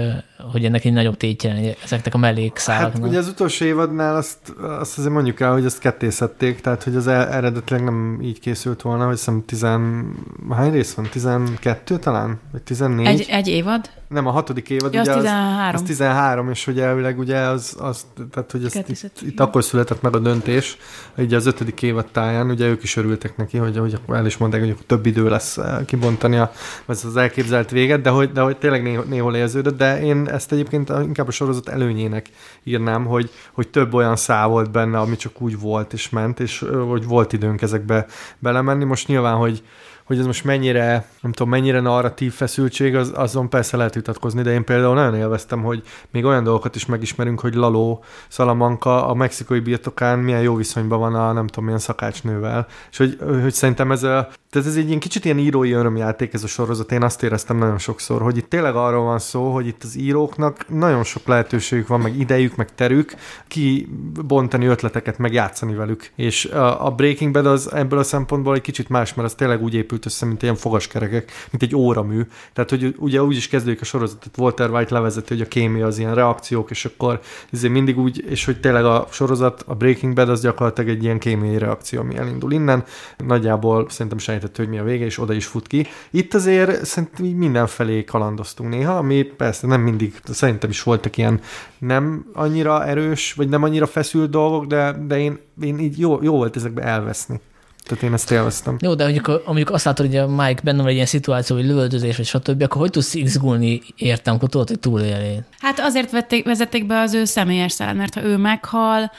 hogy 0.51 0.65
ennek 0.65 0.85
egy 0.85 0.93
nagyobb 0.93 1.17
tétje 1.17 1.75
ezeknek 1.83 2.13
a 2.13 2.17
Hát 2.17 2.33
mellékszálaknak. 2.33 3.09
ugye 3.09 3.17
az 3.17 3.27
utolsó 3.27 3.65
évadnál 3.65 4.15
azt, 4.15 4.37
azt 4.79 4.97
azért 4.97 5.13
mondjuk 5.13 5.39
el, 5.39 5.51
hogy 5.51 5.65
ezt 5.65 5.79
kettészették, 5.79 6.61
tehát 6.61 6.83
hogy 6.83 6.95
az 6.95 7.07
eredetileg 7.07 7.83
nem 7.83 8.19
így 8.23 8.39
készült 8.39 8.81
volna, 8.81 9.05
hogy 9.05 9.15
hiszem 9.15 9.43
tizen... 9.45 10.11
Hány 10.49 10.71
rész 10.71 10.93
van? 10.93 11.09
12 11.11 11.97
talán? 11.97 12.39
Vagy 12.51 12.61
14? 12.61 13.07
Egy, 13.07 13.25
egy 13.29 13.47
évad? 13.47 13.89
Nem, 14.11 14.27
a 14.27 14.31
hatodik 14.31 14.69
évad, 14.69 14.93
Ja, 14.93 15.01
az 15.01 15.07
ugye 15.07 15.17
13. 15.17 15.75
Az 15.75 15.81
13, 15.81 16.49
és 16.49 16.65
hogy 16.65 16.79
elvileg 16.79 17.19
ugye 17.19 17.37
az, 17.37 17.75
az 17.79 18.05
tehát 18.31 18.51
hogy 18.51 18.71
Kettészet, 18.71 19.21
itt, 19.21 19.27
itt 19.27 19.39
akkor 19.39 19.63
született 19.63 20.01
meg 20.01 20.15
a 20.15 20.19
döntés, 20.19 20.77
ugye 21.17 21.35
az 21.35 21.45
ötödik 21.45 21.81
évad 21.81 22.05
táján, 22.11 22.49
ugye 22.49 22.67
ők 22.67 22.83
is 22.83 22.95
örültek 22.95 23.37
neki, 23.37 23.57
hogy, 23.57 23.77
hogy 23.77 23.99
el 24.07 24.25
is 24.25 24.37
mondták, 24.37 24.61
hogy 24.61 24.77
több 24.85 25.05
idő 25.05 25.29
lesz 25.29 25.57
eh, 25.57 25.77
kibontani 25.85 26.37
a, 26.37 26.51
az, 26.85 27.05
az 27.05 27.17
elképzelt 27.17 27.69
véget, 27.69 28.01
de 28.01 28.09
hogy, 28.09 28.31
de 28.31 28.41
hogy 28.41 28.57
tényleg 28.57 28.83
néhol, 28.83 29.05
néhol 29.07 29.35
érződött, 29.35 29.77
de 29.77 30.01
én 30.01 30.27
ezt 30.27 30.51
egyébként 30.51 30.89
inkább 30.89 31.27
a 31.27 31.31
sorozat 31.31 31.69
előnyének 31.69 32.29
írnám, 32.63 33.05
hogy, 33.05 33.29
hogy 33.51 33.67
több 33.67 33.93
olyan 33.93 34.15
szál 34.15 34.47
volt 34.47 34.71
benne, 34.71 34.99
ami 34.99 35.15
csak 35.15 35.41
úgy 35.41 35.59
volt 35.59 35.93
és 35.93 36.09
ment, 36.09 36.39
és 36.39 36.65
hogy 36.87 37.05
volt 37.05 37.33
időnk 37.33 37.61
ezekbe 37.61 38.05
belemenni. 38.39 38.83
Most 38.83 39.07
nyilván, 39.07 39.35
hogy 39.35 39.63
hogy 40.11 40.19
ez 40.19 40.25
most 40.25 40.43
mennyire, 40.43 41.05
nem 41.21 41.31
tudom, 41.31 41.49
mennyire 41.49 41.79
narratív 41.79 42.33
feszültség, 42.33 42.95
az, 42.95 43.11
azon 43.15 43.49
persze 43.49 43.77
lehet 43.77 43.93
vitatkozni, 43.93 44.41
de 44.41 44.51
én 44.51 44.63
például 44.63 44.93
nagyon 44.93 45.15
élveztem, 45.15 45.63
hogy 45.63 45.81
még 46.09 46.25
olyan 46.25 46.43
dolgokat 46.43 46.75
is 46.75 46.85
megismerünk, 46.85 47.39
hogy 47.39 47.53
Laló 47.53 48.03
Salamanca 48.27 49.07
a 49.07 49.13
mexikai 49.13 49.59
birtokán 49.59 50.19
milyen 50.19 50.41
jó 50.41 50.55
viszonyban 50.55 50.99
van 50.99 51.15
a 51.15 51.31
nem 51.31 51.47
tudom 51.47 51.63
milyen 51.63 51.79
szakácsnővel, 51.79 52.67
és 52.91 52.97
hogy, 52.97 53.17
hogy 53.41 53.53
szerintem 53.53 53.91
ez 53.91 54.03
a, 54.03 54.29
tehát 54.49 54.67
ez 54.67 54.75
egy 54.75 54.87
ilyen 54.87 54.99
kicsit 54.99 55.25
ilyen 55.25 55.37
írói 55.37 55.71
örömjáték 55.71 56.33
ez 56.33 56.43
a 56.43 56.47
sorozat, 56.47 56.91
én 56.91 57.03
azt 57.03 57.23
éreztem 57.23 57.57
nagyon 57.57 57.77
sokszor, 57.77 58.21
hogy 58.21 58.37
itt 58.37 58.49
tényleg 58.49 58.75
arról 58.75 59.03
van 59.03 59.19
szó, 59.19 59.53
hogy 59.53 59.67
itt 59.67 59.83
az 59.83 59.97
íróknak 59.97 60.65
nagyon 60.69 61.03
sok 61.03 61.27
lehetőségük 61.27 61.87
van, 61.87 61.99
meg 61.99 62.19
idejük, 62.19 62.55
meg 62.55 62.75
terük 62.75 63.13
kibontani 63.47 64.65
ötleteket, 64.65 65.17
meg 65.17 65.33
játszani 65.33 65.73
velük. 65.73 66.11
És 66.15 66.45
a, 66.45 66.93
Breaking 66.95 67.31
Bad 67.31 67.45
az 67.45 67.73
ebből 67.73 67.99
a 67.99 68.03
szempontból 68.03 68.55
egy 68.55 68.61
kicsit 68.61 68.89
más, 68.89 69.13
mert 69.13 69.27
az 69.27 69.35
tényleg 69.35 69.61
úgy 69.61 69.73
épült 69.73 70.00
össze, 70.05 70.25
mint 70.25 70.41
ilyen 70.41 70.55
fogaskerekek, 70.55 71.31
mint 71.51 71.63
egy 71.63 71.75
óramű. 71.75 72.21
Tehát, 72.53 72.69
hogy 72.69 72.95
ugye 72.97 73.23
úgy 73.23 73.35
is 73.35 73.47
kezdődik 73.47 73.81
a 73.81 73.85
sorozat, 73.85 74.17
tehát 74.19 74.37
Walter 74.37 74.69
White 74.69 74.93
levezeti, 74.93 75.33
hogy 75.33 75.41
a 75.41 75.47
kémia 75.47 75.85
az 75.85 75.97
ilyen 75.97 76.15
reakciók, 76.15 76.69
és 76.69 76.85
akkor 76.85 77.19
ezért 77.51 77.73
mindig 77.73 77.99
úgy, 77.99 78.23
és 78.29 78.45
hogy 78.45 78.59
tényleg 78.59 78.85
a 78.85 79.07
sorozat, 79.11 79.63
a 79.67 79.75
Breaking 79.75 80.13
Bad 80.13 80.29
az 80.29 80.41
gyakorlatilag 80.41 80.89
egy 80.89 81.03
ilyen 81.03 81.19
kémiai 81.19 81.57
reakció, 81.57 81.99
ami 81.99 82.17
elindul 82.17 82.51
innen. 82.51 82.83
Nagyjából 83.17 83.89
szerintem 83.89 84.17
sejtett, 84.17 84.57
hogy 84.57 84.69
mi 84.69 84.77
a 84.77 84.83
vége, 84.83 85.05
és 85.05 85.19
oda 85.19 85.33
is 85.33 85.45
fut 85.45 85.67
ki. 85.67 85.87
Itt 86.11 86.33
azért 86.33 86.85
szerintem 86.85 87.25
mindenfelé 87.25 88.03
kalandoztunk 88.03 88.69
néha, 88.69 88.97
ami 88.97 89.23
persze 89.23 89.67
nem 89.67 89.81
mindig, 89.81 90.13
szerintem 90.23 90.69
is 90.69 90.83
voltak 90.83 91.17
ilyen 91.17 91.39
nem 91.77 92.25
annyira 92.33 92.85
erős, 92.85 93.33
vagy 93.33 93.49
nem 93.49 93.63
annyira 93.63 93.85
feszült 93.85 94.29
dolgok, 94.29 94.65
de, 94.65 94.95
de 95.07 95.19
én, 95.19 95.39
én 95.61 95.79
így 95.79 95.99
jó, 95.99 96.23
jó 96.23 96.35
volt 96.35 96.55
ezekbe 96.55 96.81
elveszni. 96.81 97.39
Tehát 97.83 98.03
én 98.03 98.13
ezt 98.13 98.31
élveztem. 98.31 98.77
Jó, 98.81 98.93
de 98.93 99.03
mondjuk, 99.03 99.41
mondjuk 99.45 99.69
azt 99.69 99.85
látod, 99.85 100.05
hogy 100.05 100.15
a 100.15 100.27
Mike 100.27 100.61
benne 100.63 100.77
van 100.77 100.87
egy 100.87 100.93
ilyen 100.93 101.05
szituáció, 101.05 101.55
hogy 101.55 101.65
lövöldözés, 101.65 102.17
vagy 102.17 102.25
stb., 102.25 102.61
akkor 102.61 102.81
hogy 102.81 102.91
tudsz 102.91 103.13
izgulni 103.13 103.81
értem, 103.95 104.35
akkor 104.35 104.49
tudod, 104.49 104.67
hogy 104.67 104.79
túlélni. 104.79 105.43
Hát 105.59 105.79
azért 105.79 106.11
vették, 106.11 106.45
vezették 106.45 106.85
be 106.85 106.99
az 106.99 107.13
ő 107.13 107.25
személyes 107.25 107.71
szállat, 107.71 107.95
mert 107.95 108.13
ha 108.13 108.23
ő 108.23 108.37
meghal, 108.37 109.11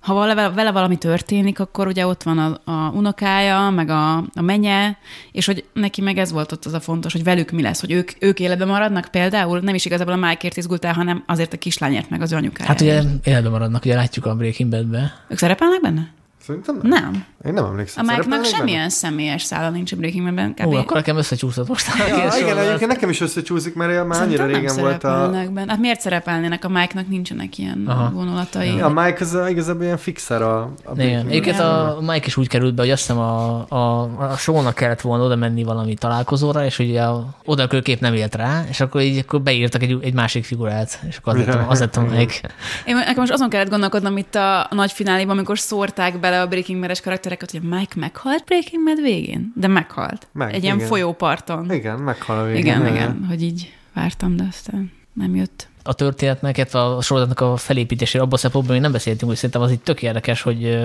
ha 0.00 0.14
vele, 0.14 0.50
vele 0.50 0.70
valami 0.70 0.96
történik, 0.96 1.60
akkor 1.60 1.86
ugye 1.86 2.06
ott 2.06 2.22
van 2.22 2.38
a, 2.38 2.72
a 2.72 2.90
unokája, 2.90 3.70
meg 3.70 3.88
a, 3.88 4.16
a 4.16 4.40
menye, 4.40 4.96
és 5.32 5.46
hogy 5.46 5.64
neki 5.72 6.00
meg 6.00 6.18
ez 6.18 6.32
volt 6.32 6.52
ott 6.52 6.64
az 6.64 6.72
a 6.72 6.80
fontos, 6.80 7.12
hogy 7.12 7.24
velük 7.24 7.50
mi 7.50 7.62
lesz, 7.62 7.80
hogy 7.80 7.92
ők, 7.92 8.10
ők 8.18 8.40
életben 8.40 8.68
maradnak 8.68 9.08
például, 9.10 9.60
nem 9.60 9.74
is 9.74 9.84
igazából 9.84 10.12
a 10.12 10.26
Mike-ért 10.26 10.56
izgultál, 10.56 10.94
hanem 10.94 11.22
azért 11.26 11.52
a 11.52 11.56
kislányért, 11.56 12.10
meg 12.10 12.22
az 12.22 12.32
ő 12.32 12.36
anyukájáért. 12.36 12.80
Hát 12.80 12.80
ugye 12.80 13.02
életben 13.24 13.52
maradnak, 13.52 13.84
ugye 13.84 13.94
látjuk 13.94 14.26
a 14.26 14.34
Breaking 14.34 14.70
Bad-be. 14.70 15.24
Ők 15.28 15.38
szerepelnek 15.38 15.80
benne? 15.80 16.16
Szerintem 16.48 16.78
nem. 16.82 17.02
Nem. 17.02 17.24
Én 17.46 17.52
nem 17.52 17.64
emlékszem. 17.64 18.04
A 18.04 18.10
Mike-nak 18.10 18.22
Szerepelnek 18.24 18.50
benne? 18.50 18.56
semmilyen 18.56 18.88
személyes 18.88 19.42
szála 19.42 19.70
nincs 19.70 19.92
a 19.92 19.96
Breaking 19.96 20.24
Bad-ben. 20.24 20.54
Ó, 20.66 20.72
akkor 20.72 20.96
nekem 20.96 21.16
összecsúszott 21.16 21.68
most. 21.68 21.86
Ja, 21.98 22.06
igen, 22.06 22.30
sorozat. 22.30 22.58
egyébként 22.58 22.90
nekem 22.90 23.08
is 23.08 23.20
összecsúszik, 23.20 23.74
mert 23.74 24.06
már 24.06 24.22
annyira 24.22 24.46
régen 24.46 24.76
volt 24.76 25.04
a... 25.04 25.30
benne. 25.30 25.64
Hát 25.68 25.78
miért 25.78 26.00
szerepelnének? 26.00 26.64
A 26.64 26.68
Mike-nak 26.68 27.08
nincsenek 27.08 27.58
ilyen 27.58 27.84
Aha. 27.86 28.10
Vonulatai. 28.10 28.74
Ja, 28.76 28.84
a 28.86 28.88
Mike 28.88 29.16
az 29.20 29.38
igazából 29.48 29.82
ilyen 29.84 29.96
fixer 29.96 30.42
a, 30.42 30.60
a 30.84 30.92
Igen. 30.94 31.26
Egyébként 31.26 31.58
a 31.58 31.98
Mike 32.00 32.26
is 32.26 32.36
úgy 32.36 32.48
került 32.48 32.74
be, 32.74 32.82
hogy 32.82 32.90
azt 32.90 33.00
hiszem 33.00 33.18
a, 33.18 33.64
a, 33.68 34.02
a 34.02 34.36
Sean-nak 34.36 34.74
kellett 34.74 35.00
volna 35.00 35.24
oda 35.24 35.36
menni 35.36 35.64
valami 35.64 35.94
találkozóra, 35.94 36.64
és 36.64 36.78
ugye 36.78 37.02
a, 37.02 37.26
oda 37.44 37.62
a 37.62 37.66
kőkép 37.66 38.00
nem 38.00 38.14
élt 38.14 38.34
rá, 38.34 38.64
és 38.68 38.80
akkor 38.80 39.00
így 39.00 39.18
akkor 39.18 39.40
beírtak 39.40 39.82
egy, 39.82 39.98
egy 40.00 40.14
másik 40.14 40.44
figurát, 40.44 41.00
és 41.08 41.16
akkor 41.16 41.38
az 41.38 41.46
lett, 41.46 41.54
a- 41.54 41.66
az 41.70 41.80
lett 41.80 41.96
a 41.96 42.00
Mike. 42.00 42.50
Én 42.86 42.94
nekem 42.94 43.14
most 43.16 43.32
azon 43.32 43.48
kellett 43.48 43.70
gondolkodnom 43.70 44.16
itt 44.16 44.34
a, 44.34 44.60
a 44.60 44.74
nagy 44.74 44.92
fináléban, 44.92 45.36
amikor 45.36 45.58
szórták 45.58 46.20
bele 46.20 46.37
a 46.40 46.46
Breaking 46.48 46.80
Bad-es 46.80 47.00
karaktereket, 47.00 47.50
hogy 47.50 47.62
Mike 47.62 47.94
meghalt 47.96 48.44
Breaking 48.44 48.84
Bad 48.84 49.00
végén? 49.02 49.52
De 49.56 49.66
meghalt. 49.66 50.26
Meg, 50.32 50.54
Egy 50.54 50.62
ilyen 50.62 50.76
igen. 50.76 50.88
folyóparton. 50.88 51.72
Igen, 51.72 51.98
meghal 51.98 52.38
a 52.38 52.44
végén. 52.44 52.60
Igen, 52.60 52.80
Ja, 52.86 52.92
igen, 52.92 53.24
hogy 53.28 53.42
így 53.42 53.72
vártam, 53.94 54.36
de 54.36 54.44
aztán 54.48 54.92
nem 55.12 55.34
jött. 55.34 55.68
a 55.82 55.92
történetnek, 55.92 56.56
illetve 56.56 56.82
a 56.84 57.00
sorozatnak 57.02 57.40
a 57.40 57.56
felépítésére 57.56 58.22
abban 58.22 58.34
a 58.34 58.36
szempontból 58.36 58.72
még 58.74 58.82
nem 58.82 58.92
beszéltünk, 58.92 59.26
hogy 59.30 59.36
szerintem 59.36 59.60
az 59.62 59.70
így 59.70 59.80
tök 59.80 60.02
érdekes, 60.02 60.42
hogy 60.42 60.76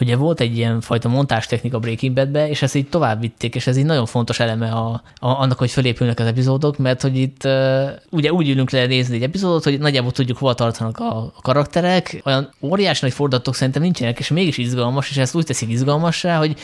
ugye 0.00 0.16
volt 0.16 0.40
egy 0.40 0.56
ilyen 0.56 0.80
fajta 0.80 1.08
montástechnika 1.08 1.78
Breaking 1.78 2.14
Badbe, 2.14 2.48
és 2.48 2.62
ezt 2.62 2.74
így 2.74 2.88
tovább 2.88 3.20
vitték, 3.20 3.54
és 3.54 3.66
ez 3.66 3.76
így 3.76 3.84
nagyon 3.84 4.06
fontos 4.06 4.40
eleme 4.40 4.70
a, 4.70 5.02
a, 5.14 5.28
annak, 5.28 5.58
hogy 5.58 5.70
felépülnek 5.70 6.18
az 6.18 6.26
epizódok, 6.26 6.78
mert 6.78 7.02
hogy 7.02 7.16
itt 7.16 7.44
uh, 7.44 7.90
ugye 8.10 8.32
úgy 8.32 8.48
ülünk 8.48 8.70
le 8.70 8.86
nézni 8.86 9.16
egy 9.16 9.22
epizódot, 9.22 9.64
hogy 9.64 9.78
nagyjából 9.78 10.12
tudjuk, 10.12 10.38
hol 10.38 10.54
tartanak 10.54 10.98
a, 10.98 11.16
a 11.18 11.40
karakterek, 11.42 12.20
olyan 12.24 12.50
óriási 12.60 12.98
nagy 13.02 13.12
fordulatok 13.12 13.54
szerintem 13.54 13.82
nincsenek, 13.82 14.18
és 14.18 14.28
mégis 14.28 14.58
izgalmas, 14.58 15.10
és 15.10 15.16
ezt 15.16 15.34
úgy 15.34 15.44
teszik 15.44 15.70
izgalmassá, 15.70 16.38
hogy 16.38 16.56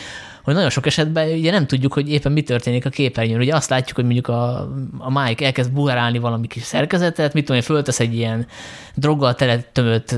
hogy 0.43 0.55
nagyon 0.55 0.70
sok 0.70 0.86
esetben 0.86 1.28
ugye 1.28 1.51
nem 1.51 1.66
tudjuk, 1.66 1.93
hogy 1.93 2.11
éppen 2.11 2.32
mi 2.32 2.43
történik 2.43 2.86
a 2.86 2.91
képernyőn. 2.91 3.41
Ugye 3.41 3.55
azt 3.55 3.70
látjuk, 3.70 3.97
hogy 3.97 4.05
mondjuk 4.05 4.28
a, 4.28 4.59
a 4.99 5.20
Mike 5.20 5.45
elkezd 5.45 5.72
buherálni 5.72 6.18
valami 6.18 6.47
kis 6.47 6.62
szerkezetet, 6.62 7.32
mit 7.32 7.45
tudom 7.45 7.61
én, 7.61 7.66
föltesz 7.66 8.01
egy 8.01 8.14
ilyen 8.14 8.47
droggal 8.95 9.34
teletömött 9.34 10.16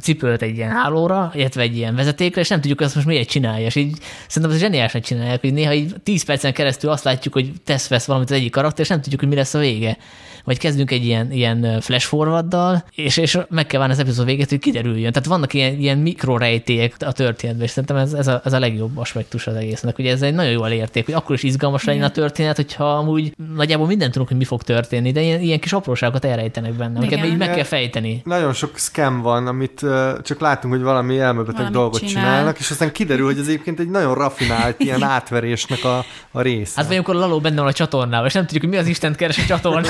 cipőt 0.00 0.42
egy 0.42 0.56
ilyen 0.56 0.70
hálóra, 0.70 1.30
illetve 1.34 1.62
egy 1.62 1.76
ilyen 1.76 1.94
vezetékre, 1.94 2.40
és 2.40 2.48
nem 2.48 2.60
tudjuk, 2.60 2.78
hogy 2.78 2.86
azt 2.86 2.96
most 2.96 3.06
miért 3.06 3.28
csinálja. 3.28 3.66
És 3.66 3.74
így 3.74 3.96
szerintem 4.28 4.56
ez 4.56 4.62
zseniálisan 4.62 5.00
csinálják, 5.00 5.40
hogy 5.40 5.52
néha 5.52 5.72
így 5.72 5.94
10 6.02 6.24
percen 6.24 6.52
keresztül 6.52 6.90
azt 6.90 7.04
látjuk, 7.04 7.34
hogy 7.34 7.52
tesz 7.64 7.88
vesz 7.88 8.06
valamit 8.06 8.30
az 8.30 8.36
egyik 8.36 8.50
karakter, 8.50 8.80
és 8.80 8.88
nem 8.88 9.00
tudjuk, 9.00 9.20
hogy 9.20 9.28
mi 9.28 9.34
lesz 9.34 9.54
a 9.54 9.58
vége. 9.58 9.96
Vagy 10.44 10.58
kezdünk 10.58 10.90
egy 10.90 11.04
ilyen, 11.04 11.32
ilyen 11.32 11.80
flash 11.80 12.06
forwarddal, 12.06 12.84
és, 12.94 13.16
és 13.16 13.38
meg 13.48 13.66
kell 13.66 13.78
várni 13.78 13.94
az 13.94 14.00
epizód 14.00 14.26
végét, 14.26 14.48
hogy 14.48 14.58
kiderüljön. 14.58 15.12
Tehát 15.12 15.28
vannak 15.28 15.54
ilyen, 15.54 15.78
ilyen 15.78 15.98
mikrorejtélyek 15.98 16.94
a 16.98 17.12
történetben, 17.12 17.64
és 17.64 17.70
szerintem 17.70 17.96
ez, 17.96 18.12
ez, 18.12 18.26
a, 18.26 18.40
ez 18.44 18.52
a 18.52 18.58
legjobb 18.58 18.96
aspektus 19.16 19.46
az 19.46 19.54
egésznek. 19.54 19.98
Ugye 19.98 20.10
ez 20.10 20.22
egy 20.22 20.34
nagyon 20.34 20.52
jó 20.52 20.64
elérték, 20.64 21.04
hogy 21.04 21.14
akkor 21.14 21.34
is 21.34 21.42
izgalmas 21.42 21.84
legyen 21.84 22.02
a 22.02 22.10
történet, 22.10 22.56
hogyha 22.56 22.96
amúgy 22.96 23.32
nagyjából 23.54 23.86
mindent 23.86 24.12
tudunk, 24.12 24.28
hogy 24.28 24.38
mi 24.38 24.44
fog 24.44 24.62
történni, 24.62 25.12
de 25.12 25.20
ilyen, 25.20 25.40
ilyen 25.40 25.58
kis 25.58 25.72
apróságokat 25.72 26.24
elrejtenek 26.24 26.72
benne, 26.72 26.98
amiket 26.98 27.18
Igen. 27.18 27.30
így 27.30 27.36
meg 27.36 27.50
kell 27.50 27.64
fejteni. 27.64 28.20
Nagyon 28.24 28.52
sok 28.52 28.78
scam 28.78 29.20
van, 29.20 29.46
amit 29.46 29.82
uh, 29.82 30.20
csak 30.22 30.40
látunk, 30.40 30.74
hogy 30.74 30.82
valami 30.82 31.18
elmebeteg 31.18 31.70
dolgot 31.70 31.98
csinál. 31.98 32.12
csinálnak, 32.12 32.58
és 32.58 32.70
aztán 32.70 32.92
kiderül, 32.92 33.26
hogy 33.26 33.38
ez 33.38 33.46
egyébként 33.46 33.80
egy 33.80 33.90
nagyon 33.90 34.14
rafinált 34.14 34.80
ilyen 34.80 35.02
átverésnek 35.16 35.84
a, 35.84 36.04
a 36.30 36.40
része. 36.40 36.72
Hát 36.76 36.86
vagy 36.86 36.96
amikor 36.96 37.14
Laló 37.14 37.40
benne 37.40 37.60
van 37.60 37.68
a 37.68 37.72
csatornával, 37.72 38.26
és 38.26 38.32
nem 38.32 38.42
tudjuk, 38.42 38.62
hogy 38.62 38.72
mi 38.72 38.78
az 38.78 38.86
Istent 38.86 39.16
keres 39.16 39.38
a 39.38 39.44
csatornával. 39.46 39.84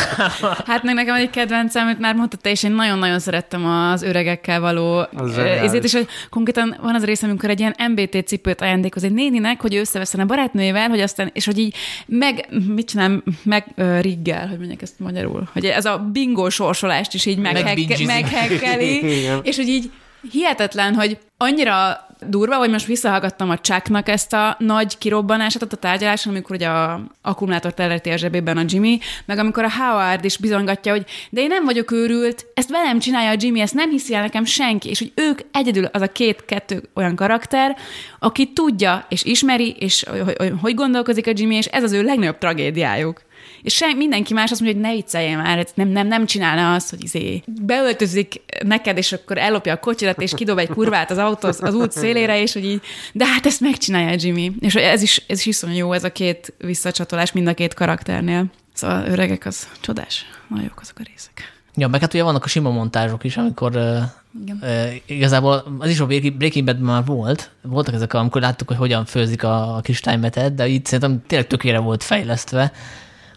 Hát 0.67 0.83
meg 0.83 0.95
nekem 0.95 1.15
egy 1.15 1.31
kedvencem, 1.31 1.87
amit 1.87 1.99
már 1.99 2.15
mondtad 2.15 2.41
te, 2.41 2.51
és 2.51 2.63
én 2.63 2.73
nagyon-nagyon 2.73 3.19
szerettem 3.19 3.67
az 3.67 4.03
öregekkel 4.03 4.61
való 4.61 5.09
ezért 5.63 5.85
is, 5.85 5.93
hogy 5.93 6.07
konkrétan 6.31 6.77
van 6.83 6.95
az 6.95 7.03
a 7.03 7.05
rész, 7.05 7.23
amikor 7.23 7.51
egy 7.51 7.61
ilyen 7.61 7.75
MBT 7.91 8.27
cipőt 8.27 8.61
ajándékoz 8.61 9.05
egy 9.05 9.13
néninek, 9.17 9.61
hogy 9.61 9.75
ő 9.75 9.81
összeveszene 9.81 10.23
a 10.23 10.27
barátnőjével, 10.27 10.89
hogy 10.89 11.01
aztán, 11.01 11.31
és 11.33 11.45
hogy 11.45 11.59
így 11.59 11.75
meg, 12.07 12.47
mit 12.75 12.89
csinál, 12.89 13.23
meg 13.43 13.67
ö, 13.75 14.01
riggel, 14.01 14.49
hogy 14.49 14.59
mondják 14.59 14.83
ezt 14.83 14.99
magyarul, 14.99 15.49
hogy 15.53 15.65
ez 15.65 15.85
a 15.85 15.99
bingo 16.13 16.51
sorsolást 16.51 17.15
is 17.15 17.27
így 17.27 17.39
meghek- 17.39 17.65
Megbingizik. 17.65 18.07
meghekkeli, 18.07 19.05
Igen. 19.21 19.41
és 19.43 19.57
hogy 19.57 19.69
így 19.69 19.91
hihetetlen, 20.33 20.95
hogy 20.95 21.19
annyira 21.37 22.07
durva, 22.29 22.57
hogy 22.57 22.71
most 22.71 22.87
visszahallgattam 22.87 23.51
a 23.51 23.59
Chucknak 23.59 24.09
ezt 24.09 24.33
a 24.33 24.57
nagy 24.59 24.99
kirobbanását 24.99 25.63
ott 25.63 25.73
a 25.73 25.77
tárgyaláson, 25.77 26.33
amikor 26.33 26.57
ugye 26.57 26.69
a 26.69 27.01
akkumulátor 27.23 27.75
teleti 27.75 28.11
a 28.11 28.17
zsebében 28.17 28.57
a 28.57 28.63
Jimmy, 28.67 28.99
meg 29.25 29.39
amikor 29.39 29.65
a 29.65 29.71
Howard 29.71 30.25
is 30.25 30.37
bizonygatja, 30.37 30.93
hogy 30.93 31.05
de 31.31 31.41
én 31.41 31.47
nem 31.47 31.65
vagyok 31.65 31.91
őrült, 31.91 32.47
ezt 32.55 32.71
velem 32.71 32.99
csinálja 32.99 33.31
a 33.31 33.37
Jimmy, 33.39 33.61
ezt 33.61 33.75
nem 33.75 33.91
hiszi 33.91 34.15
el 34.15 34.23
nekem 34.23 34.45
senki, 34.45 34.89
és 34.89 34.99
hogy 34.99 35.13
ők 35.15 35.41
egyedül 35.53 35.85
az 35.85 36.01
a 36.01 36.13
két-kettő 36.13 36.83
olyan 36.95 37.17
karakter, 37.17 37.77
aki 38.19 38.53
tudja 38.53 39.07
és 39.09 39.25
ismeri, 39.25 39.77
és 39.79 40.05
hogy, 40.37 40.53
hogy 40.61 40.75
gondolkozik 40.75 41.27
a 41.27 41.33
Jimmy, 41.35 41.55
és 41.55 41.67
ez 41.67 41.83
az 41.83 41.93
ő 41.93 42.03
legnagyobb 42.03 42.39
tragédiájuk. 42.39 43.26
És 43.67 43.75
se, 43.75 43.95
mindenki 43.95 44.33
más 44.33 44.51
azt 44.51 44.61
mondja, 44.61 44.81
hogy 44.81 44.91
ne 44.91 44.97
vicceljél 44.97 45.37
már, 45.37 45.67
nem, 45.75 45.89
nem, 45.89 46.07
nem 46.07 46.27
csinálna 46.27 46.75
azt, 46.75 46.91
hogy 46.91 47.05
izé 47.05 47.43
beöltözik 47.47 48.43
neked, 48.65 48.97
és 48.97 49.13
akkor 49.13 49.39
ellopja 49.39 49.73
a 49.73 49.79
kocsidat, 49.79 50.23
és 50.23 50.33
kidob 50.35 50.59
egy 50.59 50.69
kurvát 50.69 51.11
az 51.11 51.19
autó 51.19 51.49
az 51.49 51.75
út 51.75 51.93
szélére, 51.93 52.41
és 52.41 52.53
hogy 52.53 52.65
így, 52.65 52.81
de 53.13 53.27
hát 53.27 53.47
ezt 53.47 53.61
megcsinálja 53.61 54.17
Jimmy. 54.19 54.53
És 54.61 54.75
ez 54.75 55.03
is, 55.03 55.23
ez 55.27 55.39
is 55.39 55.47
iszonyú 55.47 55.77
jó, 55.77 55.93
ez 55.93 56.05
a 56.05 56.13
két 56.13 56.55
visszacsatolás 56.59 57.33
mind 57.33 57.47
a 57.47 57.55
két 57.55 57.75
karakternél. 57.75 58.47
Szóval 58.73 59.07
öregek 59.07 59.47
az 59.47 59.69
csodás. 59.81 60.25
Nagyon 60.49 60.65
jók 60.65 60.81
azok 60.81 60.99
a 60.99 61.03
részek. 61.13 61.53
Ja, 61.75 61.89
meg 61.89 62.01
hát 62.01 62.15
ugye 62.15 62.23
vannak 62.23 62.45
a 62.45 62.49
sima 62.49 62.71
montázsok 62.71 63.25
is, 63.25 63.37
amikor 63.37 63.77
uh, 63.77 63.99
uh, 64.63 64.95
igazából 65.07 65.77
az 65.79 65.91
is 65.91 66.01
a 66.01 66.07
Breaking 66.07 66.65
Bad 66.65 66.81
már 66.81 67.05
volt, 67.05 67.51
voltak 67.63 67.95
ezek, 67.95 68.15
amikor 68.15 68.41
láttuk, 68.41 68.69
hogy 68.69 68.77
hogyan 68.77 69.05
főzik 69.05 69.43
a, 69.43 69.77
a 69.77 69.81
kis 69.81 70.01
tájmetet, 70.01 70.55
de 70.55 70.67
itt 70.67 70.87
szerintem 70.87 71.23
tényleg 71.27 71.47
tökére 71.47 71.79
volt 71.79 72.03
fejlesztve, 72.03 72.73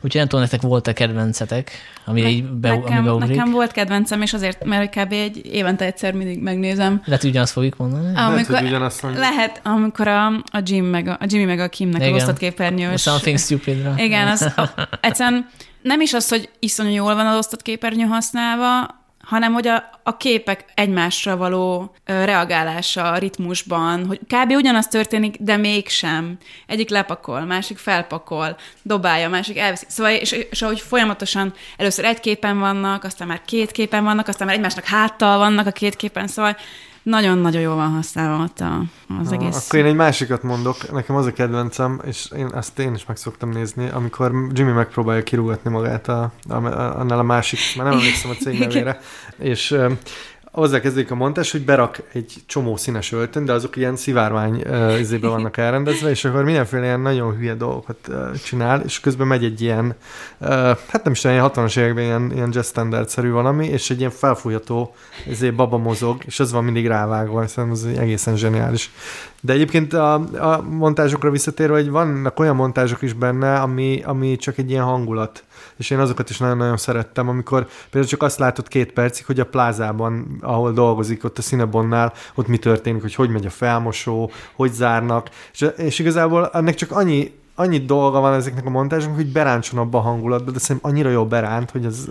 Úgyhogy 0.02 0.20
nem 0.20 0.28
tudom, 0.28 0.42
nektek 0.42 0.62
volt-e 0.62 0.94
kedvencetek, 0.94 1.72
ami 2.06 2.22
ne, 2.22 2.30
így 2.30 2.44
be, 2.44 2.70
nekem, 2.70 2.98
ami 2.98 3.06
beugrik? 3.06 3.30
Nekem 3.30 3.52
volt 3.52 3.72
kedvencem, 3.72 4.22
és 4.22 4.34
azért, 4.34 4.64
mert 4.64 4.96
kb. 4.96 5.12
egy 5.12 5.46
évente 5.46 5.86
egyszer 5.86 6.14
mindig 6.14 6.42
megnézem. 6.42 7.02
Lehet, 7.06 7.22
hogy 7.22 7.30
ugyanazt 7.30 7.52
fogjuk 7.52 7.78
mondani. 7.78 8.06
Amikor, 8.06 8.26
lehet, 8.26 8.48
hogy 8.48 8.68
ugyanazt 8.68 9.02
mondjuk. 9.02 9.24
Lehet, 9.24 9.62
amikor 9.64 10.08
a, 10.08 10.28
a, 10.28 10.62
Jim 10.64 10.86
meg 10.86 11.08
a, 11.08 11.18
a 11.20 11.26
Jimmy 11.28 11.46
meg 11.46 11.60
a 11.60 11.68
Kimnek 11.68 12.02
Igen. 12.02 12.14
a 12.14 12.16
osztott 12.16 12.38
képernyős. 12.38 13.02
Something 13.02 13.40
stupid 13.40 13.90
Igen, 13.98 14.28
az, 14.28 14.42
a, 14.42 14.74
egyszerűen 15.02 15.50
nem 15.82 16.02
is 16.02 16.14
az, 16.14 16.30
hogy 16.30 16.50
iszonyú 16.60 16.94
jól 16.94 17.16
van 17.16 17.28
az 17.28 17.38
osztott 17.38 17.62
képernyő 17.62 18.06
használva, 18.06 18.99
hanem 19.30 19.54
hogy 19.54 19.68
a, 19.68 19.90
a 20.04 20.18
képek 20.18 20.66
egymásra 20.74 21.38
való 21.38 21.94
reagálása 22.06 23.12
a 23.12 23.18
ritmusban, 23.18 24.06
hogy 24.06 24.20
kb. 24.20 24.52
ugyanaz 24.52 24.88
történik, 24.88 25.36
de 25.40 25.58
mégsem. 25.58 26.38
Egyik 26.68 26.90
lepakol, 26.90 27.42
másik 27.42 27.78
felpakol, 27.78 28.58
dobálja, 28.82 29.30
másik 29.30 29.58
elviszi. 29.58 29.86
Szóval, 29.88 30.12
és, 30.12 30.32
és 30.32 30.62
ahogy 30.62 30.80
folyamatosan 30.80 31.54
először 31.78 32.06
egy 32.06 32.20
képen 32.20 32.60
vannak, 32.60 33.04
aztán 33.04 33.28
már 33.28 33.42
két 33.46 33.72
képen 33.72 34.04
vannak, 34.04 34.28
aztán 34.28 34.48
már 34.48 34.56
egymásnak 34.56 34.86
háttal 34.86 35.38
vannak 35.38 35.68
a 35.68 35.72
két 35.72 35.96
képen, 35.96 36.28
szóval 36.28 36.58
nagyon-nagyon 37.04 37.62
jól 37.62 37.76
van 37.76 37.90
használva 37.90 38.44
ott 38.44 38.60
a, 38.60 38.82
az 39.22 39.32
egész. 39.32 39.66
Akkor 39.68 39.80
én 39.80 39.86
egy 39.86 39.96
másikat 39.96 40.44
mondok, 40.44 40.92
nekem 40.92 41.16
az 41.16 41.26
a 41.26 41.34
kedvencem, 41.34 42.02
és 42.06 42.32
én 42.38 42.50
ezt 42.56 42.80
én 42.80 42.94
is 42.94 43.06
meg 43.06 43.18
szoktam 43.18 43.50
nézni, 43.50 43.90
amikor 43.90 44.32
Jimmy 44.52 44.72
megpróbálja 44.72 45.24
kirúgatni 45.24 45.70
magát 45.70 46.08
a, 46.08 46.32
a, 46.50 46.54
a, 46.54 47.00
annál 47.00 47.20
a 47.20 47.24
másik, 47.24 47.60
már 47.76 47.86
nem 47.86 47.98
emlékszem 48.00 48.30
a 48.30 48.34
cég 48.34 48.60
nevére, 48.60 49.00
és 49.38 49.76
azzal 50.62 50.80
kezdődik 50.80 51.12
a 51.12 51.16
montás, 51.16 51.52
hogy 51.52 51.66
berak 51.66 52.02
egy 52.14 52.34
csomó 52.46 52.76
színes 52.78 53.12
öltön, 53.12 53.46
de 53.46 53.54
azok 53.54 53.76
ilyen 53.76 53.96
szivárvány 53.96 54.64
izébe 55.00 55.28
vannak 55.38 55.58
elrendezve, 55.58 56.10
és 56.10 56.26
akkor 56.26 56.44
mindenféle 56.44 56.84
ilyen 56.84 57.00
nagyon 57.00 57.36
hülye 57.36 57.54
dolgokat 57.54 58.10
csinál, 58.44 58.82
és 58.82 59.00
közben 59.00 59.28
megy 59.28 59.44
egy 59.44 59.62
ilyen, 59.62 59.96
hát 60.88 61.04
nem 61.04 61.12
is 61.12 61.22
tudom, 61.22 61.36
ilyen 61.36 61.52
60-as 61.54 61.78
években 61.78 62.04
ilyen, 62.04 62.32
ilyen 62.34 62.50
jazz 62.52 62.68
standard-szerű 62.68 63.32
valami, 63.32 63.66
és 63.66 63.90
egy 63.90 64.00
ilyen 64.00 64.12
felfújható 64.12 64.94
izé, 65.28 65.50
baba 65.50 65.78
mozog, 65.78 66.22
és 66.26 66.40
az 66.40 66.52
van 66.52 66.64
mindig 66.64 66.88
rávágva, 66.88 67.48
szerintem 67.48 67.90
az 67.92 68.00
egészen 68.00 68.38
zseniális. 68.38 68.92
De 69.42 69.54
egyébként 69.54 69.94
a, 69.94 70.14
a 70.54 70.62
montázsokra 70.62 71.30
visszatérve, 71.32 71.74
hogy 71.74 71.90
vannak 71.90 72.40
olyan 72.40 72.56
montázsok 72.56 73.02
is 73.02 73.14
benne, 73.14 73.60
ami, 73.60 74.02
ami 74.06 74.36
csak 74.36 74.58
egy 74.58 74.70
ilyen 74.70 74.84
hangulat. 74.84 75.44
És 75.78 75.90
én 75.90 76.00
azokat 76.00 76.30
is 76.30 76.38
nagyon-nagyon 76.38 76.78
szerettem, 76.78 77.30
amikor 77.30 77.68
például 77.84 78.12
csak 78.12 78.24
azt 78.24 78.40
látod 78.40 78.68
két 78.68 78.92
percig, 78.92 79.26
hogy 79.26 79.40
a 79.40 79.46
plázában, 79.46 80.38
ahol 80.42 80.72
dolgozik, 80.72 81.24
ott 81.24 81.38
a 81.38 81.42
Cinebonnál, 81.42 82.14
ott 82.36 82.48
mi 82.48 82.58
történik, 82.58 83.02
hogy 83.02 83.16
hogy 83.16 83.30
megy 83.30 83.46
a 83.46 83.50
felmosó, 83.50 84.32
hogy 84.56 84.72
zárnak, 84.72 85.30
és, 85.54 85.70
és 85.78 86.00
igazából 86.00 86.50
ennek 86.54 86.76
csak 86.76 86.92
annyi 86.92 87.38
annyi 87.56 87.78
dolga 87.78 88.20
van 88.20 88.34
ezeknek 88.34 88.66
a 88.66 88.70
montázsoknak, 88.70 89.18
hogy 89.18 89.32
beráncson 89.32 89.80
abba 89.80 89.98
a 89.98 90.02
hangulatba, 90.02 90.52
de 90.52 90.60
szerintem 90.60 90.92
annyira 90.92 91.10
jó 91.10 91.26
beránt, 91.26 91.72
hogy 91.72 91.86
ez 91.86 92.08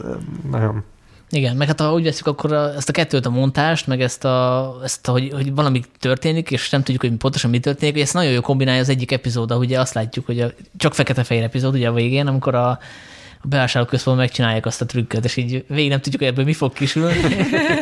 nagyon 0.50 0.84
igen, 1.30 1.56
meg 1.56 1.66
hát 1.66 1.80
ha 1.80 1.92
úgy 1.92 2.04
veszük, 2.04 2.26
akkor 2.26 2.52
a, 2.52 2.74
ezt 2.74 2.88
a 2.88 2.92
kettőt, 2.92 3.26
a 3.26 3.30
montást, 3.30 3.86
meg 3.86 4.00
ezt, 4.00 4.24
a, 4.24 4.74
ezt 4.82 5.08
a, 5.08 5.12
hogy, 5.12 5.30
hogy 5.32 5.54
valami 5.54 5.82
történik, 5.98 6.50
és 6.50 6.70
nem 6.70 6.82
tudjuk, 6.82 7.00
hogy 7.00 7.12
pontosan 7.12 7.50
mi 7.50 7.60
történik, 7.60 7.94
hogy 7.94 8.02
ezt 8.02 8.14
nagyon 8.14 8.32
jó 8.32 8.40
kombinálja 8.40 8.80
az 8.80 8.88
egyik 8.88 9.12
epizód, 9.12 9.52
ugye 9.52 9.80
azt 9.80 9.94
látjuk, 9.94 10.26
hogy 10.26 10.40
a, 10.40 10.50
csak 10.76 10.94
fekete-fehér 10.94 11.42
epizód, 11.42 11.74
ugye 11.74 11.88
a 11.88 11.92
végén, 11.92 12.26
amikor 12.26 12.54
a, 12.54 12.78
a 13.40 13.46
bevásárlóközpontban 13.46 14.24
megcsinálják 14.26 14.66
azt 14.66 14.80
a 14.80 14.86
trükköt, 14.86 15.24
és 15.24 15.36
így 15.36 15.64
végig 15.68 15.88
nem 15.88 16.00
tudjuk, 16.00 16.22
hogy 16.22 16.30
ebből 16.30 16.44
mi 16.44 16.52
fog 16.52 16.72
kisülni. 16.72 17.16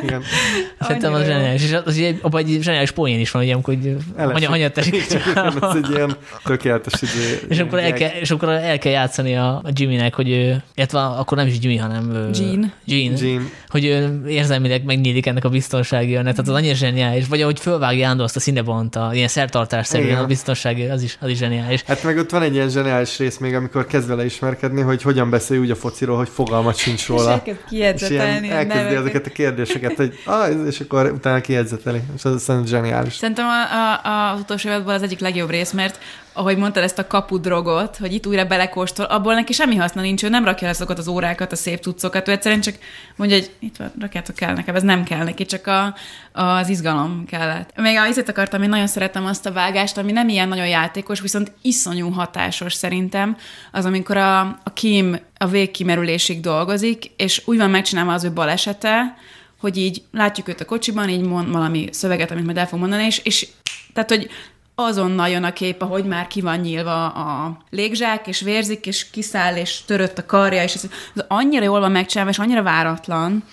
Igen. 0.03 0.23
Szerintem 0.81 1.13
az 1.13 1.25
zseniális. 1.25 1.63
És 1.63 1.77
az, 1.85 1.99
egy, 1.99 2.19
abban 2.23 2.41
egy 2.41 2.59
zseniális 2.61 2.91
poén 2.91 3.21
is 3.21 3.31
van, 3.31 3.43
hogy 3.43 3.51
amikor 3.51 3.77
anya, 4.17 4.51
anya 4.51 4.71
teszik. 4.71 4.95
Ez 4.95 5.75
egy 5.75 5.91
ilyen 5.91 6.17
tökéletes 6.45 7.03
idő. 7.03 7.41
És 7.55 7.59
akkor, 7.59 7.79
el 7.79 7.93
kell, 7.93 8.11
és 8.21 8.31
akkor 8.31 8.49
el 8.49 8.79
kell 8.79 8.93
játszani 8.93 9.37
a, 9.37 9.49
a 9.49 9.71
Jimmy-nek, 9.73 10.15
hogy 10.15 10.31
ő, 10.31 10.63
illetve 10.75 11.01
akkor 11.01 11.39
nem 11.39 11.47
is 11.47 11.55
Jimmy, 11.61 11.77
hanem 11.77 12.13
Jean. 12.13 12.73
Jean, 12.85 13.13
Jean. 13.17 13.51
hogy 13.69 13.85
ő 13.85 14.23
érzelmileg 14.29 14.85
megnyílik 14.85 15.27
ennek 15.27 15.45
a 15.45 15.49
biztonsági 15.49 16.11
jönnek. 16.11 16.35
Tehát 16.35 16.49
az 16.51 16.55
annyira 16.55 16.75
zseniális. 16.75 17.27
Vagy 17.27 17.41
ahogy 17.41 17.61
fölvágja 17.61 18.09
Andor 18.09 18.25
azt 18.25 18.37
a 18.37 18.41
színebont, 18.41 18.97
a 18.97 19.11
ilyen 19.13 19.29
szertartás 19.29 19.87
szerűen 19.87 20.19
a 20.19 20.27
biztonsági, 20.27 20.85
az 20.85 21.03
is, 21.03 21.17
az 21.21 21.29
is 21.29 21.39
zseniális. 21.39 21.83
Hát 21.83 22.03
meg 22.03 22.19
ott 22.19 22.31
van 22.31 22.43
egy 22.43 22.55
ilyen 22.55 22.69
zseniális 22.69 23.19
rész 23.19 23.39
még, 23.39 23.55
amikor 23.55 23.87
kezd 23.87 24.09
vele 24.09 24.25
ismerkedni, 24.25 24.81
hogy 24.81 25.03
hogyan 25.03 25.31
beszél 25.31 25.46
beszél 25.49 25.65
úgy 25.65 25.71
a 25.71 25.77
fociról, 25.77 26.17
hogy 26.17 26.29
fogalmat 26.29 26.77
sincs 26.77 27.07
róla. 27.07 27.43
És 27.71 28.03
elkezdi 28.03 28.95
ezeket 28.95 29.27
a 29.27 29.31
kérdéseket, 29.31 29.97
hogy 29.97 30.19
ah, 30.25 30.67
és 30.67 30.81
akkor 30.81 31.11
utána 31.11 31.41
kijegyzeteli. 31.41 32.01
És 32.17 32.25
ez 32.25 32.43
szerintem 32.43 32.71
zseniális. 32.71 33.15
Szerintem 33.15 33.47
a, 33.47 33.61
a, 33.75 34.31
a 34.31 34.37
utolsó 34.39 34.69
évadban 34.69 34.95
az 34.95 35.03
egyik 35.03 35.21
legjobb 35.21 35.51
rész, 35.51 35.73
mert 35.73 35.99
ahogy 36.33 36.57
mondtad 36.57 36.83
ezt 36.83 36.99
a 36.99 37.07
kapudrogot, 37.07 37.97
hogy 37.97 38.13
itt 38.13 38.27
újra 38.27 38.45
belekóstol, 38.45 39.05
abból 39.05 39.35
neki 39.35 39.53
semmi 39.53 39.77
haszna 39.77 40.01
nincs, 40.01 40.25
ő 40.25 40.29
nem 40.29 40.45
rakja 40.45 40.69
azokat 40.69 40.99
az 40.99 41.09
órákat, 41.09 41.53
a 41.53 41.57
szép 41.57 41.83
cuccokat, 41.83 42.29
ő 42.29 42.33
egyszerűen 42.33 42.61
csak 42.61 42.75
mondja, 43.17 43.37
hogy 43.37 43.51
itt 43.59 43.77
van, 43.77 43.93
rakjátok 44.01 44.41
el 44.41 44.53
nekem, 44.53 44.75
ez 44.75 44.83
nem 44.83 45.05
kell 45.05 45.25
neki, 45.25 45.45
csak 45.45 45.67
a, 45.67 45.95
az 46.37 46.69
izgalom 46.69 47.25
kellett. 47.27 47.71
Még 47.77 47.97
azért 47.97 48.29
akartam, 48.29 48.63
én 48.63 48.69
nagyon 48.69 48.87
szeretem 48.87 49.27
azt 49.27 49.47
a 49.47 49.53
vágást, 49.53 49.99
ami 49.99 50.13
nem 50.13 50.29
ilyen 50.29 50.49
nagyon 50.49 50.69
játékos, 50.69 51.21
viszont 51.21 51.53
iszonyú 51.63 52.11
hatásos 52.11 52.75
szerintem, 52.75 53.37
az 53.73 53.85
amikor 53.85 54.17
a, 54.17 54.41
a 54.41 54.73
Kim 54.75 55.19
a 55.39 55.47
végkimerülésig 55.47 56.41
dolgozik, 56.41 57.05
és 57.17 57.43
úgy 57.45 57.57
van 57.57 57.71
megcsinálva 57.71 58.13
az 58.13 58.25
ő 58.25 58.33
balesete, 58.33 59.17
hogy 59.61 59.77
így 59.77 60.03
látjuk 60.13 60.49
őt 60.49 60.61
a 60.61 60.65
kocsiban, 60.65 61.09
így 61.09 61.25
mond 61.25 61.53
valami 61.53 61.89
szöveget, 61.93 62.31
amit 62.31 62.45
majd 62.45 62.57
el 62.57 62.67
fog 62.67 62.79
mondani, 62.79 63.05
és, 63.05 63.21
és 63.25 63.49
tehát, 63.93 64.11
hogy 64.11 64.29
azonnal 64.75 65.29
jön 65.29 65.45
a 65.45 65.53
kép, 65.53 65.83
ahogy 65.83 66.05
már 66.05 66.27
ki 66.27 66.41
van 66.41 66.59
nyílva 66.59 67.09
a 67.09 67.59
légzsák, 67.71 68.27
és 68.27 68.41
vérzik, 68.41 68.87
és 68.87 69.11
kiszáll, 69.11 69.57
és 69.57 69.85
törött 69.85 70.19
a 70.19 70.27
karja, 70.27 70.63
és 70.63 70.75
ez, 70.75 70.87
ez 71.15 71.25
annyira 71.29 71.65
jól 71.65 71.81
van 71.81 71.91
megcsinálva, 71.91 72.31
és 72.31 72.39
annyira 72.39 72.63
váratlan, 72.63 73.45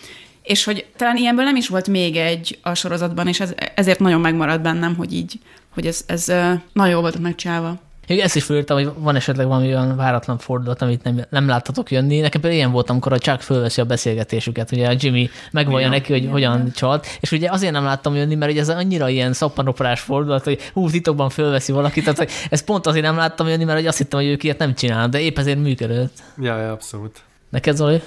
és 0.43 0.63
hogy 0.63 0.85
talán 0.95 1.17
ilyenből 1.17 1.45
nem 1.45 1.55
is 1.55 1.67
volt 1.67 1.87
még 1.87 2.15
egy 2.15 2.59
a 2.61 2.73
sorozatban, 2.73 3.27
és 3.27 3.39
ez, 3.39 3.53
ezért 3.75 3.99
nagyon 3.99 4.21
megmaradt 4.21 4.61
bennem, 4.61 4.95
hogy 4.95 5.13
így, 5.13 5.39
hogy 5.69 5.87
ez, 5.87 6.03
ez 6.07 6.25
nagyon 6.73 6.91
jól 6.91 7.01
volt 7.01 7.19
megcsinálva. 7.19 7.79
Én 8.07 8.21
ezt 8.21 8.35
is 8.35 8.43
fölírtam, 8.43 8.77
hogy 8.77 8.91
van 8.97 9.15
esetleg 9.15 9.47
valami 9.47 9.67
olyan 9.67 9.95
váratlan 9.95 10.37
fordulat, 10.37 10.81
amit 10.81 11.03
nem, 11.03 11.21
nem 11.29 11.47
láttatok 11.47 11.91
jönni. 11.91 12.19
Nekem 12.19 12.41
például 12.41 12.61
ilyen 12.61 12.71
volt, 12.71 12.89
amikor 12.89 13.13
a 13.13 13.17
Chuck 13.17 13.41
fölveszi 13.41 13.81
a 13.81 13.85
beszélgetésüket, 13.85 14.71
ugye 14.71 14.87
a 14.87 14.93
Jimmy 14.97 15.29
megvallja 15.51 15.89
neki, 15.89 16.11
hogy 16.11 16.21
igen, 16.21 16.31
hogyan 16.31 16.71
csalt, 16.75 17.07
és 17.19 17.31
ugye 17.31 17.49
azért 17.49 17.71
nem 17.71 17.83
láttam 17.83 18.15
jönni, 18.15 18.35
mert 18.35 18.51
ugye 18.51 18.61
ez 18.61 18.69
annyira 18.69 19.09
ilyen 19.09 19.33
szappanoperás 19.33 19.99
fordulat, 19.99 20.43
hogy 20.43 20.59
hú, 20.73 20.89
titokban 20.89 21.29
fölveszi 21.29 21.71
valakit, 21.71 22.03
tehát 22.03 22.17
hogy 22.17 22.29
ez 22.49 22.63
pont 22.63 22.87
azért 22.87 23.05
nem 23.05 23.15
láttam 23.15 23.47
jönni, 23.47 23.63
mert 23.63 23.87
azt 23.87 23.97
hittem, 23.97 24.19
hogy 24.19 24.29
ők 24.29 24.43
ilyet 24.43 24.57
nem 24.57 24.75
csinálnak, 24.75 25.11
de 25.11 25.19
épp 25.19 25.37
ezért 25.37 25.59
működött. 25.59 26.13
Ja, 26.41 26.57
ja, 26.57 26.71
abszolút. 26.71 27.21
Neked, 27.53 27.75
Zoli? 27.75 28.01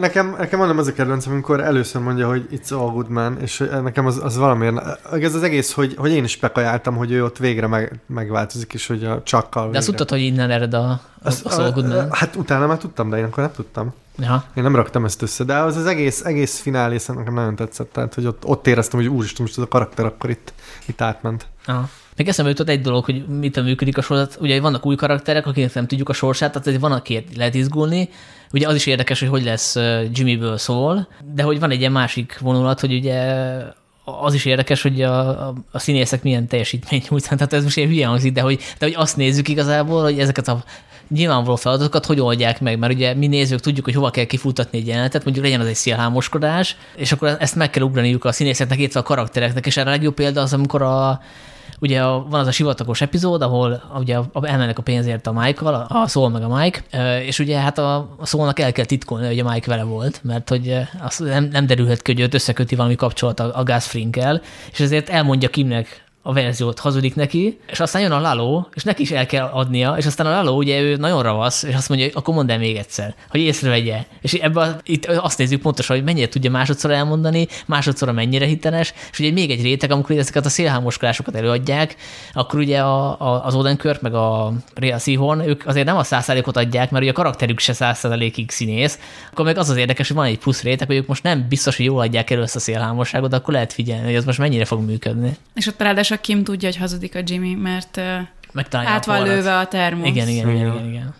Nekem, 0.00 0.34
nekem 0.38 0.58
mondom 0.58 0.78
az 0.78 0.86
a 0.86 0.92
kedvencem, 0.92 1.32
amikor 1.32 1.60
először 1.60 2.02
mondja, 2.02 2.28
hogy 2.28 2.46
it's 2.50 2.72
all 2.72 2.90
good 2.90 3.08
man, 3.08 3.40
és 3.40 3.64
nekem 3.82 4.06
az, 4.06 4.20
az 4.22 4.36
valamiért, 4.36 4.74
ez 5.12 5.34
az 5.34 5.42
egész, 5.42 5.72
hogy, 5.72 5.94
hogy 5.96 6.10
én 6.10 6.24
is 6.24 6.36
pekajáltam, 6.36 6.96
hogy 6.96 7.10
ő 7.10 7.24
ott 7.24 7.38
végre 7.38 7.66
meg, 7.66 8.00
megváltozik, 8.06 8.72
és 8.72 8.86
hogy 8.86 9.04
a 9.04 9.22
csakkal 9.22 9.70
De 9.70 9.78
azt 9.78 9.86
tudtad, 9.86 10.08
hogy 10.10 10.20
innen 10.20 10.50
ered 10.50 10.74
a, 10.74 11.00
a, 11.22 11.32
a 11.44 11.60
all 11.60 11.70
good 11.70 11.88
man? 11.88 12.08
Hát 12.10 12.36
utána 12.36 12.66
már 12.66 12.78
tudtam, 12.78 13.10
de 13.10 13.18
én 13.18 13.24
akkor 13.24 13.42
nem 13.42 13.52
tudtam. 13.52 13.92
Ja. 14.18 14.44
Én 14.54 14.62
nem 14.62 14.76
raktam 14.76 15.04
ezt 15.04 15.22
össze, 15.22 15.44
de 15.44 15.56
az 15.56 15.76
az 15.76 15.86
egész, 15.86 16.24
egész 16.24 16.60
finálé 16.60 16.96
nekem 17.06 17.34
nagyon 17.34 17.56
tetszett, 17.56 17.92
tehát 17.92 18.14
hogy 18.14 18.26
ott, 18.26 18.44
ott 18.44 18.66
éreztem, 18.66 19.00
hogy 19.00 19.08
úristen, 19.08 19.42
most 19.42 19.58
ez 19.58 19.64
a 19.64 19.68
karakter 19.68 20.04
akkor 20.04 20.30
itt, 20.30 20.52
itt 20.86 21.00
átment. 21.00 21.46
Aha. 21.66 21.88
Még 22.16 22.28
eszembe 22.28 22.50
jutott 22.50 22.68
egy 22.68 22.80
dolog, 22.80 23.04
hogy 23.04 23.26
mitől 23.26 23.64
működik 23.64 23.98
a 23.98 24.02
sorozat. 24.02 24.36
Ugye 24.40 24.60
vannak 24.60 24.86
új 24.86 24.94
karakterek, 24.94 25.46
akiknek 25.46 25.74
nem 25.74 25.86
tudjuk 25.86 26.08
a 26.08 26.12
sorsát, 26.12 26.62
tehát 26.62 26.80
van, 26.80 26.92
akiért 26.92 27.36
lehet 27.36 27.54
izgulni. 27.54 28.08
Ugye 28.52 28.68
az 28.68 28.74
is 28.74 28.86
érdekes, 28.86 29.20
hogy 29.20 29.28
hogy 29.28 29.44
lesz 29.44 29.76
Jimmyből 30.12 30.58
szól, 30.58 31.08
de 31.34 31.42
hogy 31.42 31.60
van 31.60 31.70
egy 31.70 31.78
ilyen 31.78 31.92
másik 31.92 32.38
vonulat, 32.40 32.80
hogy 32.80 32.92
ugye 32.92 33.34
az 34.04 34.34
is 34.34 34.44
érdekes, 34.44 34.82
hogy 34.82 35.02
a, 35.02 35.28
a, 35.48 35.54
a 35.70 35.78
színészek 35.78 36.22
milyen 36.22 36.46
teljesítményt 36.46 37.10
nyújtanak. 37.10 37.38
Tehát 37.38 37.52
ez 37.52 37.62
most 37.62 37.76
ilyen 37.76 37.88
hülye 37.88 38.06
hangzik, 38.06 38.32
de 38.32 38.40
hogy, 38.40 38.60
de 38.78 38.86
hogy 38.86 38.94
azt 38.96 39.16
nézzük 39.16 39.48
igazából, 39.48 40.02
hogy 40.02 40.18
ezeket 40.18 40.48
a 40.48 40.64
nyilvánvaló 41.08 41.56
feladatokat 41.56 42.06
hogy 42.06 42.20
oldják 42.20 42.60
meg, 42.60 42.78
mert 42.78 42.92
ugye 42.92 43.14
mi 43.14 43.26
nézők 43.26 43.60
tudjuk, 43.60 43.84
hogy 43.84 43.94
hova 43.94 44.10
kell 44.10 44.24
kifutatni 44.24 44.78
egy 44.78 44.86
jelenetet, 44.86 45.24
mondjuk 45.24 45.44
legyen 45.44 45.60
az 45.60 45.66
egy 45.66 45.74
szélhámoskodás, 45.74 46.76
és 46.96 47.12
akkor 47.12 47.36
ezt 47.40 47.54
meg 47.54 47.70
kell 47.70 47.82
ugraniuk 47.82 48.24
a 48.24 48.32
színészeknek, 48.32 48.78
illetve 48.78 49.00
a 49.00 49.02
karaktereknek, 49.02 49.66
és 49.66 49.76
erre 49.76 49.88
a 49.88 49.92
legjobb 49.92 50.14
példa 50.14 50.40
az, 50.40 50.52
amikor 50.52 50.82
a, 50.82 51.20
ugye 51.82 52.02
a, 52.02 52.26
van 52.28 52.40
az 52.40 52.46
a 52.46 52.50
sivatagos 52.50 53.00
epizód, 53.00 53.42
ahol 53.42 53.82
ugye 53.94 54.18
elmennek 54.42 54.78
a 54.78 54.82
pénzért 54.82 55.26
a 55.26 55.32
Mike-val, 55.32 55.86
a 55.88 56.08
Szól 56.08 56.30
meg 56.30 56.42
a 56.42 56.56
Mike, 56.56 56.82
és 57.20 57.38
ugye 57.38 57.58
hát 57.58 57.78
a, 57.78 57.96
a 58.18 58.26
Szólnak 58.26 58.58
el 58.58 58.72
kell 58.72 58.84
titkolni, 58.84 59.26
hogy 59.26 59.38
a 59.38 59.50
Mike 59.50 59.70
vele 59.70 59.82
volt, 59.82 60.20
mert 60.24 60.48
hogy 60.48 60.78
az 61.00 61.18
nem, 61.18 61.44
nem 61.44 61.66
derülhet 61.66 62.02
ki, 62.02 62.12
hogy 62.12 62.20
őt 62.20 62.34
összeköti 62.34 62.74
valami 62.74 62.94
kapcsolat 62.94 63.40
a, 63.40 63.58
a 63.58 63.62
Gus 63.62 63.84
Frinkel, 63.84 64.42
és 64.72 64.80
ezért 64.80 65.08
elmondja 65.08 65.48
Kimnek 65.48 66.04
a 66.22 66.32
verziót 66.32 66.78
hazudik 66.78 67.14
neki, 67.14 67.58
és 67.66 67.80
aztán 67.80 68.02
jön 68.02 68.12
a 68.12 68.20
Lalo, 68.20 68.64
és 68.74 68.84
neki 68.84 69.02
is 69.02 69.10
el 69.10 69.26
kell 69.26 69.46
adnia, 69.46 69.94
és 69.98 70.06
aztán 70.06 70.26
a 70.26 70.30
Lalo 70.30 70.56
ugye 70.56 70.80
ő 70.80 70.96
nagyon 70.96 71.22
ravasz, 71.22 71.62
és 71.62 71.74
azt 71.74 71.88
mondja, 71.88 72.06
hogy 72.06 72.16
akkor 72.16 72.34
mondd 72.34 72.50
el 72.50 72.58
még 72.58 72.76
egyszer, 72.76 73.14
hogy 73.28 73.40
észrevegye. 73.40 74.04
És 74.20 74.32
ebben 74.32 74.80
itt 74.84 75.06
azt 75.06 75.38
nézzük 75.38 75.60
pontosan, 75.60 75.96
hogy 75.96 76.04
mennyire 76.04 76.28
tudja 76.28 76.50
másodszor 76.50 76.90
elmondani, 76.90 77.46
másodszor 77.66 78.12
mennyire 78.12 78.46
hiteles, 78.46 78.94
és 79.12 79.18
ugye 79.18 79.30
még 79.30 79.50
egy 79.50 79.62
réteg, 79.62 79.90
amikor 79.90 80.16
ezeket 80.16 80.46
a 80.46 80.48
szélhámoskolásokat 80.48 81.34
előadják, 81.34 81.96
akkor 82.32 82.58
ugye 82.58 82.80
a, 82.80 83.20
a, 83.20 83.44
az 83.44 83.54
Odenkirk 83.54 84.00
meg 84.00 84.14
a 84.14 84.52
Real 84.74 84.98
Seahorn, 84.98 85.40
ők 85.40 85.66
azért 85.66 85.86
nem 85.86 85.96
a 85.96 86.04
százszázalékot 86.04 86.56
adják, 86.56 86.90
mert 86.90 87.02
ugye 87.02 87.12
a 87.12 87.14
karakterük 87.14 87.58
se 87.58 87.72
százszázalékig 87.72 88.50
színész, 88.50 88.98
akkor 89.30 89.44
meg 89.44 89.58
az 89.58 89.70
az 89.70 89.76
érdekes, 89.76 90.06
hogy 90.06 90.16
van 90.16 90.26
egy 90.26 90.38
plusz 90.38 90.62
réteg, 90.62 90.86
hogy 90.86 90.96
ők 90.96 91.06
most 91.06 91.22
nem 91.22 91.46
biztos, 91.48 91.76
hogy 91.76 91.84
jól 91.84 92.00
adják 92.00 92.30
elő 92.30 92.42
ezt 92.42 92.56
a 92.56 92.60
szélhámosságot, 92.60 93.32
akkor 93.32 93.54
lehet 93.54 93.72
figyelni, 93.72 94.04
hogy 94.04 94.14
ez 94.14 94.24
most 94.24 94.38
mennyire 94.38 94.64
fog 94.64 94.80
működni. 94.80 95.36
És 95.54 95.66
ott 95.66 95.80
ráadásul 95.80 96.11
Kim 96.20 96.44
tudja, 96.44 96.68
hogy 96.68 96.78
hazudik 96.78 97.14
a 97.14 97.20
Jimmy, 97.24 97.54
mert 97.54 98.00
Megtalálja 98.52 98.90
át 98.90 99.04
van 99.04 99.22
lőve 99.22 99.58
a 99.58 99.66
termosz. 99.66 100.08
Igen, 100.08 100.28
igen, 100.28 100.48
igen, 100.48 100.66
igen, 100.66 100.88
igen. 100.88 101.14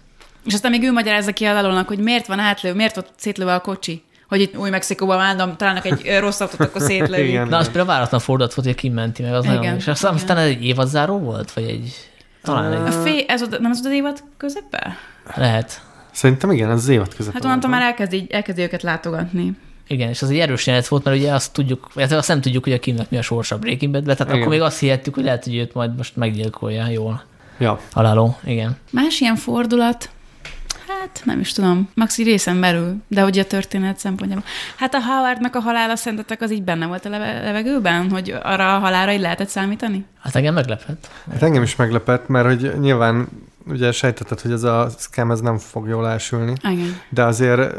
És 0.45 0.55
aztán 0.55 0.71
még 0.71 0.83
ő 0.83 0.93
magyarázza 0.93 1.33
ki 1.33 1.45
a 1.45 1.53
lalónak, 1.53 1.89
hogy 1.89 1.99
miért 1.99 2.27
van 2.27 2.39
átlő, 2.39 2.75
miért 2.75 2.95
volt 2.95 3.13
szétlőve 3.17 3.55
a 3.55 3.61
kocsi 3.61 4.03
hogy 4.33 4.41
itt 4.41 4.57
Új-Mexikóban 4.57 5.17
vándom, 5.17 5.57
találnak 5.57 5.85
egy 5.85 6.19
rossz 6.19 6.41
autót, 6.41 6.61
akkor 6.61 6.81
szétlőjük. 6.81 7.29
igen, 7.29 7.49
Na, 7.49 7.57
az 7.57 7.65
például 7.65 7.87
váratlan 7.87 8.21
fordulat 8.21 8.55
volt, 8.55 8.67
hogy 8.67 8.77
kimenti 8.77 9.23
meg, 9.23 9.33
az 9.33 9.45
igen, 9.45 9.57
nagyon, 9.57 9.77
és 9.77 9.87
aztán, 9.87 10.15
aztán 10.15 10.37
ez 10.37 10.47
egy 10.47 10.65
évadzáró 10.65 11.19
volt, 11.19 11.53
vagy 11.53 11.65
egy... 11.65 12.11
Talán 12.43 12.73
egy... 12.73 12.95
A 12.95 13.03
fé, 13.03 13.25
ez 13.29 13.43
ott, 13.43 13.61
nem 13.61 13.71
az 13.71 13.81
az 13.85 13.93
évad 13.93 14.23
közepe? 14.37 14.97
Lehet. 15.35 15.83
Szerintem 16.13 16.51
igen, 16.51 16.71
ez 16.71 16.79
az 16.79 16.89
évad 16.89 17.15
közepe. 17.15 17.35
Hát 17.35 17.45
onnantól 17.45 17.71
már 17.71 17.83
elkezdi, 17.83 18.27
elkezdi 18.31 18.63
őket 18.63 18.83
látogatni. 18.83 19.57
Igen, 19.87 20.09
és 20.09 20.23
az 20.23 20.31
egy 20.31 20.39
erős 20.39 20.67
jelenet 20.67 20.89
volt, 20.89 21.05
mert 21.05 21.17
ugye 21.17 21.33
azt 21.33 21.53
tudjuk, 21.53 21.91
azt 21.95 22.29
nem 22.29 22.41
tudjuk, 22.41 22.65
hogy 22.65 22.73
a 22.73 22.79
Kimnek 22.79 23.11
mi 23.11 23.17
a 23.17 23.23
sorsa 23.23 23.59
Breaking 23.59 23.93
Bad, 23.93 24.03
tehát 24.05 24.21
igen. 24.21 24.35
akkor 24.35 24.49
még 24.49 24.61
azt 24.61 24.79
hihettük, 24.79 25.15
hogy 25.15 25.25
lehet, 25.25 25.45
hogy 25.45 25.57
őt 25.57 25.75
majd 25.75 25.97
most 25.97 26.17
meggyilkolja 26.17 26.89
jól. 26.89 27.23
Ja. 27.59 27.81
Haláló, 27.93 28.39
igen. 28.45 28.77
Más 28.91 29.21
ilyen 29.21 29.37
fordulat, 29.37 30.11
Hát 31.01 31.23
nem 31.25 31.41
is 31.41 31.53
tudom. 31.53 31.91
Maxi 31.95 32.23
részen 32.23 32.61
belül, 32.61 32.97
de 33.09 33.23
hogy 33.23 33.39
a 33.39 33.45
történet 33.45 33.99
szempontjából. 33.99 34.45
Hát 34.77 34.95
a 34.95 35.01
Howardnak 35.01 35.55
a 35.55 35.61
halála 35.61 35.97
szerintetek 35.97 36.41
az 36.41 36.53
így 36.53 36.63
benne 36.63 36.87
volt 36.87 37.05
a 37.05 37.09
leve- 37.09 37.43
levegőben, 37.45 38.11
hogy 38.11 38.35
arra 38.43 38.77
a 38.77 38.79
halára 38.79 39.13
így 39.13 39.21
lehetett 39.21 39.49
számítani? 39.49 40.05
Hát 40.21 40.37
engem 40.37 40.55
meglepett. 40.55 41.11
Hát 41.33 41.43
engem 41.43 41.63
is 41.63 41.77
meglepett, 41.77 42.29
mert 42.29 42.47
hogy 42.47 42.81
nyilván 42.81 43.29
ugye 43.67 43.93
sejtetted, 43.93 44.41
hogy 44.41 44.53
ez 44.53 44.63
a 44.63 44.89
scam 44.99 45.31
ez 45.31 45.41
nem 45.41 45.59
fog 45.59 45.89
jól 45.89 46.09
elsülni. 46.09 46.53
Igen. 46.71 47.01
De 47.09 47.25
azért, 47.25 47.75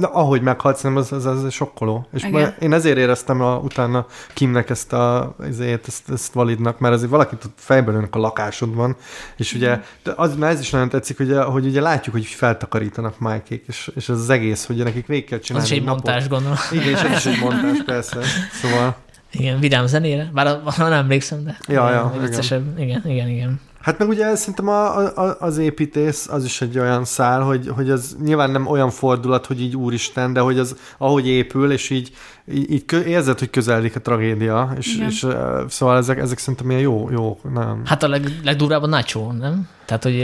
ahogy 0.00 0.40
meghalsz, 0.40 0.82
nem, 0.82 0.96
az, 0.96 1.12
az, 1.12 1.26
az 1.26 1.52
sokkoló. 1.52 2.06
És 2.12 2.24
Igen. 2.24 2.54
én 2.60 2.72
ezért 2.72 2.96
éreztem 2.96 3.40
a, 3.40 3.56
utána 3.56 4.06
Kimnek 4.34 4.70
ezt 4.70 4.92
a 4.92 5.34
ezért, 5.42 5.88
ezt, 5.88 6.10
ezt 6.10 6.32
validnak, 6.32 6.78
mert 6.78 6.94
azért 6.94 7.10
valakit 7.10 7.44
ott 7.44 7.58
fejben 7.58 8.08
a 8.10 8.18
lakásodban, 8.18 8.96
és 9.36 9.54
ugye 9.54 9.80
de 10.02 10.12
az, 10.16 10.36
mert 10.36 10.52
ez 10.52 10.60
is 10.60 10.70
nagyon 10.70 10.88
tetszik, 10.88 11.16
hogy, 11.16 11.36
hogy 11.46 11.66
ugye 11.66 11.80
látjuk, 11.80 12.14
hogy 12.14 12.24
feltakarítanak 12.24 13.18
mike 13.18 13.62
és, 13.66 13.90
és 13.94 14.08
az, 14.08 14.20
az 14.20 14.30
egész, 14.30 14.66
hogy 14.66 14.76
nekik 14.76 15.06
végig 15.06 15.24
kell 15.24 15.38
csinálni. 15.38 15.66
Az 15.66 15.72
is 15.72 15.78
egy 15.78 15.84
napot. 15.84 16.04
montás, 16.04 16.28
gondolom. 16.28 16.56
Igen, 16.72 16.88
és 16.88 17.00
ez 17.00 17.16
is 17.16 17.26
egy 17.26 17.40
montás, 17.48 17.82
persze. 17.84 18.20
Szóval... 18.52 18.96
Igen, 19.30 19.60
vidám 19.60 19.86
zenére, 19.86 20.30
bár 20.32 20.60
nem 20.76 20.92
emlékszem, 20.92 21.44
de 21.44 21.58
ja, 21.68 21.90
ja, 21.90 22.12
igen. 22.16 22.74
igen, 22.78 23.02
igen, 23.06 23.28
igen. 23.28 23.60
Hát 23.86 23.98
meg 23.98 24.08
ugye 24.08 24.34
szerintem 24.34 24.68
a, 24.68 24.96
a, 24.96 25.36
az 25.40 25.58
építész 25.58 26.28
az 26.28 26.44
is 26.44 26.60
egy 26.60 26.78
olyan 26.78 27.04
szál, 27.04 27.40
hogy, 27.40 27.68
hogy 27.68 27.90
az 27.90 28.16
nyilván 28.22 28.50
nem 28.50 28.66
olyan 28.66 28.90
fordulat, 28.90 29.46
hogy 29.46 29.60
így 29.60 29.76
úristen, 29.76 30.32
de 30.32 30.40
hogy 30.40 30.58
az 30.58 30.76
ahogy 30.98 31.26
épül, 31.26 31.72
és 31.72 31.90
így, 31.90 32.12
így, 32.52 32.70
így 32.70 32.84
érzed, 33.06 33.38
hogy 33.38 33.50
közeledik 33.50 33.96
a 33.96 34.00
tragédia, 34.00 34.74
és, 34.78 34.98
és 35.08 35.26
szóval 35.68 35.96
ezek, 35.96 36.18
ezek 36.18 36.38
szerintem 36.38 36.70
ilyen 36.70 36.82
jó, 36.82 37.08
jó, 37.10 37.38
nem. 37.54 37.82
Hát 37.84 38.02
a 38.02 38.08
leg, 38.08 38.40
legdurvább 38.44 38.82
a 38.82 38.86
Nacho, 38.86 39.32
nem? 39.32 39.68
Tehát, 39.84 40.02
hogy 40.02 40.14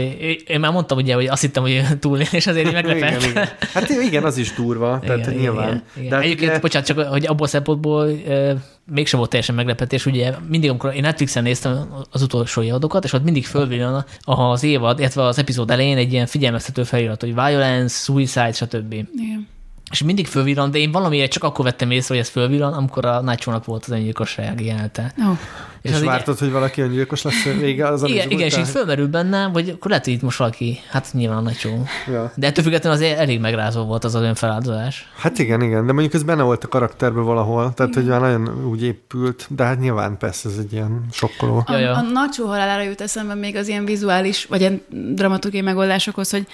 én 0.47 0.59
már 0.59 0.71
mondtam 0.71 0.97
ugye, 0.97 1.13
hogy 1.13 1.27
azt 1.27 1.41
hittem, 1.41 1.63
hogy 1.63 1.83
túlél, 1.99 2.27
és 2.39 2.47
azért 2.47 2.67
így 2.67 2.73
meglepett. 2.73 3.09
igen, 3.09 3.29
igen. 3.29 3.47
Hát 3.73 3.89
igen, 3.89 4.23
az 4.23 4.37
is 4.37 4.53
durva, 4.53 4.99
tehát 5.05 5.27
igen, 5.27 5.39
nyilván. 5.39 5.67
Igen, 5.67 5.83
igen. 5.95 6.09
De 6.09 6.15
hát 6.15 6.23
Egyébként, 6.23 6.49
ugye... 6.49 6.59
bocsánat, 6.59 6.87
csak 6.87 6.99
hogy 6.99 7.25
abból 7.25 7.45
a 7.45 7.49
szempontból 7.49 8.09
e, 8.27 8.55
mégsem 8.91 9.19
volt 9.19 9.29
teljesen 9.29 9.55
meglepetés, 9.55 10.05
ugye 10.05 10.33
mindig, 10.47 10.69
amikor 10.69 10.93
én 10.95 11.01
Netflixen 11.01 11.43
néztem 11.43 11.93
az 12.11 12.21
utolsó 12.21 12.61
évadokat, 12.61 13.03
és 13.03 13.13
ott 13.13 13.23
mindig 13.23 13.45
fölvillan 13.45 14.05
az 14.21 14.63
évad, 14.63 14.99
illetve 14.99 15.23
az 15.23 15.37
epizód 15.37 15.71
elején 15.71 15.97
egy 15.97 16.13
ilyen 16.13 16.25
figyelmeztető 16.25 16.83
felirat, 16.83 17.21
hogy 17.21 17.33
violence, 17.33 18.03
suicide, 18.03 18.51
stb. 18.51 18.93
Igen 18.93 19.47
és 19.93 20.03
mindig 20.03 20.27
fölvillan, 20.27 20.71
de 20.71 20.77
én 20.77 20.91
valamiért 20.91 21.31
csak 21.31 21.43
akkor 21.43 21.65
vettem 21.65 21.91
észre, 21.91 22.15
hogy 22.15 22.23
ez 22.23 22.29
fölvillan, 22.29 22.73
amikor 22.73 23.05
a 23.05 23.21
nacho 23.21 23.59
volt 23.65 23.85
az 23.85 23.91
öngyilkosság 23.91 24.61
jelenete. 24.61 25.13
Oh. 25.17 25.37
És, 25.81 25.91
és 25.91 25.99
vártad, 25.99 26.37
hogy 26.37 26.51
valaki 26.51 26.81
öngyilkos 26.81 27.21
lesz 27.21 27.43
vége 27.43 27.87
az 27.87 28.03
Igen, 28.03 28.29
igen 28.29 28.47
és 28.47 28.57
így 28.57 28.67
fölmerül 28.67 29.07
bennem, 29.07 29.51
hogy 29.51 29.69
akkor 29.69 29.89
lehet, 29.89 30.05
hogy 30.05 30.13
itt 30.13 30.21
most 30.21 30.37
valaki, 30.37 30.79
hát 30.89 31.07
nyilván 31.11 31.37
a 31.37 31.41
Nacho. 31.41 31.69
Ja. 32.11 32.31
De 32.35 32.47
ettől 32.47 32.63
függetlenül 32.63 32.97
azért 32.97 33.19
elég 33.19 33.39
megrázó 33.39 33.83
volt 33.83 34.03
az 34.03 34.15
az 34.15 34.21
önfeláldozás. 34.21 35.11
Hát 35.17 35.39
igen, 35.39 35.61
igen, 35.61 35.85
de 35.85 35.91
mondjuk 35.91 36.13
ez 36.13 36.23
benne 36.23 36.43
volt 36.43 36.63
a 36.63 36.67
karakterben 36.67 37.23
valahol, 37.23 37.73
tehát 37.73 37.91
igen. 37.91 38.03
hogy 38.03 38.11
már 38.11 38.21
nagyon 38.21 38.65
úgy 38.65 38.83
épült, 38.83 39.47
de 39.49 39.63
hát 39.63 39.79
nyilván 39.79 40.17
persze 40.17 40.49
ez 40.49 40.57
egy 40.57 40.73
ilyen 40.73 41.05
sokkoló. 41.11 41.63
A, 41.65 41.71
ja, 41.71 41.77
ja. 41.77 41.95
a 41.95 42.01
Nacho 42.01 42.45
halálára 42.45 42.83
jut 42.83 43.01
eszembe 43.01 43.33
még 43.33 43.55
az 43.55 43.67
ilyen 43.67 43.85
vizuális, 43.85 44.45
vagy 44.45 44.59
ilyen 44.59 44.81
dramaturgiai 44.89 45.63
megoldásokhoz, 45.63 46.31
hogy 46.31 46.47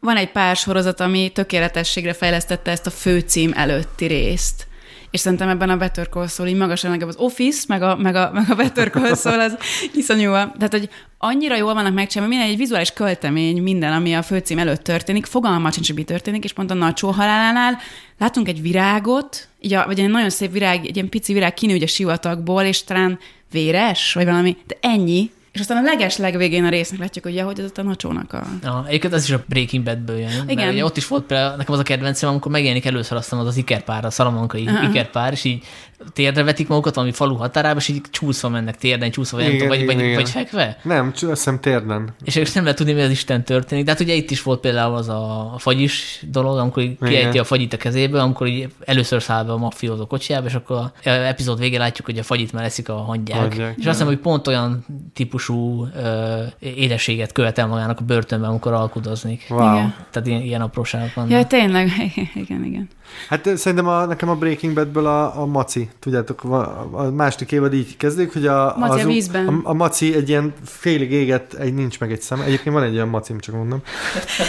van 0.00 0.16
egy 0.16 0.30
pár 0.30 0.56
sorozat, 0.56 1.00
ami 1.00 1.30
tökéletességre 1.34 2.12
fejlesztette 2.12 2.70
ezt 2.70 2.86
a 2.86 2.90
főcím 2.90 3.52
előtti 3.54 4.06
részt. 4.06 4.68
És 5.10 5.20
szerintem 5.20 5.48
ebben 5.48 5.70
a 5.70 5.76
Better 5.76 6.08
Call 6.08 6.26
Saul 6.26 6.48
így 6.48 6.56
magasan 6.56 6.90
legalább 6.90 7.14
az 7.14 7.24
Office, 7.24 7.64
meg 7.68 7.82
a, 7.82 7.96
meg 7.96 8.14
a, 8.14 8.30
meg 8.32 8.44
a 8.50 8.54
Better 8.54 8.90
Call 8.90 9.14
Saul 9.14 9.40
az 9.40 9.56
iszonyú. 9.94 10.30
Tehát, 10.30 10.70
hogy 10.70 10.88
annyira 11.18 11.56
jól 11.56 11.74
vannak 11.74 11.94
megcsinálva, 11.94 12.32
minden 12.32 12.50
egy 12.50 12.56
vizuális 12.56 12.90
költemény, 12.90 13.62
minden, 13.62 13.92
ami 13.92 14.14
a 14.14 14.22
főcím 14.22 14.58
előtt 14.58 14.82
történik, 14.82 15.26
fogalma 15.26 15.70
sincs, 15.70 15.86
hogy 15.86 15.96
mi 15.96 16.02
történik, 16.04 16.44
és 16.44 16.52
pont 16.52 16.70
a 16.70 16.74
Nacho 16.74 17.10
halálánál 17.10 17.78
látunk 18.18 18.48
egy 18.48 18.62
virágot, 18.62 19.48
így 19.60 19.74
a, 19.74 19.86
vagy 19.86 20.00
egy 20.00 20.08
nagyon 20.08 20.30
szép 20.30 20.52
virág, 20.52 20.86
egy 20.86 20.96
ilyen 20.96 21.08
pici 21.08 21.32
virág 21.32 21.54
kinő 21.54 21.82
a 21.82 21.86
sivatagból, 21.86 22.62
és 22.62 22.84
talán 22.84 23.18
véres, 23.50 24.12
vagy 24.12 24.24
valami, 24.24 24.56
de 24.66 24.76
ennyi, 24.80 25.30
és 25.52 25.60
aztán 25.60 25.76
a 25.76 25.82
leges 25.82 26.16
legvégén 26.16 26.64
a 26.64 26.68
résznek 26.68 27.00
látjuk, 27.00 27.24
hogy 27.24 27.34
ja, 27.34 27.44
hogy 27.44 27.60
ez 27.60 27.70
a 27.74 27.82
nacsónak 27.82 28.32
a... 28.32 28.46
Ja, 28.62 28.84
egyébként 28.86 29.12
ez 29.12 29.24
is 29.24 29.30
a 29.30 29.44
Breaking 29.46 29.84
Badből 29.84 30.18
jön. 30.18 30.30
Igen. 30.30 30.56
Mert 30.56 30.72
ugye 30.72 30.84
ott 30.84 30.96
is 30.96 31.06
volt 31.06 31.24
például, 31.24 31.56
nekem 31.56 31.74
az 31.74 31.80
a 31.80 31.82
kedvencem, 31.82 32.28
amikor 32.28 32.52
megjelenik 32.52 32.84
először 32.84 33.16
aztán 33.16 33.40
az 33.40 33.46
az 33.46 33.56
ikerpár, 33.56 34.04
a 34.04 34.10
szalamankai 34.10 34.62
uh-huh. 34.62 34.88
ikerpár, 34.88 35.32
és 35.32 35.44
így 35.44 35.64
térdre 36.12 36.42
vetik 36.42 36.68
magukat 36.68 36.94
valami 36.94 37.12
falu 37.12 37.36
határába, 37.36 37.78
és 37.78 37.88
így 37.88 38.00
csúszva 38.10 38.48
mennek 38.48 38.76
térden, 38.76 39.10
csúszva, 39.10 39.36
vagy, 39.36 39.54
igen, 39.54 39.68
vagy, 39.68 39.86
vagy, 39.86 40.14
vagy 40.14 40.30
fekve. 40.30 40.78
Nem, 40.82 41.12
hiszem 41.20 41.60
térden. 41.60 42.14
És 42.24 42.36
és 42.36 42.52
nem 42.52 42.62
lehet 42.62 42.78
tudni, 42.78 42.92
mi 42.92 43.00
az 43.00 43.10
Isten 43.10 43.44
történik. 43.44 43.84
De 43.84 43.90
hát 43.90 44.00
ugye 44.00 44.14
itt 44.14 44.30
is 44.30 44.42
volt 44.42 44.60
például 44.60 44.94
az 44.94 45.08
a 45.08 45.54
fagyis 45.58 46.24
dolog, 46.30 46.58
amikor 46.58 46.82
kiejti 47.00 47.38
a 47.38 47.44
fagyit 47.44 47.72
a 47.72 47.76
kezéből, 47.76 48.20
amikor 48.20 48.46
így 48.46 48.68
először 48.84 49.22
száll 49.22 49.44
be 49.44 49.52
a 49.52 49.56
mafiózó 49.56 50.06
kocsiába, 50.06 50.46
és 50.46 50.54
akkor 50.54 50.76
a 50.76 50.92
epizód 51.04 51.58
végén 51.58 51.78
látjuk, 51.78 52.06
hogy 52.06 52.18
a 52.18 52.22
fagyit 52.22 52.52
már 52.52 52.64
eszik 52.64 52.88
a 52.88 52.94
hangyák. 52.94 53.38
hangyák 53.38 53.74
és 53.78 53.86
azt 53.86 53.98
hiszem, 53.98 54.06
hogy 54.06 54.18
pont 54.18 54.46
olyan 54.46 54.84
típusú 55.14 55.86
ö, 55.96 56.42
édességet 56.58 57.32
követel 57.32 57.66
magának 57.66 58.00
a 58.00 58.04
börtönben, 58.04 58.50
amikor 58.50 58.72
alkudozik. 58.72 59.46
Wow. 59.48 59.74
Igen. 59.74 59.94
Tehát 60.10 60.28
ilyen, 60.28 60.40
ilyen 60.42 60.60
apróságok 60.60 61.14
vannak. 61.14 61.30
Ja, 61.30 61.44
tényleg, 61.44 61.90
igen, 62.34 62.64
igen. 62.64 62.88
Hát 63.28 63.56
szerintem 63.56 63.88
a, 63.88 64.04
nekem 64.04 64.28
a 64.28 64.34
Breaking 64.34 64.74
Badből 64.74 65.06
a, 65.06 65.40
a 65.40 65.46
maci, 65.46 65.88
tudjátok, 65.98 66.44
a, 66.44 66.88
a 66.92 67.10
második 67.10 67.52
évad 67.52 67.74
így 67.74 67.96
kezdődik, 67.96 68.32
hogy 68.32 68.46
a, 68.46 68.74
maci 68.78 68.98
az, 68.98 69.04
a, 69.04 69.08
vízben. 69.08 69.46
A, 69.46 69.70
a, 69.70 69.72
maci 69.72 70.14
egy 70.14 70.28
ilyen 70.28 70.52
félig 70.64 71.12
éget, 71.12 71.54
egy 71.54 71.74
nincs 71.74 72.00
meg 72.00 72.12
egy 72.12 72.20
szem. 72.20 72.40
Egyébként 72.40 72.74
van 72.74 72.84
egy 72.84 72.92
ilyen 72.92 73.08
macim, 73.08 73.40
csak 73.40 73.54
mondom. 73.54 73.82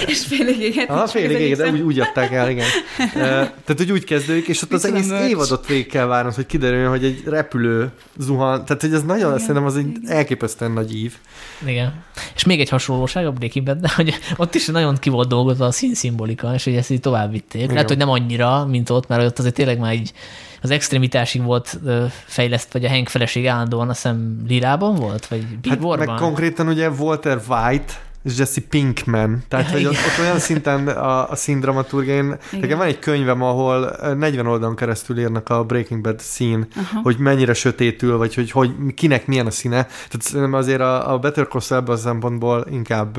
és 0.07 0.25
félig 0.25 0.59
éget. 0.59 0.89
Ah, 0.89 1.07
félig 1.07 1.39
éget, 1.39 1.57
de 1.57 1.71
úgy, 1.71 1.81
úgy 1.81 1.99
adták 1.99 2.31
el, 2.31 2.49
igen. 2.49 2.67
tehát, 3.13 3.77
hogy 3.77 3.91
úgy 3.91 4.03
kezdődik, 4.03 4.47
és 4.47 4.61
ott 4.61 4.73
az 4.73 4.85
egész 4.85 5.07
mörcs. 5.07 5.29
évadot 5.29 5.67
végig 5.67 5.87
kell 5.87 6.05
várnod, 6.05 6.33
hogy 6.33 6.45
kiderüljön, 6.45 6.89
hogy 6.89 7.05
egy 7.05 7.23
repülő 7.25 7.91
zuhan. 8.17 8.65
Tehát, 8.65 8.81
hogy 8.81 8.93
ez 8.93 9.03
nagyon, 9.03 9.27
igen, 9.27 9.39
szerintem 9.39 9.65
az 9.65 9.77
egy 9.77 9.97
elképesztően 10.05 10.71
nagy 10.71 10.95
ív. 10.95 11.13
Igen. 11.65 11.93
És 12.35 12.43
még 12.43 12.59
egy 12.59 12.69
hasonlóság 12.69 13.25
a 13.25 13.31
Breaking 13.31 13.65
Bad, 13.65 13.77
de 13.77 13.91
hogy 13.95 14.13
ott 14.37 14.55
is 14.55 14.67
nagyon 14.67 14.97
ki 14.97 15.09
volt 15.09 15.27
dolgozva 15.27 15.65
a 15.65 15.71
színszimbolika, 15.71 16.53
és 16.53 16.63
hogy 16.63 16.75
ezt 16.75 16.89
így 16.89 16.99
tovább 16.99 17.31
vitték. 17.31 17.71
Lehet, 17.71 17.87
hogy 17.87 17.97
nem 17.97 18.09
annyira, 18.09 18.50
mint 18.65 18.89
ott, 18.89 19.07
mert 19.07 19.23
ott 19.23 19.39
azért 19.39 19.53
tényleg 19.53 19.79
már 19.79 19.93
így 19.93 20.13
az 20.61 20.69
extremitásig 20.69 21.43
volt 21.43 21.79
fejlesztve, 22.25 22.79
vagy 22.79 22.89
a 22.89 22.93
Hank 22.93 23.09
feleség 23.09 23.47
állandóan, 23.47 23.89
azt 23.89 24.01
hiszem 24.01 24.43
lilában 24.47 24.95
volt, 24.95 25.27
vagy 25.27 25.45
hát 25.69 25.97
meg 25.97 26.07
konkrétan 26.07 26.67
ugye 26.67 26.89
Walter 26.89 27.41
White, 27.47 27.93
és 28.23 28.37
Jesse 28.37 28.61
Pinkman. 28.69 29.43
Tehát, 29.47 29.65
Ja, 29.65 29.71
hogy 29.71 29.85
ott, 29.85 29.91
igen. 29.91 30.03
ott 30.05 30.19
olyan 30.19 30.39
szinten 30.39 30.87
a, 30.87 31.29
a 31.29 31.35
színdramaturgia, 31.35 32.13
én, 32.13 32.37
nekem 32.51 32.77
van 32.77 32.87
egy 32.87 32.99
könyvem, 32.99 33.41
ahol 33.41 33.95
40 34.17 34.47
oldalon 34.47 34.75
keresztül 34.75 35.19
írnak 35.19 35.49
a 35.49 35.63
Breaking 35.63 36.01
Bad 36.01 36.19
szín, 36.19 36.67
Aha. 36.75 36.99
hogy 37.03 37.17
mennyire 37.17 37.53
sötétül, 37.53 38.17
vagy 38.17 38.33
hogy, 38.33 38.51
hogy 38.51 38.71
kinek 38.95 39.27
milyen 39.27 39.45
a 39.45 39.51
színe. 39.51 39.83
Tehát 39.83 40.21
szerintem 40.21 40.53
azért 40.53 40.81
a, 40.81 41.13
a 41.13 41.19
Better 41.19 41.47
Call 41.47 41.61
Saul 41.61 41.81
ebből 41.81 41.95
a 41.95 41.97
szempontból 41.97 42.65
inkább 42.71 43.17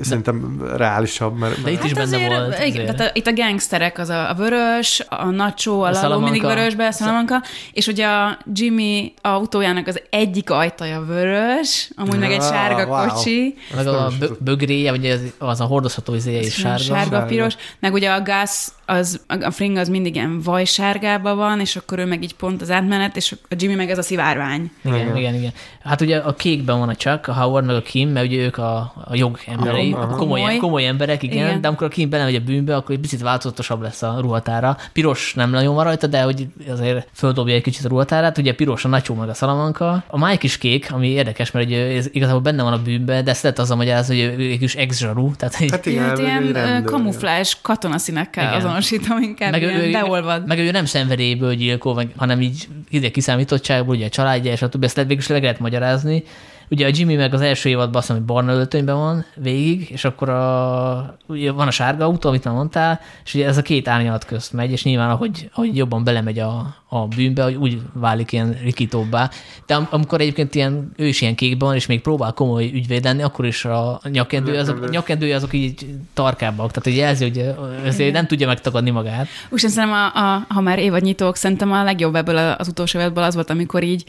szerintem 0.00 0.62
reálisabb, 0.76 1.38
mert, 1.38 1.62
De 1.62 1.70
itt 1.70 1.84
is 1.84 1.92
benne 1.92 2.02
azért, 2.16 2.36
volt. 2.36 2.58
Igen, 2.58 2.68
azért. 2.70 2.96
tehát 2.96 3.10
a, 3.10 3.18
itt 3.18 3.26
a 3.26 3.32
gangsterek, 3.32 3.98
az 3.98 4.08
a, 4.08 4.30
a 4.30 4.34
vörös, 4.34 5.04
a 5.08 5.24
nacho, 5.24 5.80
a, 5.80 5.88
A 5.88 5.90
laló 5.92 6.18
mindig 6.20 6.42
vörösbe, 6.42 6.86
a 6.86 6.90
Salamanca, 6.92 7.42
és 7.72 7.86
ugye 7.86 8.06
a 8.06 8.38
Jimmy 8.52 9.12
autójának 9.22 9.86
az 9.86 10.00
egyik 10.10 10.50
ajtaja 10.50 11.04
vörös, 11.04 11.90
amúgy 11.96 12.18
meg 12.18 12.32
egy 12.32 12.40
Ah, 12.40 12.48
sárga 12.52 12.86
wow. 12.86 13.06
kocsi, 13.08 13.54
Meg 13.74 13.86
a 13.86 14.10
bögréje, 14.40 14.90
vagy 14.90 15.06
az, 15.06 15.20
az 15.38 15.60
a 15.60 15.64
hordozható 15.64 16.14
izéje 16.14 16.40
is 16.40 16.54
sárga. 16.54 16.82
sárga, 16.82 17.22
piros, 17.24 17.54
meg 17.78 17.92
ugye 17.92 18.10
a 18.10 18.20
Gus, 18.20 18.66
az, 18.86 19.20
a 19.26 19.50
Fring 19.50 19.76
az 19.76 19.88
mindig 19.88 20.14
ilyen 20.14 20.40
vajsárgában 20.40 21.36
van, 21.36 21.60
és 21.60 21.76
akkor 21.76 21.98
ő 21.98 22.04
meg 22.06 22.22
így 22.22 22.34
pont 22.34 22.62
az 22.62 22.70
átmenet, 22.70 23.16
és 23.16 23.32
a 23.48 23.54
Jimmy 23.58 23.74
meg 23.74 23.90
ez 23.90 23.98
a 23.98 24.02
szivárvány. 24.02 24.70
Igen, 24.84 24.98
Igen. 25.00 25.16
igen, 25.16 25.34
igen. 25.34 25.52
Hát 25.82 26.00
ugye 26.00 26.16
a 26.18 26.34
kékben 26.34 26.78
van 26.78 26.88
a 26.88 26.94
Chuck, 26.94 27.28
a 27.28 27.32
Howard, 27.32 27.66
meg 27.66 27.76
a 27.76 27.82
Kim, 27.82 28.08
mert 28.08 28.26
ugye 28.26 28.42
ők 28.42 28.58
a, 28.58 28.92
a 29.04 29.14
jog 29.14 29.38
emberei, 29.70 29.92
Aha. 29.92 30.16
komoly, 30.16 30.40
Komoly. 30.40 30.56
komoly 30.56 30.86
emberek, 30.86 31.22
igen, 31.22 31.36
Igen. 31.46 31.60
de 31.60 31.68
amikor 31.68 31.86
a 31.86 31.90
Kim 31.90 32.08
belemegy 32.10 32.34
a 32.34 32.40
bűnbe, 32.40 32.76
akkor 32.76 32.94
egy 32.94 33.00
picit 33.00 33.20
változatosabb 33.20 33.82
lesz 33.82 34.02
a 34.02 34.16
ruhatára. 34.20 34.76
Piros 34.92 35.34
nem 35.34 35.50
nagyon 35.50 35.74
van 35.74 35.84
rajta, 35.84 36.06
de 36.06 36.22
hogy 36.22 36.46
azért 36.70 37.08
földobja 37.12 37.54
egy 37.54 37.62
kicsit 37.62 37.84
a 37.84 37.88
ruhatárát. 37.88 38.38
Ugye 38.38 38.54
piros 38.54 38.84
a 38.84 38.88
Nacho 38.88 39.14
meg 39.14 39.28
a 39.28 39.34
Salamanca. 39.34 40.02
A 40.06 40.18
Mike 40.26 40.40
is 40.42 40.58
kék, 40.58 40.92
ami 40.92 41.08
érdekes, 41.08 41.50
mert 41.50 41.66
ugye 41.66 41.96
ez 41.96 42.08
igazából 42.12 42.40
benne 42.40 42.62
van 42.62 42.72
a 42.72 42.82
bűnbe, 42.82 43.22
de 43.22 43.30
ezt 43.30 43.42
lehet 43.42 43.58
azzal 43.58 43.76
magyarázni, 43.76 44.24
hogy 44.24 44.40
ő 44.40 44.50
egy 44.50 44.58
kis 44.58 44.74
ex-zsarú, 44.74 45.32
tehát 45.36 45.54
hogy 45.54 45.70
Hát 45.70 45.86
Igen, 45.86 46.16
igen, 46.18 46.30
hát 46.54 46.64
egy 46.64 46.68
ilyen 46.68 46.84
kamuflás 46.84 47.58
katonaszínekkel 47.62 48.44
Igen. 48.44 48.54
azonosítom 48.56 49.18
inkább, 49.22 49.50
meg, 49.50 49.62
ilyen 49.62 49.74
ő, 49.80 49.90
beolvad. 49.90 50.46
meg 50.46 50.58
ő 50.58 50.70
nem 50.70 50.84
szenvedélyből 50.84 51.54
gyilkol, 51.54 51.94
meg, 51.94 52.08
hanem 52.16 52.40
így 52.40 52.68
ide 52.90 53.10
kiszámítottságból, 53.10 53.94
ugye 53.94 54.06
a 54.06 54.08
családja, 54.08 54.52
és 54.52 54.62
a 54.62 54.68
többi, 54.68 54.84
ezt 54.84 54.94
lehet 54.94 55.10
végül 55.10 55.24
is 55.24 55.30
meg 55.30 55.42
lehet 55.42 55.58
magyarázni. 55.60 56.24
Ugye 56.72 56.86
a 56.86 56.90
Jimmy 56.92 57.14
meg 57.14 57.34
az 57.34 57.40
első 57.40 57.68
évadban 57.68 57.94
azt 57.96 58.06
hiszem, 58.06 58.16
hogy 58.22 58.34
barna 58.34 58.52
öltönyben 58.52 58.96
van 58.96 59.24
végig, 59.36 59.90
és 59.90 60.04
akkor 60.04 60.28
a, 60.28 61.16
ugye 61.26 61.52
van 61.52 61.66
a 61.66 61.70
sárga 61.70 62.04
autó, 62.04 62.28
amit 62.28 62.44
már 62.44 62.54
mondtál, 62.54 63.00
és 63.24 63.34
ugye 63.34 63.46
ez 63.46 63.56
a 63.56 63.62
két 63.62 63.88
árnyalat 63.88 64.24
közt 64.24 64.52
megy, 64.52 64.70
és 64.70 64.84
nyilván 64.84 65.10
ahogy, 65.10 65.50
ahogy 65.54 65.76
jobban 65.76 66.04
belemegy 66.04 66.38
a, 66.38 66.76
a 66.88 67.06
bűnbe, 67.06 67.42
hogy 67.42 67.54
úgy 67.54 67.80
válik 67.92 68.32
ilyen 68.32 68.58
rikítóbbá. 68.62 69.30
De 69.66 69.74
am- 69.74 69.86
amikor 69.90 70.20
egyébként 70.20 70.54
ilyen, 70.54 70.92
ő 70.96 71.06
is 71.06 71.20
ilyen 71.20 71.34
kékben 71.34 71.68
van, 71.68 71.76
és 71.76 71.86
még 71.86 72.00
próbál 72.00 72.32
komoly 72.32 72.64
ügyvéd 72.74 73.04
lenni, 73.04 73.22
akkor 73.22 73.46
is 73.46 73.64
a 73.64 74.00
nyakkendő, 74.10 74.52
azok, 74.52 74.66
Nyakkendő. 74.74 74.90
nyakkendője 74.96 75.34
azok 75.34 75.52
így 75.52 75.86
tarkábbak, 76.14 76.68
tehát 76.68 76.84
hogy 76.84 76.96
jelzi, 76.96 77.24
hogy 77.24 77.54
azért 77.86 78.12
nem 78.12 78.26
tudja 78.26 78.46
megtagadni 78.46 78.90
magát. 78.90 79.26
Úgy 79.48 79.58
szerintem, 79.58 79.92
a, 79.92 80.04
a, 80.34 80.44
ha 80.48 80.60
már 80.60 80.78
évadnyitók, 80.78 81.36
szerintem 81.36 81.72
a 81.72 81.82
legjobb 81.84 82.14
ebből 82.14 82.36
a- 82.36 82.56
az 82.58 82.68
utolsó 82.68 82.98
évadból 82.98 83.22
az 83.22 83.34
volt, 83.34 83.50
amikor 83.50 83.82
így 83.82 84.04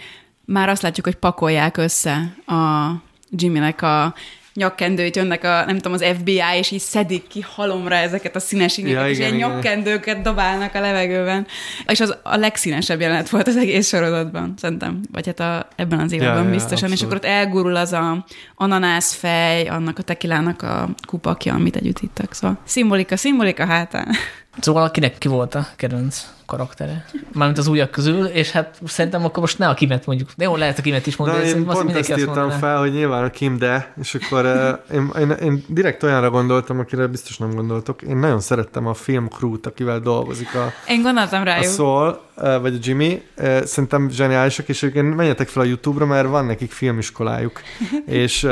már 0.51 0.69
azt 0.69 0.81
látjuk, 0.81 1.05
hogy 1.05 1.15
pakolják 1.15 1.77
össze 1.77 2.33
a 2.45 2.91
Jimmynek 3.29 3.81
a 3.81 4.13
nyakkendőt, 4.53 5.15
jönnek 5.15 5.43
a, 5.43 5.63
nem 5.65 5.75
tudom, 5.75 5.93
az 5.93 6.05
FBI, 6.19 6.41
és 6.57 6.71
így 6.71 6.79
szedik 6.79 7.27
ki 7.27 7.45
halomra 7.55 7.95
ezeket 7.95 8.35
a 8.35 8.39
színes 8.39 8.77
ingeket, 8.77 9.01
Ja, 9.01 9.09
és 9.09 9.17
igen, 9.17 9.33
ilyen 9.33 9.39
igen. 9.39 9.55
nyakkendőket 9.55 10.21
dobálnak 10.21 10.75
a 10.75 10.79
levegőben. 10.79 11.47
És 11.87 11.99
az 11.99 12.17
a 12.23 12.35
legszínesebb 12.35 13.01
jelenet 13.01 13.29
volt 13.29 13.47
az 13.47 13.57
egész 13.57 13.87
sorozatban, 13.87 14.53
szerintem. 14.57 15.01
Vagy 15.11 15.25
hát 15.25 15.39
a, 15.39 15.67
ebben 15.75 15.99
az 15.99 16.11
évadban 16.11 16.37
Ja, 16.37 16.43
ja, 16.43 16.49
biztosan. 16.49 16.87
És 16.87 17.01
abszolút. 17.01 17.13
akkor 17.13 17.15
ott 17.15 17.35
elgurul 17.37 17.75
az 17.75 17.93
a 17.93 18.25
ananászfej, 18.55 19.67
annak 19.67 19.97
a 19.97 20.01
tekilának 20.01 20.61
a 20.61 20.89
kupakja, 21.07 21.53
amit 21.53 21.75
együtt 21.75 21.99
ittak. 21.99 22.33
Szóval 22.33 22.57
szimbolika, 22.63 23.17
szimbolika 23.17 23.65
hátán. 23.65 24.07
Szóval 24.59 24.83
akinek 24.83 25.17
ki 25.17 25.27
volt 25.27 25.55
a 25.55 25.67
kedvenc 25.75 26.25
karaktere? 26.51 27.05
Mármint 27.33 27.57
az 27.57 27.67
újak 27.67 27.91
közül, 27.91 28.25
és 28.25 28.51
hát 28.51 28.79
szerintem 28.85 29.23
akkor 29.23 29.39
most 29.39 29.57
ne 29.57 29.67
a 29.67 29.73
Kimet 29.73 30.05
mondjuk. 30.05 30.29
De 30.37 30.43
jó, 30.43 30.55
lehet 30.55 30.77
a 30.77 30.81
Kimet 30.81 31.07
is 31.07 31.15
mondani, 31.15 31.39
Na, 31.39 31.45
de 31.51 31.57
én 31.57 31.67
azt 31.67 31.81
pont 31.81 31.95
ezt 31.95 32.09
írtam 32.09 32.25
mondaná. 32.25 32.57
fel, 32.57 32.79
hogy 32.79 32.91
nyilván 32.91 33.23
a 33.23 33.29
Kim 33.29 33.57
de, 33.57 33.93
és 34.01 34.15
akkor 34.15 34.45
uh, 34.45 34.95
én, 34.95 35.11
én, 35.19 35.29
én, 35.29 35.63
direkt 35.67 36.03
olyanra 36.03 36.29
gondoltam, 36.29 36.79
akire 36.79 37.07
biztos 37.07 37.37
nem 37.37 37.55
gondoltok. 37.55 38.01
Én 38.01 38.17
nagyon 38.17 38.39
szerettem 38.39 38.87
a 38.87 38.93
film 38.93 39.27
crew-t, 39.27 39.65
akivel 39.65 39.99
dolgozik 39.99 40.55
a, 40.55 40.73
Én 40.87 41.01
gondoltam 41.01 41.41
a 41.41 41.43
rájuk. 41.43 41.73
Saul, 41.73 42.21
uh, 42.37 42.61
vagy 42.61 42.73
a 42.73 42.77
Jimmy. 42.81 43.21
Uh, 43.37 43.63
szerintem 43.63 44.09
zseniálisak, 44.09 44.69
és 44.69 44.83
egyébként 44.83 45.15
menjetek 45.15 45.47
fel 45.47 45.61
a 45.61 45.65
YouTube-ra, 45.65 46.05
mert 46.05 46.27
van 46.27 46.45
nekik 46.45 46.71
filmiskolájuk. 46.71 47.61
és 48.05 48.47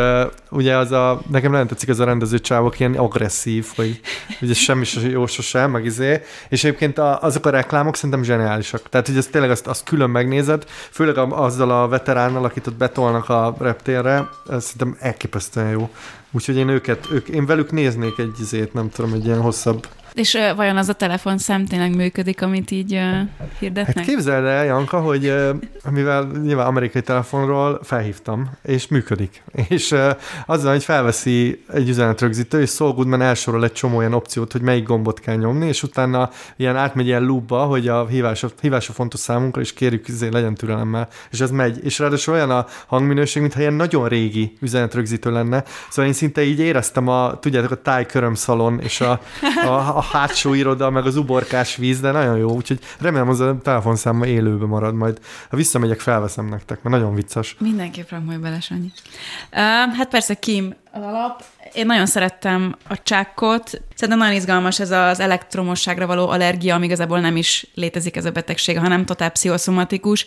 ugye 0.50 0.78
az 0.78 0.92
a, 0.92 1.22
nekem 1.32 1.52
nagyon 1.52 1.68
tetszik 1.68 1.90
ez 1.90 2.00
a 2.00 2.06
rendező 2.06 2.40
csávok, 2.40 2.80
ilyen 2.80 2.94
agresszív, 2.94 3.68
hogy 3.76 4.00
ugye 4.42 4.54
semmi 4.54 4.86
se 4.86 5.10
jó 5.10 5.26
sosem, 5.26 5.72
meg 5.72 5.86
izé. 5.86 6.22
És 6.50 6.64
egyébként 6.64 6.98
a, 6.98 7.22
azok 7.22 7.46
a 7.46 7.50
reklámok 7.50 7.89
szerintem 7.96 8.24
zseniálisak. 8.24 8.90
Tehát, 8.90 9.08
hogy 9.08 9.18
ezt 9.18 9.32
tényleg 9.32 9.52
azt, 9.52 9.68
azt 9.68 9.84
külön 9.84 10.10
megnézed, 10.10 10.66
főleg 10.92 11.18
a, 11.18 11.44
azzal 11.44 11.72
a 11.72 11.88
veteránnal, 11.88 12.44
akit 12.44 12.68
ott 12.68 12.76
betolnak 12.76 13.30
a 13.30 13.56
reptérre, 13.60 14.30
ez 14.50 14.64
szerintem 14.64 14.98
elképesztően 15.00 15.70
jó. 15.70 15.90
Úgyhogy 16.32 16.56
én 16.56 16.70
őket, 16.70 17.08
ők, 17.12 17.28
én 17.28 17.46
velük 17.46 17.72
néznék 17.72 18.18
egy 18.18 18.40
izét, 18.40 18.74
nem 18.74 18.90
tudom, 18.90 19.14
egy 19.14 19.26
ilyen 19.26 19.42
hosszabb. 19.42 19.88
És 20.20 20.34
uh, 20.34 20.56
vajon 20.56 20.78
az 20.78 20.90
a 20.90 20.94
telefonszám 20.94 21.66
tényleg 21.66 21.96
működik, 21.96 22.42
amit 22.42 22.72
így 22.72 22.94
uh, 22.94 23.20
hirdetnek? 23.60 23.96
Hát 23.96 24.06
képzeld 24.06 24.46
el, 24.46 24.66
Janka, 24.66 25.00
hogy 25.00 25.26
ö, 25.26 25.54
mivel 25.90 26.32
nyilván 26.44 26.66
amerikai 26.66 27.02
telefonról 27.02 27.80
felhívtam, 27.84 28.50
és 28.64 28.88
működik. 28.88 29.44
És 29.70 29.92
ö, 29.92 30.10
azzal, 30.46 30.72
hogy 30.72 30.84
felveszi 30.84 31.64
egy 31.74 31.90
üzenetrögzítő, 31.90 32.62
és 32.62 32.70
Saul 32.70 32.94
Goodman 32.94 33.22
elsorol 33.22 33.64
egy 33.64 33.72
csomó 33.72 33.98
olyan 33.98 34.14
opciót, 34.14 34.52
hogy 34.52 34.62
melyik 34.62 34.88
gombot 34.88 35.20
kell 35.20 35.36
nyomni, 35.36 35.68
és 35.68 35.84
utána 35.84 36.30
ilyen 36.56 36.76
átmegy 36.76 37.06
ilyen 37.06 37.24
loopba, 37.24 37.66
hogy 37.66 37.88
a 37.88 38.08
hívás, 38.08 38.46
hívás 38.62 38.90
a 38.90 38.94
fontos 38.94 39.20
számunkra, 39.20 39.62
és 39.62 39.74
kérjük, 39.74 40.06
hogy 40.20 40.32
legyen 40.32 40.56
türelemmel. 40.56 41.08
És 41.32 41.40
ez 41.40 41.52
megy. 41.52 41.80
És 41.84 42.00
ráadásul 42.00 42.34
olyan 42.34 42.52
a 42.52 42.66
hangminőség, 42.88 43.42
mintha 43.42 43.60
ilyen 43.60 43.74
nagyon 43.74 44.08
régi 44.08 44.58
üzenetrögzítő 44.62 45.32
lenne. 45.32 45.64
Szóval 45.90 46.06
én 46.06 46.14
szinte 46.14 46.44
így 46.44 46.60
éreztem 46.60 47.08
a, 47.08 47.40
tudjátok, 47.40 47.72
a 47.72 47.82
tájkörömszalon, 47.82 48.80
és 48.80 49.02
a, 49.02 49.22
a, 49.66 49.98
a 49.98 50.09
hátsó 50.12 50.54
iroda, 50.54 50.90
meg 50.90 51.06
az 51.06 51.16
uborkás 51.16 51.76
víz, 51.76 52.00
de 52.00 52.12
nagyon 52.12 52.38
jó, 52.38 52.52
úgyhogy 52.52 52.80
remélem 53.00 53.30
az 53.30 53.40
a 53.40 53.58
telefonszáma 53.64 54.26
élőbe 54.26 54.66
marad 54.66 54.96
majd. 54.96 55.20
Ha 55.50 55.58
visszamegyek, 55.58 56.00
felveszem 56.00 56.46
nektek, 56.46 56.82
mert 56.84 56.96
nagyon 56.96 57.16
vicces. 57.16 57.56
Mindenképp 57.60 58.10
rakd 58.10 58.26
majd 58.26 58.40
bele, 58.40 58.60
Sanyi. 58.60 58.92
Uh, 59.52 59.96
hát 59.96 60.08
persze 60.10 60.34
Kim 60.34 60.76
az 60.92 61.02
alap. 61.02 61.44
Én 61.74 61.86
nagyon 61.86 62.06
szerettem 62.06 62.76
a 62.88 63.04
csákkot. 63.04 63.70
Szerintem 63.96 64.18
nagyon 64.18 64.36
izgalmas 64.36 64.80
ez 64.80 64.92
az 64.92 65.20
elektromosságra 65.20 66.08
való 66.08 66.28
allergia, 66.28 66.76
ami 66.76 66.86
igazából 66.86 67.20
nem 67.20 67.36
is 67.36 67.68
létezik 67.74 68.16
ez 68.16 68.26
a 68.26 68.32
betegség, 68.32 68.80
hanem 68.80 69.06
totál 69.06 69.30
pszichoszomatikus. 69.30 70.26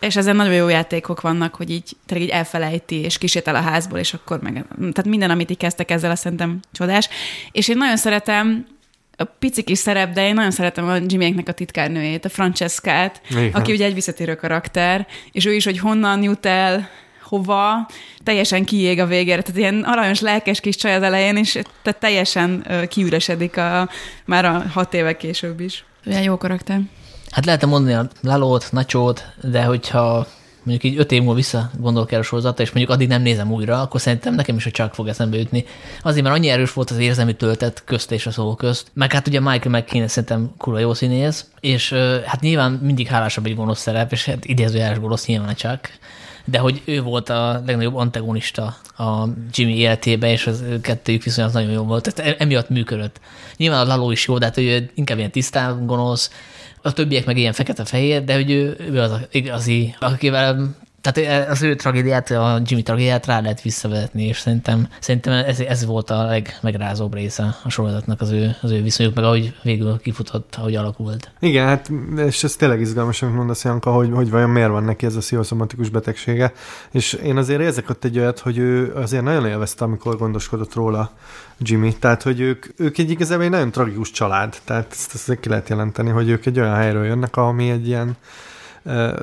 És 0.00 0.16
ezen 0.16 0.36
nagyon 0.36 0.54
jó 0.54 0.68
játékok 0.68 1.20
vannak, 1.20 1.54
hogy 1.54 1.70
így 1.70 1.96
tényleg 2.06 2.28
így 2.28 2.34
elfelejti, 2.34 3.00
és 3.00 3.18
kisétál 3.18 3.54
a 3.54 3.60
házból, 3.60 3.98
és 3.98 4.14
akkor 4.14 4.40
meg... 4.40 4.52
Tehát 4.78 5.04
minden, 5.04 5.30
amit 5.30 5.50
így 5.50 5.56
kezdtek 5.56 5.90
ezzel, 5.90 6.10
azt 6.10 6.22
szerintem 6.22 6.60
csodás. 6.72 7.08
És 7.52 7.68
én 7.68 7.76
nagyon 7.76 7.96
szeretem 7.96 8.66
a 9.20 9.24
pici 9.24 9.62
kis 9.62 9.78
szerep, 9.78 10.12
de 10.12 10.26
én 10.26 10.34
nagyon 10.34 10.50
szeretem 10.50 10.88
a 10.88 10.96
Jimmyeknek 11.06 11.48
a 11.48 11.52
titkárnőjét, 11.52 12.24
a 12.24 12.28
Francescát, 12.28 13.20
Igen. 13.30 13.52
aki 13.52 13.72
ugye 13.72 13.84
egy 13.84 13.94
visszatérő 13.94 14.34
karakter, 14.34 15.06
és 15.32 15.44
ő 15.46 15.54
is, 15.54 15.64
hogy 15.64 15.78
honnan 15.78 16.22
jut 16.22 16.46
el, 16.46 16.88
hova, 17.22 17.88
teljesen 18.24 18.64
kiég 18.64 19.00
a 19.00 19.06
végére, 19.06 19.42
tehát 19.42 19.60
ilyen 19.60 19.82
aranyos, 19.86 20.20
lelkes 20.20 20.60
kis 20.60 20.76
csaj 20.76 20.94
az 20.94 21.02
elején, 21.02 21.36
és 21.36 21.52
tehát 21.82 22.00
teljesen 22.00 22.66
kiüresedik 22.88 23.56
a, 23.56 23.88
már 24.24 24.44
a 24.44 24.64
hat 24.72 24.94
éve 24.94 25.16
később 25.16 25.60
is. 25.60 25.84
Olyan 26.06 26.22
jó 26.22 26.36
karakter. 26.36 26.80
Hát 27.30 27.44
lehetne 27.44 27.66
mondani 27.66 27.94
a 27.94 28.08
Lalót, 28.20 28.68
Nacsót, 28.72 29.24
de 29.42 29.62
hogyha 29.62 30.26
mondjuk 30.68 30.92
így 30.92 30.98
öt 30.98 31.12
év 31.12 31.18
múlva 31.18 31.34
vissza 31.34 31.70
gondolok 31.78 32.12
el 32.12 32.20
a 32.20 32.22
sorozatra, 32.22 32.64
és 32.64 32.70
mondjuk 32.70 32.94
addig 32.94 33.08
nem 33.08 33.22
nézem 33.22 33.52
újra, 33.52 33.80
akkor 33.80 34.00
szerintem 34.00 34.34
nekem 34.34 34.56
is 34.56 34.66
a 34.66 34.70
csak 34.70 34.94
fog 34.94 35.08
eszembe 35.08 35.36
jutni. 35.36 35.64
Azért, 36.02 36.22
mert 36.24 36.36
annyi 36.36 36.48
erős 36.48 36.72
volt 36.72 36.90
az 36.90 36.98
érzelmi 36.98 37.36
töltet 37.36 37.82
közt 37.84 38.12
és 38.12 38.26
a 38.26 38.30
szó 38.30 38.54
közt. 38.54 38.90
Meg 38.92 39.12
hát 39.12 39.26
ugye 39.28 39.40
Michael 39.40 39.78
McKean 39.78 40.08
szerintem 40.08 40.50
kurva 40.58 40.78
jó 40.78 40.94
színész, 40.94 41.46
és 41.60 41.92
hát 42.24 42.40
nyilván 42.40 42.72
mindig 42.72 43.06
hálásabb 43.06 43.46
egy 43.46 43.54
gonosz 43.54 43.80
szerep, 43.80 44.12
és 44.12 44.24
hát 44.24 44.44
idézőjeles 44.44 44.98
gonosz 44.98 45.26
nyilván 45.26 45.54
csak 45.54 45.90
de 46.50 46.58
hogy 46.58 46.82
ő 46.84 47.02
volt 47.02 47.28
a 47.28 47.62
legnagyobb 47.66 47.96
antagonista 47.96 48.76
a 48.96 49.28
Jimmy 49.52 49.76
életében, 49.76 50.30
és 50.30 50.46
az 50.46 50.64
kettőjük 50.82 51.22
viszony 51.22 51.44
az 51.44 51.52
nagyon 51.52 51.70
jó 51.70 51.82
volt. 51.82 52.12
Tehát 52.12 52.32
e- 52.32 52.42
emiatt 52.42 52.68
működött. 52.68 53.20
Nyilván 53.56 53.80
a 53.80 53.88
Laló 53.88 54.10
is 54.10 54.26
jó, 54.26 54.38
de 54.38 54.44
hát 54.44 54.58
ő 54.58 54.90
inkább 54.94 55.18
ilyen 55.18 55.30
tisztán 55.30 55.86
gonosz, 55.86 56.30
a 56.82 56.92
többiek 56.92 57.26
meg 57.26 57.36
ilyen 57.36 57.52
fekete-fehér, 57.52 58.24
de 58.24 58.34
hogy 58.34 58.50
ő, 58.50 58.76
ő 58.90 59.00
az 59.00 59.12
igazi, 59.30 59.94
akivel 60.00 60.76
Tehát 61.00 61.48
az 61.48 61.62
ő 61.62 61.74
tragédiát, 61.74 62.30
a 62.30 62.60
Jimmy 62.64 62.82
tragédiát 62.82 63.26
rá 63.26 63.40
lehet 63.40 63.62
visszavezetni, 63.62 64.26
és 64.26 64.38
szerintem, 64.38 64.88
szerintem 65.00 65.32
ez, 65.32 65.60
ez 65.60 65.84
volt 65.84 66.10
a 66.10 66.26
legmegrázóbb 66.26 67.14
része 67.14 67.56
a 67.64 67.70
sorozatnak 67.70 68.20
az 68.20 68.30
ő, 68.30 68.56
az 68.62 68.70
ő 68.70 68.82
viszonyuk, 68.82 69.14
meg 69.14 69.24
ahogy 69.24 69.54
végül 69.62 69.98
kifutott, 69.98 70.54
ahogy 70.58 70.74
alakult. 70.74 71.30
Igen, 71.40 71.66
hát 71.66 71.90
és 72.16 72.44
ez 72.44 72.56
tényleg 72.56 72.80
izgalmas, 72.80 73.22
amit 73.22 73.34
mondasz, 73.34 73.64
Janka, 73.64 73.90
hogy, 73.90 74.10
hogy 74.12 74.30
vajon 74.30 74.50
miért 74.50 74.68
van 74.68 74.84
neki 74.84 75.06
ez 75.06 75.14
a 75.14 75.18
pszichoszomatikus 75.18 75.88
betegsége. 75.88 76.52
És 76.90 77.12
én 77.12 77.36
azért 77.36 77.60
érzek 77.60 77.90
ott 77.90 78.04
egy 78.04 78.18
olyat, 78.18 78.38
hogy 78.38 78.58
ő 78.58 78.92
azért 78.94 79.22
nagyon 79.22 79.46
élvezte, 79.46 79.84
amikor 79.84 80.16
gondoskodott 80.16 80.74
róla 80.74 81.10
Jimmy. 81.58 81.94
Tehát, 81.98 82.22
hogy 82.22 82.40
ők, 82.40 82.66
ők 82.76 82.98
egy 82.98 83.10
igazából 83.10 83.44
egy 83.44 83.50
nagyon 83.50 83.70
tragikus 83.70 84.10
család. 84.10 84.56
Tehát 84.64 84.92
ezt, 84.92 85.14
ezt 85.14 85.40
ki 85.40 85.48
lehet 85.48 85.68
jelenteni, 85.68 86.10
hogy 86.10 86.28
ők 86.28 86.46
egy 86.46 86.60
olyan 86.60 86.74
helyről 86.74 87.04
jönnek, 87.04 87.36
ami 87.36 87.70
egy 87.70 87.86
ilyen 87.88 88.16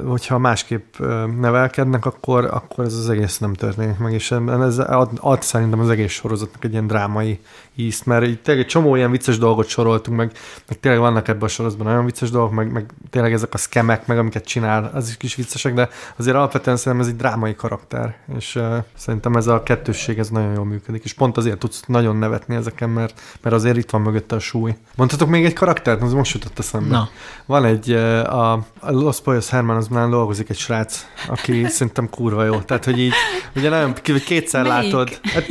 hogyha 0.07 0.37
másképp 0.37 0.95
nevelkednek, 1.39 2.05
akkor, 2.05 2.45
akkor 2.45 2.85
ez 2.85 2.93
az 2.93 3.09
egész 3.09 3.37
nem 3.37 3.53
történik 3.53 3.97
meg, 3.97 4.13
és 4.13 4.31
ez 4.47 4.77
ad, 4.77 5.09
ad 5.21 5.41
szerintem 5.41 5.79
az 5.79 5.89
egész 5.89 6.11
sorozatnak 6.11 6.63
egy 6.63 6.71
ilyen 6.71 6.87
drámai 6.87 7.39
ízt, 7.75 8.05
mert 8.05 8.25
így 8.25 8.41
tényleg 8.41 8.63
egy 8.63 8.69
csomó 8.69 8.95
ilyen 8.95 9.11
vicces 9.11 9.37
dolgot 9.37 9.67
soroltunk, 9.67 10.17
meg, 10.17 10.31
meg 10.67 10.79
tényleg 10.79 11.01
vannak 11.01 11.27
ebben 11.27 11.43
a 11.43 11.47
sorozatban 11.47 11.87
nagyon 11.87 12.05
vicces 12.05 12.29
dolgok, 12.29 12.51
meg, 12.51 12.71
meg 12.71 12.85
tényleg 13.09 13.33
ezek 13.33 13.53
a 13.53 13.57
szkemek, 13.57 14.07
meg 14.07 14.17
amiket 14.17 14.45
csinál, 14.45 14.91
az 14.93 15.07
is 15.07 15.17
kis 15.17 15.35
viccesek, 15.35 15.73
de 15.73 15.89
azért 16.15 16.35
alapvetően 16.35 16.77
szerintem 16.77 17.07
ez 17.07 17.13
egy 17.13 17.19
drámai 17.19 17.55
karakter, 17.55 18.15
és 18.37 18.55
uh, 18.55 18.75
szerintem 18.95 19.35
ez 19.35 19.47
a 19.47 19.63
kettősség 19.63 20.19
ez 20.19 20.29
nagyon 20.29 20.53
jól 20.53 20.65
működik, 20.65 21.03
és 21.03 21.13
pont 21.13 21.37
azért 21.37 21.57
tudsz 21.57 21.83
nagyon 21.87 22.15
nevetni 22.15 22.55
ezeken, 22.55 22.89
mert, 22.89 23.21
mert 23.41 23.55
azért 23.55 23.77
itt 23.77 23.89
van 23.89 24.01
mögötte 24.01 24.35
a 24.35 24.39
súly. 24.39 24.75
Mondhatok 24.95 25.29
még 25.29 25.45
egy 25.45 25.53
karaktert, 25.53 26.01
az 26.01 26.13
most 26.13 26.33
jutott 26.33 26.59
eszembe. 26.59 26.89
Na. 26.89 27.09
Van 27.45 27.65
egy, 27.65 27.91
uh, 27.91 28.33
a, 28.33 28.51
a 28.79 28.91
Los 28.91 29.21
Poyos 29.21 29.49
Herman, 29.49 29.75
az 29.75 29.87
már 29.87 30.09
dolgozik 30.09 30.49
egy 30.49 30.57
srác, 30.57 31.05
aki 31.27 31.65
szerintem 31.69 32.09
kurva 32.09 32.43
jó. 32.43 32.59
Tehát, 32.59 32.85
hogy 32.85 32.99
így, 32.99 33.13
ugye 33.55 33.69
nagyon, 33.69 33.93
kétszer 34.25 34.63
Melyik? 34.67 34.91
látod. 34.91 35.19
Hát, 35.23 35.45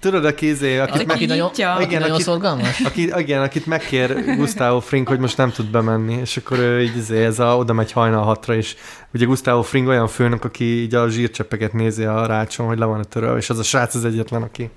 tudod, 0.00 0.24
a 0.24 0.34
kézé, 0.34 0.78
akit 0.78 1.06
meg, 1.06 1.26
nagyon, 1.26 1.50
nyitja. 1.72 1.86
Igen, 1.86 2.00
nagyon 2.00 2.14
akit, 2.14 2.26
szorgalmas? 2.26 2.80
Aki, 2.80 3.12
igen, 3.16 3.42
akit 3.42 3.66
megkér 3.66 4.36
Gustavo 4.36 4.80
Fring, 4.80 5.08
hogy 5.08 5.18
most 5.18 5.36
nem 5.36 5.50
tud 5.50 5.66
bemenni, 5.66 6.14
és 6.14 6.36
akkor 6.36 6.58
ő 6.58 6.82
így 6.82 6.96
izé, 6.96 7.24
ez 7.24 7.38
a, 7.38 7.56
oda 7.56 7.72
megy 7.72 7.92
hajnal 7.92 8.24
hatra, 8.24 8.54
és 8.54 8.76
ugye 9.14 9.24
Gustavo 9.24 9.62
Fring 9.62 9.88
olyan 9.88 10.08
főnök, 10.08 10.44
aki 10.44 10.64
így 10.64 10.94
a 10.94 11.08
zsírcseppeket 11.08 11.72
nézi 11.72 12.04
a 12.04 12.26
rácson, 12.26 12.66
hogy 12.66 12.78
le 12.78 12.84
van 12.84 13.00
a 13.00 13.04
töröl, 13.04 13.36
és 13.36 13.50
az 13.50 13.58
a 13.58 13.62
srác 13.62 13.94
az 13.94 14.04
egyetlen, 14.04 14.42
aki 14.42 14.70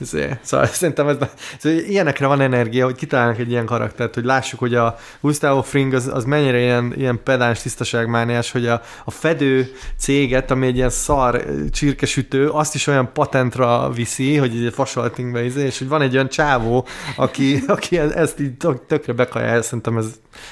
Izé, 0.00 0.38
szóval 0.42 0.66
szerintem 0.80 1.08
ez, 1.08 1.16
szóval 1.58 1.78
ilyenekre 1.78 2.26
van 2.26 2.40
energia, 2.40 2.84
hogy 2.84 2.94
kitalálnak 2.94 3.38
egy 3.38 3.50
ilyen 3.50 3.66
karaktert, 3.66 4.14
hogy 4.14 4.24
lássuk, 4.24 4.58
hogy 4.58 4.74
a 4.74 4.96
Gustavo 5.20 5.62
Fring 5.62 5.92
az, 5.92 6.10
az 6.12 6.24
mennyire 6.24 6.58
ilyen, 6.58 6.92
ilyen 6.96 7.20
pedáns, 7.24 7.62
tisztaságmániás, 7.62 8.50
hogy 8.50 8.66
a, 8.66 8.82
a 9.04 9.10
fedő 9.10 9.72
céget, 9.98 10.50
ami 10.50 10.66
egy 10.66 10.76
ilyen 10.76 10.90
szar 10.90 11.44
csirkesütő, 11.70 12.48
azt 12.48 12.74
is 12.74 12.86
olyan 12.86 13.12
patentra 13.12 13.90
viszi, 13.90 14.36
hogy 14.36 14.64
egy 14.64 14.72
fasaltingbe 14.74 15.44
izé, 15.44 15.64
és 15.64 15.78
hogy 15.78 15.88
van 15.88 16.02
egy 16.02 16.14
olyan 16.14 16.28
csávó, 16.28 16.86
aki, 17.16 17.62
aki 17.66 17.98
ezt 17.98 18.40
így 18.40 18.56
tökre 18.86 19.12
bekajál, 19.12 19.62
szerintem 19.62 19.96
ez 19.96 20.06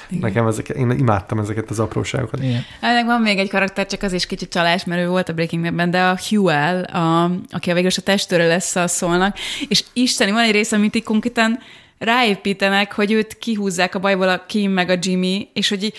igen. 0.09 0.21
nekem 0.21 0.47
ezek, 0.47 0.69
én 0.69 0.89
imádtam 0.89 1.39
ezeket 1.39 1.69
az 1.69 1.79
apróságokat. 1.79 2.43
Igen. 2.43 2.61
Ennek 2.81 3.05
van 3.05 3.21
még 3.21 3.37
egy 3.37 3.49
karakter, 3.49 3.85
csak 3.85 4.01
az 4.01 4.13
is 4.13 4.25
kicsit 4.25 4.49
csalás, 4.49 4.85
mert 4.85 5.01
ő 5.01 5.07
volt 5.07 5.29
a 5.29 5.33
Breaking 5.33 5.63
Bad-ben, 5.63 5.91
de 5.91 6.01
a 6.01 6.19
Huel, 6.29 6.83
a, 6.83 7.31
aki 7.49 7.71
a 7.71 7.73
végül 7.73 7.89
a 7.95 8.01
testőre 8.01 8.47
lesz 8.47 8.75
a 8.75 8.87
szólnak, 8.87 9.37
és 9.67 9.83
isteni, 9.93 10.31
van 10.31 10.43
egy 10.43 10.51
része, 10.51 10.75
amit 10.75 10.95
így 10.95 11.03
konkrétan 11.03 11.59
ráépítenek, 11.99 12.93
hogy 12.93 13.11
őt 13.11 13.37
kihúzzák 13.37 13.95
a 13.95 13.99
bajból 13.99 14.29
a 14.29 14.45
Kim 14.45 14.71
meg 14.71 14.89
a 14.89 14.97
Jimmy, 15.01 15.49
és 15.53 15.69
hogy 15.69 15.83
így 15.83 15.93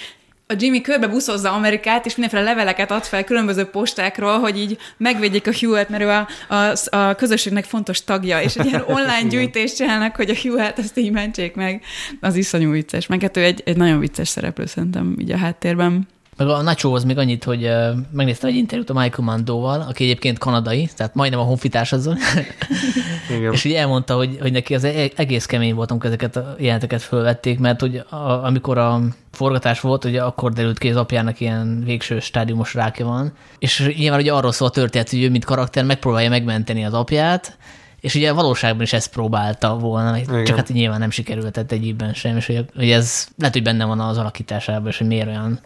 a 0.50 0.54
Jimmy 0.58 0.80
körbe 0.80 1.06
buszozza 1.06 1.52
Amerikát, 1.52 2.06
és 2.06 2.16
mindenféle 2.16 2.50
leveleket 2.50 2.90
ad 2.90 3.04
fel 3.04 3.24
különböző 3.24 3.64
postákról, 3.64 4.38
hogy 4.38 4.58
így 4.58 4.78
megvédjék 4.96 5.46
a 5.46 5.52
Hewitt, 5.60 5.88
mert 5.88 6.02
ő 6.02 6.08
a, 6.08 6.28
a, 6.54 6.96
a 6.96 7.14
közösségnek 7.14 7.64
fontos 7.64 8.04
tagja, 8.04 8.40
és 8.40 8.56
egy 8.56 8.66
ilyen 8.66 8.84
online 8.96 9.28
gyűjtést 9.28 9.76
csinálnak, 9.76 10.16
hogy 10.16 10.30
a 10.30 10.34
Hewitt 10.34 10.78
ezt 10.78 10.98
így 10.98 11.10
mentsék 11.10 11.54
meg. 11.54 11.82
Az 12.20 12.36
iszonyú 12.36 12.70
vicces. 12.70 13.06
Meg 13.06 13.20
hát 13.20 13.36
ő 13.36 13.42
egy, 13.42 13.62
egy 13.64 13.76
nagyon 13.76 13.98
vicces 13.98 14.28
szereplő 14.28 14.66
szerintem 14.66 15.16
így 15.18 15.30
a 15.30 15.36
háttérben. 15.36 16.08
Meg 16.40 16.48
a 16.48 16.62
Nachohoz 16.62 17.04
még 17.04 17.18
annyit, 17.18 17.44
hogy 17.44 17.64
uh, 17.64 17.88
megnéztem 18.10 18.50
egy 18.50 18.56
interjút 18.56 18.90
a 18.90 18.92
Michael 18.92 19.28
Mandóval, 19.28 19.80
aki 19.88 20.04
egyébként 20.04 20.38
kanadai, 20.38 20.88
tehát 20.96 21.14
majdnem 21.14 21.40
a 21.40 21.42
honfitárs 21.42 21.92
azzal. 21.92 22.16
Igen. 23.36 23.52
és 23.52 23.64
így 23.64 23.72
elmondta, 23.72 24.14
hogy, 24.14 24.38
hogy 24.40 24.52
neki 24.52 24.74
az 24.74 24.84
e-, 24.84 25.10
egész 25.16 25.46
kemény 25.46 25.74
volt, 25.74 25.90
amikor 25.90 26.06
ezeket 26.06 26.36
a 26.36 26.54
jelenteket 26.58 27.02
fölvették, 27.02 27.58
mert 27.58 27.80
hogy 27.80 27.96
a, 28.08 28.16
amikor 28.16 28.78
a 28.78 29.00
forgatás 29.32 29.80
volt, 29.80 30.04
ugye 30.04 30.22
akkor 30.22 30.52
derült 30.52 30.78
ki, 30.78 30.90
az 30.90 30.96
apjának 30.96 31.40
ilyen 31.40 31.82
végső 31.84 32.20
stádiumos 32.20 32.74
rákja 32.74 33.06
van, 33.06 33.32
és 33.58 33.92
nyilván 33.96 34.20
ugye 34.20 34.32
arról 34.32 34.52
szól 34.52 34.68
a 34.68 34.70
történet, 34.70 35.10
hogy 35.10 35.22
ő, 35.22 35.30
mint 35.30 35.44
karakter 35.44 35.84
megpróbálja 35.84 36.28
megmenteni 36.28 36.84
az 36.84 36.94
apját, 36.94 37.56
és 38.00 38.14
ugye 38.14 38.32
valóságban 38.32 38.82
is 38.82 38.92
ezt 38.92 39.10
próbálta 39.10 39.78
volna, 39.78 40.18
Igen. 40.18 40.44
csak 40.44 40.56
hát 40.56 40.68
nyilván 40.68 40.98
nem 40.98 41.10
sikerült 41.10 41.72
egyébben 41.72 42.14
sem, 42.14 42.36
és 42.36 42.46
hogy, 42.46 42.64
hogy 42.76 42.90
ez 42.90 43.28
lehet, 43.38 43.54
hogy 43.54 43.62
benne 43.62 43.84
van 43.84 44.00
az 44.00 44.18
alakításában, 44.18 44.88
és 44.88 44.98
hogy 44.98 45.06
miért 45.06 45.28
olyan 45.28 45.60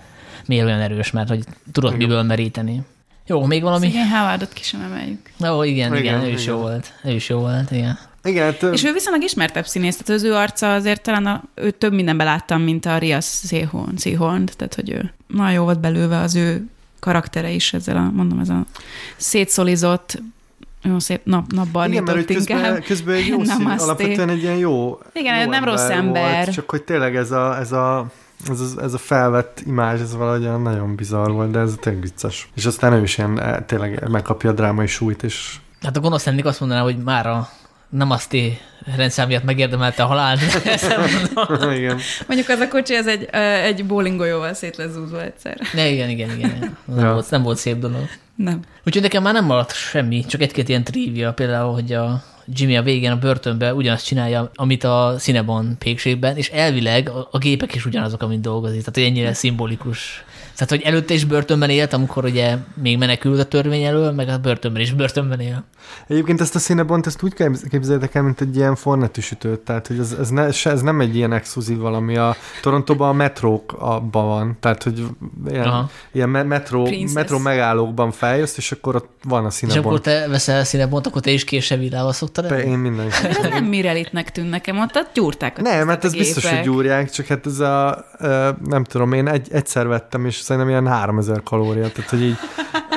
miért 0.46 0.66
olyan 0.66 0.80
erős, 0.80 1.10
mert 1.10 1.28
hogy 1.28 1.44
tudod 1.72 1.96
miből 1.96 2.22
meríteni. 2.22 2.82
Jó, 3.26 3.44
még 3.44 3.62
valami? 3.62 3.86
Igen, 3.86 4.08
Howardot 4.08 4.52
ki 4.52 4.62
sem 4.62 4.80
emeljük. 4.80 5.30
Ó, 5.48 5.62
igen, 5.62 5.96
igen, 5.96 5.96
igen, 5.96 6.22
ő 6.22 6.30
is 6.30 6.42
igen. 6.42 6.54
jó 6.54 6.60
volt. 6.60 6.92
Ő 7.04 7.10
is 7.10 7.28
jó 7.28 7.38
volt, 7.38 7.70
igen. 7.70 7.98
Igen, 8.24 8.44
hát, 8.44 8.62
és 8.62 8.84
ő 8.84 8.92
viszonylag 8.92 9.22
ismertebb 9.22 9.66
színész, 9.66 9.96
tehát 9.96 10.20
az 10.20 10.28
ő 10.28 10.34
arca 10.34 10.74
azért 10.74 11.02
talán 11.02 11.26
a, 11.26 11.42
ő 11.54 11.70
több 11.70 11.92
mindenben 11.92 12.26
láttam, 12.26 12.62
mint 12.62 12.86
a 12.86 12.98
Rias 12.98 13.26
Seahorn, 13.26 13.96
Seahorn, 13.96 14.44
tehát 14.56 14.74
hogy 14.74 14.90
ő 14.90 15.12
nagyon 15.26 15.52
jó 15.52 15.64
volt 15.64 15.80
belőve 15.80 16.18
az 16.18 16.34
ő 16.34 16.66
karaktere 17.00 17.50
is 17.50 17.72
ezzel 17.72 17.96
a, 17.96 18.10
mondom, 18.14 18.38
ez 18.38 18.48
a 18.48 18.64
szétszolizott, 19.16 20.22
jó 20.82 20.98
szép 20.98 21.20
nap, 21.24 21.52
napbarnitot 21.52 22.04
Igen, 22.04 22.14
mert 22.14 22.26
közben, 22.26 22.82
közben 22.82 23.14
egy 23.14 23.26
jó 23.26 23.44
szín, 23.54 23.66
alapvetően 23.66 24.28
egy 24.28 24.42
ilyen 24.42 24.56
jó 24.56 24.98
Igen, 25.12 25.40
jó 25.40 25.50
nem 25.50 25.64
rossz 25.64 25.88
ember. 25.88 26.44
Volt, 26.44 26.54
csak 26.54 26.70
hogy 26.70 26.82
tényleg 26.82 27.16
ez 27.16 27.30
a, 27.30 27.58
ez 27.58 27.72
a 27.72 28.06
ez, 28.50 28.60
a, 28.60 28.82
ez 28.82 28.94
a 28.94 28.98
felvett 28.98 29.62
imázs, 29.66 30.00
ez 30.00 30.16
valahogy 30.16 30.62
nagyon 30.62 30.94
bizarr 30.94 31.30
volt, 31.30 31.50
de 31.50 31.58
ez 31.58 31.74
tényleg 31.80 32.02
vicces. 32.02 32.48
És 32.54 32.66
aztán 32.66 32.92
ő 32.92 33.02
is 33.02 33.18
ilyen 33.18 33.40
e, 33.40 33.62
tényleg 33.62 34.08
megkapja 34.08 34.50
a 34.50 34.52
drámai 34.52 34.86
súlyt, 34.86 35.22
és... 35.22 35.56
Hát 35.82 35.96
a 35.96 36.00
gonosz 36.00 36.24
lennék 36.24 36.44
azt 36.44 36.60
mondaná, 36.60 36.82
hogy 36.82 36.96
már 36.96 37.26
a 37.26 37.48
Namaste 37.88 38.38
rendszám 38.96 39.28
miatt 39.28 39.44
megérdemelte 39.44 40.02
a 40.02 40.06
halált. 40.06 40.40
igen. 41.76 41.98
Mondjuk 42.26 42.48
az 42.48 42.58
a 42.58 42.68
kocsi, 42.68 42.94
ez 42.94 43.06
egy, 43.06 43.24
egy 43.64 43.86
bowlingolyóval 43.86 44.54
szét 44.54 44.76
lesz 44.76 44.90
zúzva 44.92 45.22
egyszer. 45.22 45.58
Ne, 45.72 45.88
igen, 45.88 46.08
igen, 46.08 46.30
igen. 46.36 46.58
Nem, 46.84 47.04
ja. 47.04 47.12
volt, 47.12 47.30
nem 47.30 47.42
volt 47.42 47.58
szép 47.58 47.78
dolog. 47.78 48.08
Nem. 48.34 48.60
Úgyhogy 48.84 49.02
nekem 49.02 49.22
már 49.22 49.32
nem 49.32 49.44
maradt 49.44 49.72
semmi, 49.72 50.24
csak 50.24 50.40
egy-két 50.40 50.68
ilyen 50.68 50.84
trivia, 50.84 51.32
például, 51.32 51.72
hogy 51.72 51.92
a 51.92 52.22
Jimmy 52.46 52.76
a 52.76 52.82
végén 52.82 53.10
a 53.10 53.18
börtönben 53.18 53.74
ugyanazt 53.74 54.06
csinálja, 54.06 54.50
amit 54.54 54.84
a 54.84 55.14
Cinnabon 55.18 55.76
pékségben, 55.78 56.36
és 56.36 56.48
elvileg 56.48 57.08
a, 57.08 57.28
a 57.30 57.38
gépek 57.38 57.74
is 57.74 57.86
ugyanazok, 57.86 58.22
amit 58.22 58.40
dolgozik. 58.40 58.84
Tehát, 58.84 59.10
ennyire 59.10 59.32
szimbolikus 59.32 60.24
tehát, 60.54 60.70
hogy 60.70 60.82
előtte 60.82 61.14
is 61.14 61.24
börtönben 61.24 61.70
élt, 61.70 61.92
amikor 61.92 62.24
ugye 62.24 62.56
még 62.74 62.98
menekült 62.98 63.40
a 63.40 63.44
törvény 63.44 63.82
elől, 63.82 64.12
meg 64.12 64.28
a 64.28 64.38
börtönben 64.38 64.82
is 64.82 64.92
börtönben 64.92 65.40
él. 65.40 65.64
Egyébként 66.06 66.40
ezt 66.40 66.54
a 66.54 66.58
színebont, 66.58 67.06
ezt 67.06 67.22
úgy 67.22 67.34
képzeljétek 67.70 68.14
el, 68.14 68.22
mint 68.22 68.40
egy 68.40 68.56
ilyen 68.56 68.74
fornetűsütőt, 68.74 69.60
tehát 69.60 69.86
hogy 69.86 69.98
ez, 69.98 70.16
ez, 70.20 70.28
ne, 70.28 70.46
ez 70.64 70.80
nem 70.82 71.00
egy 71.00 71.16
ilyen 71.16 71.32
exkluzív 71.32 71.78
valami. 71.78 72.16
A 72.16 72.36
Torontóban 72.62 73.08
a 73.08 73.12
metrók 73.12 73.72
abban 73.78 74.26
van, 74.26 74.56
tehát 74.60 74.82
hogy 74.82 75.06
ilyen, 75.48 75.90
ilyen 76.12 76.28
metró, 76.28 76.88
metró 77.14 77.38
megállókban 77.38 78.10
feljössz, 78.10 78.56
és 78.56 78.72
akkor 78.72 78.96
ott 78.96 79.08
van 79.22 79.44
a 79.44 79.50
színebont. 79.50 79.84
És 79.84 79.90
akkor 79.90 80.00
te 80.00 80.28
veszel 80.28 80.64
színebont, 80.64 81.06
akkor 81.06 81.22
te 81.22 81.30
is 81.30 81.44
késevillával 81.44 82.12
szoktad 82.12 82.44
el? 82.44 82.58
Én 82.58 82.78
minden. 82.78 83.06
Ez 83.06 83.38
nem 83.50 83.64
mirelitnek 83.64 84.32
tűnt 84.32 84.50
nekem, 84.50 84.78
ott, 84.78 84.96
ott 84.96 85.10
gyúrták. 85.14 85.60
Nem, 85.60 85.86
mert 85.86 86.04
ez 86.04 86.14
biztos, 86.14 86.46
hogy 86.50 86.60
gyúrják, 86.60 87.10
csak 87.10 87.26
hát 87.26 87.46
ez 87.46 87.58
a, 87.58 88.04
nem 88.64 88.84
tudom, 88.84 89.12
én 89.12 89.28
egy, 89.28 89.48
egyszer 89.52 89.86
vettem, 89.86 90.26
és 90.26 90.43
szerintem 90.44 90.70
ilyen 90.70 90.88
3000 90.88 91.42
kalória, 91.42 91.92
tehát 91.92 92.10
hogy 92.10 92.22
így 92.22 92.36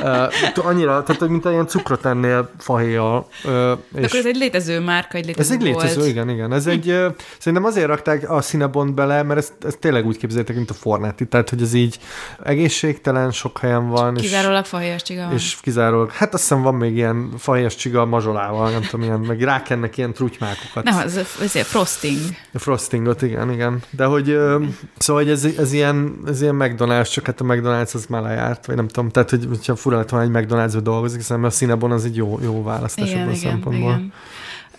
uh, 0.02 0.66
annyira, 0.66 1.02
tehát 1.02 1.28
mint 1.28 1.44
ilyen 1.44 1.66
cukrot 1.66 2.04
ennél 2.04 2.50
fahéjjal. 2.58 3.28
Uh, 3.44 3.52
és 3.94 4.04
akkor 4.06 4.18
ez 4.18 4.26
egy 4.26 4.36
létező 4.36 4.80
márka, 4.80 5.16
egy 5.16 5.26
létező 5.26 5.54
Ez 5.54 5.60
egy 5.60 5.66
létező, 5.66 5.94
volt. 5.94 6.08
igen, 6.08 6.28
igen. 6.28 6.52
Ez 6.52 6.66
egy, 6.66 6.90
uh, 6.90 7.14
szerintem 7.38 7.64
azért 7.64 7.86
rakták 7.86 8.30
a 8.30 8.40
Cinnabont 8.40 8.94
bele, 8.94 9.22
mert 9.22 9.38
ezt, 9.38 9.52
ezt 9.66 9.78
tényleg 9.78 10.06
úgy 10.06 10.16
képzeljétek, 10.16 10.56
mint 10.56 10.70
a 10.70 10.74
Fornetti, 10.74 11.26
tehát 11.26 11.48
hogy 11.50 11.62
ez 11.62 11.74
így 11.74 11.98
egészségtelen, 12.42 13.30
sok 13.30 13.58
helyen 13.58 13.88
van. 13.88 14.14
Kizárólag 14.14 14.64
fahéjas 14.64 15.02
csiga 15.02 15.24
van. 15.24 15.32
És 15.32 15.56
kizárólag, 15.62 16.10
hát 16.10 16.34
azt 16.34 16.42
hiszem 16.42 16.62
van 16.62 16.74
még 16.74 16.96
ilyen 16.96 17.32
fahéjas 17.38 17.76
csiga 17.76 18.04
mazsolával, 18.04 18.70
nem 18.70 18.82
tudom, 18.82 19.06
ilyen, 19.06 19.18
meg 19.18 19.40
rákennek 19.40 19.96
ilyen 19.96 20.12
trutymákokat. 20.12 20.84
Nem, 20.84 20.98
ez 20.98 21.16
egy 21.56 21.64
frosting. 21.64 22.18
A 22.52 22.58
frostingot, 22.58 23.22
igen, 23.22 23.52
igen. 23.52 23.82
De 23.90 24.04
hogy, 24.04 24.30
uh, 24.30 24.64
szóval 24.98 25.22
hogy 25.22 25.32
ez, 25.32 25.44
ez, 25.44 25.72
ilyen, 25.72 26.20
ez 26.26 26.42
ilyen 26.42 26.56
McDonald's, 26.58 27.10
csak 27.12 27.26
hát 27.26 27.40
a 27.40 27.44
McDonald's 27.44 27.94
az 27.94 28.06
már 28.06 28.22
lejárt, 28.22 28.66
vagy 28.66 28.76
nem 28.76 28.88
tudom, 28.88 29.08
tehát 29.08 29.30
hogy, 29.30 29.46
hogyha 29.48 29.76
fura 29.88 30.00
lett 30.00 30.10
volna 30.10 30.38
egy 30.38 30.46
McDonald's-ba 30.46 30.80
dolgozik, 30.82 31.18
hiszen 31.18 31.44
a 31.44 31.50
Cinnabon 31.50 31.90
az 31.90 32.04
egy 32.04 32.16
jó, 32.16 32.38
jó 32.42 32.62
választás 32.62 33.08
igen, 33.08 33.20
ebből 33.20 33.32
a 33.32 33.36
szempontból. 33.36 33.90
Igen. 33.90 34.12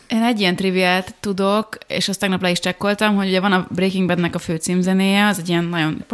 Én 0.07 0.23
egy 0.23 0.39
ilyen 0.39 0.55
triviát 0.55 1.15
tudok, 1.19 1.77
és 1.87 2.09
azt 2.09 2.19
tegnap 2.19 2.41
le 2.41 2.49
is 2.49 2.59
csekkoltam, 2.59 3.15
hogy 3.15 3.27
ugye 3.27 3.39
van 3.39 3.51
a 3.51 3.67
Breaking 3.69 4.07
Badnek 4.07 4.35
a 4.35 4.39
főcímzenéje, 4.39 5.27
az 5.27 5.39
egy 5.39 5.49
ilyen 5.49 5.63
nagyon 5.63 6.05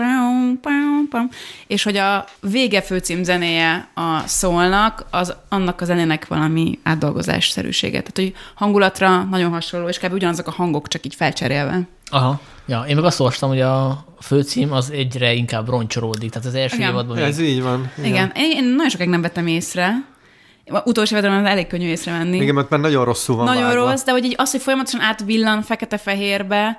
és 1.67 1.83
hogy 1.83 1.97
a 1.97 2.25
vége 2.39 2.81
főcímzenéje 2.81 3.87
a 3.93 4.23
szólnak, 4.25 5.05
az 5.09 5.33
annak 5.49 5.81
a 5.81 5.85
zenének 5.85 6.27
valami 6.27 6.79
átdolgozásszerűsége. 6.83 8.01
Tehát, 8.01 8.17
hogy 8.17 8.33
hangulatra 8.55 9.23
nagyon 9.23 9.51
hasonló, 9.51 9.87
és 9.87 9.99
kb. 9.99 10.13
ugyanazok 10.13 10.47
a 10.47 10.51
hangok, 10.51 10.87
csak 10.87 11.05
így 11.05 11.15
felcserélve. 11.15 11.87
Aha. 12.11 12.39
Ja, 12.67 12.85
én 12.87 12.95
meg 12.95 13.03
azt 13.05 13.19
olvastam, 13.19 13.49
hogy 13.49 13.61
a 13.61 14.05
főcím 14.21 14.71
az 14.71 14.91
egyre 14.91 15.33
inkább 15.33 15.69
roncsolódik, 15.69 16.29
tehát 16.31 16.47
az 16.47 16.55
első 16.55 16.75
Igen. 16.75 16.89
évadban 16.89 17.17
Ez 17.17 17.37
még... 17.37 17.47
így 17.49 17.61
van. 17.61 17.91
Igen, 17.97 18.09
Igen. 18.09 18.31
Én, 18.35 18.51
én 18.51 18.63
nagyon 18.63 18.89
sokáig 18.89 19.09
nem 19.09 19.21
vettem 19.21 19.47
észre. 19.47 19.93
Utolsó 20.85 21.17
évadban 21.17 21.45
elég 21.45 21.67
könnyű 21.67 21.87
észrevenni. 21.87 22.37
Igen, 22.37 22.55
mert 22.55 22.69
már 22.69 22.79
nagyon 22.79 23.05
rosszul 23.05 23.35
van 23.35 23.45
Nagyon 23.45 23.63
vágva. 23.63 23.89
rossz, 23.89 24.03
de 24.03 24.11
hogy 24.11 24.23
így 24.25 24.33
az, 24.37 24.51
hogy 24.51 24.61
folyamatosan 24.61 25.01
átvillan 25.01 25.61
fekete-fehérbe, 25.61 26.77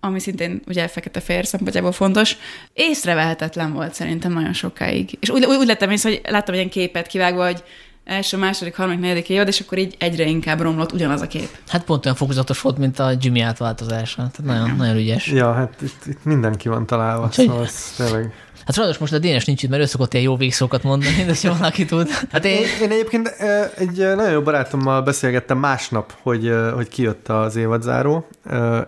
ami 0.00 0.20
szintén 0.20 0.62
ugye 0.66 0.88
fekete-fehér 0.88 1.46
szempontjából 1.46 1.92
fontos, 1.92 2.36
észrevehetetlen 2.72 3.72
volt 3.72 3.94
szerintem 3.94 4.32
nagyon 4.32 4.52
sokáig. 4.52 5.16
És 5.20 5.30
úgy, 5.30 5.44
úgy, 5.44 5.56
úgy 5.56 5.66
lettem 5.66 5.90
észre, 5.90 6.08
hogy 6.10 6.20
láttam 6.28 6.54
egy 6.54 6.60
ilyen 6.60 6.70
képet 6.72 7.06
kivágva, 7.06 7.44
hogy 7.44 7.62
első, 8.10 8.36
második, 8.36 8.76
harmadik, 8.76 9.00
negyedik 9.00 9.28
évad, 9.28 9.48
és 9.48 9.60
akkor 9.60 9.78
így 9.78 9.94
egyre 9.98 10.24
inkább 10.24 10.60
romlott 10.60 10.92
ugyanaz 10.92 11.20
a 11.20 11.26
kép. 11.26 11.48
Hát 11.68 11.84
pont 11.84 12.04
olyan 12.04 12.16
fokozatos 12.16 12.60
volt, 12.60 12.78
mint 12.78 12.98
a 12.98 13.12
Jimmy 13.20 13.40
átváltozása. 13.40 14.16
Tehát 14.16 14.42
nagyon, 14.62 14.76
nagyon 14.76 14.96
ügyes. 14.96 15.26
Ja, 15.26 15.52
hát 15.52 15.74
itt, 15.82 16.06
itt 16.06 16.24
mindenki 16.24 16.68
van 16.68 16.86
találva, 16.86 17.24
Úgyhogy- 17.26 17.46
szóval 17.46 17.64
ez 17.64 17.94
tényleg... 17.96 18.32
Hát 18.66 18.74
sajnos 18.74 18.98
most 18.98 19.12
a 19.12 19.18
Dénes 19.18 19.44
nincs 19.44 19.62
itt, 19.62 19.70
mert 19.70 19.82
ő 19.82 19.86
szokott 19.86 20.12
ilyen 20.12 20.24
jó 20.24 20.36
végszókat 20.36 20.82
mondani, 20.82 21.24
de 21.24 21.48
ha 21.48 21.56
valaki 21.56 21.84
tud. 21.84 22.08
Hát 22.32 22.44
én, 22.44 22.56
Én, 22.56 22.66
én 22.82 22.90
egyébként 22.90 23.28
egy 23.76 23.96
nagyon 23.96 24.30
jó 24.30 24.42
barátommal 24.42 25.02
beszélgettem 25.02 25.58
másnap, 25.58 26.14
hogy, 26.22 26.52
hogy 26.74 26.88
kijött 26.88 27.28
az 27.28 27.56
évadzáró, 27.56 28.28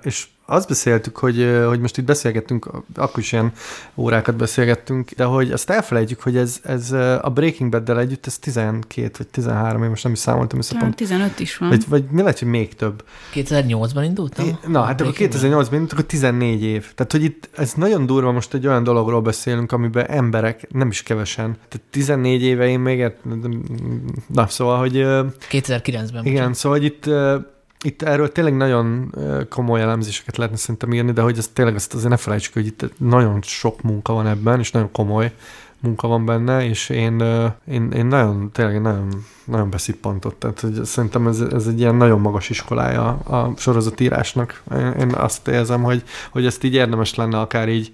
és 0.02 0.24
azt 0.52 0.68
beszéltük, 0.68 1.16
hogy, 1.16 1.60
hogy 1.66 1.80
most 1.80 1.98
itt 1.98 2.04
beszélgettünk, 2.04 2.70
akkor 2.94 3.18
is 3.18 3.32
ilyen 3.32 3.52
órákat 3.94 4.36
beszélgettünk, 4.36 5.10
de 5.10 5.24
hogy 5.24 5.52
azt 5.52 5.70
elfelejtjük, 5.70 6.20
hogy 6.20 6.36
ez, 6.36 6.60
ez 6.62 6.92
a 7.22 7.30
Breaking 7.34 7.70
Bad-del 7.70 7.98
együtt, 7.98 8.26
ez 8.26 8.38
12 8.38 9.10
vagy 9.18 9.26
13, 9.26 9.82
én 9.82 9.88
most 9.88 10.02
nem 10.02 10.12
is 10.12 10.18
számoltam 10.18 10.58
össze 10.58 10.72
Talán 10.72 10.84
pont. 10.84 10.96
15 10.96 11.40
is 11.40 11.56
van. 11.56 11.68
Vagy, 11.68 11.88
vagy 11.88 12.04
mi 12.10 12.20
lehet, 12.20 12.38
hogy 12.38 12.48
még 12.48 12.74
több. 12.74 13.04
2008-ban 13.34 14.02
indult, 14.04 14.36
nem? 14.36 14.58
Na, 14.66 14.82
hát 14.82 15.00
akkor 15.00 15.12
2008 15.12 15.68
ben 15.68 15.86
akkor 15.90 16.04
14 16.04 16.62
év. 16.62 16.94
Tehát, 16.94 17.12
hogy 17.12 17.22
itt 17.22 17.48
ez 17.56 17.72
nagyon 17.72 18.06
durva, 18.06 18.32
most 18.32 18.54
egy 18.54 18.66
olyan 18.66 18.82
dologról 18.82 19.20
beszélünk, 19.20 19.72
amiben 19.72 20.06
emberek, 20.06 20.68
nem 20.72 20.88
is 20.88 21.02
kevesen, 21.02 21.56
tehát 21.68 21.86
14 21.90 22.42
éve 22.42 22.68
én 22.68 22.80
még, 22.80 23.12
na, 24.26 24.46
szóval, 24.46 24.78
hogy 24.78 24.96
ö, 24.96 25.26
2009-ben. 25.50 26.24
igen, 26.24 26.54
szóval, 26.54 26.78
hogy 26.78 26.86
itt 26.86 27.06
itt 27.82 28.02
erről 28.02 28.32
tényleg 28.32 28.56
nagyon 28.56 29.14
komoly 29.48 29.80
elemzéseket 29.80 30.36
lehetne 30.36 30.58
szerintem 30.58 30.92
írni, 30.92 31.12
de 31.12 31.20
hogy 31.20 31.38
ez 31.38 31.50
tényleg 31.52 31.74
azt 31.74 31.94
azért 31.94 32.10
ne 32.10 32.16
felejtsük, 32.16 32.52
hogy 32.52 32.66
itt 32.66 32.92
nagyon 32.98 33.38
sok 33.42 33.82
munka 33.82 34.12
van 34.12 34.26
ebben, 34.26 34.58
és 34.58 34.70
nagyon 34.70 34.92
komoly 34.92 35.32
munka 35.82 36.08
van 36.08 36.24
benne, 36.24 36.64
és 36.64 36.88
én, 36.88 37.20
én, 37.66 37.90
én 37.90 38.06
nagyon, 38.06 38.50
tényleg 38.52 38.80
nagyon, 38.80 39.24
nagyon 39.44 39.70
beszippantott. 39.70 40.38
Tehát 40.38 40.60
hogy 40.60 40.84
szerintem 40.84 41.26
ez, 41.26 41.40
ez 41.40 41.66
egy 41.66 41.78
ilyen 41.78 41.94
nagyon 41.94 42.20
magas 42.20 42.50
iskolája 42.50 43.08
a 43.08 43.52
sorozatírásnak. 43.56 44.62
Én 44.98 45.12
azt 45.14 45.48
érzem, 45.48 45.82
hogy, 45.82 46.02
hogy 46.30 46.46
ezt 46.46 46.64
így 46.64 46.74
érdemes 46.74 47.14
lenne 47.14 47.38
akár 47.40 47.68
így 47.68 47.92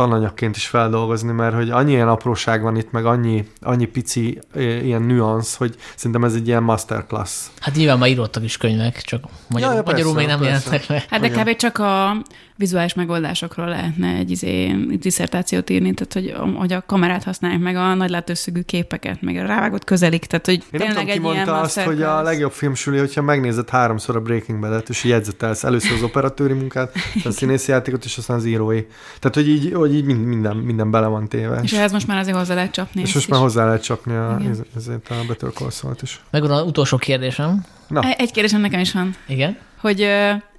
tananyagként 0.00 0.56
is 0.56 0.66
feldolgozni, 0.66 1.32
mert 1.32 1.54
hogy 1.54 1.70
annyi 1.70 1.90
ilyen 1.90 2.08
apróság 2.08 2.62
van 2.62 2.76
itt, 2.76 2.90
meg 2.90 3.06
annyi, 3.06 3.44
annyi 3.60 3.86
pici 3.86 4.38
ö, 4.52 4.60
ilyen 4.60 5.02
nüansz, 5.02 5.54
hogy 5.54 5.74
szerintem 5.96 6.24
ez 6.24 6.34
egy 6.34 6.46
ilyen 6.46 6.62
masterclass. 6.62 7.46
Hát 7.60 7.74
nyilván 7.74 7.98
már 7.98 8.08
írottak 8.08 8.44
is 8.44 8.56
könyvek, 8.56 9.02
csak 9.02 9.22
magyar, 9.48 9.68
Ja, 9.68 9.76
ja, 9.76 9.82
magyarul 9.84 10.14
persze, 10.14 10.18
még 10.18 10.26
nem 10.26 10.38
persze. 10.38 10.64
jelentek 10.64 10.88
meg. 10.88 11.04
Hát 11.08 11.20
de 11.20 11.28
kb. 11.28 11.56
csak 11.56 11.78
a 11.78 12.22
vizuális 12.60 12.94
megoldásokról 12.94 13.68
lehetne 13.68 14.14
egy 14.14 14.30
izé, 14.30 14.76
diszertációt 15.00 15.70
írni, 15.70 15.94
tehát 15.94 16.12
hogy, 16.12 16.54
hogy 16.56 16.72
a 16.72 16.82
kamerát 16.86 17.24
használják, 17.24 17.60
meg 17.60 17.76
a 17.76 17.94
nagy 17.94 18.10
látószögű 18.10 18.60
képeket, 18.60 19.22
meg 19.22 19.36
a 19.36 19.46
rávágott 19.46 19.84
közelik, 19.84 20.24
tehát 20.24 20.46
hogy 20.46 20.62
Én 20.70 20.80
nem 20.80 20.88
tudom, 20.88 21.06
ki 21.06 21.18
mondta 21.18 21.60
azt, 21.60 21.80
hogy 21.80 22.02
a 22.02 22.22
legjobb 22.22 22.52
filmsüli, 22.52 22.98
hogyha 22.98 23.22
megnézed 23.22 23.68
háromszor 23.68 24.16
a 24.16 24.20
Breaking 24.20 24.60
Bad-et, 24.60 24.88
és 24.88 25.04
jegyzetelsz 25.04 25.64
először 25.64 25.92
az 25.92 26.02
operatőri 26.02 26.52
munkát, 26.52 26.92
aztán 26.94 27.32
a 27.32 27.36
színészi 27.36 27.70
játékot, 27.70 28.04
és 28.04 28.18
aztán 28.18 28.36
az 28.36 28.44
írói. 28.44 28.82
Tehát, 29.18 29.34
hogy 29.34 29.48
így, 29.48 29.72
hogy 29.74 29.89
így 29.92 30.04
mind- 30.04 30.26
minden, 30.26 30.56
minden 30.56 30.90
bele 30.90 31.06
van 31.06 31.28
téve. 31.28 31.60
És 31.62 31.72
ehhez 31.72 31.92
most 31.92 32.06
már 32.06 32.18
azért 32.18 32.36
hozzá 32.36 32.54
lehet 32.54 32.70
csapni. 32.70 33.00
és 33.00 33.14
most 33.14 33.26
is. 33.26 33.32
már 33.32 33.40
hozzá 33.40 33.64
lehet 33.64 33.82
csapni 33.82 34.14
a, 34.14 34.38
ez- 34.50 34.62
ezért 34.76 35.08
a 35.10 35.14
Better 35.28 35.50
Call 35.52 35.70
Saul-t 35.70 36.02
is. 36.02 36.20
Megvan 36.30 36.50
az 36.50 36.62
utolsó 36.66 36.96
kérdésem. 36.96 37.64
Na, 37.88 38.02
E- 38.02 38.14
Egy 38.18 38.30
kérdésem 38.32 38.60
nekem 38.60 38.80
is 38.80 38.92
van, 38.92 39.14
Igen. 39.26 39.56
hogy 39.80 40.02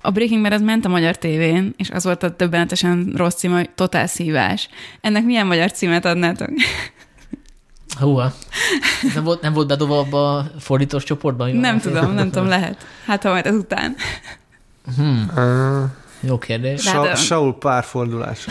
a 0.01 0.11
Breaking 0.11 0.41
Bad 0.43 0.51
az 0.53 0.61
ment 0.61 0.85
a 0.85 0.89
magyar 0.89 1.17
tévén, 1.17 1.73
és 1.77 1.89
az 1.89 2.03
volt 2.03 2.23
a 2.23 2.35
többenetesen 2.35 3.13
rossz 3.15 3.35
cím, 3.35 3.51
hogy 3.51 3.69
Totál 3.69 4.07
Szívás. 4.07 4.69
Ennek 5.01 5.23
milyen 5.25 5.47
magyar 5.47 5.71
címet 5.71 6.05
adnátok? 6.05 6.49
Húha. 7.99 8.33
Ez 9.03 9.13
nem 9.13 9.23
volt, 9.23 9.41
nem 9.41 9.53
volt 9.53 9.67
bedobva 9.67 9.99
abba 9.99 10.35
a 10.37 10.45
fordítós 10.59 11.03
csoportban? 11.03 11.51
nem 11.55 11.79
tudom, 11.79 12.13
nem 12.13 12.31
tudom, 12.31 12.47
lehet. 12.47 12.85
Hát 13.05 13.23
ha 13.23 13.29
majd 13.29 13.45
ezután. 13.45 13.95
Hmm, 14.95 15.31
uh, 15.35 15.83
jó 16.21 16.37
kérdés. 16.37 16.81
Sa- 16.81 17.15
Saul 17.15 17.57
párfordulás. 17.57 18.45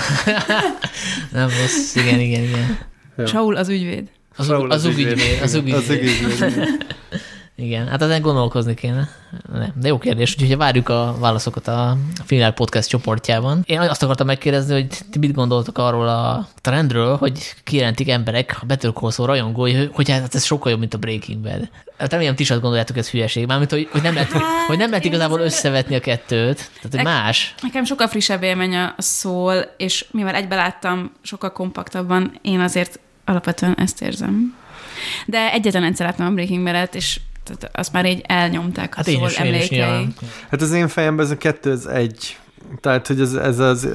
Nem 1.33 1.49
rossz. 1.49 1.95
Igen, 1.95 2.21
igen, 2.21 2.43
igen. 2.43 2.79
Jó. 3.17 3.27
Saul 3.27 3.57
az 3.57 3.69
ügyvéd. 3.69 4.09
Az, 4.37 4.47
Saul 4.47 4.71
az, 4.71 4.85
az 4.85 4.97
ügyvéd. 4.99 5.43
Az 5.43 5.55
Igen, 5.55 5.75
Az 5.75 5.89
ügyvéd. 5.89 6.15
Igen, 7.61 7.89
hát 7.89 8.03
ezen 8.03 8.23
gondolkozni 8.23 8.75
kéne. 8.75 9.09
Nem, 9.53 9.73
de 9.75 9.89
jó 9.89 9.99
kérdés, 9.99 10.35
úgyhogy 10.39 10.57
várjuk 10.57 10.89
a 10.89 11.17
válaszokat 11.19 11.69
a 11.69 11.97
Filmár 12.25 12.55
Podcast 12.55 12.89
csoportjában. 12.89 13.63
Én 13.67 13.81
azt 13.81 14.03
akartam 14.03 14.27
megkérdezni, 14.27 14.73
hogy 14.73 14.87
ti 15.11 15.19
mit 15.19 15.33
gondoltok 15.33 15.79
arról 15.79 16.09
a 16.09 16.49
trendről, 16.61 17.17
hogy 17.17 17.55
kijelentik 17.65 18.09
emberek, 18.11 18.59
a 18.63 18.65
Better 18.67 18.93
Call 18.93 19.11
Saul 19.11 19.29
rajongói, 19.29 19.87
hogy- 19.87 20.11
hát 20.11 20.35
ez 20.35 20.45
sokkal 20.45 20.71
jobb, 20.71 20.81
mint 20.81 20.95
a 20.95 20.99
Breaking 20.99 21.39
Bad. 21.43 21.69
Hát 21.99 22.13
remélem, 22.13 22.35
ti 22.35 22.43
is 22.43 22.51
azt 22.51 22.61
gondoljátok, 22.61 22.97
ez 22.97 23.11
hülyeség. 23.11 23.47
Mármint, 23.47 23.71
hogy, 23.71 23.89
hogy 23.91 24.03
nem 24.03 24.15
lehet, 24.15 24.33
hogy 24.67 24.79
nem 24.79 24.91
lehet 24.91 25.05
igazából 25.05 25.41
összevetni 25.41 25.95
a 25.95 26.01
kettőt. 26.01 26.57
Tehát, 26.57 26.91
hogy 26.91 27.03
más. 27.05 27.55
Nekem 27.63 27.85
sokkal 27.85 28.09
frissebb 28.09 28.43
élmény 28.43 28.75
a 28.77 28.95
a 28.97 29.03
szól, 29.03 29.55
és 29.77 30.07
mivel 30.11 30.35
egybe 30.35 30.55
láttam 30.57 31.13
sokkal 31.23 31.53
kompaktabban, 31.53 32.39
én 32.43 32.61
azért 32.61 32.99
alapvetően 33.25 33.75
ezt 33.79 34.03
érzem. 34.03 34.55
De 35.27 35.53
egyetlen 35.53 35.85
egyszer 35.85 36.07
láttam 36.07 36.27
a 36.27 36.31
Breaking 36.31 36.65
Bad-et, 36.65 36.95
és 36.95 37.21
tehát 37.59 37.79
azt 37.79 37.93
már 37.93 38.07
így 38.07 38.25
elnyomták 38.27 38.93
a 38.93 38.97
Hát 38.97 39.05
szól 39.05 39.15
én 39.15 39.25
is, 39.25 39.39
én 39.39 39.55
is 39.55 39.69
emlékei. 39.69 40.07
Hát 40.51 40.63
az 40.63 40.73
én 40.73 40.89
fejemben 40.89 41.25
ez 41.25 41.31
a 41.31 41.37
kettő, 41.37 41.71
ez 41.71 41.87
egy. 41.87 42.39
Tehát, 42.81 43.07
hogy 43.07 43.21
ez, 43.21 43.35
ez 43.35 43.59
az, 43.59 43.89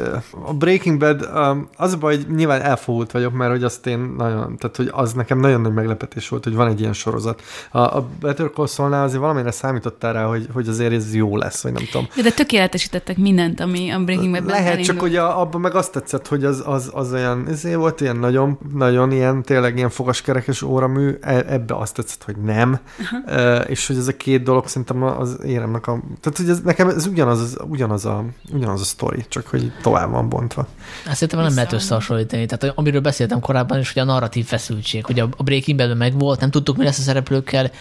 a 0.46 0.54
Breaking 0.54 1.00
Bad, 1.00 1.30
um, 1.36 1.68
az 1.78 1.94
a 1.94 1.98
baj, 1.98 2.16
hogy 2.16 2.36
nyilván 2.36 2.62
elfogult 2.62 3.12
vagyok, 3.12 3.34
mert 3.34 3.52
hogy 3.52 3.64
azt 3.64 3.88
én 3.88 4.00
nagyon, 4.00 4.58
tehát 4.58 4.76
hogy 4.76 4.90
az 4.92 5.14
nekem 5.14 5.40
nagyon 5.40 5.62
nagy 5.62 5.74
meglepetés 5.74 6.30
volt, 6.30 6.44
hogy 6.44 6.56
van 6.56 6.68
egy 6.68 6.80
ilyen 6.80 6.94
sorozat. 6.94 7.42
A, 7.72 7.80
a 7.80 8.08
Better 8.20 8.50
Call 8.54 8.68
Saul-nál 8.68 9.04
azért 9.04 9.20
valamire 9.20 9.52
számítottál 9.52 10.14
rá, 10.14 10.26
hogy, 10.26 10.48
hogy 10.54 10.68
azért 10.68 10.94
ez 10.94 11.14
jó 11.14 11.38
lesz, 11.38 11.64
vagy 11.64 11.72
nem 11.72 11.84
tudom. 11.92 12.08
De, 12.16 12.22
de 12.22 12.32
tökéletesítettek 12.32 13.18
mindent, 13.18 13.60
ami 13.60 13.90
a 13.90 14.04
Breaking 14.04 14.32
Bad-ben 14.32 14.56
Lehet, 14.56 14.68
csak 14.68 14.74
elindult. 14.74 15.00
hogy 15.00 15.16
a, 15.16 15.42
abban 15.42 15.62
meg 15.62 15.76
azt 15.76 15.92
tetszett, 15.92 16.28
hogy 16.28 16.44
az, 16.46 16.64
az, 16.66 16.90
az 16.94 17.14
olyan, 17.14 17.48
ezért 17.48 17.76
volt 17.76 18.02
ilyen 18.02 18.18
nagyon, 18.18 18.58
nagyon 18.74 19.12
ilyen, 19.12 19.44
tényleg 19.44 19.78
ilyen 19.78 19.90
fogaskerekes 19.90 20.62
óramű, 20.62 21.18
e- 21.22 21.46
ebbe 21.48 21.76
azt 21.76 21.96
tetszett, 21.96 22.24
hogy 22.24 22.36
nem, 22.38 22.80
uh, 23.26 23.64
és 23.68 23.88
hogy 23.88 23.98
ez 23.98 24.08
a 24.08 24.18
két 24.18 24.44
dolog 24.44 24.68
szerintem 24.68 25.04
az 25.04 25.38
éremnek 25.46 25.88
a, 25.88 26.00
tehát 26.22 26.38
hogy 26.38 26.50
ez, 26.50 26.62
nekem 26.62 26.88
ez 26.88 27.08
ugyanaz, 27.08 27.42
az, 27.42 27.58
ugyanaz, 27.68 28.06
a, 28.06 28.26
ugyanaz 28.54 28.65
a 28.70 28.78
sztori, 28.78 29.26
csak 29.30 29.48
hogy 29.48 29.72
tovább 29.82 30.12
van 30.12 30.30
bontva. 30.30 30.68
Hát 31.06 31.14
szerintem 31.14 31.40
nem 31.40 31.56
lehet 31.56 31.74
összehasonlítani. 31.74 32.46
Tehát 32.46 32.78
amiről 32.78 33.02
beszéltem 33.02 33.40
korábban 33.40 33.80
is, 33.80 33.94
hogy 33.94 34.02
a 34.02 34.06
narratív 34.06 34.46
feszültség, 34.46 35.06
hogy 35.06 35.20
a 35.20 35.30
a 35.38 35.44
Breaking 35.44 35.78
Bad 35.78 35.98
meg 35.98 36.20
volt, 36.20 36.40
nem 36.40 36.52
tudtuk, 36.52 36.78
mi 36.78 36.84
lesz 36.84 37.00
a 37.00 37.02
szereplőkkel, 37.02 37.72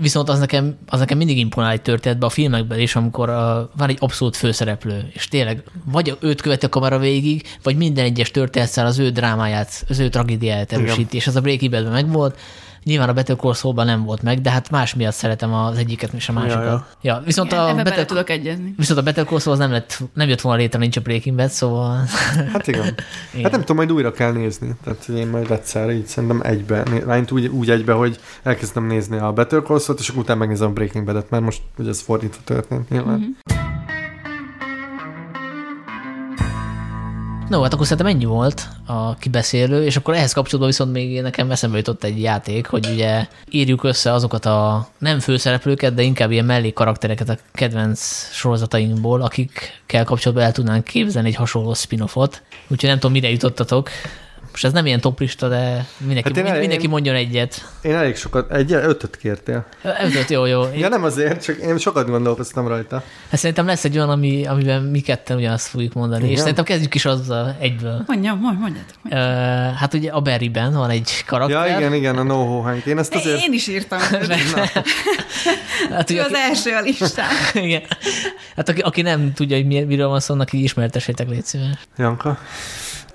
viszont 0.00 0.28
az 0.28 0.38
nekem, 0.38 0.76
az 0.86 0.98
nekem 0.98 1.18
mindig 1.18 1.38
imponál 1.38 1.70
egy 1.70 1.82
történetben, 1.82 2.28
a 2.28 2.32
filmekben 2.32 2.78
is, 2.78 2.96
amikor 2.96 3.28
uh, 3.28 3.36
van 3.76 3.88
egy 3.88 3.96
abszolút 4.00 4.36
főszereplő, 4.36 5.10
és 5.12 5.28
tényleg 5.28 5.62
vagy 5.84 6.16
őt 6.20 6.40
követi 6.40 6.66
a 6.66 6.68
kamera 6.68 6.98
végig, 6.98 7.46
vagy 7.62 7.76
minden 7.76 8.04
egyes 8.04 8.30
történetszál 8.30 8.86
az 8.86 8.98
ő 8.98 9.10
drámáját, 9.10 9.84
az 9.88 9.98
ő 9.98 10.08
tragédiáját 10.08 10.72
erősíti, 10.72 11.16
és 11.16 11.26
az 11.26 11.36
a 11.36 11.40
Breaking 11.40 11.70
Badben 11.70 11.92
megvolt. 11.92 12.38
Nyilván 12.84 13.08
a 13.08 13.12
Better 13.12 13.36
Call 13.36 13.54
Saul-ban 13.54 13.86
nem 13.86 14.04
volt 14.04 14.22
meg, 14.22 14.40
de 14.40 14.50
hát 14.50 14.70
más 14.70 14.94
miatt 14.94 15.14
szeretem 15.14 15.54
az 15.54 15.76
egyiket 15.78 16.12
és 16.12 16.28
a 16.28 16.32
másikat. 16.32 16.64
Ja, 16.64 16.70
Ja, 16.70 17.14
ja. 17.14 17.22
viszont 17.24 17.52
Igen, 17.52 17.78
a 17.78 17.82
Better, 17.82 18.04
tudok 18.04 18.30
egyezni. 18.30 18.74
viszont 18.76 18.98
a 18.98 19.02
Better 19.02 19.24
Call 19.24 19.38
Saul 19.38 19.52
az 19.54 19.60
nem, 19.60 19.70
lett, 19.70 19.98
nem 20.14 20.28
jött 20.28 20.40
volna 20.40 20.58
létre, 20.58 20.78
nincs 20.78 20.96
a 20.96 21.00
Breaking 21.00 21.36
Bad, 21.36 21.48
szóval... 21.50 21.96
Hát 22.52 22.66
igen. 22.66 22.94
Igen. 23.32 23.42
Hát 23.42 23.50
nem 23.50 23.60
tudom, 23.60 23.76
majd 23.76 23.92
újra 23.92 24.12
kell 24.12 24.32
nézni. 24.32 24.74
Tehát 24.84 25.08
én 25.08 25.26
majd 25.26 25.50
egyszer 25.50 25.90
így 25.90 26.06
szerintem 26.06 26.40
egybe, 26.42 26.82
lányt 27.06 27.30
úgy, 27.30 27.46
úgy 27.46 27.70
egybe, 27.70 27.92
hogy 27.92 28.18
elkezdem 28.42 28.86
nézni 28.86 29.16
a 29.18 29.32
Better 29.32 29.62
Call 29.62 29.78
Saul-t, 29.78 30.00
és 30.00 30.08
akkor 30.08 30.22
utána 30.22 30.38
megnézem 30.38 30.68
a 30.68 30.72
Breaking 30.72 31.04
Bad-et, 31.04 31.30
mert 31.30 31.42
most 31.42 31.62
ugye 31.78 31.88
ez 31.88 32.00
fordítva 32.00 32.40
történt 32.44 32.88
nyilván. 32.88 33.18
Mhm. 33.18 33.62
No, 37.48 37.62
hát 37.62 37.72
akkor 37.72 37.86
szerintem 37.86 38.14
ennyi 38.14 38.24
volt 38.24 38.68
a 38.86 39.14
kibeszélő, 39.14 39.84
és 39.84 39.96
akkor 39.96 40.14
ehhez 40.14 40.32
kapcsolódva 40.32 40.68
viszont 40.68 40.92
még 40.92 41.20
nekem 41.20 41.50
eszembe 41.50 41.76
jutott 41.76 42.04
egy 42.04 42.20
játék, 42.20 42.66
hogy 42.66 42.88
ugye 42.92 43.26
írjuk 43.50 43.84
össze 43.84 44.12
azokat 44.12 44.44
a 44.44 44.88
nem 44.98 45.18
főszereplőket, 45.20 45.94
de 45.94 46.02
inkább 46.02 46.30
ilyen 46.30 46.44
mellék 46.44 46.74
karaktereket 46.74 47.28
a 47.28 47.36
kedvenc 47.52 48.00
sorozatainkból, 48.32 49.22
akikkel 49.22 50.04
kapcsolatban 50.04 50.46
el 50.46 50.52
tudnánk 50.52 50.84
képzelni 50.84 51.28
egy 51.28 51.34
hasonló 51.34 51.74
spin-offot. 51.74 52.42
Úgyhogy 52.68 52.88
nem 52.88 52.98
tudom, 52.98 53.12
mire 53.12 53.30
jutottatok. 53.30 53.90
Most 54.54 54.66
ez 54.66 54.72
nem 54.72 54.86
ilyen 54.86 55.00
toplista, 55.00 55.48
de 55.48 55.86
mindenki, 55.98 56.28
Hát 56.28 56.38
én 56.38 56.52
el- 56.52 56.58
mindenki 56.58 56.84
én- 56.84 56.90
mondjon 56.90 57.14
egyet. 57.14 57.68
Én 57.82 57.94
elég 57.94 58.16
sokat, 58.16 58.52
egy 58.52 58.72
ötöt 58.72 59.16
kértél. 59.16 59.66
Ötöt, 59.82 60.30
jó, 60.30 60.44
jó. 60.44 60.62
Én, 60.62 60.78
Ja 60.78 60.88
nem 60.88 61.04
azért, 61.04 61.42
csak 61.44 61.56
én 61.56 61.78
sokat 61.78 62.06
gondolkoztam 62.08 62.68
rajta. 62.68 63.02
hát 63.30 63.40
szerintem 63.40 63.66
lesz 63.66 63.84
egy 63.84 63.96
olyan, 63.96 64.10
ami, 64.10 64.46
amiben 64.46 64.82
mi 64.82 65.00
ketten 65.00 65.36
ugyanazt 65.36 65.66
fogjuk 65.66 65.92
mondani. 65.92 66.22
És 66.22 66.28
Igen? 66.28 66.38
szerintem 66.40 66.64
kezdjük 66.64 66.94
is 66.94 67.04
azzal 67.04 67.56
egyből. 67.60 68.02
Mondja, 68.06 68.34
mondj, 68.34 68.60
mondjátok. 68.60 68.94
Ö, 69.10 69.14
hát 69.78 69.94
ugye 69.94 70.10
a 70.10 70.20
Barryben 70.20 70.72
van 70.72 70.90
egy 70.90 71.24
karakter. 71.26 71.68
Ja 71.70 71.76
igen, 71.78 71.94
igen, 71.94 72.16
a 72.18 72.22
No 72.22 72.44
Ho 72.46 72.60
Hank. 72.60 72.84
Én 72.84 72.98
ezt 72.98 73.14
azért... 73.14 73.42
Én 73.42 73.52
is 73.52 73.66
írtam. 73.68 73.98
Hát, 75.90 76.10
ugye, 76.10 76.20
az 76.22 76.26
aki, 76.30 76.40
első 76.40 76.70
a 76.70 76.80
listán. 76.80 77.28
igen. 77.64 77.82
Hát 78.56 78.68
aki, 78.68 78.80
aki 78.80 79.02
nem 79.02 79.32
tudja, 79.32 79.56
hogy 79.56 79.66
mi- 79.66 79.82
miről 79.84 80.08
van 80.08 80.20
szó, 80.20 80.34
annak 80.34 80.52
így 80.52 80.62
ismertessétek, 80.62 81.28
légy 81.28 81.44
szíves. 81.44 81.66
Janka? 81.96 82.38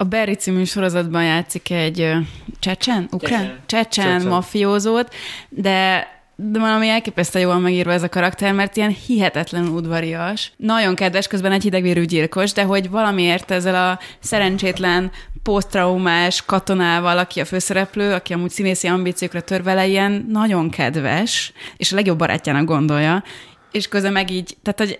A 0.01 0.05
Barry 0.05 0.33
című 0.33 0.63
sorozatban 0.63 1.23
játszik 1.23 1.71
egy 1.71 2.11
csecsen, 2.59 3.07
ukrán? 3.11 3.39
Csecsen. 3.39 3.59
Csecsen, 3.65 4.05
Csecsen. 4.13 4.27
mafiózót, 4.27 5.13
de 5.49 6.07
de 6.41 6.59
valami 6.59 6.87
elképesztően 6.87 7.45
jól 7.45 7.59
megírva 7.59 7.91
ez 7.91 8.03
a 8.03 8.09
karakter, 8.09 8.53
mert 8.53 8.75
ilyen 8.75 8.95
hihetetlenül 9.05 9.69
udvarias. 9.69 10.51
Nagyon 10.57 10.95
kedves, 10.95 11.27
közben 11.27 11.51
egy 11.51 11.63
hidegvérű 11.63 12.05
gyilkos, 12.05 12.51
de 12.51 12.63
hogy 12.63 12.89
valamiért 12.89 13.51
ezzel 13.51 13.89
a 13.89 13.99
szerencsétlen 14.19 15.11
posztraumás 15.43 16.45
katonával, 16.45 17.17
aki 17.17 17.39
a 17.39 17.45
főszereplő, 17.45 18.13
aki 18.13 18.33
amúgy 18.33 18.49
színészi 18.49 18.87
ambíciókra 18.87 19.41
tör 19.41 19.63
vele, 19.63 19.87
ilyen 19.87 20.25
nagyon 20.29 20.69
kedves, 20.69 21.53
és 21.77 21.91
a 21.91 21.95
legjobb 21.95 22.17
barátjának 22.17 22.65
gondolja, 22.65 23.23
és 23.71 23.87
közben 23.87 24.11
meg 24.11 24.31
így, 24.31 24.57
tehát 24.63 24.79
hogy 24.79 24.99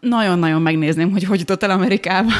nagyon-nagyon 0.00 0.62
megnézném, 0.62 1.10
hogy 1.10 1.24
hogy 1.24 1.38
jutott 1.38 1.62
el 1.62 1.70
Amerikába. 1.70 2.30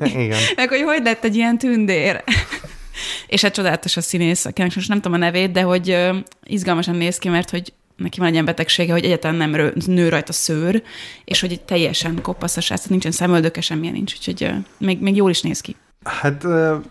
Igen. 0.00 0.38
Meg 0.56 0.68
hogy 0.68 0.82
hogy 0.82 1.02
lett 1.04 1.24
egy 1.24 1.36
ilyen 1.36 1.58
tündér. 1.58 2.22
És 3.26 3.42
hát 3.42 3.54
csodálatos 3.54 3.96
a 3.96 4.00
színész, 4.00 4.44
akinek 4.44 4.74
most 4.74 4.88
nem 4.88 5.00
tudom 5.00 5.20
a 5.20 5.24
nevét, 5.24 5.50
de 5.50 5.62
hogy 5.62 5.96
izgalmasan 6.44 6.96
néz 6.96 7.18
ki, 7.18 7.28
mert 7.28 7.50
hogy 7.50 7.72
neki 7.96 8.18
van 8.18 8.26
egy 8.26 8.32
ilyen 8.32 8.44
betegsége, 8.44 8.92
hogy 8.92 9.04
egyáltalán 9.04 9.36
nem 9.36 9.54
rő, 9.54 9.72
nő 9.86 10.08
rajta 10.08 10.32
szőr, 10.32 10.82
és 11.24 11.40
hogy 11.40 11.60
teljesen 11.60 12.22
kopasz 12.22 12.56
a 12.56 12.60
srác, 12.60 12.84
nincsen 12.84 13.12
szemöldöke, 13.12 13.60
semmilyen 13.60 13.94
nincs, 13.94 14.14
úgyhogy 14.14 14.50
még, 14.78 15.00
még 15.00 15.16
jól 15.16 15.30
is 15.30 15.42
néz 15.42 15.60
ki. 15.60 15.76
Hát 16.04 16.44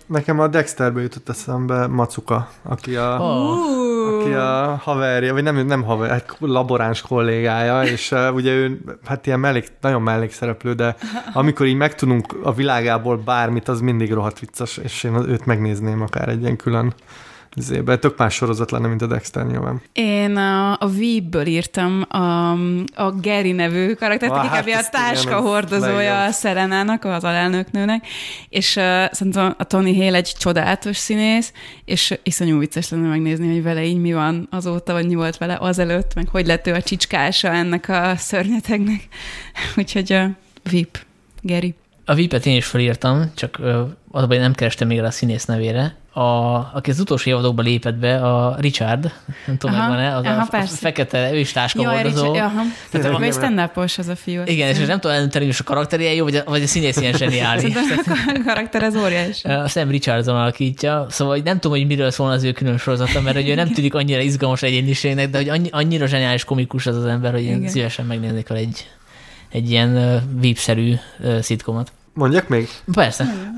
nekem 0.06 0.40
a 0.40 0.48
Dexterbe 0.48 1.02
jutott 1.02 1.30
eszembe 1.30 1.88
Macuka, 1.88 2.52
aki 2.64 2.96
a, 2.96 3.18
Oh. 3.20 3.97
Aki 4.08 4.34
a 4.34 4.80
haverja, 4.84 5.34
vagy 5.34 5.44
nem, 5.44 5.66
nem 5.66 5.84
haver, 5.84 6.10
hát 6.10 6.38
laboráns 6.40 7.02
kollégája, 7.02 7.84
és 7.84 8.12
uh, 8.12 8.34
ugye 8.34 8.52
ő 8.52 8.80
hát 9.06 9.26
ilyen 9.26 9.40
mellék, 9.40 9.72
nagyon 9.82 10.02
mellékszereplő, 10.02 10.74
de 10.74 10.96
amikor 11.34 11.66
így 11.66 11.76
megtudunk 11.76 12.26
a 12.44 12.54
világából 12.54 13.18
bármit, 13.18 13.68
az 13.68 13.82
mindig 13.82 14.14
rohadt 14.14 14.40
vicces, 14.40 14.78
és 14.78 15.04
én 15.04 15.16
őt 15.16 15.46
megnézném 15.46 16.02
akár 16.02 16.30
egy 16.30 16.42
ilyen 16.42 16.56
külön 16.56 16.94
zébe. 17.56 17.98
Tök 17.98 18.18
más 18.18 18.34
sorozat 18.34 18.72
lenne, 18.72 18.88
mint 18.88 19.02
a 19.02 19.08
Dexter 19.08 19.46
nyilván. 19.46 19.82
Én 19.94 20.36
a, 20.36 20.72
a 20.72 20.90
Veep-ből 20.90 21.46
írtam 21.46 22.06
a, 22.10 22.52
a 22.96 23.12
Gary 23.22 23.52
nevű 23.52 23.94
karaktert, 23.94 24.32
Ah, 24.32 24.38
aki 24.38 24.48
hát 24.48 24.66
a 24.66 24.68
igen, 24.68 24.84
táska 24.92 25.38
az 25.38 25.44
hordozója 25.44 26.24
a 26.24 26.32
Szerenának, 26.32 27.04
az 27.04 27.24
alelnöknőnek, 27.24 28.08
és 28.50 28.76
uh, 28.76 28.84
szerintem 29.12 29.56
a 29.58 29.64
Tony 29.64 29.96
Hale 29.96 30.18
egy 30.18 30.34
csodálatos 30.40 30.98
színész, 30.98 31.54
és 31.86 32.20
iszonyú 32.24 32.60
vicces 32.60 32.90
lenne 32.90 33.08
megnézni, 33.08 33.54
hogy 33.54 33.64
vele 33.64 33.84
így 33.84 34.02
mi 34.02 34.14
van 34.14 34.48
azóta, 34.52 34.94
vagy 34.94 35.08
mi 35.08 35.16
volt 35.16 35.38
vele 35.38 35.58
azelőtt, 35.60 36.14
meg 36.16 36.28
hogy 36.28 36.46
lett 36.46 36.68
ő 36.68 36.74
a 36.74 36.82
csicskása 36.82 37.48
ennek 37.48 37.90
a 37.90 38.14
szörnyetegnek. 38.18 39.08
Úgyhogy 39.78 40.14
a 40.14 40.30
Veep, 40.72 40.98
Gary. 41.42 41.76
A 42.06 42.14
Vipet 42.14 42.46
én 42.46 42.56
is 42.56 42.66
felírtam, 42.66 43.32
csak 43.36 43.58
ö, 43.60 43.82
az 44.12 44.24
a 44.24 44.28
baj, 44.28 44.38
nem 44.38 44.54
kerestem 44.54 44.88
még 44.88 45.02
a 45.02 45.12
színész 45.12 45.46
nevére. 45.46 45.96
A, 46.18 46.56
aki 46.74 46.90
az 46.90 47.00
utolsó 47.00 47.30
évadokban 47.30 47.66
lépett 47.66 47.96
be, 47.96 48.16
a 48.16 48.56
Richard, 48.60 49.12
nem 49.46 49.58
tudom, 49.58 49.76
Aha, 49.76 49.88
megvan-e, 49.88 50.16
az 50.16 50.26
aha, 50.26 50.40
a, 50.40 50.42
a 50.42 50.48
persze. 50.50 50.76
fekete, 50.76 51.34
ő 51.34 51.38
is 51.38 51.52
táska 51.52 51.82
Jaj, 51.82 51.94
hordozó. 51.96 52.32
Richard, 52.32 52.52
aha. 52.52 52.62
Tényleg, 52.92 53.12
Ő 53.12 53.16
igen. 53.16 53.32
stand 53.32 53.72
az 53.98 54.08
a 54.08 54.16
fiú. 54.16 54.42
Igen, 54.46 54.70
és 54.70 54.78
nem 54.78 55.00
tudom 55.00 55.16
eldönteni, 55.16 55.46
hogy 55.46 55.56
a 55.60 55.64
karakter 55.64 56.00
ilyen 56.00 56.14
jó, 56.14 56.24
vagy 56.24 56.36
a, 56.36 56.44
vagy 56.46 56.64
a 56.64 56.68
színész 56.68 56.98
ilyen 56.98 57.14
zseniális. 57.14 57.76
A 57.76 58.42
karakter 58.46 58.84
az 58.84 58.96
óriási. 58.96 59.48
A 59.48 59.68
Sam 59.68 59.90
Richardson 59.90 60.36
alakítja, 60.36 61.06
szóval 61.10 61.38
nem 61.44 61.60
tudom, 61.60 61.78
hogy 61.78 61.88
miről 61.88 62.12
szól 62.12 62.32
az 62.32 62.44
ő 62.44 62.52
külön 62.52 62.78
sorozata, 62.78 63.22
mert 63.22 63.36
hogy 63.36 63.50
ő 63.50 63.56
nem 63.56 63.72
tűnik 63.72 63.94
annyira 63.94 64.22
izgalmas 64.22 64.62
egyéniségnek, 64.62 65.30
de 65.30 65.38
hogy 65.38 65.50
annyi, 65.50 65.70
annyira 65.72 66.06
zseniális 66.06 66.44
komikus 66.44 66.86
az 66.88 66.96
az 66.96 67.06
ember, 67.06 67.32
hogy 67.32 67.44
én 67.44 67.58
Igen. 67.58 67.70
szívesen 67.70 68.06
megnéznék 68.06 68.48
vele 68.48 68.60
egy, 68.60 68.88
egy 69.50 69.70
ilyen 69.72 70.22
vípszerű 70.40 70.94
szitkomot. 71.42 71.92
Mondjak 72.14 72.48
még? 72.48 72.70
Persze. 72.94 73.54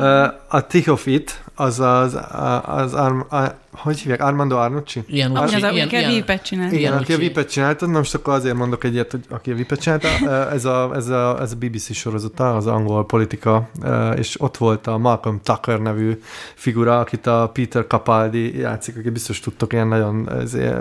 A 0.47 0.67
Tichofit, 0.67 1.43
az 1.59 1.79
az, 1.79 2.17
az 2.65 2.93
Arm, 2.93 3.19
a, 3.29 3.53
hogy 3.71 3.99
hívják, 3.99 4.21
Armando 4.21 4.55
Arnucci? 4.57 5.03
Ilyen 5.07 5.35
Ami 5.35 5.47
úgy, 5.47 5.53
az, 5.53 5.71
ilyen, 5.73 5.87
aki 5.87 5.95
a 5.95 5.99
ilyen, 5.99 6.11
Veep-et 6.11 6.43
csinál. 6.43 6.67
Igen, 6.67 6.79
Igen, 6.79 6.93
aki 6.93 7.13
a 7.13 7.17
Vipet 7.17 7.49
csinálta, 7.49 7.85
na 7.85 7.97
most 7.97 8.15
akkor 8.15 8.33
azért 8.33 8.55
mondok 8.55 8.83
egyet, 8.83 9.11
hogy 9.11 9.23
aki 9.29 9.51
a 9.51 9.55
Vipet 9.55 9.79
csinálta, 9.79 10.07
ez 10.51 10.65
a, 10.65 10.91
ez 10.95 11.07
a, 11.07 11.41
ez 11.41 11.51
a 11.51 11.55
BBC 11.55 11.95
sorozata, 11.95 12.55
az 12.55 12.67
angol 12.67 13.05
politika, 13.05 13.69
és 14.15 14.41
ott 14.41 14.57
volt 14.57 14.87
a 14.87 14.97
Malcolm 14.97 15.39
Tucker 15.43 15.79
nevű 15.79 16.19
figura, 16.53 16.99
akit 16.99 17.27
a 17.27 17.49
Peter 17.53 17.85
Capaldi 17.87 18.57
játszik, 18.57 18.97
aki 18.97 19.09
biztos 19.09 19.39
tudtok, 19.39 19.73
ilyen 19.73 19.87
nagyon 19.87 20.29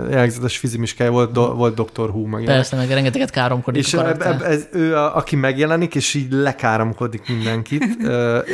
jellegzetes 0.09 0.57
fizimiskája 0.57 1.11
volt, 1.11 1.31
do, 1.31 1.53
volt 1.53 1.73
Dr. 1.73 2.09
Who, 2.09 2.25
meg. 2.25 2.43
Persze, 2.43 2.75
meg 2.75 2.89
rengeteget 2.89 3.29
káromkodik 3.29 3.85
És 3.85 3.93
a 3.93 4.09
eb, 4.09 4.21
eb, 4.21 4.41
ez 4.41 4.67
ő, 4.71 4.95
a, 4.95 5.15
aki 5.15 5.35
megjelenik, 5.35 5.95
és 5.95 6.13
így 6.13 6.31
lekáromkodik 6.31 7.27
mindenkit, 7.27 7.85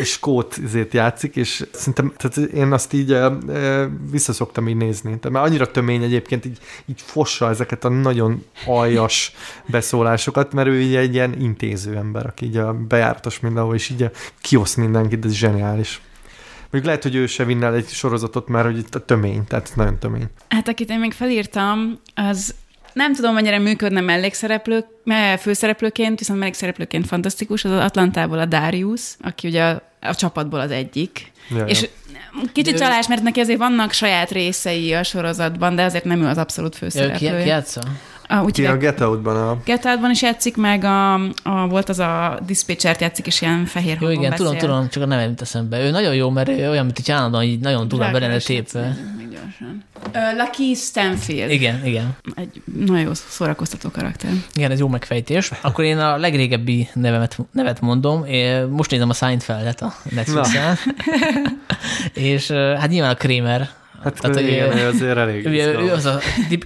és 0.02 0.20
Kót 0.20 0.60
ezért 0.66 0.94
játszik, 0.94 1.36
és 1.36 1.66
szerintem 1.72 2.14
tehát 2.18 2.50
én 2.52 2.72
azt 2.72 2.94
így 2.94 3.12
ö, 3.12 3.34
ö, 3.48 3.86
visszaszoktam 4.12 4.68
így 4.68 4.76
nézni. 4.76 5.10
Tehát 5.20 5.30
már 5.38 5.44
annyira 5.44 5.72
tömény 5.72 6.04
egyébként, 6.04 6.46
így, 6.46 6.58
így 6.86 7.02
fossa 7.02 7.50
ezeket 7.50 7.86
a 7.86 7.90
nagyon 7.90 8.46
aljas 8.66 9.32
beszólásokat, 9.66 10.54
mert 10.54 10.68
ő 10.68 10.82
így 10.82 10.96
egy 10.96 11.14
ilyen 11.14 11.42
intéző 11.42 11.96
ember, 11.96 12.26
aki 12.26 12.46
így 12.46 12.58
a 12.58 12.74
bejáratos 12.74 13.40
mindenhol, 13.40 13.76
és 13.76 13.90
így 13.90 14.04
a- 14.04 14.12
kiosz 14.42 14.76
mindenkit, 14.76 15.26
ez 15.26 15.32
zseniális. 15.34 16.02
Mondjuk 16.62 16.86
lehet, 16.86 17.04
hogy 17.04 17.16
ő 17.16 17.26
se 17.28 17.44
vinne 17.44 17.72
egy 17.72 17.88
sorozatot, 17.88 18.48
mert 18.48 18.66
hogy 18.66 18.78
itt 18.78 18.96
a 18.96 19.06
tömény, 19.06 19.44
tehát 19.48 19.72
nagyon 19.76 20.00
tömény. 20.00 20.26
Hát 20.50 20.68
akit 20.68 20.90
én 20.90 21.00
még 21.00 21.12
felírtam, 21.14 22.00
az 22.16 22.56
nem 22.94 23.14
tudom, 23.14 23.34
mennyire 23.34 23.60
működne 23.60 24.02
mellékszereplő, 24.02 24.86
me- 25.04 25.42
főszereplőként, 25.42 26.20
viszont 26.20 26.40
mellékszereplőként 26.40 27.08
fantasztikus, 27.08 27.66
az 27.66 27.72
Atlantából 27.72 28.40
a 28.40 28.46
Darius, 28.46 29.02
aki 29.22 29.48
ugye 29.48 29.64
a, 29.64 29.82
a 30.02 30.16
csapatból 30.16 30.60
az 30.60 30.72
egyik. 30.72 31.32
Ja, 31.50 31.66
És 31.66 31.90
kicsit 32.54 32.78
csalás, 32.78 33.08
mert 33.08 33.22
neki 33.22 33.40
azért 33.40 33.60
vannak 33.60 33.92
saját 33.92 34.32
részei 34.32 34.94
a 34.94 35.04
sorozatban, 35.04 35.76
de 35.76 35.84
azért 35.84 36.04
nem 36.04 36.22
ő 36.22 36.28
az 36.28 36.38
abszolút 36.38 36.74
Ő 36.74 36.78
ki, 36.78 36.84
főszereplő. 36.84 37.42
ki 37.42 37.48
játsza? 37.48 37.82
Ah, 38.28 38.44
úgy 38.44 38.54
Ki 38.54 38.66
a 38.66 38.78
Get 38.78 39.02
Out-ban 39.02 39.36
a 39.36 39.58
Get 39.66 39.86
Out-ban 39.86 40.12
is 40.12 40.22
játszik, 40.22 40.58
meg 40.58 40.84
a, 40.84 41.14
a, 41.44 41.68
volt 41.70 41.90
az 41.90 42.00
a 42.00 42.40
dispatchert 42.46 43.02
játszik, 43.02 43.28
és 43.28 43.42
ilyen 43.42 43.66
fehér 43.66 43.98
Jó, 44.00 44.08
hangon 44.08 44.14
igen, 44.14 44.30
beszél. 44.30 44.46
tudom, 44.46 44.60
tudom, 44.60 44.90
csak 44.90 45.04
a 45.04 45.06
nevem 45.06 45.30
jut 45.30 45.42
eszembe. 45.42 45.82
Ő 45.82 45.92
nagyon 45.92 46.16
jó, 46.16 46.30
mert 46.30 46.50
ő 46.50 46.70
olyan, 46.70 46.86
mint 46.86 46.98
hogy 46.98 47.12
állandóan 47.12 47.44
így 47.44 47.60
nagyon 47.60 47.88
durván 47.88 48.12
be 48.12 48.20
lenne 48.20 48.38
tépve. 48.38 48.98
Lucky 50.38 50.74
Stanfield. 50.74 51.52
Igen, 51.52 51.86
igen. 51.86 52.16
Egy 52.36 52.62
nagyon 52.86 53.06
jó 53.06 53.14
szórakoztató 53.14 53.90
karakter. 53.90 54.32
Igen, 54.54 54.72
ez 54.72 54.80
jó 54.80 54.88
megfejtés. 54.88 55.52
Akkor 55.62 55.84
én 55.84 55.98
a 55.98 56.18
legrégebbi 56.18 56.90
nevemet, 56.94 57.38
nevet 57.52 57.82
mondom. 57.82 58.26
Én 58.26 58.66
most 58.66 58.92
nézem 58.92 59.10
a 59.10 59.14
Seinfeldet 59.14 59.82
a 59.82 59.94
Netflixen. 60.10 60.78
és 62.14 62.52
hát 62.52 62.90
nyilván 62.90 63.12
a 63.12 63.16
Kramer. 63.16 63.70
Hát 64.06 64.22
Tehát, 64.22 64.36
hogy, 64.36 64.48
igen, 64.48 64.78
ő 64.78 64.88
azért 64.88 65.18
elég 65.18 65.46
Ugye, 65.48 65.66
ő 65.66 65.70
izgalmas. 65.70 65.92
az 65.92 66.06
a 66.06 66.20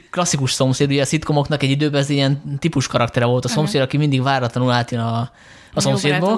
klasszikus 0.09 0.51
szomszéd, 0.51 0.89
ugye 0.89 1.01
a 1.01 1.05
szitkomoknak 1.05 1.63
egy 1.63 1.69
időben 1.69 2.01
ez 2.01 2.09
ilyen 2.09 2.41
típus 2.59 2.87
karaktere 2.87 3.25
volt 3.25 3.45
a 3.45 3.47
szomszéd, 3.47 3.81
aki 3.81 3.97
mindig 3.97 4.21
váratlanul 4.23 4.71
átjön 4.71 5.01
a, 5.01 5.31
a 5.79 5.89
szomszédból. 5.89 6.37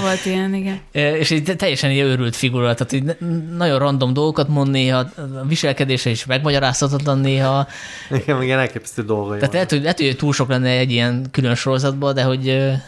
Volt 0.00 0.24
ilyen, 0.24 0.54
igen. 0.54 0.80
És 0.92 1.30
egy 1.30 1.42
te- 1.42 1.54
teljesen 1.54 1.90
egy 1.90 1.98
őrült 1.98 2.36
figura, 2.36 2.74
tehát 2.74 2.92
így 2.92 3.16
nagyon 3.56 3.78
random 3.78 4.12
dolgokat 4.12 4.48
mond 4.48 4.70
néha, 4.70 4.98
a 4.98 5.10
viselkedése 5.48 6.10
is 6.10 6.26
megmagyarázhatatlan 6.26 7.18
néha. 7.18 7.66
Igen, 8.10 8.42
igen, 8.42 8.58
elképesztő 8.58 9.02
dolgai 9.02 9.38
Tehát 9.38 9.52
lehet, 9.54 9.70
hogy, 9.70 9.80
lehet, 9.82 10.00
hogy 10.00 10.16
túl 10.16 10.32
sok 10.32 10.48
lenne 10.48 10.68
egy 10.68 10.90
ilyen 10.90 11.26
külön 11.30 11.54
sorozatban, 11.54 12.14
de 12.14 12.22
hogy, 12.22 12.44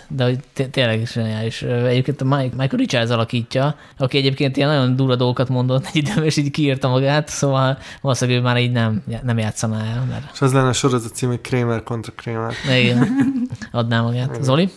de 0.08 0.24
hogy 0.24 0.38
té- 0.52 0.70
tényleg 0.70 1.00
is 1.00 1.10
zseniális. 1.12 1.62
Egyébként 1.62 2.20
a 2.20 2.24
Mike, 2.24 2.56
Michael 2.56 2.68
Richards 2.76 3.10
alakítja, 3.10 3.76
aki 3.96 4.16
egyébként 4.18 4.56
ilyen 4.56 4.68
nagyon 4.68 4.96
durva 4.96 5.16
dolgokat 5.16 5.48
mondott 5.48 5.86
egy 5.86 5.96
időben, 5.96 6.24
és 6.24 6.36
így 6.36 6.50
kiírta 6.50 6.88
magát, 6.88 7.28
szóval 7.28 7.78
valószínűleg 8.00 8.40
ő 8.40 8.42
már 8.44 8.58
így 8.58 8.72
nem, 8.72 9.02
nem 9.22 9.38
játszaná 9.38 9.78
el, 9.78 10.04
mert 10.08 10.30
És 10.34 10.40
az 10.40 10.52
lenne 10.52 10.68
a 10.68 10.72
sorozat 10.72 11.14
cím, 11.14 11.28
hogy 11.28 11.40
Kramer 11.40 11.82
kontra 11.82 12.12
Kramer. 12.16 12.52
igen, 12.80 13.08
adná 13.72 14.00
magát. 14.00 14.38
Zoli? 14.42 14.70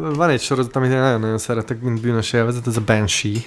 Van 0.00 0.28
egy 0.28 0.40
sorozat, 0.40 0.76
amit 0.76 0.90
én 0.90 0.98
nagyon-nagyon 0.98 1.38
szeretek, 1.38 1.80
mint 1.80 2.00
bűnös 2.00 2.32
élvezet, 2.32 2.66
ez 2.66 2.76
a 2.76 2.82
Banshee 2.86 3.40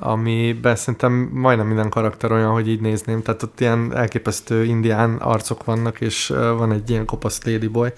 ami 0.00 0.60
szerintem 0.62 1.12
majdnem 1.32 1.66
minden 1.66 1.88
karakter 1.88 2.32
olyan, 2.32 2.50
hogy 2.50 2.68
így 2.68 2.80
nézném. 2.80 3.22
Tehát 3.22 3.42
ott 3.42 3.60
ilyen 3.60 3.96
elképesztő 3.96 4.64
indián 4.64 5.16
arcok 5.16 5.64
vannak, 5.64 6.00
és 6.00 6.26
van 6.36 6.72
egy 6.72 6.90
ilyen 6.90 7.04
kopasz 7.04 7.44
ladyboy. 7.44 7.92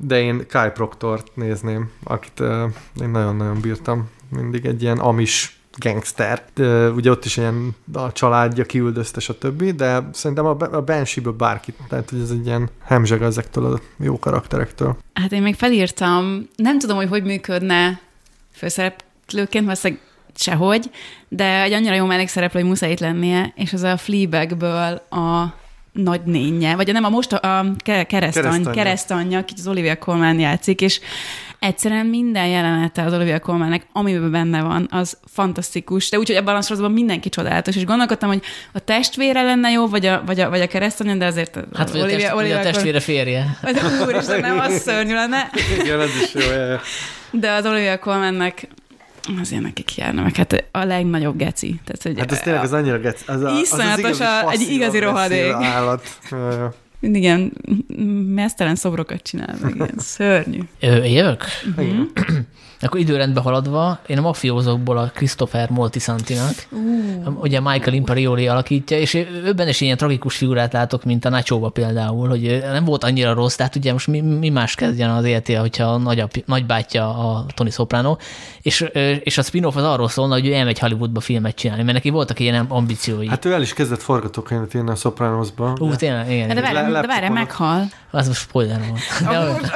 De 0.00 0.20
én 0.20 0.46
Kai 0.48 0.70
Proctor-t 0.70 1.36
nézném, 1.36 1.90
akit 2.04 2.40
én 3.00 3.08
nagyon-nagyon 3.10 3.60
bírtam. 3.60 4.08
Mindig 4.28 4.64
egy 4.64 4.82
ilyen 4.82 4.98
amis 4.98 5.58
gangster. 5.78 6.42
Ugye 6.94 7.10
ott 7.10 7.24
is 7.24 7.36
ilyen 7.36 7.76
a 7.92 8.12
családja 8.12 8.64
kiüldözte, 8.64 9.34
többi, 9.38 9.70
de 9.70 10.08
szerintem 10.12 10.46
a, 10.46 10.56
a 10.72 10.82
Banshee-ből 10.82 11.32
bárkit, 11.32 11.74
tehát 11.88 12.10
hogy 12.10 12.20
ez 12.20 12.30
egy 12.30 12.46
ilyen 12.46 12.68
hemzseg 12.84 13.22
ezektől 13.22 13.72
a 13.72 13.80
jó 13.98 14.18
karakterektől. 14.18 14.96
Hát 15.14 15.32
én 15.32 15.42
még 15.42 15.54
felírtam, 15.54 16.48
nem 16.56 16.78
tudom, 16.78 16.96
hogy 16.96 17.08
hogy 17.08 17.24
működne 17.24 18.00
főszereplőként, 18.52 19.66
mert 19.66 19.88
sehogy, 20.34 20.90
de 21.28 21.62
egy 21.62 21.72
annyira 21.72 21.94
jó 21.94 22.06
mellékszereplő, 22.06 22.60
hogy 22.60 22.68
muszáj 22.68 22.90
itt 22.90 23.00
lennie, 23.00 23.52
és 23.56 23.72
az 23.72 23.82
a 23.82 23.96
Fleabagből 23.96 25.02
a 25.10 25.54
nagynénye, 25.92 26.76
vagy 26.76 26.92
nem, 26.92 27.04
a 27.04 27.08
most 27.08 27.32
a, 27.32 27.58
a 27.58 27.76
keresztany, 28.06 28.70
keresztanyja, 28.70 29.38
akit 29.38 29.58
az 29.58 29.66
Olivia 29.66 29.98
Colman 29.98 30.38
játszik, 30.38 30.80
és 30.80 31.00
egyszerűen 31.64 32.06
minden 32.06 32.46
jelenete 32.46 33.02
az 33.02 33.12
Olivia 33.12 33.38
Colmannek, 33.38 33.86
amiben 33.92 34.30
benne 34.30 34.62
van, 34.62 34.88
az 34.90 35.16
fantasztikus. 35.32 36.08
De 36.08 36.18
úgyhogy 36.18 36.36
ebben 36.36 36.56
a 36.56 36.62
sorozatban 36.62 36.92
mindenki 36.92 37.28
csodálatos, 37.28 37.76
és 37.76 37.84
gondolkodtam, 37.84 38.28
hogy 38.28 38.42
a 38.72 38.78
testvére 38.78 39.42
lenne 39.42 39.70
jó, 39.70 39.86
vagy 39.86 40.06
a, 40.06 40.22
vagy 40.26 40.40
a, 40.40 40.50
vagy 40.50 40.60
a 40.60 40.66
keresztanya, 40.66 41.14
de 41.14 41.26
azért 41.26 41.58
Hát 41.74 41.90
vagy 41.90 42.00
Olivia, 42.00 42.16
a, 42.16 42.20
test, 42.20 42.34
Olivia 42.34 42.58
a 42.58 42.62
testvére 42.62 43.00
férje. 43.00 43.58
Vagy 43.62 43.80
úristen, 44.06 44.40
nem, 44.40 44.58
az 44.58 44.80
szörnyű 44.80 45.14
lenne. 45.14 45.50
Igen, 45.80 46.00
ez 46.00 46.10
is 46.22 46.34
jó. 46.34 46.40
De 47.30 47.52
az 47.52 47.66
Olivia 47.66 47.98
Colmannek 47.98 48.68
azért 49.40 49.62
nekik 49.62 49.96
járna 49.96 50.22
meg, 50.22 50.36
hát 50.36 50.64
a 50.70 50.84
legnagyobb 50.84 51.36
geci. 51.36 51.80
Tehát, 51.84 52.02
hogy 52.02 52.18
hát 52.18 52.32
ez 52.32 52.40
tényleg 52.40 52.62
az 52.62 52.72
annyira 52.72 52.98
geci. 52.98 53.24
Az, 53.26 53.42
a, 53.42 53.48
az, 53.48 53.72
az 53.72 53.98
igazi 53.98 54.22
a, 54.22 54.50
egy 54.50 54.70
igazi 54.70 54.98
rohadék. 54.98 55.52
Állat. 55.52 56.18
Mindig 57.04 57.22
ilyen 57.22 57.52
mesztelen 58.34 58.74
szobrokat 58.74 59.22
csinál, 59.22 59.56
meg 59.62 59.74
ilyen 59.74 59.94
szörnyű. 59.98 60.58
Ö, 60.80 61.04
jövök? 61.04 61.44
Uh-huh. 61.76 62.06
Akkor 62.84 63.00
időrendbe 63.00 63.40
haladva, 63.40 63.98
én 64.06 64.18
a 64.18 64.20
mafiózókból 64.20 64.98
a 64.98 65.10
Christopher 65.14 65.70
Moltisantinak, 65.70 66.54
uh. 66.70 67.42
ugye 67.42 67.60
Michael 67.60 67.94
Imperioli 67.94 68.48
alakítja, 68.48 68.98
és 68.98 69.14
őben 69.44 69.68
is 69.68 69.80
ilyen 69.80 69.96
tragikus 69.96 70.36
figurát 70.36 70.72
látok, 70.72 71.04
mint 71.04 71.24
a 71.24 71.28
nacho 71.28 71.58
például, 71.58 72.28
hogy 72.28 72.62
nem 72.62 72.84
volt 72.84 73.04
annyira 73.04 73.34
rossz, 73.34 73.54
tehát 73.54 73.76
ugye 73.76 73.92
most 73.92 74.06
mi, 74.06 74.20
mi 74.20 74.48
más 74.48 74.74
kezdjen 74.74 75.10
az 75.10 75.24
életél, 75.24 75.60
hogyha 75.60 75.84
a 75.84 75.96
nagyap, 75.96 76.32
nagybátyja 76.46 77.08
a 77.08 77.46
Tony 77.54 77.70
Soprano, 77.70 78.16
és, 78.62 78.84
és 79.20 79.38
a 79.38 79.42
spin-off 79.42 79.76
az 79.76 79.84
arról 79.84 80.08
szólna, 80.08 80.34
hogy 80.34 80.46
ő 80.46 80.52
elmegy 80.52 80.78
Hollywoodba 80.78 81.20
filmet 81.20 81.54
csinálni, 81.54 81.82
mert 81.82 81.94
neki 81.94 82.10
voltak 82.10 82.40
ilyen 82.40 82.66
ambíciói. 82.68 83.28
Hát 83.28 83.44
ő 83.44 83.52
el 83.52 83.62
is 83.62 83.72
kezdett 83.72 84.02
forgatókönyvet 84.02 84.74
írni 84.74 84.90
a 84.90 84.94
Sopranosba. 84.94 85.76
Ú, 85.80 85.94
tényleg, 85.94 86.30
igen. 86.30 86.46
Hát 86.46 86.56
de 86.56 87.00
de 87.00 87.06
várj, 87.06 87.28
meghal. 87.28 87.88
Az 88.14 88.26
most 88.26 88.40
spoiler 88.40 88.80
volt. 88.88 89.00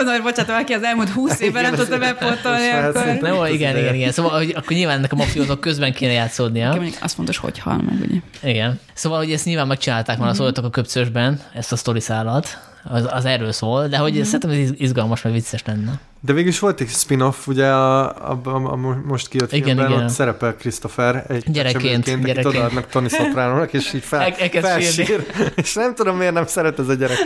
De, 0.04 0.20
bocsánat, 0.22 0.46
valaki 0.46 0.72
az 0.72 0.82
elmúlt 0.82 1.08
húsz 1.08 1.40
évben 1.40 1.62
nem 1.62 1.74
tudta 1.74 1.98
bepótolni, 1.98 2.68
akkor... 2.68 3.18
Nem, 3.20 3.44
igen, 3.52 3.76
igen, 3.76 3.94
igen. 3.94 4.12
Szóval 4.12 4.36
hogy 4.36 4.52
akkor 4.56 4.76
nyilván 4.76 4.96
ennek 4.96 5.12
a 5.12 5.16
mafiózók 5.16 5.60
közben 5.60 5.92
kéne 5.92 6.12
játszódnia. 6.12 6.74
Mondjuk 6.74 6.96
azt 7.00 7.14
fontos, 7.14 7.36
hogy 7.36 7.58
hal 7.58 7.76
meg, 7.76 8.00
ugye. 8.00 8.50
Igen. 8.50 8.80
Szóval, 8.92 9.18
hogy 9.18 9.32
ezt 9.32 9.44
nyilván 9.44 9.66
megcsinálták 9.66 10.18
már, 10.18 10.26
mm-hmm. 10.26 10.36
szóltak 10.36 10.64
a 10.64 10.70
köpcösben, 10.70 11.40
ezt 11.54 11.72
a 11.72 11.76
sztori 11.76 12.00
szállat, 12.00 12.58
az, 12.84 13.08
az 13.10 13.24
erről 13.24 13.52
szól, 13.52 13.88
de 13.88 13.96
hogy 13.96 14.12
mm-hmm. 14.12 14.22
szerintem 14.22 14.50
ez 14.50 14.70
izgalmas, 14.76 15.22
meg 15.22 15.32
vicces 15.32 15.62
lenne. 15.66 15.92
De 16.20 16.32
végül 16.32 16.50
is 16.50 16.58
volt 16.58 16.80
egy 16.80 16.88
spin-off, 16.88 17.46
ugye 17.46 17.66
a, 17.66 18.04
a, 18.30 18.40
a, 18.44 18.72
a 18.72 18.76
most 19.04 19.28
kijött 19.28 19.52
igen, 19.52 19.64
filmben, 19.64 19.90
igen. 19.90 20.04
ott 20.04 20.10
szerepel 20.10 20.54
Christopher 20.54 21.24
egy 21.28 21.50
gyerekként, 21.50 22.04
gyerekként. 22.04 22.28
akit 22.28 22.44
odaadnak 22.44 22.86
Tony 22.86 23.08
Soprano-nak, 23.08 23.72
és 23.72 23.92
így 23.92 24.02
fel, 24.02 24.20
El, 24.38 24.60
felsír, 24.62 25.26
és 25.54 25.74
nem 25.74 25.94
tudom, 25.94 26.16
miért 26.16 26.32
nem 26.32 26.46
szeret 26.46 26.78
ez 26.78 26.88
a 26.88 26.94
gyerek. 26.94 27.16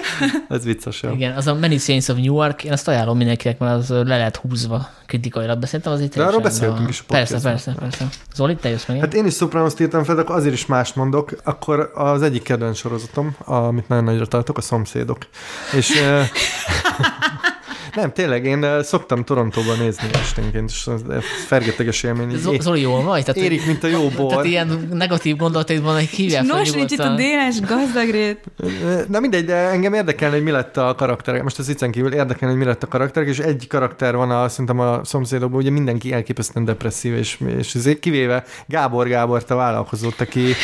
Ez 0.49 0.65
vicces. 0.65 1.03
Jó. 1.03 1.13
Igen, 1.13 1.37
az 1.37 1.47
a 1.47 1.55
Many 1.55 1.79
Saints 1.79 2.09
of 2.09 2.17
Newark, 2.17 2.65
én 2.65 2.73
azt 2.73 2.89
ajánlom 2.89 3.17
mindenkinek, 3.17 3.59
mert 3.59 3.75
az 3.75 3.89
le 3.89 4.03
lehet 4.03 4.37
húzva 4.37 4.89
kritikailag, 5.07 5.59
de 5.59 5.67
szerintem 5.67 5.93
az 5.93 6.01
itt 6.01 6.15
De 6.15 6.25
arról 6.25 6.41
beszéltünk 6.41 6.87
a... 6.87 6.91
is 6.91 7.01
a 7.01 7.05
Persze, 7.07 7.41
persze, 7.41 7.75
persze. 7.79 8.09
Zoli, 8.35 8.57
te 8.57 8.69
jössz 8.69 8.87
meg? 8.87 9.01
Hát 9.01 9.15
én 9.15 9.27
is 9.27 9.35
Sopranos-t 9.35 9.81
írtam 9.81 10.05
fel, 10.05 10.15
de 10.15 10.21
akkor 10.21 10.37
azért 10.37 10.55
is 10.55 10.67
mást 10.67 10.97
mondok. 10.97 11.31
Akkor 11.45 11.91
az 11.95 12.23
egyik 12.23 12.43
kedvenc 12.43 12.77
sorozatom, 12.77 13.37
amit 13.45 13.89
nagyon 13.89 14.05
nagyra 14.05 14.27
tartok, 14.27 14.59
a 14.59 14.61
szomszédok. 14.61 15.19
És 15.77 15.93
Nem, 17.95 18.13
tényleg, 18.13 18.45
én 18.45 18.83
szoktam 18.83 19.25
Torontóban 19.25 19.79
nézni 19.79 20.09
esténként, 20.13 20.71
és 20.71 20.87
ez 20.87 21.25
fergeteges 21.47 22.03
élmény. 22.03 22.37
Zoli 22.61 22.81
jól 22.81 23.03
vagy? 23.03 23.25
Tehát, 23.25 23.41
érik, 23.41 23.67
mint 23.67 23.85
a 23.85 23.87
jó 23.87 24.09
bor. 24.17 24.29
Tehát 24.29 24.45
ilyen 24.45 24.89
negatív 24.93 25.37
gondolataidban 25.37 25.97
egy 25.97 26.09
hívják 26.09 26.45
Nos, 26.45 26.71
nincs 26.71 26.93
itt 26.93 26.99
a 26.99 27.15
déles 27.15 27.61
gazdagrét. 27.61 28.39
Na 29.09 29.21
mindegy, 29.21 29.45
de 29.45 29.55
engem 29.55 29.95
érdekelne, 29.95 30.35
hogy 30.35 30.45
mi 30.45 30.51
lett 30.51 30.77
a 30.77 30.95
karakter. 30.95 31.43
Most 31.43 31.59
az 31.59 31.67
viccen 31.67 31.91
kívül 31.91 32.13
érdekelne, 32.13 32.55
hogy 32.55 32.63
mi 32.65 32.69
lett 32.69 32.83
a 32.83 32.89
karakter, 32.89 33.23
és 33.23 33.39
egy 33.39 33.67
karakter 33.69 34.17
van 34.17 34.31
a, 34.31 34.49
szerintem 34.49 34.79
a 34.79 35.01
szomszédokban, 35.05 35.61
ugye 35.61 35.71
mindenki 35.71 36.13
elképesztően 36.13 36.65
depresszív, 36.65 37.15
és, 37.15 37.39
és 37.59 37.75
ezért 37.75 37.99
kivéve 37.99 38.45
Gábor 38.67 39.09
Gábor, 39.09 39.43
a 39.49 39.55
vállalkozót, 39.55 40.21
aki 40.21 40.55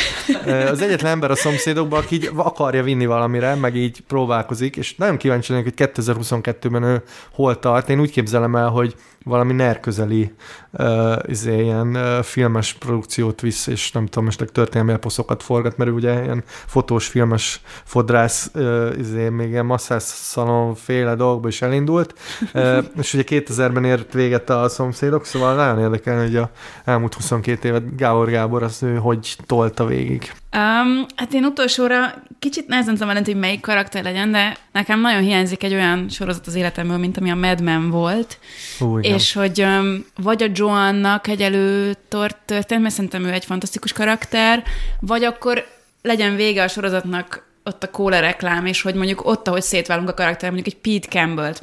az 0.71 0.81
egyetlen 0.81 1.11
ember 1.11 1.31
a 1.31 1.35
szomszédokban, 1.35 1.99
aki 1.99 2.15
így 2.15 2.29
akarja 2.35 2.83
vinni 2.83 3.05
valamire, 3.05 3.55
meg 3.55 3.75
így 3.75 4.01
próbálkozik, 4.07 4.75
és 4.75 4.95
nagyon 4.95 5.17
kíváncsi 5.17 5.51
lennék, 5.51 5.73
hogy 5.75 5.89
2022-ben 5.95 6.83
ő 6.83 7.03
hol 7.31 7.59
tart. 7.59 7.89
Én 7.89 7.99
úgy 7.99 8.11
képzelem 8.11 8.55
el, 8.55 8.69
hogy 8.69 8.95
valami 9.29 9.53
NER 9.53 9.79
közeli 9.79 10.33
uh, 10.71 11.13
izé, 11.25 11.61
ilyen 11.61 11.95
uh, 11.95 12.23
filmes 12.23 12.73
produkciót 12.73 13.41
visz, 13.41 13.67
és 13.67 13.91
nem 13.91 14.05
tudom, 14.05 14.23
most 14.23 14.45
történelmi 14.51 14.91
eposzokat 14.91 15.43
forgat, 15.43 15.77
mert 15.77 15.91
ugye 15.91 16.23
ilyen 16.23 16.43
fotós, 16.45 17.07
filmes 17.07 17.61
fodrász, 17.83 18.51
uh, 18.53 18.93
izé, 18.97 19.29
még 19.29 19.49
ilyen 19.49 19.65
masszás 19.65 20.03
szalon 20.03 20.75
féle 20.75 21.15
dolgokba 21.15 21.47
is 21.47 21.61
elindult, 21.61 22.13
uh, 22.53 22.77
és 23.01 23.13
ugye 23.13 23.23
2000-ben 23.27 23.85
ért 23.85 24.13
véget 24.13 24.49
a 24.49 24.69
szomszédok, 24.69 25.25
szóval 25.25 25.55
nagyon 25.55 25.79
érdekel, 25.79 26.21
hogy 26.21 26.35
a 26.35 26.51
elmúlt 26.85 27.13
22 27.13 27.67
évet 27.67 27.95
Gábor 27.95 28.29
Gábor 28.29 28.63
az 28.63 28.83
ő 28.83 28.95
hogy 28.95 29.35
tolta 29.45 29.85
végig. 29.85 30.31
Um, 30.55 31.05
hát 31.15 31.33
én 31.33 31.45
utolsóra 31.45 32.13
kicsit 32.39 32.67
nehezen 32.67 32.95
tudom 32.95 33.15
hogy 33.23 33.35
melyik 33.35 33.61
karakter 33.61 34.03
legyen, 34.03 34.31
de 34.31 34.57
nekem 34.71 34.99
nagyon 34.99 35.21
hiányzik 35.21 35.63
egy 35.63 35.73
olyan 35.73 36.09
sorozat 36.09 36.47
az 36.47 36.55
életemből, 36.55 36.97
mint 36.97 37.17
ami 37.17 37.31
a 37.31 37.35
Mad 37.35 37.61
Men 37.61 37.89
volt. 37.89 38.39
Új, 38.79 39.01
és 39.03 39.18
hogy 39.33 39.61
um, 39.61 40.05
vagy 40.15 40.43
a 40.43 40.47
Joannak 40.53 41.27
egy 41.27 41.41
előtort 41.41 42.37
történt, 42.45 42.81
mert 42.81 42.93
szerintem 42.93 43.23
ő 43.23 43.31
egy 43.31 43.45
fantasztikus 43.45 43.93
karakter, 43.93 44.63
vagy 44.99 45.23
akkor 45.23 45.67
legyen 46.01 46.35
vége 46.35 46.63
a 46.63 46.67
sorozatnak 46.67 47.47
ott 47.63 47.83
a 47.83 47.91
kóla 47.91 48.19
reklám, 48.19 48.65
és 48.65 48.81
hogy 48.81 48.93
mondjuk 48.93 49.25
ott, 49.25 49.47
ahogy 49.47 49.61
szétválunk 49.61 50.09
a 50.09 50.13
karakter, 50.13 50.51
mondjuk 50.51 50.75
egy 50.75 50.81
Pete 50.81 51.07
Campbell-t 51.07 51.61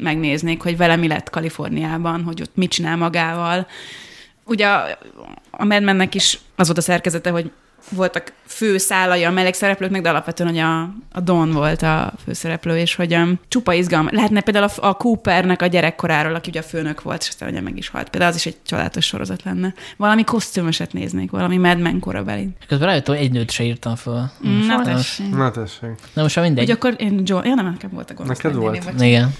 megnéznék, 0.00 0.62
hogy 0.62 0.76
vele 0.76 0.96
mi 0.96 1.08
lett 1.08 1.30
Kaliforniában, 1.30 2.22
hogy 2.22 2.42
ott 2.42 2.56
mit 2.56 2.70
csinál 2.70 2.96
magával. 2.96 3.66
Ugye 4.44 4.66
a, 4.66 4.98
a 5.50 5.64
Mad 5.64 6.14
is 6.14 6.38
az 6.56 6.66
volt 6.66 6.78
a 6.78 6.82
szerkezete, 6.82 7.30
hogy 7.30 7.50
voltak 7.90 8.32
fő 8.46 8.78
szálai 8.78 9.24
a 9.24 9.30
mellékszereplőknek, 9.30 10.02
de 10.02 10.08
alapvetően 10.08 10.50
hogy 10.50 10.58
a, 10.58 10.80
a 11.12 11.20
Don 11.20 11.52
volt 11.52 11.82
a 11.82 12.12
főszereplő, 12.24 12.78
és 12.78 12.94
hogy 12.94 13.14
um, 13.14 13.40
csupa 13.48 13.72
izgalma. 13.72 14.08
Lehetne 14.12 14.40
például 14.40 14.64
a, 14.76 14.86
a 14.86 14.94
Coopernek 14.94 15.62
a 15.62 15.66
gyerekkoráról, 15.66 16.34
aki 16.34 16.50
ugye 16.50 16.60
a 16.60 16.62
főnök 16.62 17.02
volt, 17.02 17.22
és 17.22 17.28
aztán 17.28 17.48
ugye 17.48 17.60
meg 17.60 17.76
is 17.76 17.88
halt. 17.88 18.08
Például 18.08 18.30
az 18.30 18.36
is 18.36 18.46
egy 18.46 18.56
családos 18.66 19.06
sorozat 19.06 19.42
lenne. 19.42 19.74
Valami 19.96 20.24
kosztümöset 20.24 20.92
néznék, 20.92 21.30
valami 21.30 21.56
Mad 21.56 21.78
Men 21.78 22.00
korabeli. 22.00 22.48
Közben 22.68 22.88
rájöttem, 22.88 23.14
hogy 23.14 23.24
egy 23.24 23.32
nőt 23.32 23.50
se 23.50 23.64
írtam 23.64 23.96
fel. 23.96 24.32
Mm, 24.46 24.66
na 24.66 24.82
tessék. 24.82 25.30
Na 25.30 25.50
tessék. 25.50 25.90
Na 26.12 26.22
most 26.22 26.36
már 26.36 26.44
mindegy. 26.44 26.64
Hogy 26.64 26.74
akkor 26.74 26.94
én 26.98 27.20
John, 27.24 27.46
ja 27.46 27.54
nem, 27.54 27.70
nekem 27.70 27.90
volt 27.92 28.10
a 28.10 28.14
gonosz. 28.14 28.36
Neked 28.36 28.58
volt? 28.58 29.00
Igen. 29.00 29.34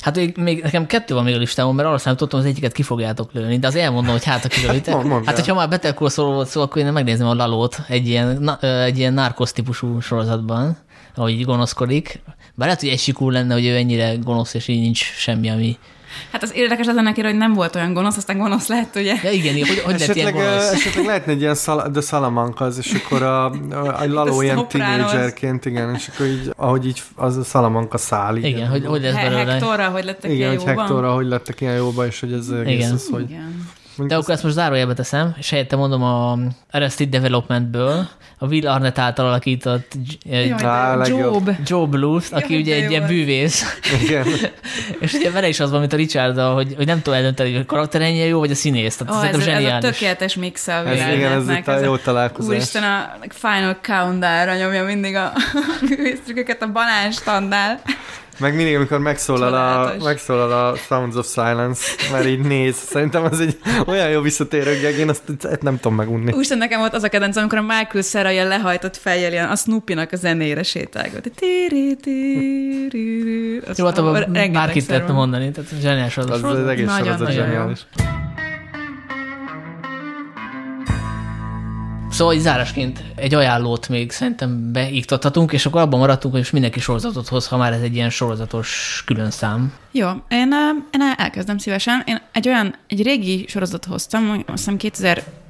Hát 0.00 0.16
még, 0.16 0.36
még 0.36 0.62
nekem 0.62 0.86
kettő 0.86 1.14
van 1.14 1.24
még 1.24 1.34
a 1.34 1.38
listámon, 1.38 1.74
mert 1.74 1.88
arra 1.88 1.98
számítottam, 1.98 2.40
az 2.40 2.46
egyiket 2.46 2.72
ki 2.72 2.82
fogjátok 2.82 3.32
lőni, 3.32 3.58
de 3.58 3.66
az 3.66 3.76
elmondom, 3.76 4.12
hogy 4.12 4.24
hát 4.24 4.44
a 4.44 4.48
kilőitek. 4.48 4.94
hát, 5.26 5.38
hogyha 5.38 5.54
már 5.54 5.68
Better 5.68 5.94
Call 5.94 6.08
Saul 6.08 6.34
volt 6.34 6.48
szó, 6.48 6.60
akkor 6.60 6.82
én 6.82 6.92
megnézem 6.92 7.26
a 7.26 7.34
Lalót 7.34 7.80
egy 7.88 8.08
ilyen, 8.08 8.36
na, 8.40 8.58
egy 8.60 8.98
ilyen 8.98 9.12
narkosz 9.12 9.52
típusú 9.52 10.00
sorozatban, 10.00 10.76
ahogy 11.14 11.32
így 11.32 11.44
gonoszkodik. 11.44 12.22
Bár 12.54 12.66
lehet, 12.66 12.80
hogy 12.80 12.88
egy 12.88 12.98
sikú 12.98 13.30
lenne, 13.30 13.54
hogy 13.54 13.66
ő 13.66 13.76
ennyire 13.76 14.14
gonosz, 14.14 14.54
és 14.54 14.68
így 14.68 14.80
nincs 14.80 15.12
semmi, 15.14 15.50
ami 15.50 15.78
Hát 16.32 16.42
az 16.42 16.52
érdekes 16.54 16.86
az 16.86 16.96
ennek, 16.96 17.14
hogy 17.14 17.36
nem 17.36 17.52
volt 17.52 17.74
olyan 17.74 17.92
gonosz, 17.92 18.16
aztán 18.16 18.38
gonosz 18.38 18.66
lett, 18.66 18.96
ugye? 18.96 19.14
Ja, 19.22 19.30
igen, 19.30 19.54
hogy, 19.54 19.82
hogy 19.84 20.00
lett 20.00 20.14
ilyen 20.14 20.32
gonosz? 20.32 20.72
Esetleg 20.72 21.04
lehetne 21.06 21.32
egy 21.32 21.40
ilyen 21.40 21.54
szal- 21.54 21.90
The 21.92 22.00
Salamanca, 22.00 22.64
az, 22.64 22.78
és 22.78 22.92
akkor 22.92 23.22
a, 23.22 23.44
a, 23.50 23.54
a 24.02 24.06
Laló 24.06 24.42
ilyen 24.42 24.68
tínédzserként, 24.68 25.64
igen, 25.64 25.94
és 25.94 26.10
akkor 26.14 26.26
így, 26.26 26.52
ahogy 26.56 26.86
így 26.86 27.02
az 27.14 27.36
a 27.36 27.42
Salamanca 27.42 27.98
szál. 27.98 28.36
Igen, 28.36 28.50
igen 28.50 28.68
hogy, 28.68 28.86
hogy 28.86 29.02
lesz 29.02 29.14
belőle. 29.14 29.52
Hektorra, 29.52 29.88
hogy 29.88 30.04
lettek 30.04 30.30
igen, 30.30 30.36
ilyen 30.36 30.52
jóban. 30.52 30.76
Hektorra, 30.76 31.12
hogy 31.12 31.26
lettek 31.26 31.60
ilyen 31.60 31.76
jóba, 31.76 32.06
és 32.06 32.20
hogy 32.20 32.32
ez 32.32 32.48
egész 32.48 32.74
igen. 32.74 32.92
az, 32.92 33.08
hogy... 33.10 33.30
Igen. 33.30 33.70
De 33.96 34.16
akkor 34.16 34.34
ezt 34.34 34.42
most 34.42 34.54
zárójelbe 34.54 34.94
teszem, 34.94 35.34
és 35.38 35.50
helyette 35.50 35.76
mondom 35.76 36.02
a 36.02 36.38
Arrested 36.70 37.08
Developmentből, 37.08 38.08
a 38.38 38.46
Will 38.46 38.68
Arnett 38.68 38.98
által 38.98 39.26
alakított 39.26 39.92
Jaj, 40.22 40.46
J- 40.46 40.54
de 40.54 40.66
Á, 40.66 40.94
legjobb. 40.94 41.46
Job. 41.46 41.56
Joe 41.64 41.86
Blues, 41.86 42.30
aki 42.30 42.52
Jaj, 42.52 42.62
ugye 42.62 42.74
egy 42.74 42.90
ilyen 42.90 43.06
bűvész, 43.06 43.78
Igen. 44.02 44.26
és 45.00 45.12
ugye 45.12 45.30
vele 45.30 45.48
is 45.48 45.60
az 45.60 45.70
van, 45.70 45.80
mint 45.80 45.92
a 45.92 45.96
richard 45.96 46.38
hogy, 46.38 46.74
hogy 46.76 46.86
nem 46.86 46.96
tudom 47.02 47.14
eldönteni, 47.14 47.52
hogy 47.52 47.60
a 47.60 47.66
karakter 47.66 48.00
ennyire 48.00 48.26
jó, 48.26 48.38
vagy 48.38 48.50
a 48.50 48.54
színész. 48.54 48.96
Tehát 48.96 49.12
oh, 49.12 49.18
ez, 49.18 49.24
szerintem 49.24 49.48
ez 49.48 49.56
a 49.56 49.60
zseniális. 49.60 49.90
tökéletes 49.90 50.34
mix 50.34 50.68
a 50.68 50.72
Ez, 50.72 51.14
igen, 51.14 51.32
ez 51.32 51.48
itt 51.48 51.68
a 51.68 51.78
jó 51.78 51.96
találkozás. 51.96 52.50
Úristen, 52.50 52.82
a 52.82 53.16
Final 53.28 53.76
Countdown-ra 53.82 54.54
nyomja 54.54 54.84
mindig 54.84 55.14
a 55.14 55.32
művésztrükköket 55.80 56.62
a 56.66 56.72
banán 56.72 57.10
standál. 57.10 57.80
Meg 58.38 58.54
mindig, 58.54 58.76
amikor 58.76 58.98
megszólal 58.98 59.54
a, 59.54 59.94
megszólal 60.04 60.52
a 60.52 60.76
Sounds 60.76 61.16
of 61.16 61.32
Silence, 61.32 61.82
mert 62.12 62.26
így 62.26 62.40
néz. 62.40 62.74
Szerintem 62.76 63.24
az 63.24 63.40
egy 63.40 63.58
olyan 63.86 64.08
jó 64.10 64.20
visszatérő 64.20 64.80
gag, 64.82 64.98
én 64.98 65.08
azt 65.08 65.22
ezt 65.42 65.62
nem 65.62 65.76
tudom 65.76 65.96
megunni. 65.96 66.32
Úristen, 66.32 66.58
nekem 66.58 66.78
volt 66.78 66.94
az 66.94 67.02
a 67.02 67.08
kedvenc, 67.08 67.36
amikor 67.36 67.58
a 67.58 67.62
Michael 67.62 68.02
Cera 68.02 68.30
ilyen 68.30 68.48
lehajtott 68.48 68.96
fejjel 68.96 69.32
ilyen 69.32 69.48
a 69.48 69.56
Snoopy-nak 69.56 70.12
a 70.12 70.16
zenére 70.16 70.62
sétálgat. 70.62 71.30
Tíri, 71.34 71.96
tíri, 71.96 73.60
azt 73.66 73.78
Jó, 73.78 73.84
hát 73.84 74.52
bárkit 74.52 74.86
van. 74.86 75.14
mondani, 75.14 75.50
tehát 75.50 75.70
zseniális 75.80 76.16
az, 76.16 76.30
Az, 76.30 76.42
az, 76.42 76.58
az 76.58 76.66
egész 76.66 76.86
Nagyon, 76.86 77.04
sorozat 77.04 77.26
nagyon 77.26 77.76
Szóval 82.12 82.34
így 82.34 82.40
zárásként 82.40 83.02
egy 83.14 83.34
ajánlót 83.34 83.88
még 83.88 84.10
szerintem 84.10 84.72
beiktathatunk, 84.72 85.52
és 85.52 85.66
akkor 85.66 85.80
abban 85.80 85.98
maradtunk, 85.98 86.32
hogy 86.32 86.42
most 86.42 86.52
mindenki 86.52 86.80
sorozatot 86.80 87.28
hoz, 87.28 87.46
ha 87.46 87.56
már 87.56 87.72
ez 87.72 87.80
egy 87.80 87.94
ilyen 87.94 88.10
sorozatos 88.10 89.02
külön 89.06 89.30
szám. 89.30 89.72
Jó, 89.90 90.08
én, 90.28 90.54
én 90.92 91.14
elkezdem 91.16 91.58
szívesen. 91.58 92.02
Én 92.06 92.20
egy 92.32 92.48
olyan, 92.48 92.74
egy 92.88 93.02
régi 93.02 93.44
sorozatot 93.48 93.84
hoztam, 93.84 94.44
azt 94.46 94.70
hiszem 94.70 94.76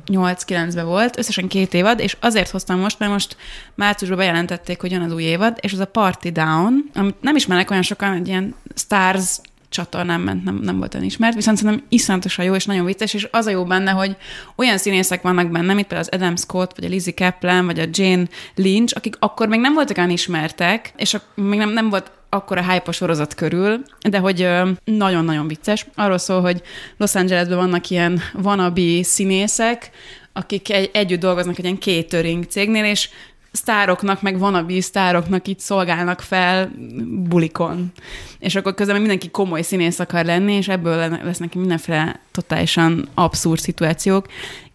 2008-9-ben 0.07 0.87
volt, 0.87 1.19
összesen 1.19 1.49
két 1.49 1.75
évad, 1.75 2.01
és 2.01 2.17
azért 2.21 2.51
hoztam 2.51 2.79
most, 2.79 2.99
mert 2.99 3.13
most 3.13 3.37
márciusban 3.75 4.19
bejelentették, 4.19 4.81
hogy 4.81 4.91
jön 4.91 5.03
az 5.03 5.13
új 5.13 5.23
évad, 5.23 5.59
és 5.61 5.73
az 5.73 5.79
a 5.79 5.87
Party 5.87 6.29
Down, 6.29 6.91
amit 6.95 7.23
nem 7.23 7.37
ismernek 7.37 7.71
olyan 7.71 7.83
sokan, 7.83 8.13
egy 8.13 8.29
ilyen 8.29 8.55
Stars 8.75 9.41
csatornán 9.73 10.21
ment, 10.21 10.45
nem, 10.45 10.55
nem 10.63 10.79
volt 10.79 10.95
olyan 10.95 11.07
ismert, 11.07 11.35
viszont 11.35 11.57
szerintem 11.59 11.87
iszonyatosan 11.89 12.45
jó 12.45 12.55
és 12.55 12.65
nagyon 12.65 12.85
vicces, 12.85 13.15
és 13.15 13.29
az 13.31 13.47
a 13.47 13.51
jó 13.51 13.65
benne, 13.65 13.91
hogy 13.91 14.17
olyan 14.57 14.79
színészek 14.79 15.23
vannak 15.23 15.51
benne, 15.51 15.75
mint 15.75 15.87
például 15.87 16.09
az 16.11 16.21
Adam 16.21 16.37
Scott, 16.37 16.77
vagy 16.77 16.85
a 16.85 16.89
Lizzie 16.89 17.15
Kaplan, 17.15 17.67
vagy 17.67 17.79
a 17.79 17.87
Jane 17.91 18.25
Lynch, 18.55 18.97
akik 18.97 19.17
akkor 19.19 19.49
még 19.49 19.61
nem 19.61 19.75
voltak 19.75 19.97
olyan 19.97 20.11
ismertek, 20.11 20.93
és 20.97 21.17
még 21.35 21.59
nem, 21.59 21.71
nem 21.71 21.91
volt 21.91 22.11
akkor 22.29 22.59
a 22.59 22.71
hype 22.71 22.89
a 22.89 22.93
sorozat 22.93 23.35
körül, 23.35 23.83
de 24.11 24.19
hogy 24.19 24.49
nagyon-nagyon 24.85 25.49
vicces. 25.49 25.87
Arról 25.95 26.19
szól, 26.19 26.41
hogy 26.41 26.63
Los 26.97 27.15
Angelesben 27.15 27.59
vannak 27.59 27.91
ilyen 27.91 28.21
wannabe 28.43 29.03
színészek, 29.03 29.91
akik 30.33 30.73
egy, 30.73 30.91
együtt 30.93 31.21
dolgoznak 31.21 31.59
egy 31.59 31.65
ilyen 31.65 31.81
catering 31.81 32.45
cégnél, 32.45 32.85
és 32.85 33.09
sztároknak, 33.53 34.23
meg 34.23 34.41
wannabe 34.41 34.81
sztároknak 34.81 35.47
itt 35.47 35.59
szolgálnak 35.61 36.21
fel 36.21 36.71
bulikon. 37.09 37.93
És 38.39 38.55
akkor 38.55 38.75
közben 38.75 39.01
mindenki 39.01 39.31
komoly 39.31 39.63
színész 39.63 39.99
akar 39.99 40.25
lenni, 40.25 40.53
és 40.53 40.69
ebből 40.69 40.97
le- 40.97 41.21
lesznek 41.23 41.55
mindenféle 41.55 42.21
totálisan 42.31 43.09
abszurd 43.15 43.61
szituációk. 43.61 44.27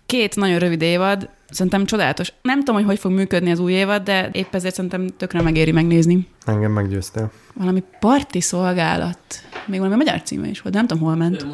Két 0.05 0.35
nagyon 0.35 0.59
rövid 0.59 0.81
évad, 0.81 1.29
szerintem 1.49 1.85
csodálatos. 1.85 2.33
Nem 2.41 2.57
tudom, 2.59 2.75
hogy 2.75 2.85
hogy 2.85 2.99
fog 2.99 3.11
működni 3.11 3.51
az 3.51 3.59
új 3.59 3.71
évad, 3.73 4.03
de 4.03 4.29
épp 4.31 4.55
ezért 4.55 4.75
szerintem 4.75 5.07
tökre 5.17 5.41
megéri 5.41 5.71
megnézni. 5.71 6.27
Engem 6.45 6.71
meggyőztél. 6.71 7.31
Valami 7.53 7.83
parti 7.99 8.41
szolgálat. 8.41 9.19
Még 9.65 9.79
valami 9.79 9.97
magyar 9.97 10.21
címe 10.21 10.47
is 10.47 10.61
volt, 10.61 10.73
de 10.73 10.79
nem 10.79 10.87
tudom, 10.87 11.03
hol 11.03 11.15
ment. 11.15 11.45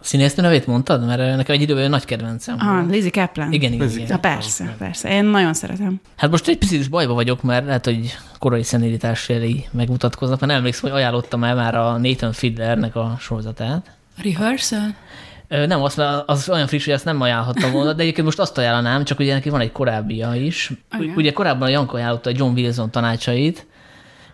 A 0.00 0.04
színésznő 0.04 0.42
nevét 0.42 0.66
mondtad? 0.66 1.06
Mert 1.06 1.36
nekem 1.36 1.54
egy 1.54 1.60
időben 1.62 1.90
nagy 1.90 2.04
kedvencem. 2.04 2.56
Ah. 2.58 2.88
Lizzie 2.90 3.10
Kaplan. 3.10 3.52
igen, 3.52 3.72
igen, 3.72 3.86
Lizzie 3.86 4.02
igen. 4.02 4.12
Na 4.22 4.28
persze, 4.28 4.74
persze. 4.78 5.08
Én 5.10 5.24
nagyon 5.24 5.54
szeretem. 5.54 6.00
Hát 6.16 6.30
most 6.30 6.48
egy 6.48 6.58
picit 6.58 6.80
is 6.80 6.88
bajba 6.88 7.14
vagyok, 7.14 7.42
mert 7.42 7.66
lehet, 7.66 7.84
hogy 7.84 8.16
korai 8.38 8.62
szenilitás 8.62 9.28
jelei 9.28 9.66
megmutatkoznak, 9.70 10.38
mert 10.40 10.50
nem 10.52 10.60
emlékszem, 10.60 10.90
hogy 10.90 10.98
ajánlottam 10.98 11.44
el 11.44 11.54
már 11.54 11.74
a 11.74 11.96
Nathan 11.96 12.32
Fiedlernek 12.32 12.96
a 12.96 13.16
sorozatát. 13.20 13.90
Rehearsal? 14.22 14.94
Ö, 15.48 15.66
Nem, 15.66 15.80
már- 15.96 16.22
az 16.26 16.48
olyan 16.48 16.66
friss, 16.66 16.84
hogy 16.84 16.94
ezt 16.94 17.04
nem 17.04 17.20
ajánlhattam 17.20 17.70
volna, 17.72 17.92
de 17.92 18.02
egyébként 18.02 18.26
most 18.26 18.38
azt 18.38 18.58
ajánlanám, 18.58 19.04
csak 19.04 19.18
ugye 19.18 19.32
neki 19.32 19.48
van 19.50 19.60
egy 19.60 19.72
korábbia 19.72 20.34
is. 20.34 20.70
Ugye 21.16 21.32
korábban 21.32 21.68
a 21.68 21.70
Janko 21.70 21.96
ajánlotta 21.96 22.30
a 22.30 22.32
John 22.36 22.52
Wilson 22.58 22.90
tanácsait, 22.90 23.66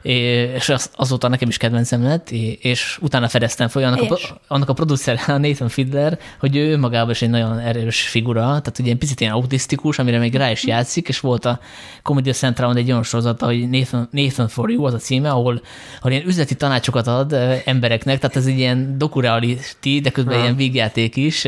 és 0.05 0.69
az, 0.69 0.91
azóta 0.97 1.29
nekem 1.29 1.49
is 1.49 1.57
kedvencem 1.57 2.03
lett, 2.03 2.31
és 2.61 2.99
utána 3.01 3.29
fedeztem 3.29 3.69
fel, 3.69 3.83
annak, 3.85 4.11
a, 4.11 4.19
annak 4.49 4.69
a 4.69 4.73
producer, 4.73 5.21
a 5.27 5.39
Nathan 5.39 5.69
Fiedler, 5.69 6.19
hogy 6.41 6.57
ő 6.57 6.79
magában 6.79 7.11
is 7.11 7.23
egy 7.23 7.31
nagyon 7.31 7.59
erős 7.59 8.01
figura, 8.09 8.41
tehát 8.41 8.79
ugye 8.79 8.91
egy 8.91 8.99
picit 8.99 9.21
ilyen 9.21 9.33
autisztikus, 9.33 9.99
amire 9.99 10.19
még 10.19 10.35
rá 10.35 10.51
is 10.51 10.65
játszik, 10.65 11.09
és 11.09 11.21
volt 11.21 11.45
a 11.45 11.61
Comedy 12.03 12.31
Central 12.31 12.77
egy 12.77 12.91
olyan 12.91 13.03
sorozata, 13.03 13.47
hogy 13.47 13.69
Nathan, 13.69 14.09
Nathan 14.11 14.49
for 14.49 14.71
You 14.71 14.85
az 14.85 14.95
a 14.95 14.99
címe, 14.99 15.31
ahol, 15.31 15.63
ahol 15.99 16.13
ilyen 16.13 16.27
üzleti 16.27 16.55
tanácsokat 16.55 17.07
ad 17.07 17.33
embereknek, 17.65 18.19
tehát 18.19 18.37
ez 18.37 18.47
egy 18.47 18.59
ilyen 18.59 18.99
dokureality, 18.99 20.01
de 20.03 20.11
közben 20.11 20.35
Ha. 20.35 20.43
ilyen 20.43 20.57
vígjáték 20.57 21.17
is, 21.17 21.47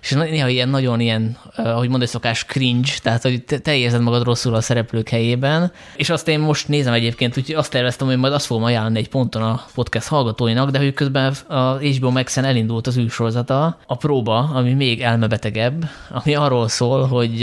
és 0.00 0.10
néha 0.10 0.48
ilyen 0.48 0.68
nagyon 0.68 1.00
ilyen, 1.00 1.36
ahogy 1.56 1.88
mondani 1.88 2.10
szokás, 2.10 2.44
cringe, 2.44 2.90
tehát 3.02 3.22
hogy 3.22 3.44
te, 3.62 3.76
érzed 3.76 4.00
magad 4.00 4.22
rosszul 4.22 4.54
a 4.54 4.60
szereplők 4.60 5.08
helyében. 5.08 5.72
És 5.96 6.10
azt 6.10 6.28
én 6.28 6.38
most 6.38 6.68
nézem 6.68 6.92
egyébként, 6.92 7.36
úgyhogy 7.36 7.54
azt 7.54 7.70
terveztem, 7.70 8.06
hogy 8.06 8.16
majd 8.16 8.32
azt 8.32 8.46
fogom 8.46 8.64
ajánlani 8.64 8.98
egy 8.98 9.08
ponton 9.08 9.42
a 9.42 9.64
podcast 9.74 10.08
hallgatóinak, 10.08 10.70
de 10.70 10.78
hogy 10.78 10.94
közben 10.94 11.34
a 11.46 11.76
HBO 11.76 12.10
Max-en 12.10 12.44
elindult 12.44 12.86
az 12.86 12.96
űrsorozata, 12.98 13.78
a 13.86 13.96
próba, 13.96 14.38
ami 14.38 14.72
még 14.72 15.02
elmebetegebb, 15.02 15.84
ami 16.10 16.34
arról 16.34 16.68
szól, 16.68 17.06
hogy, 17.06 17.40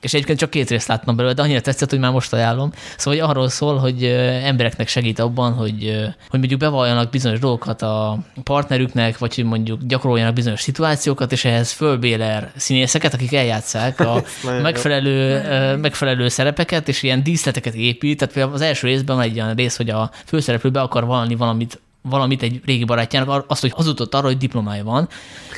és 0.00 0.14
egyébként 0.14 0.38
csak 0.38 0.50
két 0.50 0.70
részt 0.70 0.88
láttam 0.88 1.16
belőle, 1.16 1.34
de 1.34 1.42
annyira 1.42 1.60
tetszett, 1.60 1.90
hogy 1.90 1.98
már 1.98 2.12
most 2.12 2.32
ajánlom. 2.32 2.72
Szóval 2.96 3.20
hogy 3.20 3.30
arról 3.30 3.48
szól, 3.48 3.76
hogy 3.76 4.04
embereknek 4.44 4.88
segít 4.88 5.18
abban, 5.18 5.52
hogy, 5.52 6.04
hogy 6.28 6.38
mondjuk 6.38 6.60
bevalljanak 6.60 7.10
bizonyos 7.10 7.38
dolgokat 7.38 7.82
a 7.82 8.18
partnerüknek, 8.44 9.18
vagy 9.18 9.34
hogy 9.34 9.44
mondjuk 9.44 9.80
gyakoroljanak 9.82 10.34
bizonyos 10.34 10.60
szituációkat, 10.60 11.32
és 11.32 11.44
ehhez 11.44 11.72
fölbéler 12.00 12.52
színészeket, 12.56 13.14
akik 13.14 13.32
eljátszák 13.32 14.00
a 14.00 14.22
megfelelő, 14.62 15.76
megfelelő 15.76 16.28
szerepeket, 16.28 16.88
és 16.88 17.02
ilyen 17.02 17.22
díszleteket 17.22 17.74
épít. 17.74 18.18
Tehát 18.18 18.34
például 18.34 18.54
az 18.54 18.60
első 18.60 18.86
részben 18.86 19.16
van 19.16 19.24
egy 19.24 19.40
olyan 19.40 19.54
rész, 19.54 19.76
hogy 19.76 19.90
a 19.90 20.10
főszereplő 20.26 20.70
be 20.70 20.80
akar 20.80 21.04
valni 21.04 21.34
valamit 21.34 21.80
valamit 22.02 22.42
egy 22.42 22.60
régi 22.64 22.84
barátjának, 22.84 23.28
ar- 23.28 23.44
azt, 23.48 23.60
hogy 23.60 23.72
hazudott 23.72 24.14
arra, 24.14 24.26
hogy 24.26 24.36
diplomája 24.36 24.84
van, 24.84 25.08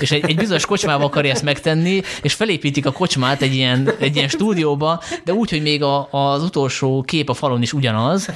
és 0.00 0.10
egy, 0.10 0.24
egy 0.26 0.36
bizonyos 0.36 0.66
kocsmába 0.66 1.04
akarja 1.04 1.30
ezt 1.30 1.42
megtenni, 1.42 2.02
és 2.22 2.34
felépítik 2.34 2.86
a 2.86 2.92
kocsmát 2.92 3.42
egy 3.42 3.54
ilyen, 3.54 3.90
egy 3.98 4.16
ilyen 4.16 4.28
stúdióba, 4.28 5.02
de 5.24 5.32
úgy, 5.32 5.50
hogy 5.50 5.62
még 5.62 5.82
a, 5.82 6.08
az 6.10 6.42
utolsó 6.42 7.02
kép 7.02 7.28
a 7.28 7.34
falon 7.34 7.62
is 7.62 7.72
ugyanaz, 7.72 8.28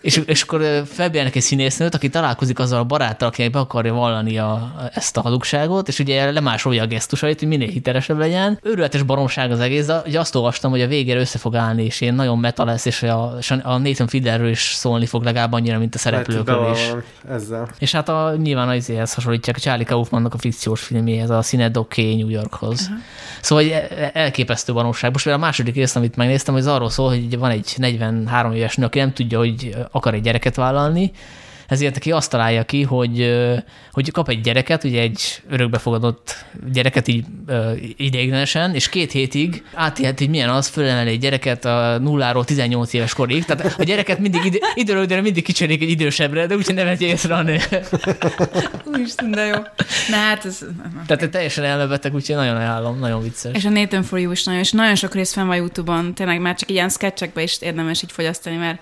és, 0.00 0.22
és 0.26 0.42
akkor 0.42 0.82
felbérnek 0.86 1.34
egy 1.34 1.42
színésznőt, 1.42 1.94
aki 1.94 2.08
találkozik 2.08 2.58
azzal 2.58 2.78
a 2.78 2.84
baráttal, 2.84 3.28
aki 3.28 3.48
be 3.48 3.58
akarja 3.58 3.94
vallani 3.94 4.38
a, 4.38 4.72
ezt 4.92 5.16
a 5.16 5.20
hazugságot, 5.20 5.88
és 5.88 5.98
ugye 5.98 6.30
lemásolja 6.30 6.82
a 6.82 6.86
gesztusait, 6.86 7.38
hogy 7.38 7.48
minél 7.48 7.68
hitelesebb 7.68 8.18
legyen. 8.18 8.58
Őrületes 8.62 9.02
baromság 9.02 9.50
az 9.50 9.60
egész, 9.60 9.86
de 9.86 10.02
ugye 10.06 10.20
azt 10.20 10.34
olvastam, 10.34 10.70
hogy 10.70 10.80
a 10.80 10.86
végére 10.86 11.20
össze 11.20 11.38
fog 11.38 11.54
állni, 11.54 11.84
és 11.84 12.00
ilyen 12.00 12.14
nagyon 12.14 12.38
meta 12.38 12.64
lesz, 12.64 12.84
és 12.84 13.02
a, 13.02 13.36
és 13.38 13.50
a 13.50 13.78
Nathan 13.78 14.06
Fiederről 14.06 14.48
is 14.48 14.72
szólni 14.74 15.06
fog 15.06 15.24
legalább 15.24 15.52
annyira, 15.52 15.78
mint 15.78 15.94
a 15.94 15.98
szereplőkről 15.98 16.60
Lehet, 16.60 16.76
is. 16.76 16.92
Ezzel. 17.32 17.68
És 17.78 17.92
hát 17.92 18.08
a, 18.08 18.34
nyilván 18.36 18.68
az 18.68 18.74
izéhez 18.74 19.14
hasonlítják 19.14 19.56
a 19.56 19.60
Charlie 19.60 19.84
Kaufmannak 19.84 20.34
a 20.34 20.38
fikciós 20.38 20.82
filméhez, 20.82 21.30
a 21.30 21.42
K 21.88 21.96
New 21.96 22.28
Yorkhoz. 22.28 22.80
Uh-huh. 22.80 22.96
Szóval 23.40 23.64
egy 23.64 23.70
el- 23.70 24.10
elképesztő 24.12 24.72
valóság. 24.72 25.12
Most 25.12 25.26
a 25.26 25.38
második 25.38 25.74
részt, 25.74 25.96
amit 25.96 26.16
megnéztem, 26.16 26.54
az 26.54 26.66
arról 26.66 26.90
szól, 26.90 27.08
hogy 27.08 27.38
van 27.38 27.50
egy 27.50 27.74
43 27.76 28.52
éves 28.52 28.76
nő, 28.76 28.84
aki 28.84 28.98
nem 28.98 29.12
tudja, 29.12 29.38
hogy 29.38 29.76
akar 29.90 30.14
egy 30.14 30.22
gyereket 30.22 30.54
vállalni, 30.54 31.12
ezért 31.68 31.96
aki 31.96 32.12
azt 32.12 32.30
találja 32.30 32.64
ki, 32.64 32.82
hogy, 32.82 33.34
hogy 33.92 34.10
kap 34.10 34.28
egy 34.28 34.40
gyereket, 34.40 34.84
ugye 34.84 35.00
egy 35.00 35.42
örökbefogadott 35.48 36.44
gyereket 36.72 37.08
így 37.08 37.24
ideiglenesen, 37.96 38.74
és 38.74 38.88
két 38.88 39.12
hétig 39.12 39.62
átélheti, 39.74 40.24
hogy 40.24 40.32
milyen 40.32 40.48
az 40.48 40.66
fölemelni 40.66 41.10
egy 41.10 41.18
gyereket 41.18 41.64
a 41.64 41.98
nulláról 41.98 42.44
18 42.44 42.92
éves 42.92 43.14
korig. 43.14 43.44
Tehát 43.44 43.74
a 43.78 43.82
gyereket 43.82 44.18
mindig 44.18 44.44
id- 44.44 44.62
időről 44.74 45.02
időre 45.02 45.20
mindig 45.20 45.44
kicserélik 45.44 45.82
egy 45.82 45.90
idősebbre, 45.90 46.46
de 46.46 46.54
úgyhogy 46.54 46.74
nem 46.74 46.84
vegye 46.84 47.06
észre 47.06 47.34
a 47.34 47.42
nő. 47.42 47.58
Úristen, 48.84 49.30
de 49.30 49.44
jó. 49.44 49.56
Na 50.08 50.16
hát 50.16 50.44
ez... 50.44 50.64
Tehát 51.06 51.30
teljesen 51.30 51.64
elmebeteg, 51.64 52.14
úgyhogy 52.14 52.36
nagyon 52.36 52.56
ajánlom, 52.56 52.98
nagyon 52.98 53.22
vicces. 53.22 53.52
És 53.54 53.64
a 53.64 53.70
Nathan 53.70 54.02
For 54.02 54.18
You 54.18 54.32
is 54.32 54.44
nagyon, 54.44 54.60
és 54.60 54.72
nagyon 54.72 54.94
sok 54.94 55.14
rész 55.14 55.32
fenn 55.32 55.46
van 55.46 55.56
YouTube-on, 55.56 56.14
tényleg 56.14 56.40
már 56.40 56.54
csak 56.54 56.70
ilyen 56.70 56.88
sketchekbe 56.88 57.42
is 57.42 57.60
érdemes 57.60 58.02
így 58.02 58.12
fogyasztani, 58.12 58.56
mert 58.56 58.80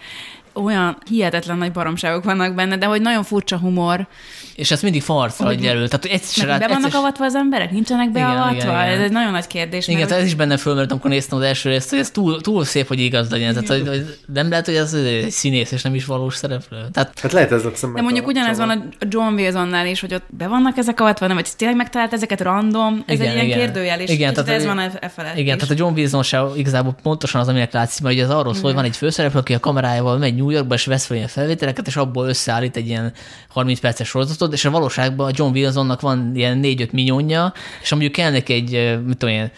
olyan 0.65 0.97
hihetetlen 1.11 1.59
nagy 1.59 1.73
baromságok 1.73 2.24
vannak 2.24 2.55
benne, 2.55 2.77
de 2.77 2.87
hogy 2.87 3.01
nagyon 3.01 3.23
furcsa 3.23 3.59
humor. 3.59 4.07
És 4.55 4.70
ezt 4.70 4.82
mindig 4.82 5.03
farcra 5.03 5.47
Hogy- 5.47 5.66
elő. 5.66 5.85
Tehát, 5.87 6.03
hogy 6.03 6.11
egyszer, 6.11 6.47
Be 6.47 6.59
vannak 6.59 6.70
egyszer- 6.85 6.95
avatva 6.95 7.24
az 7.24 7.35
emberek? 7.35 7.70
Nincsenek 7.70 8.11
beavatva? 8.12 8.51
igen, 8.55 8.66
igen. 8.66 8.77
Ez 8.81 9.01
egy 9.01 9.12
nagyon 9.12 9.32
nagy 9.32 9.47
kérdés. 9.47 9.89
Igen, 9.89 10.01
mert 10.01 10.12
ez 10.12 10.24
is 10.27 10.35
benne 10.35 10.57
fölmerült, 10.57 10.91
amikor 10.91 11.11
néztem 11.11 11.39
az 11.39 11.45
első 11.45 11.69
részt, 11.70 11.91
hogy 11.91 11.99
ez 11.99 12.11
túl, 12.11 12.41
túl 12.41 12.65
szép, 12.65 12.89
hogy 12.89 13.01
igaz 13.01 13.31
legyen. 13.31 13.53
Tehát, 13.53 13.69
hogy, 13.69 13.89
hogy 13.89 14.16
nem 14.32 14.49
lehet, 14.51 14.65
hogy 14.66 14.74
ez 14.74 14.95
egy 14.95 15.31
színész, 15.31 15.70
és 15.70 15.82
nem 15.82 15.95
is 15.95 16.05
valós 16.05 16.35
szereplő. 16.37 16.77
Tehát 16.93 17.20
Hát 17.23 17.32
lehet 17.32 17.53
ez 17.53 17.65
a 17.65 17.70
De 17.95 18.03
mondjuk 18.03 18.27
ugyanez 18.27 18.59
van 18.59 18.70
a 18.70 19.05
John 19.09 19.35
Wilsonnál 19.35 19.87
is, 19.87 20.01
hogy 20.01 20.15
ott 20.15 20.24
be 20.28 20.47
vannak 20.49 20.77
ezek 20.77 21.01
avatva, 21.01 21.27
nem, 21.27 21.37
vagy 21.37 21.49
tényleg 21.57 21.77
megtalált 21.77 22.12
ezeket 22.12 22.41
random, 22.41 23.03
ez 23.07 23.15
Igen, 23.15 23.27
egy 23.28 23.35
ilyen 23.35 23.47
igen. 23.47 23.59
kérdőjel, 23.59 24.01
és 24.01 24.11
Igen, 24.11 24.35
tehát 24.35 24.49
ez 24.49 24.55
ez- 24.57 24.66
van 24.66 24.78
e, 24.78 24.91
e 25.01 25.09
felett 25.09 25.37
Igen, 25.37 25.55
is. 25.57 25.62
tehát 25.62 25.74
a 25.78 25.82
John 25.85 25.99
Wilson 25.99 26.23
se 26.23 26.43
igazából 26.57 26.95
pontosan 27.03 27.41
az, 27.41 27.49
aminek 27.49 27.73
látszik, 27.73 28.03
mert 28.03 28.15
ugye 28.15 28.24
ez 28.24 28.31
arról 28.31 28.55
szól, 28.55 28.62
hogy 28.62 28.74
van 28.74 28.85
egy 28.85 28.97
főszereplő, 28.97 29.39
aki 29.41 29.55
a 29.55 29.61
kamerájával 29.61 30.19
megy 30.19 30.35
New 30.51 30.59
Yorkba, 30.59 30.75
és 30.75 30.87
vesz 30.87 31.07
fel 31.07 31.17
ilyen 31.17 31.29
felvételeket, 31.29 31.87
és 31.87 31.97
abból 31.97 32.29
összeállít 32.29 32.77
egy 32.77 32.87
ilyen 32.87 33.13
30 33.49 33.81
perces 33.81 34.09
sorozatot, 34.09 34.53
és 34.53 34.65
a 34.65 34.71
valóságban 34.71 35.27
a 35.27 35.33
John 35.35 35.53
Wilsonnak 35.53 36.01
van 36.01 36.33
ilyen 36.35 36.61
4-5 36.63 36.91
milliónja, 36.91 37.53
és 37.83 37.91
mondjuk 37.91 38.13
kell 38.13 38.31
neki 38.31 38.53
egy, 38.53 39.01
mit 39.07 39.17
tudom 39.17 39.35
én, 39.35 39.51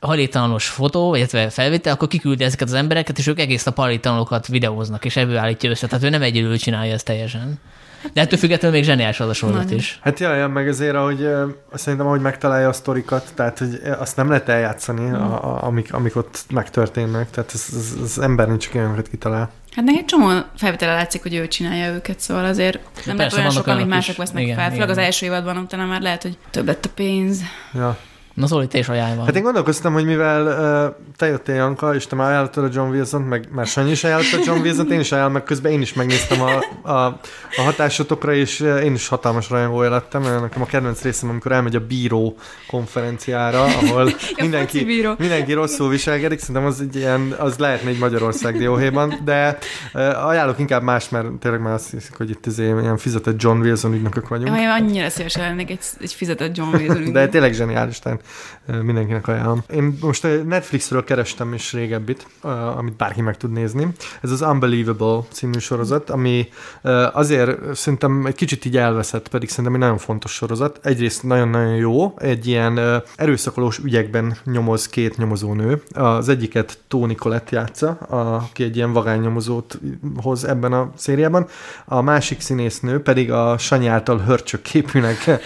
hajléktalanos 0.00 0.68
fotó, 0.68 1.14
illetve 1.14 1.50
felvétel, 1.50 1.92
akkor 1.92 2.08
kiküldi 2.08 2.44
ezeket 2.44 2.68
az 2.68 2.74
embereket, 2.74 3.18
és 3.18 3.26
ők 3.26 3.40
egész 3.40 3.64
nap 3.64 3.76
hajléktalanokat 3.76 4.46
videóznak, 4.46 5.04
és 5.04 5.16
ebből 5.16 5.36
állítja 5.36 5.70
össze. 5.70 5.86
Tehát 5.86 6.04
ő 6.04 6.08
nem 6.08 6.22
egyedül 6.22 6.58
csinálja 6.58 6.92
ezt 6.92 7.04
teljesen. 7.04 7.58
De 8.12 8.20
ettől 8.20 8.38
függetlenül 8.38 8.76
még 8.76 8.86
zseniális 8.86 9.20
az 9.20 9.28
a 9.28 9.32
sorozat 9.32 9.70
is. 9.70 9.98
Hát 10.02 10.20
jaj, 10.20 10.38
jaj, 10.38 10.48
meg 10.48 10.68
azért, 10.68 10.94
ahogy 10.94 11.28
szerintem, 11.74 12.08
ahogy 12.08 12.20
megtalálja 12.20 12.68
a 12.68 12.72
sztorikat, 12.72 13.32
tehát 13.34 13.58
hogy 13.58 13.80
azt 13.98 14.16
nem 14.16 14.28
lehet 14.28 14.48
eljátszani, 14.48 15.10
a, 15.10 15.44
a, 15.44 15.64
amik, 15.64 15.94
amik 15.94 16.16
ott 16.16 16.44
megtörténnek, 16.50 17.30
tehát 17.30 17.50
az, 17.50 17.68
az, 17.76 17.96
az 18.02 18.18
ember 18.18 18.48
nincs 18.48 18.68
olyanokat 18.74 19.08
kitalál. 19.08 19.50
Hát 19.74 19.84
neki 19.84 19.98
egy 19.98 20.04
csomó 20.04 20.40
felvétele 20.56 20.94
látszik, 20.94 21.22
hogy 21.22 21.34
ő 21.34 21.48
csinálja 21.48 21.92
őket, 21.92 22.20
szóval 22.20 22.44
azért 22.44 22.78
nem 23.06 23.16
lehet 23.16 23.16
persze, 23.16 23.36
olyan 23.36 23.48
vannak 23.48 23.64
sok, 23.64 23.74
amit 23.74 23.86
mások 23.86 24.16
vesznek 24.16 24.42
Igen, 24.42 24.56
fel. 24.56 24.70
Főleg 24.70 24.90
az 24.90 24.98
első 24.98 25.26
évadban, 25.26 25.56
utána 25.56 25.86
már 25.86 26.00
lehet, 26.00 26.22
hogy 26.22 26.38
több 26.50 26.66
lett 26.66 26.84
a 26.84 26.90
pénz. 26.94 27.42
Ja. 27.74 27.98
Na 28.38 28.46
Zoli, 28.46 28.66
te 28.66 28.78
is 28.78 28.88
ajánlva. 28.88 29.24
Hát 29.24 29.36
én 29.36 29.42
gondolkoztam, 29.42 29.92
hogy 29.92 30.04
mivel 30.04 30.42
uh, 30.46 31.06
te 31.16 31.26
jöttél, 31.26 31.54
Janka, 31.54 31.94
és 31.94 32.06
te 32.06 32.16
már 32.16 32.30
ajánlottad 32.30 32.64
a 32.64 32.68
John 32.72 32.90
wilson 32.90 33.22
meg 33.22 33.48
már 33.50 33.66
Sanyi 33.66 33.90
is 33.90 34.04
ajánlotta 34.04 34.36
a 34.36 34.42
John 34.44 34.60
wilson 34.60 34.92
én 34.92 35.00
is 35.00 35.12
ajánlom, 35.12 35.32
meg 35.32 35.42
közben 35.42 35.72
én 35.72 35.80
is 35.80 35.92
megnéztem 35.92 36.40
a, 36.40 36.50
a, 36.90 37.20
a 37.56 37.62
hatásotokra, 37.64 38.34
és 38.34 38.60
én 38.60 38.94
is 38.94 39.08
hatalmas 39.08 39.50
rajongója 39.50 39.90
lettem, 39.90 40.22
mert 40.22 40.40
nekem 40.40 40.62
a 40.62 40.66
kedvenc 40.66 41.02
részem, 41.02 41.28
amikor 41.28 41.52
elmegy 41.52 41.76
a 41.76 41.86
bíró 41.86 42.36
konferenciára, 42.66 43.64
ahol 43.64 44.04
mindenki, 44.40 44.78
focibíró. 44.78 45.14
mindenki 45.18 45.52
rosszul 45.52 45.88
viselkedik, 45.88 46.38
szerintem 46.38 46.64
az 46.64 46.80
egy 46.80 46.96
ilyen, 46.96 47.34
az 47.38 47.58
lehetne 47.58 47.90
egy 47.90 47.98
Magyarország 47.98 48.58
dióhéjban, 48.58 49.20
de 49.24 49.58
uh, 49.94 50.26
ajánlok 50.26 50.58
inkább 50.58 50.82
más, 50.82 51.08
mert 51.08 51.28
tényleg 51.32 51.60
már 51.60 51.72
azt 51.72 51.90
hiszik, 51.90 52.16
hogy 52.16 52.30
itt 52.30 52.46
izé, 52.46 52.64
ilyen 52.64 52.96
fizetett 52.96 53.42
John 53.42 53.60
Wilson 53.60 53.92
ügynökök 53.92 54.28
vagyunk. 54.28 54.56
Jaj, 54.56 54.66
annyira 54.66 55.08
szívesen 55.08 55.42
lennék 55.42 55.70
egy, 55.70 55.80
egy 56.00 56.12
fizetett 56.12 56.56
John 56.56 56.76
Wilson. 56.76 57.12
De 57.12 57.28
tényleg 57.28 57.52
zseniális, 57.52 57.98
tehát 57.98 58.20
mindenkinek 58.82 59.28
ajánlom. 59.28 59.62
Én 59.74 59.98
most 60.00 60.26
Netflixről 60.46 61.04
kerestem 61.04 61.54
is 61.54 61.72
régebbit, 61.72 62.26
amit 62.76 62.96
bárki 62.96 63.20
meg 63.22 63.36
tud 63.36 63.52
nézni. 63.52 63.88
Ez 64.22 64.30
az 64.30 64.42
Unbelievable 64.42 65.20
című 65.30 65.58
sorozat, 65.58 66.10
ami 66.10 66.48
azért 67.12 67.74
szerintem 67.74 68.26
egy 68.26 68.34
kicsit 68.34 68.64
így 68.64 68.76
elveszett, 68.76 69.28
pedig 69.28 69.48
szerintem 69.48 69.74
egy 69.74 69.80
nagyon 69.80 69.98
fontos 69.98 70.32
sorozat. 70.32 70.78
Egyrészt 70.82 71.22
nagyon-nagyon 71.22 71.74
jó, 71.74 72.14
egy 72.18 72.46
ilyen 72.46 73.02
erőszakolós 73.16 73.78
ügyekben 73.78 74.36
nyomoz 74.44 74.88
két 74.88 75.16
nyomozónő. 75.16 75.82
Az 75.90 76.28
egyiket 76.28 76.78
Tony 76.88 77.16
Collette 77.16 77.56
játsza, 77.56 77.90
aki 78.40 78.64
egy 78.64 78.76
ilyen 78.76 78.92
vagány 78.92 79.20
nyomozót 79.20 79.78
hoz 80.22 80.44
ebben 80.44 80.72
a 80.72 80.92
szériában. 80.96 81.46
A 81.84 82.00
másik 82.00 82.40
színésznő 82.40 83.02
pedig 83.02 83.32
a 83.32 83.58
Sanyi 83.58 83.86
által 83.86 84.18
hörcsök 84.18 84.62
képűnek 84.62 85.40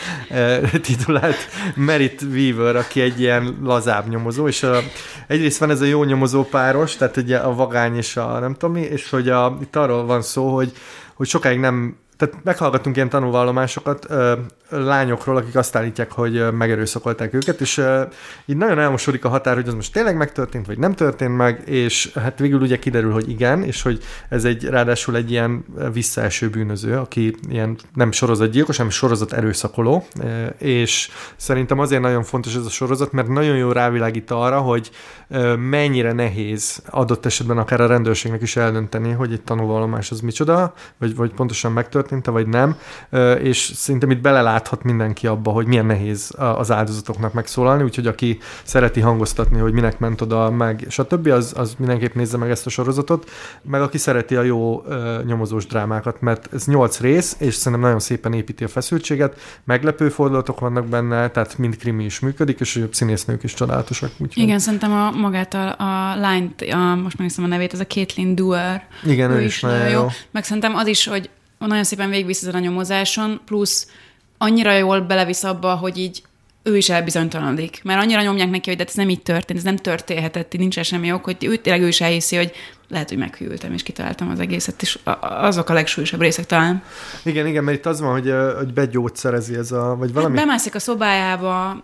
titulált 0.82 1.36
Merit 1.74 2.22
Weaver, 2.22 2.71
aki 2.76 3.00
egy 3.00 3.20
ilyen 3.20 3.58
lazább 3.62 4.08
nyomozó, 4.08 4.48
és 4.48 4.62
a, 4.62 4.78
egyrészt 5.26 5.58
van 5.58 5.70
ez 5.70 5.80
a 5.80 5.84
jó 5.84 6.04
nyomozó 6.04 6.44
páros, 6.44 6.96
tehát 6.96 7.16
ugye 7.16 7.36
a 7.36 7.54
vagány 7.54 7.96
és 7.96 8.16
a 8.16 8.38
nem 8.38 8.54
tudom 8.54 8.74
mi, 8.74 8.80
és 8.80 9.10
hogy 9.10 9.28
a, 9.28 9.58
itt 9.60 9.76
arról 9.76 10.06
van 10.06 10.22
szó, 10.22 10.54
hogy, 10.54 10.72
hogy 11.14 11.26
sokáig 11.26 11.58
nem 11.58 11.96
tehát 12.22 12.44
meghallgattunk 12.44 12.96
ilyen 12.96 13.08
tanulvallomásokat 13.08 14.06
lányokról, 14.68 15.36
akik 15.36 15.56
azt 15.56 15.76
állítják, 15.76 16.12
hogy 16.12 16.52
megerőszakolták 16.52 17.34
őket, 17.34 17.60
és 17.60 17.78
ö, 17.78 18.02
így 18.46 18.56
nagyon 18.56 18.78
elmosódik 18.78 19.24
a 19.24 19.28
határ, 19.28 19.54
hogy 19.54 19.68
az 19.68 19.74
most 19.74 19.92
tényleg 19.92 20.16
megtörtént, 20.16 20.66
vagy 20.66 20.78
nem 20.78 20.94
történt 20.94 21.36
meg, 21.36 21.62
és 21.68 22.12
hát 22.14 22.38
végül 22.38 22.60
ugye 22.60 22.78
kiderül, 22.78 23.12
hogy 23.12 23.28
igen, 23.28 23.62
és 23.62 23.82
hogy 23.82 24.02
ez 24.28 24.44
egy 24.44 24.64
ráadásul 24.64 25.16
egy 25.16 25.30
ilyen 25.30 25.64
visszaeső 25.92 26.48
bűnöző, 26.48 26.96
aki 26.96 27.36
ilyen 27.48 27.76
nem 27.94 28.12
sorozatgyilkos, 28.12 28.76
hanem 28.76 28.92
sorozat 28.92 29.32
erőszakoló, 29.32 30.06
és 30.58 31.10
szerintem 31.36 31.78
azért 31.78 32.02
nagyon 32.02 32.22
fontos 32.22 32.54
ez 32.54 32.64
a 32.64 32.70
sorozat, 32.70 33.12
mert 33.12 33.28
nagyon 33.28 33.56
jó 33.56 33.72
rávilágít 33.72 34.30
arra, 34.30 34.60
hogy 34.60 34.90
mennyire 35.56 36.12
nehéz 36.12 36.82
adott 36.90 37.26
esetben 37.26 37.58
akár 37.58 37.80
a 37.80 37.86
rendőrségnek 37.86 38.42
is 38.42 38.56
eldönteni, 38.56 39.10
hogy 39.10 39.32
egy 39.32 39.42
tanulvallomás 39.42 40.10
az 40.10 40.20
micsoda, 40.20 40.72
vagy, 40.98 41.16
vagy 41.16 41.32
pontosan 41.32 41.72
megtörtént 41.72 42.11
vagy 42.20 42.46
nem, 42.46 42.76
és 43.42 43.72
szerintem 43.74 44.10
itt 44.10 44.20
beleláthat 44.20 44.82
mindenki 44.82 45.26
abba, 45.26 45.50
hogy 45.50 45.66
milyen 45.66 45.86
nehéz 45.86 46.34
a- 46.38 46.58
az 46.58 46.70
áldozatoknak 46.70 47.32
megszólalni, 47.32 47.82
úgyhogy 47.82 48.06
aki 48.06 48.38
szereti 48.62 49.00
hangoztatni, 49.00 49.58
hogy 49.58 49.72
minek 49.72 49.98
ment 49.98 50.20
oda, 50.20 50.50
meg 50.50 50.86
stb., 50.88 51.26
az, 51.26 51.52
az 51.56 51.74
mindenképp 51.78 52.14
nézze 52.14 52.36
meg 52.36 52.50
ezt 52.50 52.66
a 52.66 52.70
sorozatot, 52.70 53.30
meg 53.62 53.80
aki 53.80 53.98
szereti 53.98 54.36
a 54.36 54.42
jó 54.42 54.82
nyomozós 55.26 55.66
drámákat, 55.66 56.20
mert 56.20 56.48
ez 56.52 56.66
nyolc 56.66 57.00
rész, 57.00 57.36
és 57.38 57.54
szerintem 57.54 57.80
nagyon 57.80 58.00
szépen 58.00 58.32
építi 58.32 58.64
a 58.64 58.68
feszültséget, 58.68 59.40
meglepő 59.64 60.08
fordulatok 60.08 60.60
vannak 60.60 60.86
benne, 60.86 61.28
tehát 61.28 61.58
mind 61.58 61.76
krimi 61.76 62.04
is 62.04 62.20
működik, 62.20 62.60
és 62.60 62.76
a 62.76 62.94
színésznők 62.94 63.42
is 63.42 63.54
csodálatosak. 63.54 64.10
Úgyhogy... 64.18 64.42
Igen, 64.42 64.58
szerintem 64.58 64.92
a, 64.92 65.10
magát 65.10 65.54
a, 65.54 65.68
a 65.78 66.16
lányt, 66.16 66.60
a, 66.70 66.94
most 66.94 67.18
megnéztem 67.18 67.44
a 67.44 67.48
nevét, 67.48 67.72
ez 67.72 67.80
a 67.80 67.86
Caitlin 67.86 68.34
Duer. 68.34 68.86
Igen, 69.04 69.30
ő 69.30 69.42
is 69.42 69.60
nagyon 69.60 69.88
jó. 69.88 70.06
Meg 70.30 70.44
szerintem 70.44 70.74
az 70.74 70.86
is, 70.86 71.06
hogy 71.06 71.30
nagyon 71.68 71.84
szépen 71.84 72.10
végigvisz 72.10 72.42
ezen 72.42 72.54
a 72.54 72.58
nyomozáson, 72.58 73.40
plusz 73.44 73.88
annyira 74.38 74.72
jól 74.72 75.00
belevisz 75.00 75.44
abba, 75.44 75.74
hogy 75.74 75.98
így 75.98 76.22
ő 76.62 76.76
is 76.76 76.88
elbizonytalanodik. 76.88 77.80
Mert 77.84 78.02
annyira 78.02 78.22
nyomják 78.22 78.50
neki, 78.50 78.68
hogy 78.68 78.78
de 78.78 78.84
ez 78.84 78.94
nem 78.94 79.08
így 79.08 79.22
történt, 79.22 79.58
ez 79.58 79.64
nem 79.64 79.76
történhetett, 79.76 80.52
nincs 80.52 80.80
semmi 80.80 81.12
ok, 81.12 81.24
hogy 81.24 81.36
ő 81.40 81.56
tényleg 81.56 81.82
ő 81.82 81.88
is 81.88 82.00
elhiszi, 82.00 82.36
hogy 82.36 82.52
lehet, 82.88 83.08
hogy 83.08 83.18
meghűltem, 83.18 83.72
és 83.72 83.82
kitaláltam 83.82 84.30
az 84.30 84.40
egészet, 84.40 84.82
és 84.82 84.98
azok 85.20 85.68
a 85.68 85.72
legsúlyosabb 85.72 86.20
részek 86.20 86.46
talán. 86.46 86.82
Igen, 87.22 87.46
igen, 87.46 87.64
mert 87.64 87.76
itt 87.76 87.86
az 87.86 88.00
van, 88.00 88.12
hogy, 88.12 88.32
hogy 88.56 88.72
begyógyszerezi 88.72 89.54
ez 89.54 89.72
a, 89.72 89.96
vagy 89.98 90.12
valami... 90.12 90.36
Hát 90.36 90.46
bemászik 90.46 90.74
a 90.74 90.78
szobájába 90.78 91.82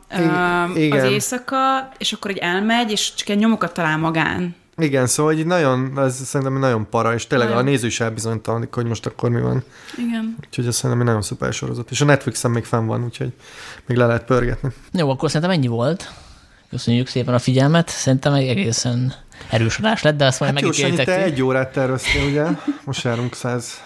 I- 0.75 0.85
igen. 0.85 0.99
az 0.99 1.11
éjszaka, 1.13 1.89
és 1.99 2.13
akkor 2.13 2.31
egy 2.31 2.39
elmegy, 2.39 2.91
és 2.91 3.15
csak 3.15 3.29
egy 3.29 3.39
nyomokat 3.39 3.73
talál 3.73 3.99
magán. 3.99 4.57
Igen, 4.79 5.07
szóval 5.07 5.33
így 5.33 5.47
nagyon, 5.47 5.99
ez 5.99 6.25
szerintem 6.25 6.59
nagyon 6.59 6.87
para, 6.91 7.15
és 7.15 7.27
tényleg 7.27 7.49
Nagyon. 7.49 7.63
a 7.63 7.69
néző 7.71 7.87
is 7.87 8.01
elbizonytalanodik, 8.01 8.75
hogy 8.75 8.85
most 8.87 9.07
akkor 9.07 9.31
mi 9.31 9.41
van. 9.41 9.63
Igen. 9.97 10.37
Úgyhogy 10.47 10.67
ez 10.67 10.75
szerintem 10.75 11.01
egy 11.01 11.07
nagyon 11.07 11.23
szuper 11.23 11.53
sorozat. 11.53 11.91
És 11.91 12.01
a 12.01 12.05
Netflixen 12.05 12.51
még 12.51 12.65
fenn 12.65 12.87
van, 12.87 13.05
úgyhogy 13.05 13.33
még 13.87 13.97
le 13.97 14.07
lehet 14.07 14.25
pörgetni. 14.25 14.71
Jó, 14.93 15.11
akkor 15.11 15.31
szerintem 15.31 15.57
ennyi 15.57 15.67
volt. 15.67 16.13
Köszönjük 16.71 17.07
szépen 17.07 17.35
a 17.35 17.39
figyelmet. 17.39 17.89
Szerintem 17.89 18.33
egy 18.33 18.49
egészen 18.49 19.15
erős 19.51 19.79
adás 19.79 20.03
lett, 20.03 20.17
de 20.17 20.27
azt 20.27 20.41
majd 20.41 20.53
Hát 20.53 20.63
jó, 20.63 20.73
Sanyi, 20.73 20.91
megítéltek 20.91 21.17
te 21.17 21.25
egy 21.25 21.43
órát 21.43 21.73
terveztél, 21.73 22.27
ugye? 22.27 22.45
Most 22.85 23.05
járunk 23.05 23.35
száz 23.35 23.81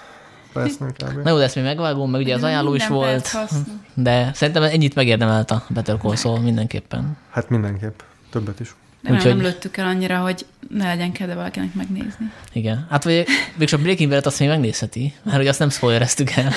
percnél 0.52 0.92
kb. 0.92 1.22
Na 1.24 1.30
jó, 1.30 1.36
de 1.36 1.42
ezt 1.44 1.54
még 1.54 1.64
megvágom, 1.64 2.10
meg 2.10 2.20
ugye 2.20 2.34
az 2.34 2.42
ajánló 2.42 2.74
is 2.74 2.86
volt, 2.86 3.28
hasznos. 3.28 3.60
de 3.94 4.30
szerintem 4.34 4.62
ennyit 4.62 4.94
megérdemelt 4.94 5.50
a 5.50 5.64
Better 5.68 5.96
Call 5.96 6.16
Saul 6.16 6.40
mindenképpen. 6.40 7.16
Hát 7.30 7.48
mindenképp. 7.48 8.00
Többet 8.30 8.60
is. 8.60 8.74
De 9.02 9.08
nem, 9.08 9.18
Úgyhogy- 9.18 9.34
nem 9.36 9.42
lőttük 9.44 9.76
el 9.76 9.86
annyira, 9.86 10.18
hogy 10.18 10.46
ne 10.68 10.86
legyen 10.86 11.12
kedve 11.12 11.34
valakinek 11.34 11.74
megnézni. 11.74 12.30
Igen. 12.52 12.86
Hát 12.90 13.04
vagy 13.04 13.24
végül 13.56 13.78
a 13.78 13.82
Breaking 13.82 14.08
Bad-et 14.08 14.26
azt 14.26 14.38
még 14.38 14.48
megnézheti, 14.48 15.14
mert 15.22 15.36
hogy 15.36 15.46
azt 15.46 15.58
nem 15.58 15.70
spoilereztük 15.70 16.30
el. 16.30 16.52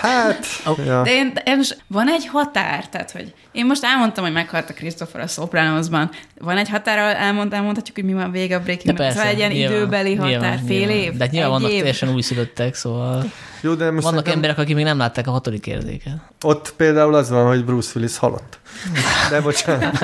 Hát, 0.00 0.46
Oh. 0.66 0.84
ja. 0.86 1.02
De 1.02 1.10
én, 1.10 1.32
de 1.44 1.54
most 1.56 1.82
van 1.86 2.08
egy 2.08 2.26
határ, 2.26 2.88
tehát 2.88 3.10
hogy 3.10 3.34
én 3.52 3.66
most 3.66 3.84
elmondtam, 3.84 4.24
hogy 4.24 4.32
meghalt 4.32 4.70
a 4.70 4.74
Christopher 4.74 5.20
a 5.20 5.26
Sopranosban. 5.26 6.10
Van 6.38 6.56
egy 6.56 6.68
határ, 6.68 6.98
ahol 6.98 7.10
elmond, 7.12 7.52
elmondhatjuk, 7.52 7.96
hogy 7.96 8.04
mi 8.04 8.12
van 8.12 8.30
vége 8.30 8.56
a 8.56 8.60
Breaking 8.60 8.96
Bad. 8.96 9.10
Szóval 9.10 9.26
egy 9.26 9.38
ilyen 9.38 9.50
nyilván, 9.50 9.76
időbeli 9.76 10.14
határ, 10.14 10.30
nyilván, 10.30 10.58
fél 10.66 10.78
nyilván. 10.78 10.96
év, 10.96 11.12
De 11.16 11.24
hát 11.24 11.32
nyilván 11.32 11.50
vannak 11.50 11.70
év. 11.70 11.78
teljesen 11.78 12.08
újszülöttek, 12.14 12.74
szóval 12.74 13.30
Jó, 13.64 13.74
de 13.74 13.90
most 13.90 14.04
vannak 14.04 14.24
nekem 14.24 14.34
emberek, 14.34 14.58
akik 14.58 14.74
még 14.74 14.84
nem 14.84 14.98
látták 14.98 15.26
a 15.26 15.30
hatodik 15.30 15.66
érzéket. 15.66 16.12
ott 16.42 16.74
például 16.76 17.14
az 17.14 17.30
van, 17.30 17.46
hogy 17.46 17.64
Bruce 17.64 17.90
Willis 17.94 18.16
halott. 18.16 18.58
De 19.30 19.40
bocsánat. 19.40 19.98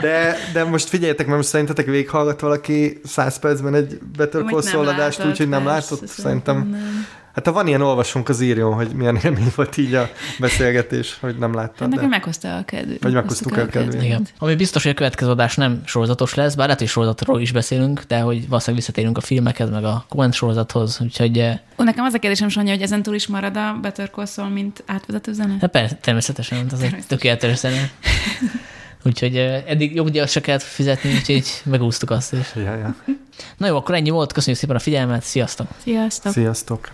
De, 0.00 0.36
de 0.52 0.64
most 0.64 0.88
figyeljetek, 0.88 1.26
mert 1.26 1.38
most 1.38 1.48
szerintetek 1.48 1.86
végighallgat 1.86 2.40
valaki 2.40 3.00
100 3.04 3.38
percben 3.38 3.74
egy 3.74 3.98
Better 4.16 4.42
Call 4.44 5.26
úgyhogy 5.26 5.48
nem 5.48 5.64
látott? 5.64 6.06
Szerintem 6.06 6.56
nem. 6.56 7.06
Hát 7.40 7.48
ha 7.48 7.54
van 7.54 7.66
ilyen 7.66 7.80
olvasunk, 7.80 8.28
az 8.28 8.40
írjon, 8.40 8.74
hogy 8.74 8.88
milyen 8.88 9.16
élmény 9.24 9.52
volt 9.54 9.76
így 9.76 9.94
a 9.94 10.10
beszélgetés, 10.38 11.16
hogy 11.20 11.38
nem 11.38 11.54
láttad. 11.54 11.78
Hát 11.78 11.88
nekem 11.88 12.04
de... 12.04 12.08
meghozta 12.16 12.56
a 12.56 12.64
kedvét. 12.64 13.02
Vagy 13.02 13.12
meghoztuk 13.12 13.56
el 13.56 13.64
a 13.64 13.66
kedvét. 13.66 14.02
Igen. 14.02 14.26
Ami 14.38 14.54
biztos, 14.54 14.82
hogy 14.82 14.92
a 14.92 14.94
következő 14.94 15.30
adás 15.30 15.54
nem 15.54 15.80
sorozatos 15.84 16.34
lesz, 16.34 16.54
bár 16.54 16.64
lehet, 16.64 16.80
hogy 16.80 16.88
sorozatról 16.88 17.40
is 17.40 17.52
beszélünk, 17.52 18.02
de 18.02 18.20
hogy 18.20 18.48
valószínűleg 18.48 18.84
visszatérünk 18.84 19.16
a 19.16 19.20
filmekhez, 19.20 19.70
meg 19.70 19.84
a 19.84 20.04
Coen 20.08 20.32
sorozathoz, 20.32 20.98
úgyhogy 21.00 21.38
eh, 21.38 21.58
Ó, 21.78 21.84
nekem 21.84 22.04
az 22.04 22.14
a 22.14 22.18
kérdésem, 22.18 22.48
Sanyi, 22.48 22.70
hogy 22.70 22.82
ezen 22.82 23.02
túl 23.02 23.14
is 23.14 23.26
marad 23.26 23.56
a 23.56 23.78
Better 23.82 24.10
Call 24.10 24.26
Saul, 24.26 24.48
mint 24.48 24.82
átvezető 24.86 25.32
zene? 25.32 25.56
hát 25.60 25.70
persze, 25.70 25.94
természetesen, 26.00 26.66
az 26.72 26.82
egy 26.82 27.04
tökéletes 27.06 27.58
zene. 27.58 27.90
Úgyhogy 29.04 29.36
eh, 29.36 29.62
eddig 29.66 29.94
jogdíjat 29.94 30.28
se 30.28 30.40
kellett 30.40 30.62
fizetni, 30.62 31.12
úgyhogy 31.12 31.62
megúsztuk 31.64 32.10
azt 32.10 32.32
is. 32.32 32.52
Ja, 32.54 32.74
ja. 32.74 32.94
Na 33.56 33.66
jó, 33.66 33.76
akkor 33.76 33.94
ennyi 33.94 34.10
volt, 34.10 34.32
köszönjük 34.32 34.60
szépen 34.60 34.76
a 34.76 34.78
figyelmet, 34.78 35.22
sziasztok! 35.22 35.66
Sziasztok! 35.82 36.32
Sziasztok! 36.32 36.88